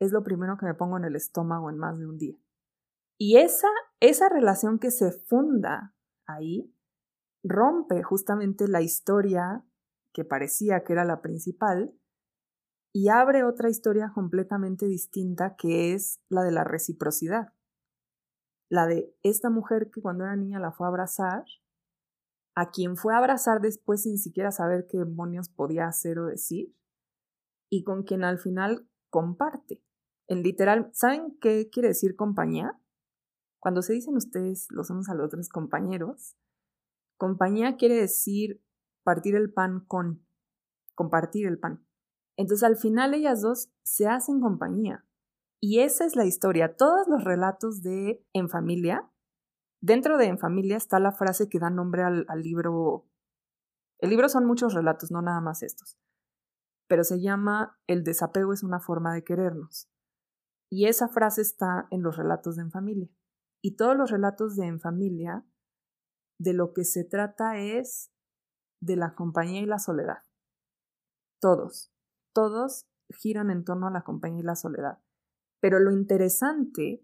es 0.00 0.12
lo 0.12 0.24
primero 0.24 0.56
que 0.56 0.66
me 0.66 0.74
pongo 0.74 0.96
en 0.96 1.04
el 1.04 1.16
estómago 1.16 1.70
en 1.70 1.78
más 1.78 1.98
de 1.98 2.06
un 2.06 2.18
día. 2.18 2.36
Y 3.18 3.36
esa, 3.36 3.68
esa 4.00 4.28
relación 4.28 4.78
que 4.78 4.90
se 4.90 5.12
funda 5.12 5.94
ahí 6.26 6.74
rompe 7.44 8.02
justamente 8.02 8.68
la 8.68 8.82
historia 8.82 9.64
que 10.12 10.24
parecía 10.24 10.84
que 10.84 10.92
era 10.92 11.04
la 11.04 11.22
principal 11.22 11.94
y 12.92 13.08
abre 13.08 13.44
otra 13.44 13.70
historia 13.70 14.12
completamente 14.14 14.86
distinta 14.86 15.56
que 15.56 15.94
es 15.94 16.20
la 16.28 16.42
de 16.42 16.52
la 16.52 16.64
reciprocidad. 16.64 17.52
La 18.68 18.86
de 18.86 19.14
esta 19.22 19.50
mujer 19.50 19.90
que 19.90 20.02
cuando 20.02 20.24
era 20.24 20.36
niña 20.36 20.58
la 20.58 20.72
fue 20.72 20.86
a 20.86 20.90
abrazar, 20.90 21.44
a 22.54 22.70
quien 22.70 22.96
fue 22.96 23.14
a 23.14 23.18
abrazar 23.18 23.60
después 23.60 24.02
sin 24.02 24.18
siquiera 24.18 24.50
saber 24.50 24.86
qué 24.90 24.98
demonios 24.98 25.48
podía 25.48 25.86
hacer 25.86 26.18
o 26.18 26.26
decir, 26.26 26.74
y 27.72 27.84
con 27.84 28.02
quien 28.02 28.22
al 28.22 28.38
final 28.38 28.86
comparte. 29.08 29.82
En 30.28 30.42
literal, 30.42 30.90
¿saben 30.92 31.38
qué 31.40 31.70
quiere 31.70 31.88
decir 31.88 32.16
compañía? 32.16 32.78
Cuando 33.60 33.80
se 33.80 33.94
dicen 33.94 34.14
ustedes 34.14 34.66
los 34.68 34.90
unos 34.90 35.08
a 35.08 35.14
los 35.14 35.24
otros 35.24 35.48
compañeros, 35.48 36.36
compañía 37.16 37.76
quiere 37.78 37.94
decir 37.94 38.62
partir 39.04 39.36
el 39.36 39.50
pan 39.50 39.86
con, 39.86 40.26
compartir 40.94 41.46
el 41.46 41.58
pan. 41.58 41.82
Entonces 42.36 42.62
al 42.62 42.76
final 42.76 43.14
ellas 43.14 43.40
dos 43.40 43.72
se 43.82 44.06
hacen 44.06 44.40
compañía. 44.40 45.06
Y 45.58 45.78
esa 45.80 46.04
es 46.04 46.14
la 46.14 46.26
historia. 46.26 46.76
Todos 46.76 47.08
los 47.08 47.24
relatos 47.24 47.80
de 47.80 48.22
En 48.34 48.50
familia, 48.50 49.10
dentro 49.80 50.18
de 50.18 50.26
En 50.26 50.38
familia 50.38 50.76
está 50.76 51.00
la 51.00 51.12
frase 51.12 51.48
que 51.48 51.58
da 51.58 51.70
nombre 51.70 52.02
al, 52.02 52.26
al 52.28 52.42
libro. 52.42 53.06
El 53.98 54.10
libro 54.10 54.28
son 54.28 54.44
muchos 54.44 54.74
relatos, 54.74 55.10
no 55.10 55.22
nada 55.22 55.40
más 55.40 55.62
estos. 55.62 55.96
Pero 56.92 57.04
se 57.04 57.22
llama 57.22 57.80
El 57.86 58.04
desapego 58.04 58.52
es 58.52 58.62
una 58.62 58.78
forma 58.78 59.14
de 59.14 59.24
querernos. 59.24 59.90
Y 60.70 60.88
esa 60.88 61.08
frase 61.08 61.40
está 61.40 61.86
en 61.90 62.02
los 62.02 62.18
relatos 62.18 62.56
de 62.56 62.64
En 62.64 62.70
familia. 62.70 63.08
Y 63.62 63.76
todos 63.76 63.96
los 63.96 64.10
relatos 64.10 64.56
de 64.56 64.66
En 64.66 64.78
Familia, 64.78 65.42
de 66.38 66.52
lo 66.52 66.74
que 66.74 66.84
se 66.84 67.04
trata 67.04 67.56
es 67.56 68.12
de 68.82 68.96
la 68.96 69.14
compañía 69.14 69.62
y 69.62 69.64
la 69.64 69.78
soledad. 69.78 70.18
Todos, 71.40 71.94
todos 72.34 72.86
giran 73.08 73.50
en 73.50 73.64
torno 73.64 73.86
a 73.86 73.90
la 73.90 74.02
compañía 74.02 74.40
y 74.40 74.44
la 74.44 74.56
soledad. 74.56 74.98
Pero 75.60 75.78
lo 75.78 75.92
interesante 75.92 77.02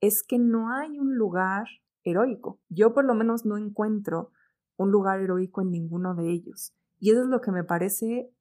es 0.00 0.24
que 0.24 0.40
no 0.40 0.74
hay 0.74 0.98
un 0.98 1.14
lugar 1.14 1.68
heroico. 2.02 2.60
Yo 2.68 2.92
por 2.92 3.04
lo 3.04 3.14
menos 3.14 3.46
no 3.46 3.56
encuentro 3.56 4.32
un 4.76 4.90
lugar 4.90 5.20
heroico 5.20 5.62
en 5.62 5.70
ninguno 5.70 6.16
de 6.16 6.28
ellos. 6.28 6.74
Y 6.98 7.12
eso 7.12 7.22
es 7.22 7.28
lo 7.28 7.40
que 7.40 7.52
me 7.52 7.62
parece 7.62 8.34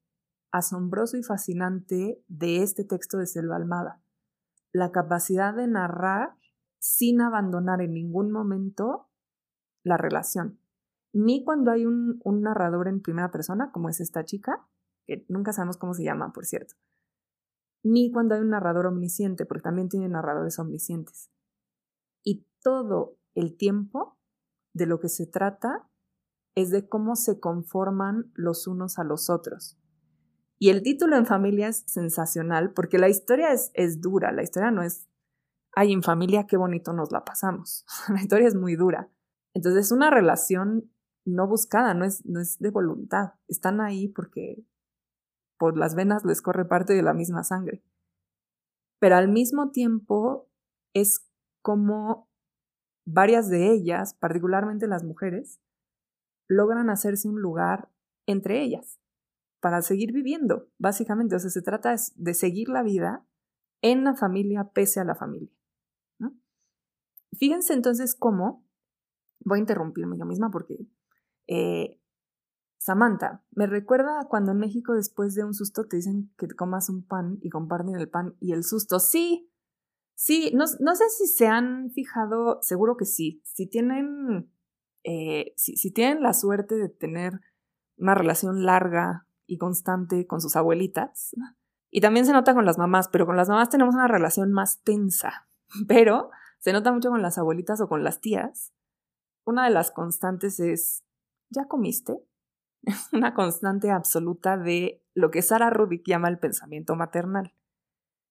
asombroso 0.51 1.17
y 1.17 1.23
fascinante 1.23 2.23
de 2.27 2.63
este 2.63 2.83
texto 2.83 3.17
de 3.17 3.25
Selva 3.25 3.55
Almada. 3.55 4.01
La 4.73 4.91
capacidad 4.91 5.55
de 5.55 5.67
narrar 5.67 6.35
sin 6.79 7.21
abandonar 7.21 7.81
en 7.81 7.93
ningún 7.93 8.31
momento 8.31 9.09
la 9.83 9.97
relación. 9.97 10.59
Ni 11.13 11.43
cuando 11.43 11.71
hay 11.71 11.85
un, 11.85 12.21
narrador 12.41 12.87
en 12.87 13.01
primera 13.01 13.31
persona, 13.31 13.71
como 13.71 13.89
es 13.89 13.99
esta 13.99 14.23
chica, 14.23 14.67
que 15.05 15.25
nunca 15.27 15.53
sabemos 15.53 15.77
cómo 15.77 15.93
se 15.93 16.03
llama, 16.03 16.31
por 16.31 16.45
cierto. 16.45 16.75
Ni 17.83 18.11
cuando 18.11 18.35
hay 18.35 18.41
un 18.41 18.49
narrador 18.49 18.85
omnisciente, 18.85 19.45
porque 19.45 19.63
también 19.63 19.89
tiene 19.89 20.07
narradores 20.07 20.57
omniscientes. 20.59 21.31
Y 22.23 22.47
todo 22.61 23.17
el 23.35 23.57
tiempo 23.57 24.17
de 24.73 24.85
lo 24.85 24.99
que 24.99 25.09
se 25.09 25.27
trata 25.27 25.89
es 26.55 26.69
de 26.69 26.87
cómo 26.87 27.15
se 27.15 27.39
conforman 27.39 28.31
los 28.35 28.67
unos 28.67 28.99
a 28.99 29.03
los 29.03 29.29
otros. 29.29 29.80
Y 30.61 30.69
el 30.69 30.83
título 30.83 31.17
en 31.17 31.25
familia 31.25 31.69
es 31.69 31.83
sensacional 31.87 32.71
porque 32.71 32.99
la 32.99 33.09
historia 33.09 33.51
es, 33.51 33.99
dura, 33.99 34.31
la 34.31 34.43
historia 34.43 34.69
no 34.69 34.83
es 34.83 35.09
ay, 35.75 35.91
en 35.91 36.03
familia 36.03 36.45
qué 36.45 36.55
bonito 36.55 36.93
nos 36.93 37.11
la 37.11 37.25
pasamos. 37.25 37.83
la 38.13 38.21
historia 38.21 38.47
es 38.47 38.53
muy 38.53 38.75
dura. 38.75 39.09
Entonces 39.55 39.87
es 39.87 39.91
una 39.91 40.11
relación 40.11 40.91
no 41.25 41.47
buscada, 41.47 41.95
no 41.95 42.05
es, 42.05 42.23
no 42.27 42.39
es 42.39 42.59
de 42.59 42.69
voluntad. 42.69 43.33
Están 43.47 43.81
ahí 43.81 44.07
porque 44.07 44.63
por 45.57 45.79
las 45.79 45.95
venas 45.95 46.25
les 46.25 46.43
corre 46.43 46.65
parte 46.65 46.93
de 46.93 47.01
la 47.01 47.15
misma 47.15 47.43
sangre. 47.43 47.83
Pero 48.99 49.15
al 49.15 49.29
mismo 49.29 49.71
tiempo 49.71 50.47
es 50.93 51.27
como 51.63 52.29
varias 53.07 53.49
de 53.49 53.71
ellas, 53.71 54.13
particularmente 54.13 54.85
las 54.85 55.03
mujeres, 55.03 55.59
logran 56.47 56.91
hacerse 56.91 57.27
un 57.27 57.41
lugar 57.41 57.89
entre 58.27 58.61
ellas 58.61 59.00
para 59.61 59.81
seguir 59.81 60.11
viviendo, 60.11 60.67
básicamente. 60.77 61.35
O 61.35 61.39
sea, 61.39 61.49
se 61.49 61.61
trata 61.61 61.95
de 62.15 62.33
seguir 62.33 62.67
la 62.67 62.83
vida 62.83 63.25
en 63.81 64.03
la 64.03 64.15
familia 64.15 64.71
pese 64.73 64.99
a 64.99 65.05
la 65.05 65.15
familia. 65.15 65.49
Fíjense 67.37 67.73
entonces 67.73 68.13
cómo, 68.13 68.67
voy 69.39 69.59
a 69.59 69.61
interrumpirme 69.61 70.17
yo 70.17 70.25
misma 70.25 70.51
porque 70.51 70.85
eh, 71.47 71.97
Samantha, 72.77 73.41
me 73.51 73.67
recuerda 73.67 74.27
cuando 74.27 74.51
en 74.51 74.57
México 74.57 74.93
después 74.93 75.33
de 75.33 75.45
un 75.45 75.53
susto 75.53 75.85
te 75.85 75.95
dicen 75.95 76.33
que 76.37 76.47
comas 76.49 76.89
un 76.89 77.05
pan 77.05 77.37
y 77.41 77.49
comparten 77.49 77.95
el 77.95 78.09
pan 78.09 78.35
y 78.41 78.51
el 78.51 78.63
susto. 78.63 78.99
Sí, 78.99 79.49
sí, 80.13 80.51
no, 80.53 80.67
sé 80.67 81.09
si 81.09 81.27
se 81.27 81.47
han 81.47 81.91
fijado, 81.91 82.59
seguro 82.61 82.97
que 82.97 83.05
sí, 83.05 83.41
si 83.45 83.67
tienen, 83.67 84.51
eh, 85.03 85.53
si 85.55 85.91
tienen 85.91 86.21
la 86.21 86.33
suerte 86.33 86.75
de 86.75 86.89
tener 86.89 87.39
una 87.97 88.13
relación 88.13 88.65
larga 88.65 89.27
y 89.51 89.57
constante 89.57 90.25
con 90.25 90.39
sus 90.39 90.55
abuelitas, 90.55 91.35
y 91.89 91.99
también 91.99 92.25
se 92.25 92.31
nota 92.31 92.53
con 92.53 92.65
las 92.65 92.77
mamás, 92.77 93.09
pero 93.09 93.25
con 93.25 93.35
las 93.35 93.49
mamás 93.49 93.69
tenemos 93.69 93.93
una 93.93 94.07
relación 94.07 94.53
más 94.53 94.81
tensa, 94.81 95.49
pero 95.89 96.31
se 96.59 96.71
nota 96.71 96.93
mucho 96.93 97.09
con 97.09 97.21
las 97.21 97.37
abuelitas 97.37 97.81
o 97.81 97.89
con 97.89 98.05
las 98.05 98.21
tías. 98.21 98.73
Una 99.45 99.65
de 99.65 99.71
las 99.71 99.91
constantes 99.91 100.61
es, 100.61 101.03
¿ya 101.49 101.67
comiste? 101.67 102.23
una 103.11 103.33
constante 103.33 103.91
absoluta 103.91 104.57
de 104.57 105.03
lo 105.13 105.31
que 105.31 105.41
Sara 105.41 105.69
Rubik 105.69 106.03
llama 106.07 106.29
el 106.29 106.39
pensamiento 106.39 106.95
maternal, 106.95 107.53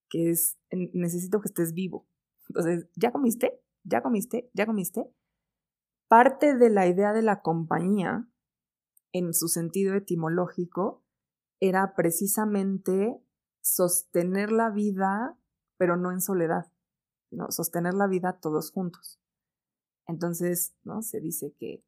que 0.09 0.31
es, 0.31 0.59
necesito 0.71 1.43
que 1.43 1.49
estés 1.49 1.75
vivo. 1.75 2.09
Entonces, 2.49 2.89
¿ya 2.97 3.13
comiste? 3.13 3.61
¿Ya 3.85 4.03
comiste? 4.03 4.51
¿Ya 4.55 4.65
comiste? 4.65 5.05
Parte 6.09 6.57
de 6.57 6.71
la 6.71 6.87
idea 6.87 7.13
de 7.13 7.23
la 7.23 7.43
compañía, 7.43 8.27
en 9.13 9.35
su 9.35 9.49
sentido 9.49 9.95
etimológico, 9.95 11.00
era 11.61 11.95
precisamente 11.95 13.23
sostener 13.61 14.51
la 14.51 14.71
vida, 14.71 15.39
pero 15.77 15.97
no 15.97 16.11
en 16.11 16.21
soledad 16.21 16.73
sostener 17.51 17.95
la 17.95 18.07
vida 18.07 18.39
todos 18.41 18.71
juntos. 18.73 19.21
Entonces, 20.07 20.75
¿no? 20.85 21.03
Se 21.03 21.21
dice 21.21 21.55
que 21.59 21.85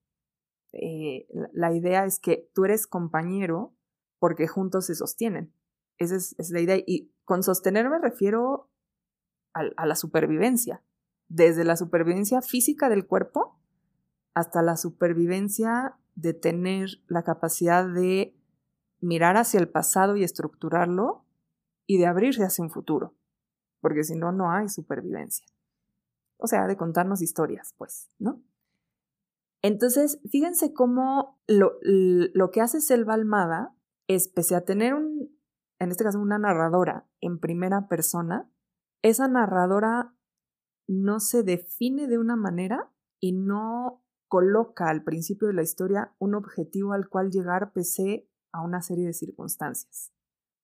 eh, 0.73 1.27
la 1.53 1.73
idea 1.75 2.05
es 2.05 2.19
que 2.19 2.51
tú 2.55 2.65
eres 2.65 2.87
compañero 2.87 3.75
porque 4.19 4.47
juntos 4.47 4.87
se 4.87 4.95
sostienen. 4.95 5.53
Esa 5.99 6.17
es, 6.17 6.51
la 6.51 6.61
idea. 6.61 6.77
Y 6.87 7.13
con 7.25 7.43
sostener 7.43 7.89
me 7.91 7.99
refiero 7.99 8.71
a, 9.55 9.87
la 9.87 9.97
supervivencia. 9.97 10.83
Desde 11.29 11.65
la 11.65 11.77
supervivencia 11.77 12.41
física 12.43 12.89
del 12.89 13.07
cuerpo 13.07 13.59
hasta 14.35 14.63
la 14.63 14.77
supervivencia 14.77 15.99
de 16.15 16.35
tener 16.35 16.89
la 17.07 17.23
capacidad 17.23 17.87
de 17.87 18.37
mirar 19.03 19.37
hacia 19.37 19.61
el 19.61 19.69
pasado 19.69 20.17
y 20.17 20.25
estructurarlo 20.25 21.27
y 21.87 21.99
de 21.99 22.07
abrirse 22.07 22.45
hacia 22.45 22.65
un 22.65 22.71
futuro 22.71 23.15
porque 23.83 24.05
si 24.05 24.15
no, 24.15 24.33
no 24.33 24.51
hay 24.51 24.69
supervivencia. 24.69 25.45
O 26.39 26.47
sea, 26.47 26.67
de 26.67 26.77
contarnos 26.77 27.21
historias, 27.21 27.75
pues, 27.77 28.09
¿no? 28.19 28.43
Entonces, 29.61 30.21
fíjense 30.31 30.73
cómo 30.73 31.41
lo, 31.47 31.73
lo 31.83 32.51
que 32.51 32.61
hace 32.63 32.81
Selva 32.81 33.15
Almada 33.15 33.77
es, 34.09 34.29
pese 34.29 34.57
a 34.57 34.65
tener 34.65 34.95
un, 34.95 35.37
en 35.79 35.91
este 35.91 36.05
caso, 36.05 36.21
una 36.21 36.39
narradora 36.39 37.09
en 37.21 37.39
primera 37.39 37.89
persona, 37.89 38.51
esa 39.03 39.29
narradora 39.29 40.17
no 40.89 41.21
se 41.21 41.43
define 41.43 42.07
de 42.07 42.19
una 42.19 42.37
manera 42.37 42.93
y 43.21 43.33
no 43.33 44.05
coloca 44.29 44.89
al 44.89 45.05
principio 45.05 45.49
de 45.49 45.55
la 45.55 45.63
historia 45.63 46.15
un 46.19 46.35
objetivo 46.35 46.93
al 46.93 47.09
cual 47.09 47.31
llegar 47.31 47.73
pese 47.73 48.29
a 48.53 48.63
una 48.63 48.83
serie 48.83 49.07
de 49.07 49.13
circunstancias, 49.13 50.13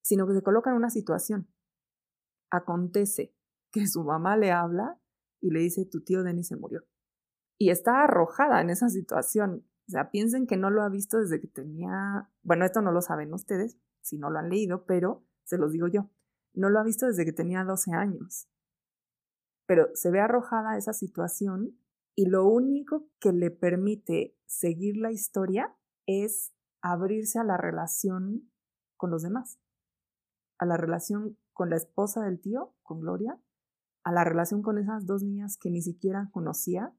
sino 0.03 0.27
que 0.27 0.35
se 0.35 0.43
coloca 0.43 0.71
en 0.71 0.77
una 0.77 0.91
situación 0.91 1.49
acontece 2.51 3.35
que 3.71 3.87
su 3.87 4.03
mamá 4.05 4.37
le 4.37 4.51
habla 4.51 5.01
y 5.41 5.51
le 5.51 5.61
dice, 5.61 5.85
tu 5.85 6.03
tío 6.03 6.23
Denis 6.23 6.49
se 6.49 6.57
murió. 6.57 6.85
Y 7.59 7.71
está 7.71 8.05
arrojada 8.05 8.61
en 8.61 8.71
esa 8.71 8.89
situación. 8.89 9.67
O 9.89 9.91
sea, 9.91 10.11
piensen 10.11 10.47
que 10.47 10.57
no 10.57 10.71
lo 10.71 10.83
ha 10.83 10.89
visto 10.89 11.19
desde 11.19 11.41
que 11.41 11.49
tenía, 11.49 12.31
bueno, 12.43 12.65
esto 12.65 12.83
no 12.83 12.93
lo 12.93 13.01
saben 13.01 13.33
ustedes, 13.33 13.79
si 14.01 14.19
no 14.19 14.31
lo 14.31 14.39
han 14.39 14.49
leído, 14.49 14.85
pero 14.87 15.25
se 15.45 15.59
los 15.59 15.73
digo 15.73 15.89
yo, 15.89 16.11
no 16.55 16.69
lo 16.71 16.79
ha 16.79 16.85
visto 16.85 17.07
desde 17.07 17.25
que 17.25 17.33
tenía 17.33 17.65
12 17.65 17.93
años. 17.93 18.49
Pero 19.67 19.89
se 19.95 20.11
ve 20.11 20.21
arrojada 20.21 20.73
a 20.73 20.79
esa 20.79 20.93
situación 20.93 21.79
y 22.15 22.27
lo 22.27 22.47
único 22.47 23.09
que 23.21 23.33
le 23.33 23.51
permite 23.51 24.37
seguir 24.47 24.97
la 24.97 25.13
historia 25.13 25.75
es 26.07 26.53
abrirse 26.83 27.39
a 27.39 27.45
la 27.45 27.57
relación 27.57 28.51
con 28.97 29.11
los 29.11 29.23
demás, 29.23 29.61
a 30.59 30.67
la 30.67 30.77
relación 30.77 31.39
con 31.53 31.71
la 31.71 31.77
esposa 31.77 32.23
del 32.23 32.41
tío, 32.41 32.75
con 32.83 33.01
Gloria, 33.01 33.39
a 34.05 34.13
la 34.13 34.25
relación 34.25 34.63
con 34.63 34.79
esas 34.79 35.07
dos 35.07 35.23
niñas 35.23 35.57
que 35.57 35.71
ni 35.71 35.83
siquiera 35.83 36.29
conocía 36.33 36.95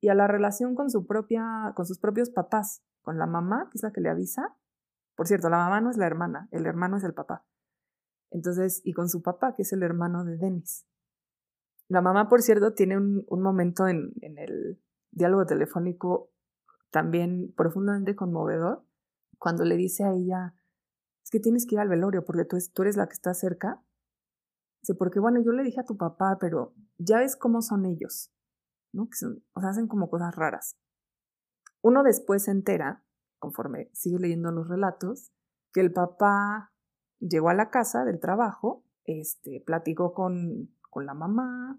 y 0.00 0.08
a 0.08 0.14
la 0.14 0.26
relación 0.26 0.74
con 0.74 0.90
su 0.90 1.06
propia 1.06 1.72
con 1.74 1.86
sus 1.86 1.98
propios 1.98 2.30
papás, 2.30 2.82
con 3.02 3.18
la 3.18 3.26
mamá, 3.26 3.68
que 3.70 3.78
es 3.78 3.82
la 3.82 3.92
que 3.92 4.00
le 4.00 4.10
avisa. 4.10 4.56
Por 5.14 5.26
cierto, 5.26 5.48
la 5.48 5.58
mamá 5.58 5.80
no 5.80 5.90
es 5.90 5.96
la 5.96 6.06
hermana, 6.06 6.48
el 6.50 6.66
hermano 6.66 6.98
es 6.98 7.04
el 7.04 7.14
papá. 7.14 7.46
Entonces, 8.30 8.82
y 8.84 8.92
con 8.92 9.08
su 9.08 9.22
papá, 9.22 9.54
que 9.54 9.62
es 9.62 9.72
el 9.72 9.82
hermano 9.82 10.24
de 10.24 10.36
Denis. 10.36 10.86
La 11.88 12.02
mamá, 12.02 12.28
por 12.28 12.42
cierto, 12.42 12.74
tiene 12.74 12.98
un, 12.98 13.24
momento 13.42 13.86
en, 13.86 14.12
en 14.20 14.38
el 14.38 14.82
diálogo 15.12 15.46
telefónico 15.46 16.30
también 16.96 17.52
profundamente 17.54 18.16
conmovedor, 18.16 18.82
cuando 19.38 19.66
le 19.66 19.76
dice 19.76 20.02
a 20.04 20.14
ella, 20.14 20.54
es 21.22 21.28
que 21.28 21.40
tienes 21.40 21.66
que 21.66 21.74
ir 21.74 21.80
al 21.82 21.90
velorio 21.90 22.24
porque 22.24 22.46
tú, 22.46 22.56
tú 22.72 22.80
eres 22.80 22.96
la 22.96 23.06
que 23.06 23.12
está 23.12 23.34
cerca. 23.34 23.84
Dice, 24.80 24.94
porque 24.94 25.20
bueno, 25.20 25.38
yo 25.44 25.52
le 25.52 25.62
dije 25.62 25.78
a 25.78 25.84
tu 25.84 25.98
papá, 25.98 26.38
pero 26.40 26.74
ya 26.96 27.18
ves 27.18 27.36
cómo 27.36 27.60
son 27.60 27.84
ellos, 27.84 28.32
¿no? 28.94 29.10
Que 29.10 29.26
o 29.26 29.60
sea, 29.60 29.68
hacen 29.68 29.88
como 29.88 30.08
cosas 30.08 30.34
raras. 30.34 30.78
Uno 31.82 32.02
después 32.02 32.44
se 32.44 32.52
entera, 32.52 33.04
conforme 33.38 33.90
sigue 33.92 34.18
leyendo 34.18 34.50
los 34.50 34.66
relatos, 34.66 35.34
que 35.74 35.82
el 35.82 35.92
papá 35.92 36.72
llegó 37.18 37.50
a 37.50 37.54
la 37.54 37.68
casa 37.68 38.06
del 38.06 38.20
trabajo, 38.20 38.86
este, 39.04 39.62
platicó 39.66 40.14
con, 40.14 40.74
con 40.88 41.04
la 41.04 41.12
mamá, 41.12 41.78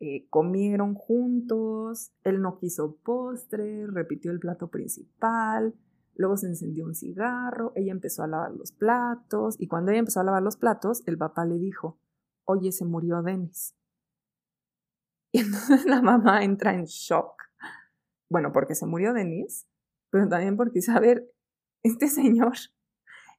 eh, 0.00 0.28
comieron 0.28 0.94
juntos, 0.94 2.12
él 2.24 2.42
no 2.42 2.58
quiso 2.58 2.96
postre, 3.02 3.86
repitió 3.86 4.30
el 4.30 4.38
plato 4.38 4.68
principal, 4.68 5.74
Luego 6.16 6.38
se 6.38 6.46
encendió 6.46 6.86
un 6.86 6.94
cigarro, 6.94 7.72
ella 7.74 7.92
empezó 7.92 8.22
a 8.22 8.26
lavar 8.26 8.52
los 8.52 8.72
platos 8.72 9.56
y 9.60 9.68
cuando 9.68 9.90
ella 9.90 10.00
empezó 10.00 10.20
a 10.20 10.24
lavar 10.24 10.42
los 10.42 10.56
platos, 10.56 11.02
el 11.06 11.18
papá 11.18 11.44
le 11.44 11.58
dijo, 11.58 12.00
oye, 12.44 12.72
se 12.72 12.84
murió 12.84 13.22
Denis. 13.22 13.74
Y 15.32 15.40
entonces 15.40 15.84
la 15.84 16.00
mamá 16.00 16.44
entra 16.44 16.72
en 16.72 16.84
shock. 16.84 17.42
Bueno, 18.30 18.52
porque 18.52 18.74
se 18.74 18.86
murió 18.86 19.12
Denis, 19.12 19.68
pero 20.08 20.26
también 20.28 20.56
porque 20.56 20.78
dice, 20.78 20.92
a 20.92 21.00
ver, 21.00 21.30
este 21.82 22.06
señor 22.08 22.54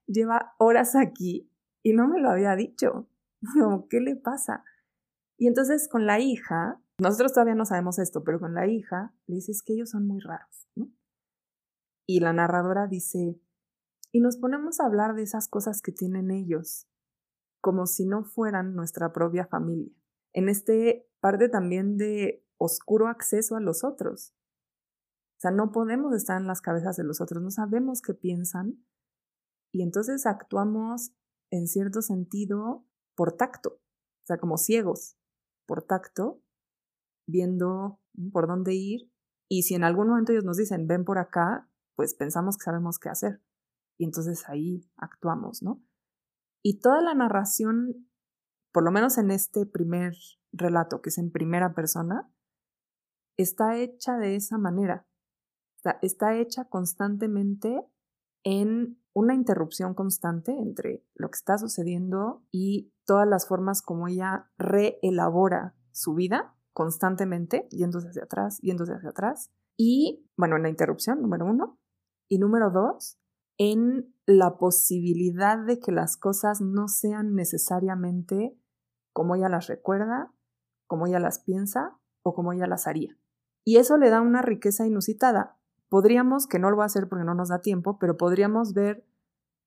lleva 0.06 0.54
horas 0.60 0.96
aquí 0.96 1.50
y 1.82 1.94
no 1.94 2.08
me 2.08 2.20
lo 2.20 2.30
había 2.30 2.56
dicho. 2.56 3.10
¿qué 3.90 4.00
le 4.00 4.16
pasa? 4.16 4.64
Y 5.38 5.48
entonces 5.48 5.88
con 5.88 6.06
la 6.06 6.20
hija, 6.20 6.82
nosotros 7.00 7.34
todavía 7.34 7.56
no 7.56 7.66
sabemos 7.66 8.00
esto, 8.00 8.24
pero 8.24 8.40
con 8.40 8.54
la 8.54 8.68
hija 8.68 9.14
le 9.28 9.36
dices 9.36 9.62
que 9.64 9.74
ellos 9.74 9.92
son 9.92 10.08
muy 10.08 10.20
raros, 10.20 10.68
¿no? 10.76 10.92
Y 12.08 12.22
la 12.22 12.34
narradora 12.34 12.88
dice, 12.88 13.40
y 14.12 14.22
nos 14.22 14.38
ponemos 14.38 14.80
a 14.80 14.86
hablar 14.86 15.14
de 15.14 15.24
esas 15.24 15.48
cosas 15.48 15.82
que 15.82 15.92
tienen 15.92 16.32
ellos, 16.32 16.88
como 17.62 17.86
si 17.86 18.06
no 18.06 18.24
fueran 18.24 18.76
nuestra 18.76 19.12
propia 19.12 19.46
familia. 19.46 19.94
En 20.34 20.50
este 20.50 21.08
parte 21.20 21.50
también 21.50 21.98
de 21.98 22.46
oscuro 22.58 23.08
acceso 23.08 23.56
a 23.56 23.60
los 23.60 23.84
otros. 23.84 24.34
O 25.38 25.40
sea, 25.40 25.52
no 25.52 25.72
podemos 25.72 26.16
estar 26.16 26.40
en 26.40 26.48
las 26.48 26.62
cabezas 26.62 26.98
de 26.98 27.04
los 27.04 27.22
otros, 27.22 27.44
no 27.44 27.52
sabemos 27.52 28.02
qué 28.02 28.14
piensan 28.14 28.84
y 29.72 29.84
entonces 29.84 30.26
actuamos 30.26 31.14
en 31.52 31.68
cierto 31.68 32.02
sentido 32.02 32.86
por 33.16 33.34
tacto, 33.34 33.70
o 33.70 34.26
sea, 34.26 34.38
como 34.38 34.58
ciegos, 34.58 35.18
por 35.68 35.84
tacto, 35.84 36.42
viendo 37.28 38.00
por 38.32 38.48
dónde 38.48 38.74
ir 38.74 39.12
y 39.50 39.64
si 39.64 39.76
en 39.76 39.84
algún 39.84 40.10
momento 40.10 40.32
ellos 40.32 40.44
nos 40.44 40.58
dicen, 40.58 40.88
ven 40.88 41.06
por 41.06 41.20
acá, 41.20 41.70
pues 41.96 42.16
pensamos 42.16 42.58
que 42.58 42.64
sabemos 42.64 43.00
qué 43.00 43.10
hacer. 43.10 43.42
Y 43.98 44.06
entonces 44.06 44.48
ahí 44.48 44.90
actuamos, 44.98 45.64
¿no? 45.64 45.82
Y 46.64 46.80
toda 46.80 47.02
la 47.02 47.14
narración, 47.14 48.10
por 48.74 48.84
lo 48.84 48.92
menos 48.92 49.18
en 49.18 49.32
este 49.32 49.66
primer 49.66 50.14
relato, 50.52 51.02
que 51.02 51.10
es 51.10 51.18
en 51.18 51.32
primera 51.32 51.74
persona, 51.74 52.30
está 53.38 53.78
hecha 53.78 54.18
de 54.18 54.36
esa 54.36 54.58
manera. 54.58 55.08
está 56.02 56.36
hecha 56.36 56.66
constantemente 56.66 57.80
en 58.44 59.02
una 59.18 59.34
interrupción 59.34 59.96
constante 59.96 60.52
entre 60.52 61.04
lo 61.16 61.32
que 61.32 61.38
está 61.38 61.58
sucediendo 61.58 62.44
y 62.52 62.94
todas 63.04 63.28
las 63.28 63.48
formas 63.48 63.82
como 63.82 64.08
ella 64.08 64.52
reelabora 64.60 65.76
su 65.92 66.14
vida 66.14 66.56
constantemente, 66.72 67.68
yéndose 67.72 68.10
hacia 68.10 68.26
atrás, 68.26 68.60
yéndose 68.62 68.94
hacia 68.94 69.10
atrás. 69.10 69.52
Y, 69.76 70.30
bueno, 70.38 70.56
en 70.58 70.62
la 70.62 70.70
interrupción, 70.70 71.24
número 71.24 71.48
uno. 71.48 71.80
Y 72.30 72.38
número 72.38 72.70
dos, 72.70 73.18
en 73.58 74.14
la 74.28 74.60
posibilidad 74.60 75.58
de 75.66 75.80
que 75.80 75.92
las 75.92 76.16
cosas 76.16 76.62
no 76.62 76.88
sean 76.88 77.34
necesariamente 77.34 78.56
como 79.14 79.36
ella 79.36 79.50
las 79.50 79.66
recuerda, 79.66 80.32
como 80.86 81.08
ella 81.08 81.20
las 81.20 81.40
piensa 81.40 81.98
o 82.22 82.36
como 82.36 82.54
ella 82.54 82.68
las 82.68 82.86
haría. 82.86 83.18
Y 83.66 83.78
eso 83.78 83.98
le 83.98 84.12
da 84.12 84.22
una 84.22 84.44
riqueza 84.44 84.86
inusitada. 84.86 85.57
Podríamos, 85.90 86.48
que 86.48 86.60
no 86.60 86.70
lo 86.70 86.76
voy 86.76 86.84
a 86.84 86.88
hacer 86.88 87.08
porque 87.08 87.26
no 87.26 87.34
nos 87.34 87.50
da 87.50 87.60
tiempo, 87.60 87.98
pero 88.00 88.18
podríamos 88.18 88.74
ver, 88.74 89.06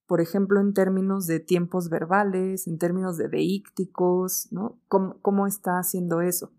por 0.06 0.20
ejemplo, 0.20 0.60
en 0.60 0.74
términos 0.74 1.26
de 1.26 1.40
tiempos 1.40 1.88
verbales, 1.88 2.66
en 2.66 2.78
términos 2.78 3.16
de 3.16 3.28
deícticos, 3.28 4.48
¿no? 4.50 4.78
¿Cómo, 4.88 5.18
cómo 5.22 5.46
está 5.46 5.78
haciendo 5.78 6.20
eso? 6.20 6.52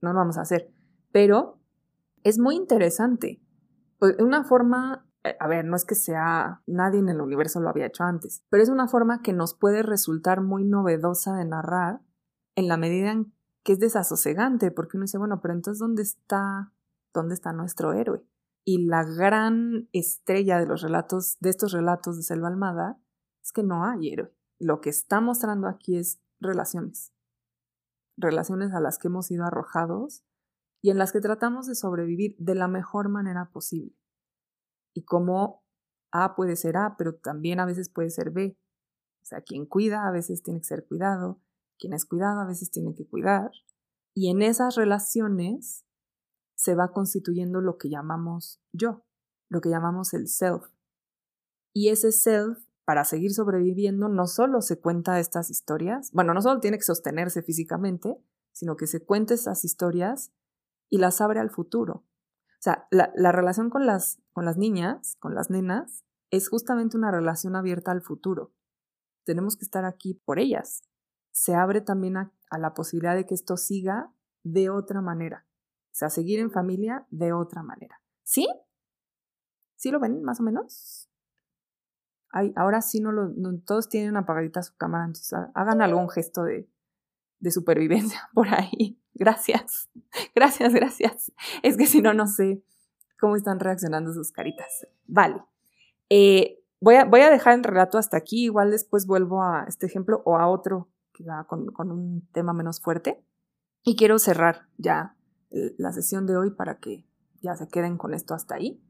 No 0.00 0.12
lo 0.12 0.18
vamos 0.18 0.38
a 0.38 0.42
hacer. 0.42 0.70
Pero 1.12 1.58
es 2.22 2.38
muy 2.38 2.56
interesante. 2.56 3.40
Una 4.18 4.44
forma 4.44 5.08
eh, 5.24 5.36
a 5.40 5.48
ver, 5.48 5.64
no 5.64 5.76
es 5.76 5.84
que 5.84 5.94
sea, 5.94 6.62
nadie 6.66 7.00
en 7.00 7.08
el 7.08 7.20
universo 7.20 7.60
lo 7.60 7.68
había 7.68 7.86
hecho 7.86 8.04
antes, 8.04 8.44
pero 8.50 8.62
es 8.62 8.68
una 8.68 8.88
forma 8.88 9.22
que 9.22 9.32
nos 9.32 9.54
puede 9.54 9.82
resultar 9.82 10.40
muy 10.40 10.64
novedosa 10.64 11.34
de 11.34 11.44
narrar 11.44 12.00
en 12.54 12.68
la 12.68 12.76
medida 12.76 13.10
en 13.10 13.32
que 13.64 13.72
es 13.72 13.80
desasosegante, 13.80 14.70
porque 14.70 14.96
uno 14.96 15.04
dice, 15.04 15.18
bueno, 15.18 15.40
pero 15.40 15.54
entonces, 15.54 15.78
¿dónde 15.80 16.02
está, 16.02 16.72
dónde 17.12 17.34
está 17.34 17.52
nuestro 17.52 17.92
héroe? 17.92 18.24
Y 18.70 18.84
la 18.84 19.02
gran 19.02 19.88
estrella 19.94 20.58
de 20.58 20.66
los 20.66 20.82
relatos, 20.82 21.38
de 21.40 21.48
estos 21.48 21.72
relatos 21.72 22.18
de 22.18 22.22
Selva 22.22 22.48
Almada, 22.48 23.00
es 23.42 23.50
que 23.50 23.62
no 23.62 23.86
hay 23.86 24.12
héroe. 24.12 24.30
Lo 24.60 24.82
que 24.82 24.90
está 24.90 25.22
mostrando 25.22 25.68
aquí 25.68 25.96
es 25.96 26.20
relaciones. 26.38 27.14
Relaciones 28.18 28.74
a 28.74 28.80
las 28.80 28.98
que 28.98 29.08
hemos 29.08 29.28
sido 29.28 29.46
arrojados 29.46 30.22
y 30.82 30.90
en 30.90 30.98
las 30.98 31.12
que 31.12 31.22
tratamos 31.22 31.66
de 31.66 31.76
sobrevivir 31.76 32.36
de 32.38 32.54
la 32.54 32.68
mejor 32.68 33.08
manera 33.08 33.48
posible 33.50 33.96
y 34.92 35.02
cómo 35.06 35.64
A 36.12 36.36
puede 36.36 36.54
ser 36.54 36.76
A, 36.76 36.96
pero 36.98 37.14
también 37.14 37.60
a 37.60 37.64
veces 37.64 37.88
puede 37.88 38.10
ser 38.10 38.32
B. 38.32 38.58
O 39.22 39.24
sea, 39.24 39.40
quien 39.40 39.64
cuida 39.64 40.06
a 40.06 40.10
veces 40.10 40.42
tiene 40.42 40.60
que 40.60 40.66
ser 40.66 40.86
cuidado, 40.86 41.40
quien 41.78 41.94
es 41.94 42.04
cuidado 42.04 42.40
a 42.40 42.46
veces 42.46 42.70
tiene 42.70 42.94
que 42.94 43.08
cuidar. 43.08 43.50
Y 44.14 44.30
en 44.30 44.42
esas 44.42 44.74
relaciones 44.74 45.86
se 46.58 46.74
va 46.74 46.90
constituyendo 46.90 47.60
lo 47.60 47.78
que 47.78 47.88
llamamos 47.88 48.60
yo, 48.72 49.04
lo 49.48 49.60
que 49.60 49.70
llamamos 49.70 50.12
el 50.12 50.26
self. 50.26 50.64
Y 51.72 51.90
ese 51.90 52.10
self, 52.10 52.58
para 52.84 53.04
seguir 53.04 53.32
sobreviviendo, 53.32 54.08
no 54.08 54.26
solo 54.26 54.60
se 54.60 54.80
cuenta 54.80 55.20
estas 55.20 55.50
historias, 55.50 56.10
bueno, 56.12 56.34
no 56.34 56.42
solo 56.42 56.58
tiene 56.58 56.78
que 56.78 56.84
sostenerse 56.84 57.42
físicamente, 57.42 58.20
sino 58.52 58.76
que 58.76 58.88
se 58.88 59.04
cuenta 59.04 59.34
esas 59.34 59.64
historias 59.64 60.32
y 60.90 60.98
las 60.98 61.20
abre 61.20 61.38
al 61.38 61.50
futuro. 61.50 62.04
O 62.58 62.60
sea, 62.60 62.88
la, 62.90 63.30
relación 63.30 63.70
con 63.70 63.86
las, 63.86 64.20
con 64.32 64.44
las 64.44 64.56
niñas, 64.56 65.16
con 65.20 65.36
las 65.36 65.50
nenas, 65.50 66.04
es 66.32 66.48
justamente 66.48 66.96
una 66.96 67.12
relación 67.12 67.54
abierta 67.54 67.92
al 67.92 68.02
futuro. 68.02 68.52
Tenemos 69.24 69.56
que 69.56 69.64
estar 69.64 69.84
aquí 69.84 70.14
por 70.24 70.40
ellas. 70.40 70.82
Se 71.30 71.54
abre 71.54 71.82
también 71.82 72.16
a, 72.16 72.32
la 72.58 72.74
posibilidad 72.74 73.14
de 73.14 73.26
que 73.26 73.34
esto 73.34 73.56
siga 73.56 74.12
de 74.42 74.70
otra 74.70 75.00
manera. 75.02 75.47
Sea, 75.98 76.10
seguir 76.10 76.38
en 76.38 76.52
familia 76.52 77.04
de 77.10 77.32
otra 77.32 77.64
manera. 77.64 78.00
¿Sí? 78.22 78.46
¿Sí 79.74 79.90
lo 79.90 79.98
ven 79.98 80.22
más 80.22 80.38
o 80.38 80.44
menos? 80.44 81.08
Ay, 82.30 82.52
ahora 82.54 82.82
sí 82.82 83.00
no 83.00 83.10
lo, 83.10 83.34
todos 83.66 83.88
tienen 83.88 84.16
apagadita 84.16 84.62
su 84.62 84.76
cámara, 84.76 85.06
entonces 85.06 85.36
hagan 85.54 85.82
algún 85.82 86.08
gesto 86.08 86.44
de, 86.44 86.70
de 87.40 87.50
supervivencia 87.50 88.30
por 88.32 88.46
ahí. 88.48 89.02
Gracias, 89.12 89.90
gracias, 90.36 90.72
gracias. 90.72 91.32
Es 91.64 91.76
que 91.76 91.86
si 91.86 92.00
no, 92.00 92.14
no 92.14 92.28
sé 92.28 92.62
cómo 93.18 93.34
están 93.34 93.58
reaccionando 93.58 94.12
sus 94.12 94.30
caritas. 94.30 94.86
Vale. 95.08 95.42
Eh, 96.10 96.62
voy, 96.80 96.94
a, 96.94 97.06
voy, 97.06 97.22
a, 97.22 97.30
dejar 97.30 97.54
el 97.54 97.64
relato 97.64 97.98
hasta 97.98 98.16
aquí. 98.16 98.44
Igual 98.44 98.70
después 98.70 99.04
vuelvo 99.04 99.42
a 99.42 99.64
este 99.66 99.86
ejemplo 99.86 100.22
o 100.24 100.36
a 100.36 100.46
otro 100.46 100.90
que 101.12 101.24
va 101.24 101.44
con, 101.48 101.66
con 101.72 101.90
un 101.90 102.28
tema 102.30 102.52
menos 102.52 102.80
fuerte. 102.80 103.20
Y 103.82 103.96
quiero 103.96 104.20
cerrar 104.20 104.68
ya 104.76 105.16
la 105.50 105.92
sesión 105.92 106.26
de 106.26 106.36
hoy 106.36 106.50
para 106.50 106.78
que 106.78 107.06
ya 107.40 107.54
se 107.56 107.68
queden 107.68 107.96
con 107.96 108.14
esto 108.14 108.34
hasta 108.34 108.56
ahí. 108.56 108.82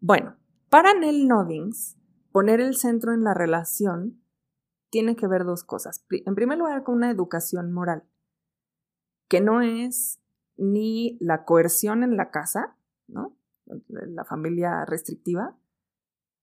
Bueno, 0.00 0.36
para 0.70 0.94
Nell 0.94 1.26
Noddings, 1.26 1.98
poner 2.30 2.60
el 2.60 2.76
centro 2.76 3.12
en 3.12 3.24
la 3.24 3.34
relación 3.34 4.22
tiene 4.90 5.16
que 5.16 5.26
ver 5.26 5.44
dos 5.44 5.64
cosas. 5.64 6.06
En 6.10 6.34
primer 6.34 6.58
lugar, 6.58 6.84
con 6.84 6.94
una 6.94 7.10
educación 7.10 7.72
moral, 7.72 8.04
que 9.28 9.40
no 9.40 9.62
es 9.62 10.20
ni 10.56 11.18
la 11.20 11.44
coerción 11.44 12.02
en 12.04 12.16
la 12.16 12.30
casa, 12.30 12.76
¿no? 13.08 13.36
La 13.88 14.24
familia 14.24 14.84
restrictiva, 14.84 15.58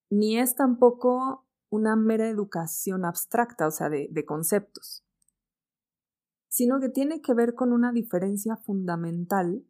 ni 0.10 0.38
es 0.38 0.56
tampoco 0.56 1.48
una 1.74 1.96
mera 1.96 2.30
educación 2.30 3.04
abstracta, 3.04 3.66
o 3.66 3.72
sea, 3.72 3.90
de, 3.90 4.26
conceptos, 4.28 5.04
sino 6.48 6.80
que 6.80 6.88
tiene 6.88 7.20
que 7.20 7.34
ver 7.34 7.56
con 7.56 7.74
una 7.74 7.92
diferencia 7.92 8.58
fundamental 8.58 9.66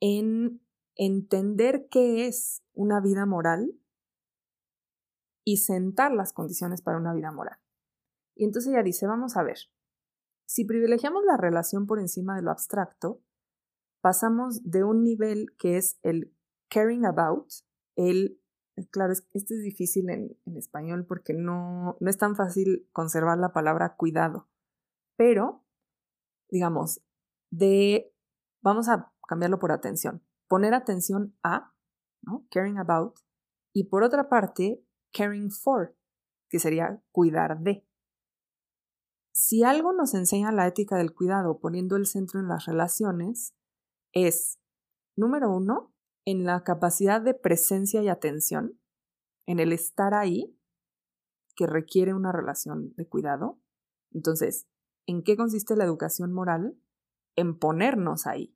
en 0.00 0.60
entender 0.96 1.88
qué 1.90 2.26
es 2.26 2.62
una 2.74 3.00
vida 3.00 3.24
moral 3.24 3.72
y 5.44 5.56
sentar 5.56 6.12
las 6.12 6.34
condiciones 6.34 6.82
para 6.82 6.98
una 6.98 7.14
vida 7.14 7.32
moral. 7.32 7.56
Y 8.34 8.44
entonces 8.44 8.70
ella 8.70 8.82
dice, 8.82 9.06
vamos 9.06 9.38
a 9.38 9.42
ver, 9.42 9.56
si 10.44 10.66
privilegiamos 10.66 11.24
la 11.24 11.38
relación 11.38 11.86
por 11.86 12.00
encima 12.00 12.36
de 12.36 12.42
lo 12.42 12.50
abstracto, 12.50 13.22
pasamos 14.02 14.60
de 14.62 14.84
un 14.84 15.04
nivel 15.04 15.56
que 15.58 15.78
es 15.78 15.98
el 16.02 16.36
caring 16.68 17.06
about, 17.06 17.50
el, 17.96 18.42
claro, 18.86 19.12
este 19.12 19.54
es 19.54 19.62
difícil 19.62 20.10
en, 20.10 20.36
en 20.46 20.56
español 20.56 21.06
porque 21.06 21.34
no, 21.34 21.96
no 22.00 22.10
es 22.10 22.18
tan 22.18 22.36
fácil 22.36 22.88
conservar 22.92 23.38
la 23.38 23.52
palabra 23.52 23.96
cuidado, 23.96 24.48
pero, 25.16 25.64
digamos, 26.50 27.02
de, 27.50 28.14
vamos 28.62 28.88
a 28.88 29.12
cambiarlo 29.26 29.58
por 29.58 29.72
atención, 29.72 30.22
poner 30.48 30.74
atención 30.74 31.36
a, 31.42 31.74
¿no? 32.22 32.46
caring 32.50 32.78
about, 32.78 33.16
y 33.72 33.84
por 33.84 34.02
otra 34.02 34.28
parte, 34.28 34.84
caring 35.12 35.50
for, 35.50 35.96
que 36.48 36.58
sería 36.58 37.02
cuidar 37.12 37.60
de. 37.60 37.86
Si 39.32 39.62
algo 39.62 39.92
nos 39.92 40.14
enseña 40.14 40.50
la 40.52 40.66
ética 40.66 40.96
del 40.96 41.14
cuidado 41.14 41.60
poniendo 41.60 41.96
el 41.96 42.06
centro 42.06 42.40
en 42.40 42.48
las 42.48 42.66
relaciones, 42.66 43.54
es, 44.12 44.58
número 45.16 45.50
uno, 45.50 45.94
en 46.30 46.44
la 46.44 46.62
capacidad 46.62 47.22
de 47.22 47.32
presencia 47.32 48.02
y 48.02 48.08
atención, 48.10 48.78
en 49.46 49.60
el 49.60 49.72
estar 49.72 50.12
ahí, 50.12 50.54
que 51.56 51.66
requiere 51.66 52.12
una 52.12 52.32
relación 52.32 52.92
de 52.96 53.08
cuidado. 53.08 53.58
Entonces, 54.12 54.68
¿en 55.06 55.22
qué 55.22 55.38
consiste 55.38 55.74
la 55.74 55.84
educación 55.84 56.34
moral? 56.34 56.76
En 57.34 57.58
ponernos 57.58 58.26
ahí, 58.26 58.54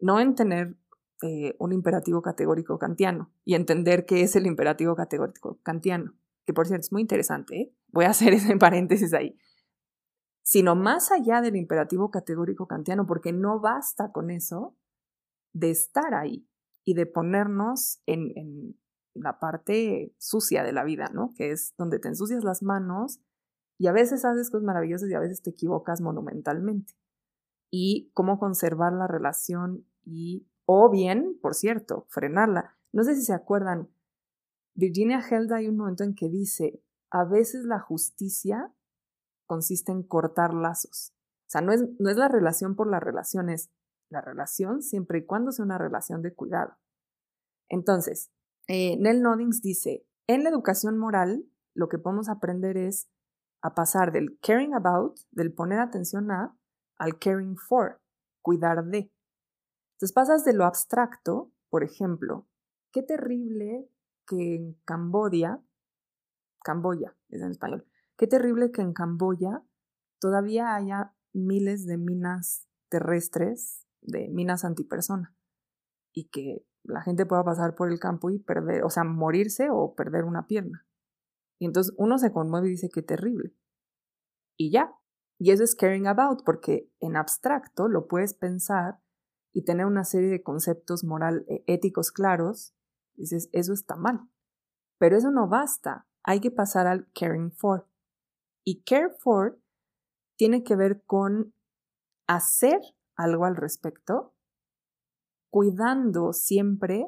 no 0.00 0.18
en 0.18 0.34
tener 0.34 0.76
eh, 1.22 1.54
un 1.60 1.72
imperativo 1.72 2.22
categórico 2.22 2.76
kantiano 2.76 3.32
y 3.44 3.54
entender 3.54 4.04
qué 4.04 4.22
es 4.22 4.34
el 4.34 4.44
imperativo 4.46 4.96
categórico 4.96 5.60
kantiano, 5.62 6.14
que 6.44 6.54
por 6.54 6.66
cierto 6.66 6.86
es 6.86 6.92
muy 6.92 7.02
interesante, 7.02 7.56
¿eh? 7.56 7.74
voy 7.86 8.06
a 8.06 8.10
hacer 8.10 8.32
ese 8.32 8.56
paréntesis 8.58 9.14
ahí, 9.14 9.38
sino 10.42 10.74
más 10.74 11.12
allá 11.12 11.40
del 11.40 11.54
imperativo 11.54 12.10
categórico 12.10 12.66
kantiano, 12.66 13.06
porque 13.06 13.32
no 13.32 13.60
basta 13.60 14.10
con 14.10 14.32
eso 14.32 14.76
de 15.52 15.70
estar 15.70 16.14
ahí 16.14 16.47
y 16.88 16.94
de 16.94 17.04
ponernos 17.04 18.00
en, 18.06 18.74
la 19.12 19.38
parte 19.38 20.14
sucia 20.16 20.62
de 20.62 20.72
la 20.72 20.84
vida, 20.84 21.10
¿no? 21.12 21.34
Que 21.36 21.50
es 21.50 21.74
donde 21.76 21.98
te 21.98 22.08
ensucias 22.08 22.44
las 22.44 22.62
manos 22.62 23.20
y 23.76 23.88
a 23.88 23.92
veces 23.92 24.24
haces 24.24 24.48
cosas 24.48 24.64
maravillosas 24.64 25.10
y 25.10 25.14
a 25.14 25.20
veces 25.20 25.42
te 25.42 25.50
equivocas 25.50 26.00
monumentalmente. 26.00 26.94
Y 27.70 28.10
cómo 28.14 28.38
conservar 28.38 28.94
la 28.94 29.06
relación 29.06 29.86
y 30.02 30.48
o 30.64 30.88
bien, 30.88 31.38
por 31.42 31.54
cierto, 31.54 32.06
frenarla. 32.08 32.78
No 32.90 33.04
sé 33.04 33.16
si 33.16 33.22
se 33.22 33.34
acuerdan, 33.34 33.90
Virginia 34.74 35.20
Held 35.20 35.52
hay 35.52 35.68
un 35.68 35.76
momento 35.76 36.04
en 36.04 36.14
que 36.14 36.30
dice, 36.30 36.82
a 37.10 37.26
veces 37.26 37.64
la 37.64 37.80
justicia 37.80 38.72
consiste 39.44 39.92
en 39.92 40.04
cortar 40.04 40.54
lazos. 40.54 41.12
O 41.48 41.50
sea, 41.50 41.60
no 41.60 41.72
es, 41.72 41.84
no 41.98 42.08
es 42.08 42.16
la 42.16 42.28
relación 42.28 42.76
por 42.76 42.88
la 42.88 43.00
relación, 43.00 43.50
es 43.50 43.68
la 44.10 44.20
relación 44.20 44.82
siempre 44.82 45.18
y 45.18 45.26
cuando 45.26 45.52
sea 45.52 45.64
una 45.64 45.78
relación 45.78 46.22
de 46.22 46.34
cuidado. 46.34 46.76
Entonces, 47.68 48.30
eh, 48.66 48.96
Nell 48.98 49.22
Noddings 49.22 49.62
dice, 49.62 50.06
En 50.26 50.44
la 50.44 50.50
educación 50.50 50.98
moral, 50.98 51.44
lo 51.74 51.88
que 51.88 51.98
podemos 51.98 52.28
aprender 52.28 52.76
es 52.76 53.08
a 53.62 53.74
pasar 53.74 54.12
del 54.12 54.38
caring 54.40 54.74
about, 54.74 55.18
del 55.30 55.52
poner 55.52 55.80
atención 55.80 56.30
a, 56.30 56.56
al 56.96 57.18
caring 57.18 57.56
for, 57.56 58.00
cuidar 58.42 58.84
de. 58.84 59.12
Entonces 59.94 60.12
pasas 60.12 60.44
de 60.44 60.52
lo 60.52 60.64
abstracto, 60.64 61.52
por 61.70 61.82
ejemplo, 61.82 62.46
qué 62.92 63.02
terrible 63.02 63.90
que 64.26 64.54
en 64.54 64.74
Camboya, 64.84 65.60
Camboya 66.62 67.16
es 67.30 67.42
en 67.42 67.50
español, 67.50 67.86
qué 68.16 68.26
terrible 68.26 68.70
que 68.70 68.82
en 68.82 68.92
Camboya 68.92 69.62
todavía 70.20 70.74
haya 70.74 71.14
miles 71.32 71.86
de 71.86 71.96
minas 71.96 72.68
terrestres, 72.88 73.87
de 74.00 74.28
minas 74.28 74.64
antipersona, 74.64 75.36
y 76.14 76.28
que 76.28 76.66
la 76.84 77.02
gente 77.02 77.26
pueda 77.26 77.44
pasar 77.44 77.74
por 77.74 77.90
el 77.90 78.00
campo 78.00 78.30
y 78.30 78.38
perder, 78.38 78.84
o 78.84 78.90
sea, 78.90 79.04
morirse 79.04 79.68
o 79.70 79.94
perder 79.94 80.24
una 80.24 80.46
pierna. 80.46 80.86
Y 81.60 81.66
entonces 81.66 81.94
uno 81.98 82.18
se 82.18 82.32
conmueve 82.32 82.68
y 82.68 82.72
dice 82.72 82.88
qué 82.88 83.02
terrible. 83.02 83.54
Y 84.56 84.70
ya. 84.70 84.94
Y 85.40 85.50
eso 85.50 85.62
es 85.62 85.74
caring 85.74 86.06
about, 86.06 86.42
porque 86.44 86.90
en 87.00 87.16
abstracto 87.16 87.88
lo 87.88 88.08
puedes 88.08 88.34
pensar 88.34 89.00
y 89.52 89.64
tener 89.64 89.86
una 89.86 90.04
serie 90.04 90.30
de 90.30 90.42
conceptos 90.42 91.04
moral, 91.04 91.44
e, 91.48 91.64
éticos 91.66 92.10
claros. 92.10 92.74
Dices, 93.16 93.48
eso 93.52 93.72
está 93.72 93.96
mal. 93.96 94.28
Pero 94.98 95.16
eso 95.16 95.30
no 95.30 95.48
basta. 95.48 96.06
Hay 96.24 96.40
que 96.40 96.50
pasar 96.50 96.86
al 96.86 97.10
caring 97.12 97.52
for. 97.52 97.88
Y 98.64 98.82
care 98.82 99.10
for 99.20 99.60
tiene 100.36 100.62
que 100.62 100.76
ver 100.76 101.02
con 101.04 101.54
hacer 102.28 102.80
algo 103.18 103.44
al 103.44 103.56
respecto, 103.56 104.32
cuidando 105.50 106.32
siempre, 106.32 107.06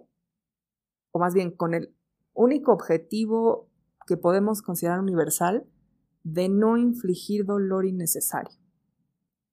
o 1.12 1.18
más 1.18 1.32
bien 1.32 1.56
con 1.56 1.72
el 1.72 1.94
único 2.34 2.72
objetivo 2.72 3.70
que 4.06 4.16
podemos 4.16 4.60
considerar 4.60 5.00
universal, 5.00 5.66
de 6.24 6.48
no 6.48 6.76
infligir 6.76 7.46
dolor 7.46 7.86
innecesario. 7.86 8.58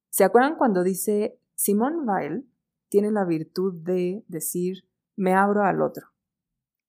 ¿Se 0.09 0.23
acuerdan 0.23 0.57
cuando 0.57 0.83
dice 0.83 1.39
Simone 1.55 2.03
Weil 2.03 2.49
tiene 2.89 3.11
la 3.11 3.23
virtud 3.23 3.81
de 3.83 4.25
decir 4.27 4.89
me 5.15 5.33
abro 5.33 5.63
al 5.63 5.81
otro? 5.81 6.07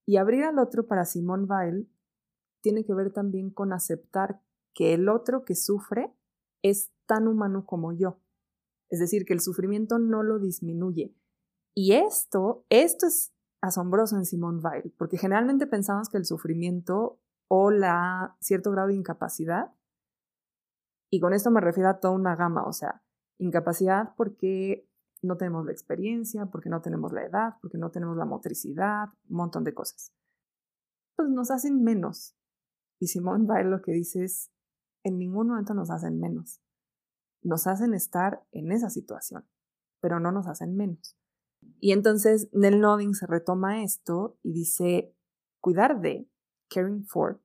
Y 0.07 0.16
abrir 0.16 0.45
al 0.45 0.59
otro 0.59 0.86
para 0.86 1.05
Simone 1.05 1.45
Weil 1.47 1.90
tiene 2.62 2.85
que 2.85 2.95
ver 2.95 3.12
también 3.12 3.51
con 3.51 3.73
aceptar 3.73 4.40
que 4.73 4.95
el 4.95 5.09
otro 5.09 5.45
que 5.45 5.55
sufre 5.55 6.12
es 6.62 6.90
tan 7.07 7.28
humano 7.28 7.66
como 7.66 7.93
yo. 7.93 8.19
Es 8.90 9.01
decir, 9.01 9.24
que 9.24 9.35
el 9.35 9.40
sufrimiento 9.40 9.98
no 9.98 10.23
lo 10.23 10.39
disminuye. 10.39 11.15
Y 11.74 11.93
esto, 11.93 12.65
esto 12.70 13.06
es 13.06 13.32
asombroso 13.60 14.16
en 14.16 14.24
Simone 14.24 14.60
Weil, 14.60 14.94
porque 14.97 15.19
generalmente 15.19 15.66
pensamos 15.66 16.09
que 16.09 16.16
el 16.16 16.24
sufrimiento 16.24 17.20
o 17.48 17.70
la 17.70 18.36
cierto 18.40 18.70
grado 18.70 18.89
de 18.89 18.94
incapacidad, 18.94 19.73
y 21.10 21.20
con 21.20 21.32
esto 21.32 21.51
me 21.51 21.60
refiero 21.60 21.89
a 21.89 22.01
toda 22.01 22.15
una 22.15 22.36
gama, 22.36 22.65
o 22.65 22.73
sea, 22.73 23.02
incapacidad 23.39 24.15
porque 24.16 24.86
no 25.23 25.36
tenemos 25.36 25.65
la 25.65 25.73
experiencia, 25.73 26.47
porque 26.47 26.69
no 26.69 26.81
tenemos 26.82 27.12
la 27.12 27.24
edad, 27.24 27.55
porque 27.60 27.78
no 27.78 27.90
tenemos 27.90 28.16
la 28.16 28.24
motricidad, 28.24 29.09
un 29.28 29.36
montón 29.36 29.65
de 29.65 29.74
cosas. 29.74 30.12
Pues 31.16 31.28
nos 31.28 31.51
hacen 31.51 31.82
menos. 31.82 32.36
Y 33.01 33.09
Simone 33.09 33.44
Weil 33.44 33.70
lo 33.70 33.82
que 33.82 33.93
dice 33.93 34.24
es, 34.24 34.52
en 35.05 35.19
ningún 35.19 35.48
momento 35.48 35.74
nos 35.74 35.90
hacen 35.90 36.20
menos. 36.20 36.60
Nos 37.43 37.66
hacen 37.66 37.94
estar 37.94 38.44
en 38.52 38.73
esa 38.73 38.90
situación, 38.90 39.48
pero 40.01 40.20
no 40.20 40.32
nos 40.32 40.47
hacen 40.47 40.77
menos. 40.77 41.16
Y 41.81 41.93
entonces 41.93 42.48
Nell 42.52 42.81
Nodding 42.81 43.15
se 43.15 43.27
retoma 43.27 43.82
esto 43.82 44.39
y 44.43 44.52
dice, 44.52 45.15
cuidar 45.60 46.01
de, 46.01 46.31
caring 46.69 47.05
for, 47.06 47.43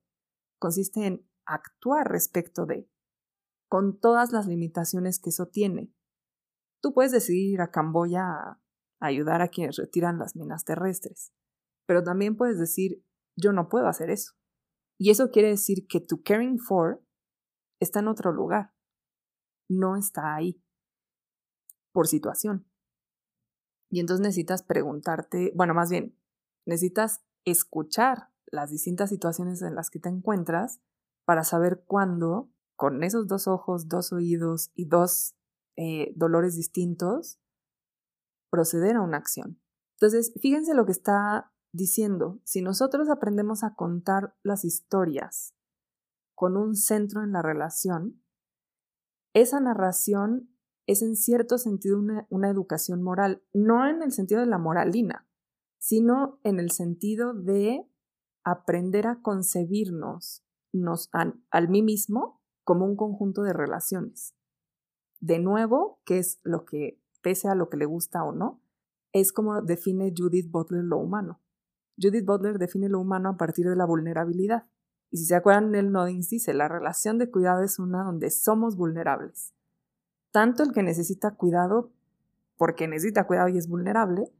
consiste 0.59 1.05
en 1.05 1.27
actuar 1.45 2.09
respecto 2.09 2.65
de, 2.65 2.89
con 3.69 3.99
todas 3.99 4.31
las 4.31 4.47
limitaciones 4.47 5.19
que 5.19 5.29
eso 5.29 5.47
tiene. 5.47 5.93
Tú 6.81 6.93
puedes 6.93 7.11
decidir 7.11 7.53
ir 7.53 7.61
a 7.61 7.71
Camboya 7.71 8.23
a 8.23 8.61
ayudar 8.99 9.41
a 9.41 9.49
quienes 9.49 9.77
retiran 9.77 10.17
las 10.17 10.35
minas 10.35 10.63
terrestres, 10.63 11.33
pero 11.85 12.03
también 12.03 12.37
puedes 12.37 12.59
decir, 12.59 13.03
yo 13.35 13.51
no 13.51 13.69
puedo 13.69 13.87
hacer 13.87 14.09
eso. 14.09 14.33
Y 14.99 15.09
eso 15.09 15.31
quiere 15.31 15.49
decir 15.49 15.87
que 15.87 15.99
tu 15.99 16.21
caring 16.23 16.59
for 16.59 17.03
está 17.79 17.99
en 17.99 18.07
otro 18.07 18.31
lugar, 18.31 18.72
no 19.73 19.95
está 19.95 20.35
ahí, 20.35 20.61
por 21.91 22.07
situación. 22.07 22.67
Y 23.89 23.99
entonces 23.99 24.23
necesitas 24.23 24.63
preguntarte, 24.63 25.51
bueno, 25.55 25.73
más 25.73 25.89
bien, 25.89 26.17
necesitas 26.65 27.23
escuchar 27.45 28.29
las 28.47 28.69
distintas 28.69 29.09
situaciones 29.09 29.61
en 29.61 29.75
las 29.75 29.89
que 29.89 29.99
te 29.99 30.09
encuentras 30.09 30.79
para 31.25 31.43
saber 31.43 31.83
cuándo, 31.85 32.51
con 32.75 33.03
esos 33.03 33.27
dos 33.27 33.47
ojos, 33.47 33.87
dos 33.87 34.11
oídos 34.11 34.71
y 34.73 34.85
dos 34.85 35.35
eh, 35.75 36.13
dolores 36.15 36.55
distintos, 36.55 37.39
proceder 38.49 38.95
a 38.95 39.01
una 39.01 39.17
acción. 39.17 39.59
Entonces, 39.99 40.33
fíjense 40.41 40.73
lo 40.73 40.85
que 40.85 40.91
está 40.91 41.51
diciendo. 41.71 42.39
Si 42.43 42.61
nosotros 42.61 43.09
aprendemos 43.09 43.63
a 43.63 43.75
contar 43.75 44.35
las 44.43 44.65
historias 44.65 45.55
con 46.35 46.57
un 46.57 46.75
centro 46.75 47.23
en 47.23 47.31
la 47.31 47.41
relación, 47.41 48.22
esa 49.33 49.59
narración 49.59 50.49
es 50.85 51.01
en 51.01 51.15
cierto 51.15 51.57
sentido 51.57 51.99
una, 51.99 52.49
educación 52.49 53.01
moral, 53.01 53.41
no 53.53 53.87
en 53.87 54.01
el 54.01 54.11
sentido 54.11 54.41
de 54.41 54.47
la 54.47 54.57
moralina, 54.57 55.27
sino 55.77 56.39
en 56.43 56.59
el 56.59 56.71
sentido 56.71 57.33
de 57.33 57.87
aprender 58.43 59.07
a 59.07 59.21
concebirnos 59.21 60.43
nos, 60.73 61.09
al, 61.13 61.69
mí 61.69 61.81
mismo 61.81 62.41
como 62.63 62.85
un 62.85 62.95
conjunto 62.95 63.43
de 63.43 63.53
relaciones. 63.53 64.35
De 65.19 65.39
nuevo, 65.39 66.01
¿qué 66.05 66.17
es 66.17 66.39
lo 66.43 66.65
que, 66.65 67.01
pese 67.21 67.47
a 67.47 67.55
lo 67.55 67.69
que 67.69 67.77
le 67.77 67.85
gusta 67.85 68.23
o 68.23 68.33
no, 68.33 68.61
es 69.13 69.31
como 69.31 69.61
define 69.61 70.13
Judith 70.15 70.49
Butler 70.49 70.83
lo 70.83 70.97
humano. 70.97 71.39
Judith 72.01 72.25
Butler 72.25 72.57
define 72.57 72.89
lo 72.89 72.99
humano 72.99 73.29
a 73.29 73.37
partir 73.37 73.69
de 73.69 73.75
la 73.75 73.85
vulnerabilidad. 73.85 74.65
Y 75.13 75.17
si 75.17 75.25
se 75.25 75.35
acuerdan, 75.35 75.75
el 75.75 75.91
Noddings 75.91 76.27
dice, 76.27 76.55
la 76.55 76.67
relación 76.67 77.19
de 77.19 77.29
cuidado 77.29 77.61
es 77.61 77.77
una 77.77 78.03
donde 78.03 78.31
somos 78.31 78.75
vulnerables. 78.75 79.53
Tanto 80.31 80.63
el 80.63 80.73
que 80.73 80.81
necesita 80.81 81.35
cuidado 81.35 81.93
porque 82.57 82.87
necesita 82.87 83.27
cuidado 83.27 83.47
y 83.49 83.59
es 83.59 83.67
vulnerable, 83.67 84.33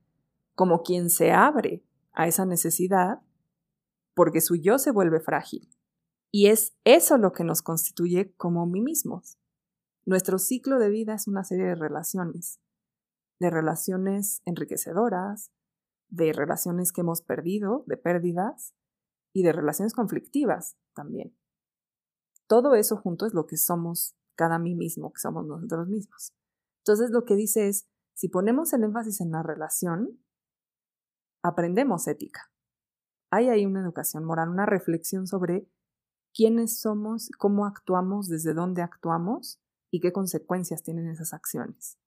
como 0.56 0.82
quien 0.82 1.12
se 1.12 1.32
abre 1.32 1.86
a 2.12 2.28
esa 2.28 2.48
necesidad 2.48 3.22
porque 4.16 4.41
su 4.41 4.56
yo 4.56 4.80
se 4.80 4.90
vuelve 4.90 5.20
frágil. 5.20 5.70
Y 6.32 6.48
es 6.48 6.76
eso 6.86 7.20
lo 7.20 7.34
que 7.34 7.44
nos 7.44 7.62
constituye 7.62 8.34
como 8.34 8.66
mí 8.66 8.82
mismos. 8.82 9.38
Nuestro 10.08 10.40
ciclo 10.40 10.80
de 10.80 10.90
vida 10.90 11.14
es 11.14 11.28
una 11.28 11.44
serie 11.44 11.66
de 11.66 11.76
relaciones, 11.76 12.60
de 13.40 13.52
relaciones 13.52 14.41
enriquecedoras, 14.45 15.52
de 16.10 16.34
relaciones 16.34 16.91
que 16.91 17.02
hemos 17.02 17.22
perdido, 17.22 17.84
de 17.86 17.98
pérdidas, 17.98 18.74
y 19.34 19.44
de 19.44 19.52
relaciones 19.52 19.94
conflictivas 19.94 20.78
también. 20.94 21.36
Todo 22.48 22.76
eso 22.76 22.98
junto 22.98 23.26
es 23.26 23.34
lo 23.34 23.48
que 23.48 23.58
somos 23.58 24.16
cada 24.36 24.60
mí 24.60 24.76
mismo, 24.76 25.12
que 25.12 25.20
somos 25.20 25.46
nosotros 25.46 25.88
mismos. 25.88 26.34
Entonces 26.80 27.12
lo 27.12 27.26
que 27.26 27.36
dice 27.36 27.68
es, 27.68 27.88
si 28.14 28.30
ponemos 28.30 28.74
el 28.74 28.84
énfasis 28.84 29.22
en 29.22 29.32
la 29.32 29.42
relación, 29.42 30.24
aprendemos 31.44 32.08
ética. 32.08 32.52
Hay 33.32 33.50
ahí 33.50 33.66
una 33.66 33.82
educación 33.82 34.24
moral, 34.24 34.50
una 34.50 34.66
reflexión 34.66 35.26
sobre 35.26 35.68
quiénes 36.34 36.80
somos, 36.80 37.30
cómo 37.38 37.66
actuamos, 37.66 38.28
desde 38.28 38.54
dónde 38.54 38.82
actuamos 38.82 39.60
y 39.92 40.00
qué 40.00 40.12
consecuencias 40.12 40.84
tienen 40.84 41.08
esas 41.08 41.34
acciones. 41.34 41.98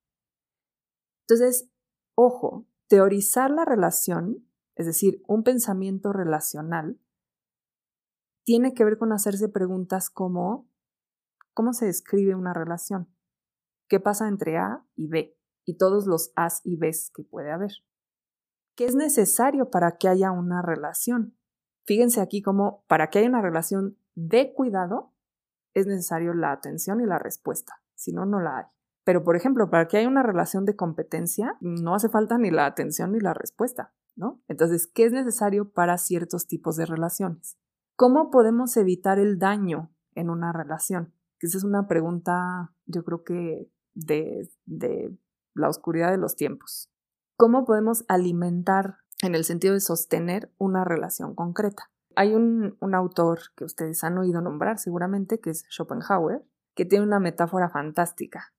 Entonces, 1.28 1.70
ojo, 2.14 2.66
teorizar 2.88 3.50
la 3.50 3.64
relación, 3.64 4.48
es 4.76 4.86
decir, 4.86 5.22
un 5.26 5.42
pensamiento 5.42 6.12
relacional, 6.12 7.00
tiene 8.46 8.74
que 8.74 8.84
ver 8.84 8.96
con 8.96 9.12
hacerse 9.12 9.48
preguntas 9.48 10.08
como, 10.08 10.70
¿cómo 11.52 11.72
se 11.72 11.86
describe 11.86 12.36
una 12.36 12.54
relación? 12.54 13.12
¿Qué 13.88 13.98
pasa 13.98 14.28
entre 14.28 14.56
A 14.56 14.86
y 14.94 15.08
B? 15.08 15.36
Y 15.64 15.78
todos 15.78 16.06
los 16.06 16.32
A's 16.36 16.60
y 16.62 16.76
B's 16.76 17.10
que 17.12 17.24
puede 17.24 17.50
haber. 17.50 17.72
¿Qué 18.76 18.84
es 18.84 18.94
necesario 18.94 19.68
para 19.68 19.96
que 19.96 20.06
haya 20.06 20.30
una 20.30 20.62
relación? 20.62 21.36
Fíjense 21.86 22.20
aquí 22.20 22.40
cómo 22.40 22.84
para 22.86 23.10
que 23.10 23.18
haya 23.18 23.28
una 23.28 23.42
relación 23.42 23.98
de 24.14 24.54
cuidado 24.54 25.12
es 25.74 25.88
necesario 25.88 26.32
la 26.32 26.52
atención 26.52 27.00
y 27.00 27.06
la 27.06 27.18
respuesta, 27.18 27.82
si 27.96 28.12
no, 28.12 28.26
no 28.26 28.40
la 28.40 28.58
hay. 28.58 28.64
Pero, 29.04 29.24
por 29.24 29.34
ejemplo, 29.34 29.70
para 29.70 29.88
que 29.88 29.96
haya 29.96 30.08
una 30.08 30.22
relación 30.22 30.64
de 30.64 30.76
competencia, 30.76 31.56
no 31.60 31.96
hace 31.96 32.08
falta 32.08 32.38
ni 32.38 32.52
la 32.52 32.66
atención 32.66 33.10
ni 33.10 33.18
la 33.18 33.34
respuesta, 33.34 33.92
¿no? 34.14 34.40
Entonces, 34.46 34.86
¿qué 34.86 35.04
es 35.04 35.12
necesario 35.12 35.72
para 35.72 35.98
ciertos 35.98 36.46
tipos 36.46 36.76
de 36.76 36.86
relaciones? 36.86 37.58
¿Cómo 37.96 38.30
podemos 38.30 38.76
evitar 38.76 39.18
el 39.18 39.38
daño 39.38 39.90
en 40.14 40.28
una 40.28 40.52
relación? 40.52 41.14
Esa 41.40 41.56
es 41.56 41.64
una 41.64 41.88
pregunta, 41.88 42.74
yo 42.84 43.02
creo 43.04 43.24
que 43.24 43.70
de, 43.94 44.50
la 45.54 45.70
oscuridad 45.70 46.10
de 46.10 46.18
los 46.18 46.36
tiempos. 46.36 46.90
¿Cómo 47.38 47.64
podemos 47.64 48.04
alimentar 48.08 48.98
en 49.22 49.34
el 49.34 49.44
sentido 49.44 49.72
de 49.72 49.80
sostener 49.80 50.52
una 50.58 50.84
relación 50.84 51.34
concreta? 51.34 51.90
Hay 52.16 52.34
un, 52.34 52.76
un 52.80 52.94
autor 52.94 53.40
que 53.56 53.64
ustedes 53.64 54.04
han 54.04 54.18
oído 54.18 54.42
nombrar 54.42 54.78
seguramente, 54.78 55.40
que 55.40 55.48
es 55.48 55.64
Schopenhauer, 55.70 56.44
que 56.74 56.84
tiene 56.84 57.06
una 57.06 57.18
metáfora 57.18 57.70
fantástica, 57.70 58.52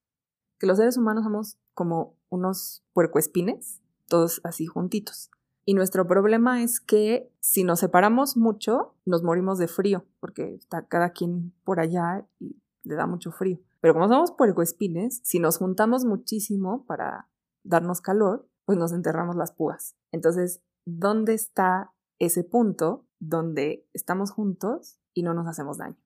que 0.58 0.66
los 0.66 0.78
seres 0.78 0.96
humanos 0.96 1.22
somos 1.22 1.58
como 1.74 2.16
unos 2.28 2.84
puercoespines, 2.92 3.80
todos 4.08 4.40
así 4.42 4.66
juntitos. 4.66 5.30
Y 5.68 5.74
nuestro 5.74 6.06
problema 6.06 6.62
es 6.62 6.80
que 6.80 7.30
si 7.40 7.62
nos 7.62 7.80
separamos 7.80 8.38
mucho, 8.38 8.94
nos 9.04 9.22
morimos 9.22 9.58
de 9.58 9.68
frío, 9.68 10.06
porque 10.18 10.54
está 10.54 10.86
cada 10.86 11.10
quien 11.10 11.52
por 11.62 11.78
allá 11.78 12.26
y 12.38 12.62
le 12.84 12.94
da 12.94 13.06
mucho 13.06 13.32
frío. 13.32 13.58
Pero 13.82 13.92
como 13.92 14.08
somos 14.08 14.32
puercoespines, 14.32 15.20
si 15.24 15.40
nos 15.40 15.58
juntamos 15.58 16.06
muchísimo 16.06 16.86
para 16.86 17.28
darnos 17.64 18.00
calor, 18.00 18.48
pues 18.64 18.78
nos 18.78 18.92
enterramos 18.92 19.36
las 19.36 19.52
púas. 19.52 19.94
Entonces, 20.10 20.62
¿dónde 20.86 21.34
está 21.34 21.92
ese 22.18 22.44
punto 22.44 23.06
donde 23.18 23.86
estamos 23.92 24.30
juntos 24.30 24.98
y 25.12 25.22
no 25.22 25.34
nos 25.34 25.46
hacemos 25.48 25.76
daño? 25.76 25.98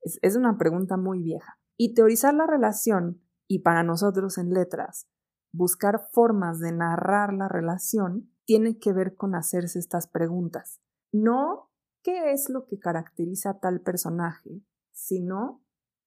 Es, 0.00 0.20
es 0.22 0.36
una 0.36 0.58
pregunta 0.58 0.96
muy 0.96 1.24
vieja. 1.24 1.58
Y 1.76 1.94
teorizar 1.94 2.34
la 2.34 2.46
relación, 2.46 3.20
y 3.48 3.62
para 3.62 3.82
nosotros 3.82 4.38
en 4.38 4.50
letras, 4.50 5.08
buscar 5.52 6.06
formas 6.12 6.60
de 6.60 6.70
narrar 6.70 7.34
la 7.34 7.48
relación, 7.48 8.30
tiene 8.48 8.78
que 8.78 8.94
ver 8.94 9.14
con 9.14 9.34
hacerse 9.34 9.78
estas 9.78 10.06
preguntas. 10.06 10.80
No 11.12 11.70
qué 12.02 12.32
es 12.32 12.48
lo 12.48 12.64
que 12.64 12.78
caracteriza 12.78 13.50
a 13.50 13.60
tal 13.60 13.82
personaje, 13.82 14.62
sino 14.90 15.62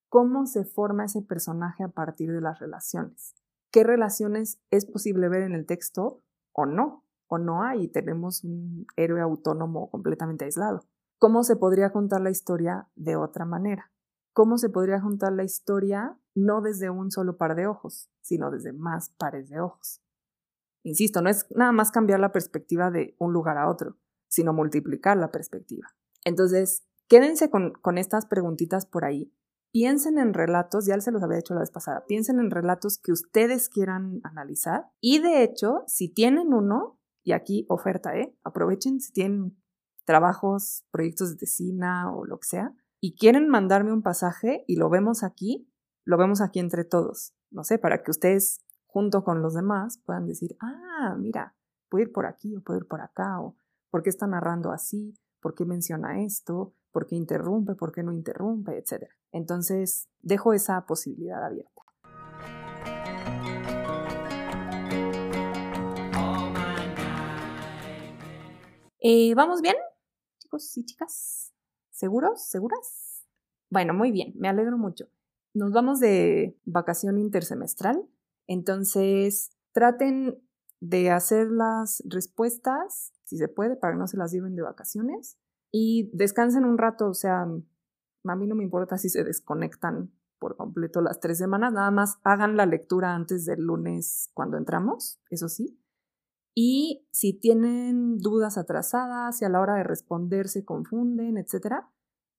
cómo 0.08 0.46
se 0.46 0.64
forma 0.64 1.04
ese 1.04 1.22
personaje 1.22 1.84
a 1.84 1.88
partir 1.88 2.32
de 2.32 2.40
las 2.40 2.58
relaciones. 2.58 3.36
¿Qué 3.70 3.84
relaciones 3.84 4.60
es 4.72 4.86
posible 4.86 5.28
ver 5.28 5.42
en 5.42 5.52
el 5.52 5.66
texto 5.66 6.24
o 6.50 6.66
no? 6.66 7.04
O 7.28 7.38
no 7.38 7.62
hay, 7.62 7.86
tenemos 7.86 8.42
un 8.42 8.86
héroe 8.96 9.20
autónomo 9.20 9.88
completamente 9.88 10.44
aislado. 10.44 10.84
¿Cómo 11.20 11.44
se 11.44 11.54
podría 11.54 11.92
contar 11.92 12.22
la 12.22 12.30
historia 12.30 12.88
de 12.96 13.14
otra 13.14 13.44
manera? 13.44 13.92
¿Cómo 14.32 14.58
se 14.58 14.68
podría 14.68 15.00
contar 15.00 15.32
la 15.32 15.44
historia 15.44 16.18
no 16.34 16.60
desde 16.60 16.90
un 16.90 17.12
solo 17.12 17.36
par 17.36 17.54
de 17.54 17.68
ojos, 17.68 18.10
sino 18.20 18.50
desde 18.50 18.72
más 18.72 19.10
pares 19.10 19.48
de 19.48 19.60
ojos? 19.60 20.01
Insisto, 20.82 21.22
no 21.22 21.30
es 21.30 21.46
nada 21.54 21.72
más 21.72 21.90
cambiar 21.90 22.20
la 22.20 22.32
perspectiva 22.32 22.90
de 22.90 23.14
un 23.18 23.32
lugar 23.32 23.58
a 23.58 23.68
otro, 23.68 23.96
sino 24.28 24.52
multiplicar 24.52 25.16
la 25.16 25.30
perspectiva. 25.30 25.88
Entonces, 26.24 26.84
quédense 27.08 27.50
con, 27.50 27.72
con 27.72 27.98
estas 27.98 28.26
preguntitas 28.26 28.86
por 28.86 29.04
ahí 29.04 29.32
piensen 29.72 30.18
en 30.18 30.34
relatos, 30.34 30.86
ya 30.86 31.00
se 31.00 31.10
los 31.10 31.22
había 31.22 31.38
dicho 31.38 31.54
la 31.54 31.60
vez 31.60 31.70
pasada, 31.70 32.04
piensen 32.06 32.38
en 32.38 32.50
relatos 32.50 32.98
que 32.98 33.10
ustedes 33.10 33.68
quieran 33.68 34.20
analizar 34.22 34.90
y 35.00 35.18
de 35.18 35.42
hecho, 35.42 35.82
si 35.86 36.08
tienen 36.08 36.52
uno, 36.52 37.00
y 37.24 37.32
aquí 37.32 37.66
oferta, 37.68 38.16
¿eh? 38.16 38.36
aprovechen 38.44 39.00
si 39.00 39.12
tienen 39.12 39.56
trabajos, 40.04 40.84
proyectos 40.90 41.30
de 41.30 41.36
tesina 41.36 42.12
o 42.12 42.26
lo 42.26 42.38
que 42.38 42.48
sea, 42.48 42.74
y 43.00 43.16
quieren 43.16 43.48
mandarme 43.48 43.92
un 43.92 44.02
pasaje 44.02 44.64
y 44.68 44.76
lo 44.76 44.90
vemos 44.90 45.22
aquí, 45.22 45.68
lo 46.04 46.18
vemos 46.18 46.40
aquí 46.40 46.58
entre 46.60 46.84
todos, 46.84 47.34
no 47.50 47.64
sé, 47.64 47.78
para 47.78 48.02
que 48.02 48.10
ustedes 48.10 48.60
junto 48.92 49.24
con 49.24 49.40
los 49.40 49.54
demás 49.54 49.96
puedan 50.04 50.26
decir, 50.26 50.54
ah, 50.60 51.16
mira, 51.18 51.56
puedo 51.88 52.02
ir 52.02 52.12
por 52.12 52.26
aquí 52.26 52.54
o 52.54 52.60
puedo 52.60 52.78
ir 52.78 52.86
por 52.86 53.00
acá, 53.00 53.40
o 53.40 53.56
por 53.88 54.02
qué 54.02 54.10
está 54.10 54.26
narrando 54.26 54.70
así, 54.70 55.14
por 55.40 55.54
qué 55.54 55.64
menciona 55.64 56.22
esto, 56.22 56.74
por 56.90 57.06
qué 57.06 57.16
interrumpe, 57.16 57.74
por 57.74 57.90
qué 57.90 58.02
no 58.02 58.12
interrumpe, 58.12 58.76
etc. 58.76 59.08
Entonces, 59.32 60.10
dejo 60.20 60.52
esa 60.52 60.84
posibilidad 60.84 61.42
abierta. 61.42 61.70
Eh, 69.00 69.34
¿Vamos 69.34 69.62
bien, 69.62 69.76
chicos 70.38 70.76
y 70.76 70.84
chicas? 70.84 71.54
¿Seguros? 71.90 72.44
¿Seguras? 72.44 73.26
Bueno, 73.70 73.94
muy 73.94 74.12
bien, 74.12 74.34
me 74.36 74.50
alegro 74.50 74.76
mucho. 74.76 75.08
Nos 75.54 75.72
vamos 75.72 75.98
de 75.98 76.58
vacación 76.66 77.18
intersemestral, 77.18 78.06
entonces 78.46 79.50
traten 79.72 80.42
de 80.80 81.10
hacer 81.10 81.48
las 81.48 82.02
respuestas, 82.06 83.12
si 83.24 83.38
se 83.38 83.48
puede, 83.48 83.76
para 83.76 83.94
que 83.94 83.98
no 83.98 84.06
se 84.06 84.16
las 84.16 84.32
lleven 84.32 84.56
de 84.56 84.62
vacaciones 84.62 85.38
y 85.70 86.10
descansen 86.12 86.64
un 86.64 86.76
rato, 86.76 87.08
o 87.08 87.14
sea, 87.14 87.42
a 87.42 88.36
mí 88.36 88.46
no 88.46 88.54
me 88.54 88.64
importa 88.64 88.98
si 88.98 89.08
se 89.08 89.24
desconectan 89.24 90.12
por 90.38 90.56
completo 90.56 91.00
las 91.00 91.20
tres 91.20 91.38
semanas, 91.38 91.72
nada 91.72 91.90
más 91.92 92.18
hagan 92.24 92.56
la 92.56 92.66
lectura 92.66 93.14
antes 93.14 93.44
del 93.44 93.60
lunes 93.60 94.30
cuando 94.34 94.58
entramos, 94.58 95.20
eso 95.30 95.48
sí. 95.48 95.78
Y 96.54 97.06
si 97.12 97.32
tienen 97.32 98.18
dudas 98.18 98.58
atrasadas, 98.58 99.38
si 99.38 99.44
a 99.44 99.48
la 99.48 99.60
hora 99.60 99.76
de 99.76 99.84
responder 99.84 100.48
se 100.48 100.64
confunden, 100.64 101.38
etcétera, 101.38 101.90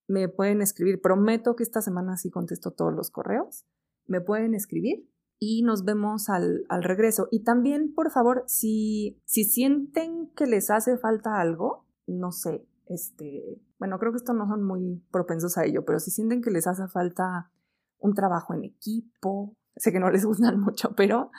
me 0.08 0.28
pueden 0.28 0.62
escribir. 0.62 1.02
Prometo 1.02 1.56
que 1.56 1.64
esta 1.64 1.82
semana 1.82 2.18
sí 2.18 2.30
contesto 2.30 2.72
todos 2.72 2.94
los 2.94 3.10
correos. 3.10 3.66
Me 4.06 4.22
pueden 4.22 4.54
escribir 4.54 5.10
y 5.46 5.62
nos 5.64 5.84
vemos 5.84 6.30
al, 6.30 6.66
al 6.70 6.84
regreso. 6.84 7.28
Y 7.32 7.44
también, 7.44 7.94
por 7.94 8.12
favor, 8.12 8.44
si, 8.48 9.22
si 9.26 9.44
sienten 9.44 10.32
que 10.36 10.46
les 10.46 10.70
hace 10.70 10.98
falta 10.98 11.40
algo, 11.40 11.86
no 12.08 12.32
sé, 12.32 12.66
este, 12.88 13.62
bueno, 13.80 14.00
creo 14.00 14.12
que 14.12 14.18
estos 14.18 14.36
no 14.36 14.48
son 14.48 14.64
muy 14.64 15.04
propensos 15.12 15.58
a 15.58 15.66
ello, 15.66 15.84
pero 15.86 16.00
si 16.00 16.12
sienten 16.12 16.42
que 16.42 16.52
les 16.52 16.68
hace 16.68 16.88
falta 16.88 17.52
un 18.00 18.14
trabajo 18.14 18.54
en 18.54 18.64
equipo, 18.64 19.56
sé 19.76 19.92
que 19.92 20.00
no 20.00 20.10
les 20.10 20.26
gustan 20.26 20.60
mucho, 20.62 20.94
pero, 20.96 21.32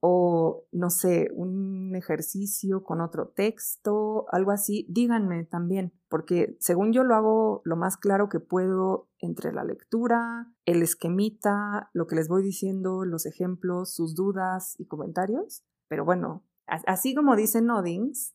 o 0.00 0.64
no 0.72 0.90
sé, 0.90 1.28
un 1.34 1.94
ejercicio 1.94 2.84
con 2.84 3.00
otro 3.00 3.28
texto, 3.28 4.26
algo 4.30 4.50
así, 4.50 4.86
díganme 4.88 5.44
también, 5.44 5.92
porque 6.08 6.56
según 6.60 6.92
yo 6.92 7.02
lo 7.02 7.14
hago 7.14 7.62
lo 7.64 7.76
más 7.76 7.96
claro 7.96 8.28
que 8.28 8.40
puedo 8.40 9.08
entre 9.18 9.52
la 9.52 9.64
lectura, 9.64 10.52
el 10.64 10.82
esquemita, 10.82 11.90
lo 11.92 12.06
que 12.06 12.16
les 12.16 12.28
voy 12.28 12.42
diciendo, 12.42 13.04
los 13.04 13.26
ejemplos, 13.26 13.94
sus 13.94 14.14
dudas 14.14 14.74
y 14.78 14.86
comentarios. 14.86 15.64
Pero 15.88 16.04
bueno, 16.04 16.44
así 16.66 17.14
como 17.14 17.36
dice 17.36 17.62
Noddings, 17.62 18.34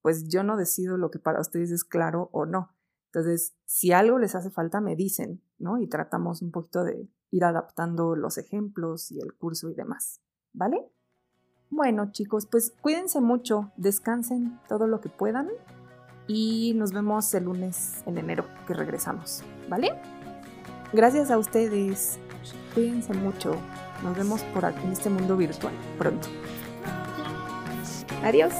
pues 0.00 0.28
yo 0.28 0.42
no 0.42 0.56
decido 0.56 0.96
lo 0.96 1.10
que 1.10 1.18
para 1.18 1.40
ustedes 1.40 1.70
es 1.70 1.84
claro 1.84 2.30
o 2.32 2.46
no. 2.46 2.74
Entonces, 3.12 3.54
si 3.66 3.92
algo 3.92 4.18
les 4.18 4.34
hace 4.34 4.50
falta, 4.50 4.80
me 4.80 4.96
dicen, 4.96 5.42
¿no? 5.58 5.78
Y 5.78 5.86
tratamos 5.86 6.40
un 6.40 6.50
poquito 6.50 6.82
de 6.82 7.08
ir 7.30 7.44
adaptando 7.44 8.16
los 8.16 8.38
ejemplos 8.38 9.10
y 9.12 9.20
el 9.20 9.34
curso 9.34 9.68
y 9.68 9.74
demás, 9.74 10.22
¿vale? 10.52 10.90
Bueno, 11.74 12.12
chicos, 12.12 12.44
pues 12.44 12.74
cuídense 12.82 13.22
mucho, 13.22 13.72
descansen 13.78 14.60
todo 14.68 14.86
lo 14.86 15.00
que 15.00 15.08
puedan 15.08 15.48
y 16.26 16.74
nos 16.76 16.92
vemos 16.92 17.32
el 17.32 17.44
lunes 17.44 18.02
en 18.04 18.18
enero 18.18 18.44
que 18.66 18.74
regresamos, 18.74 19.42
¿vale? 19.70 19.94
Gracias 20.92 21.30
a 21.30 21.38
ustedes, 21.38 22.18
cuídense 22.74 23.14
mucho, 23.14 23.56
nos 24.04 24.14
vemos 24.14 24.42
por 24.52 24.66
aquí 24.66 24.84
en 24.84 24.92
este 24.92 25.08
mundo 25.08 25.34
virtual 25.34 25.72
pronto. 25.96 26.28
Adiós. 28.22 28.52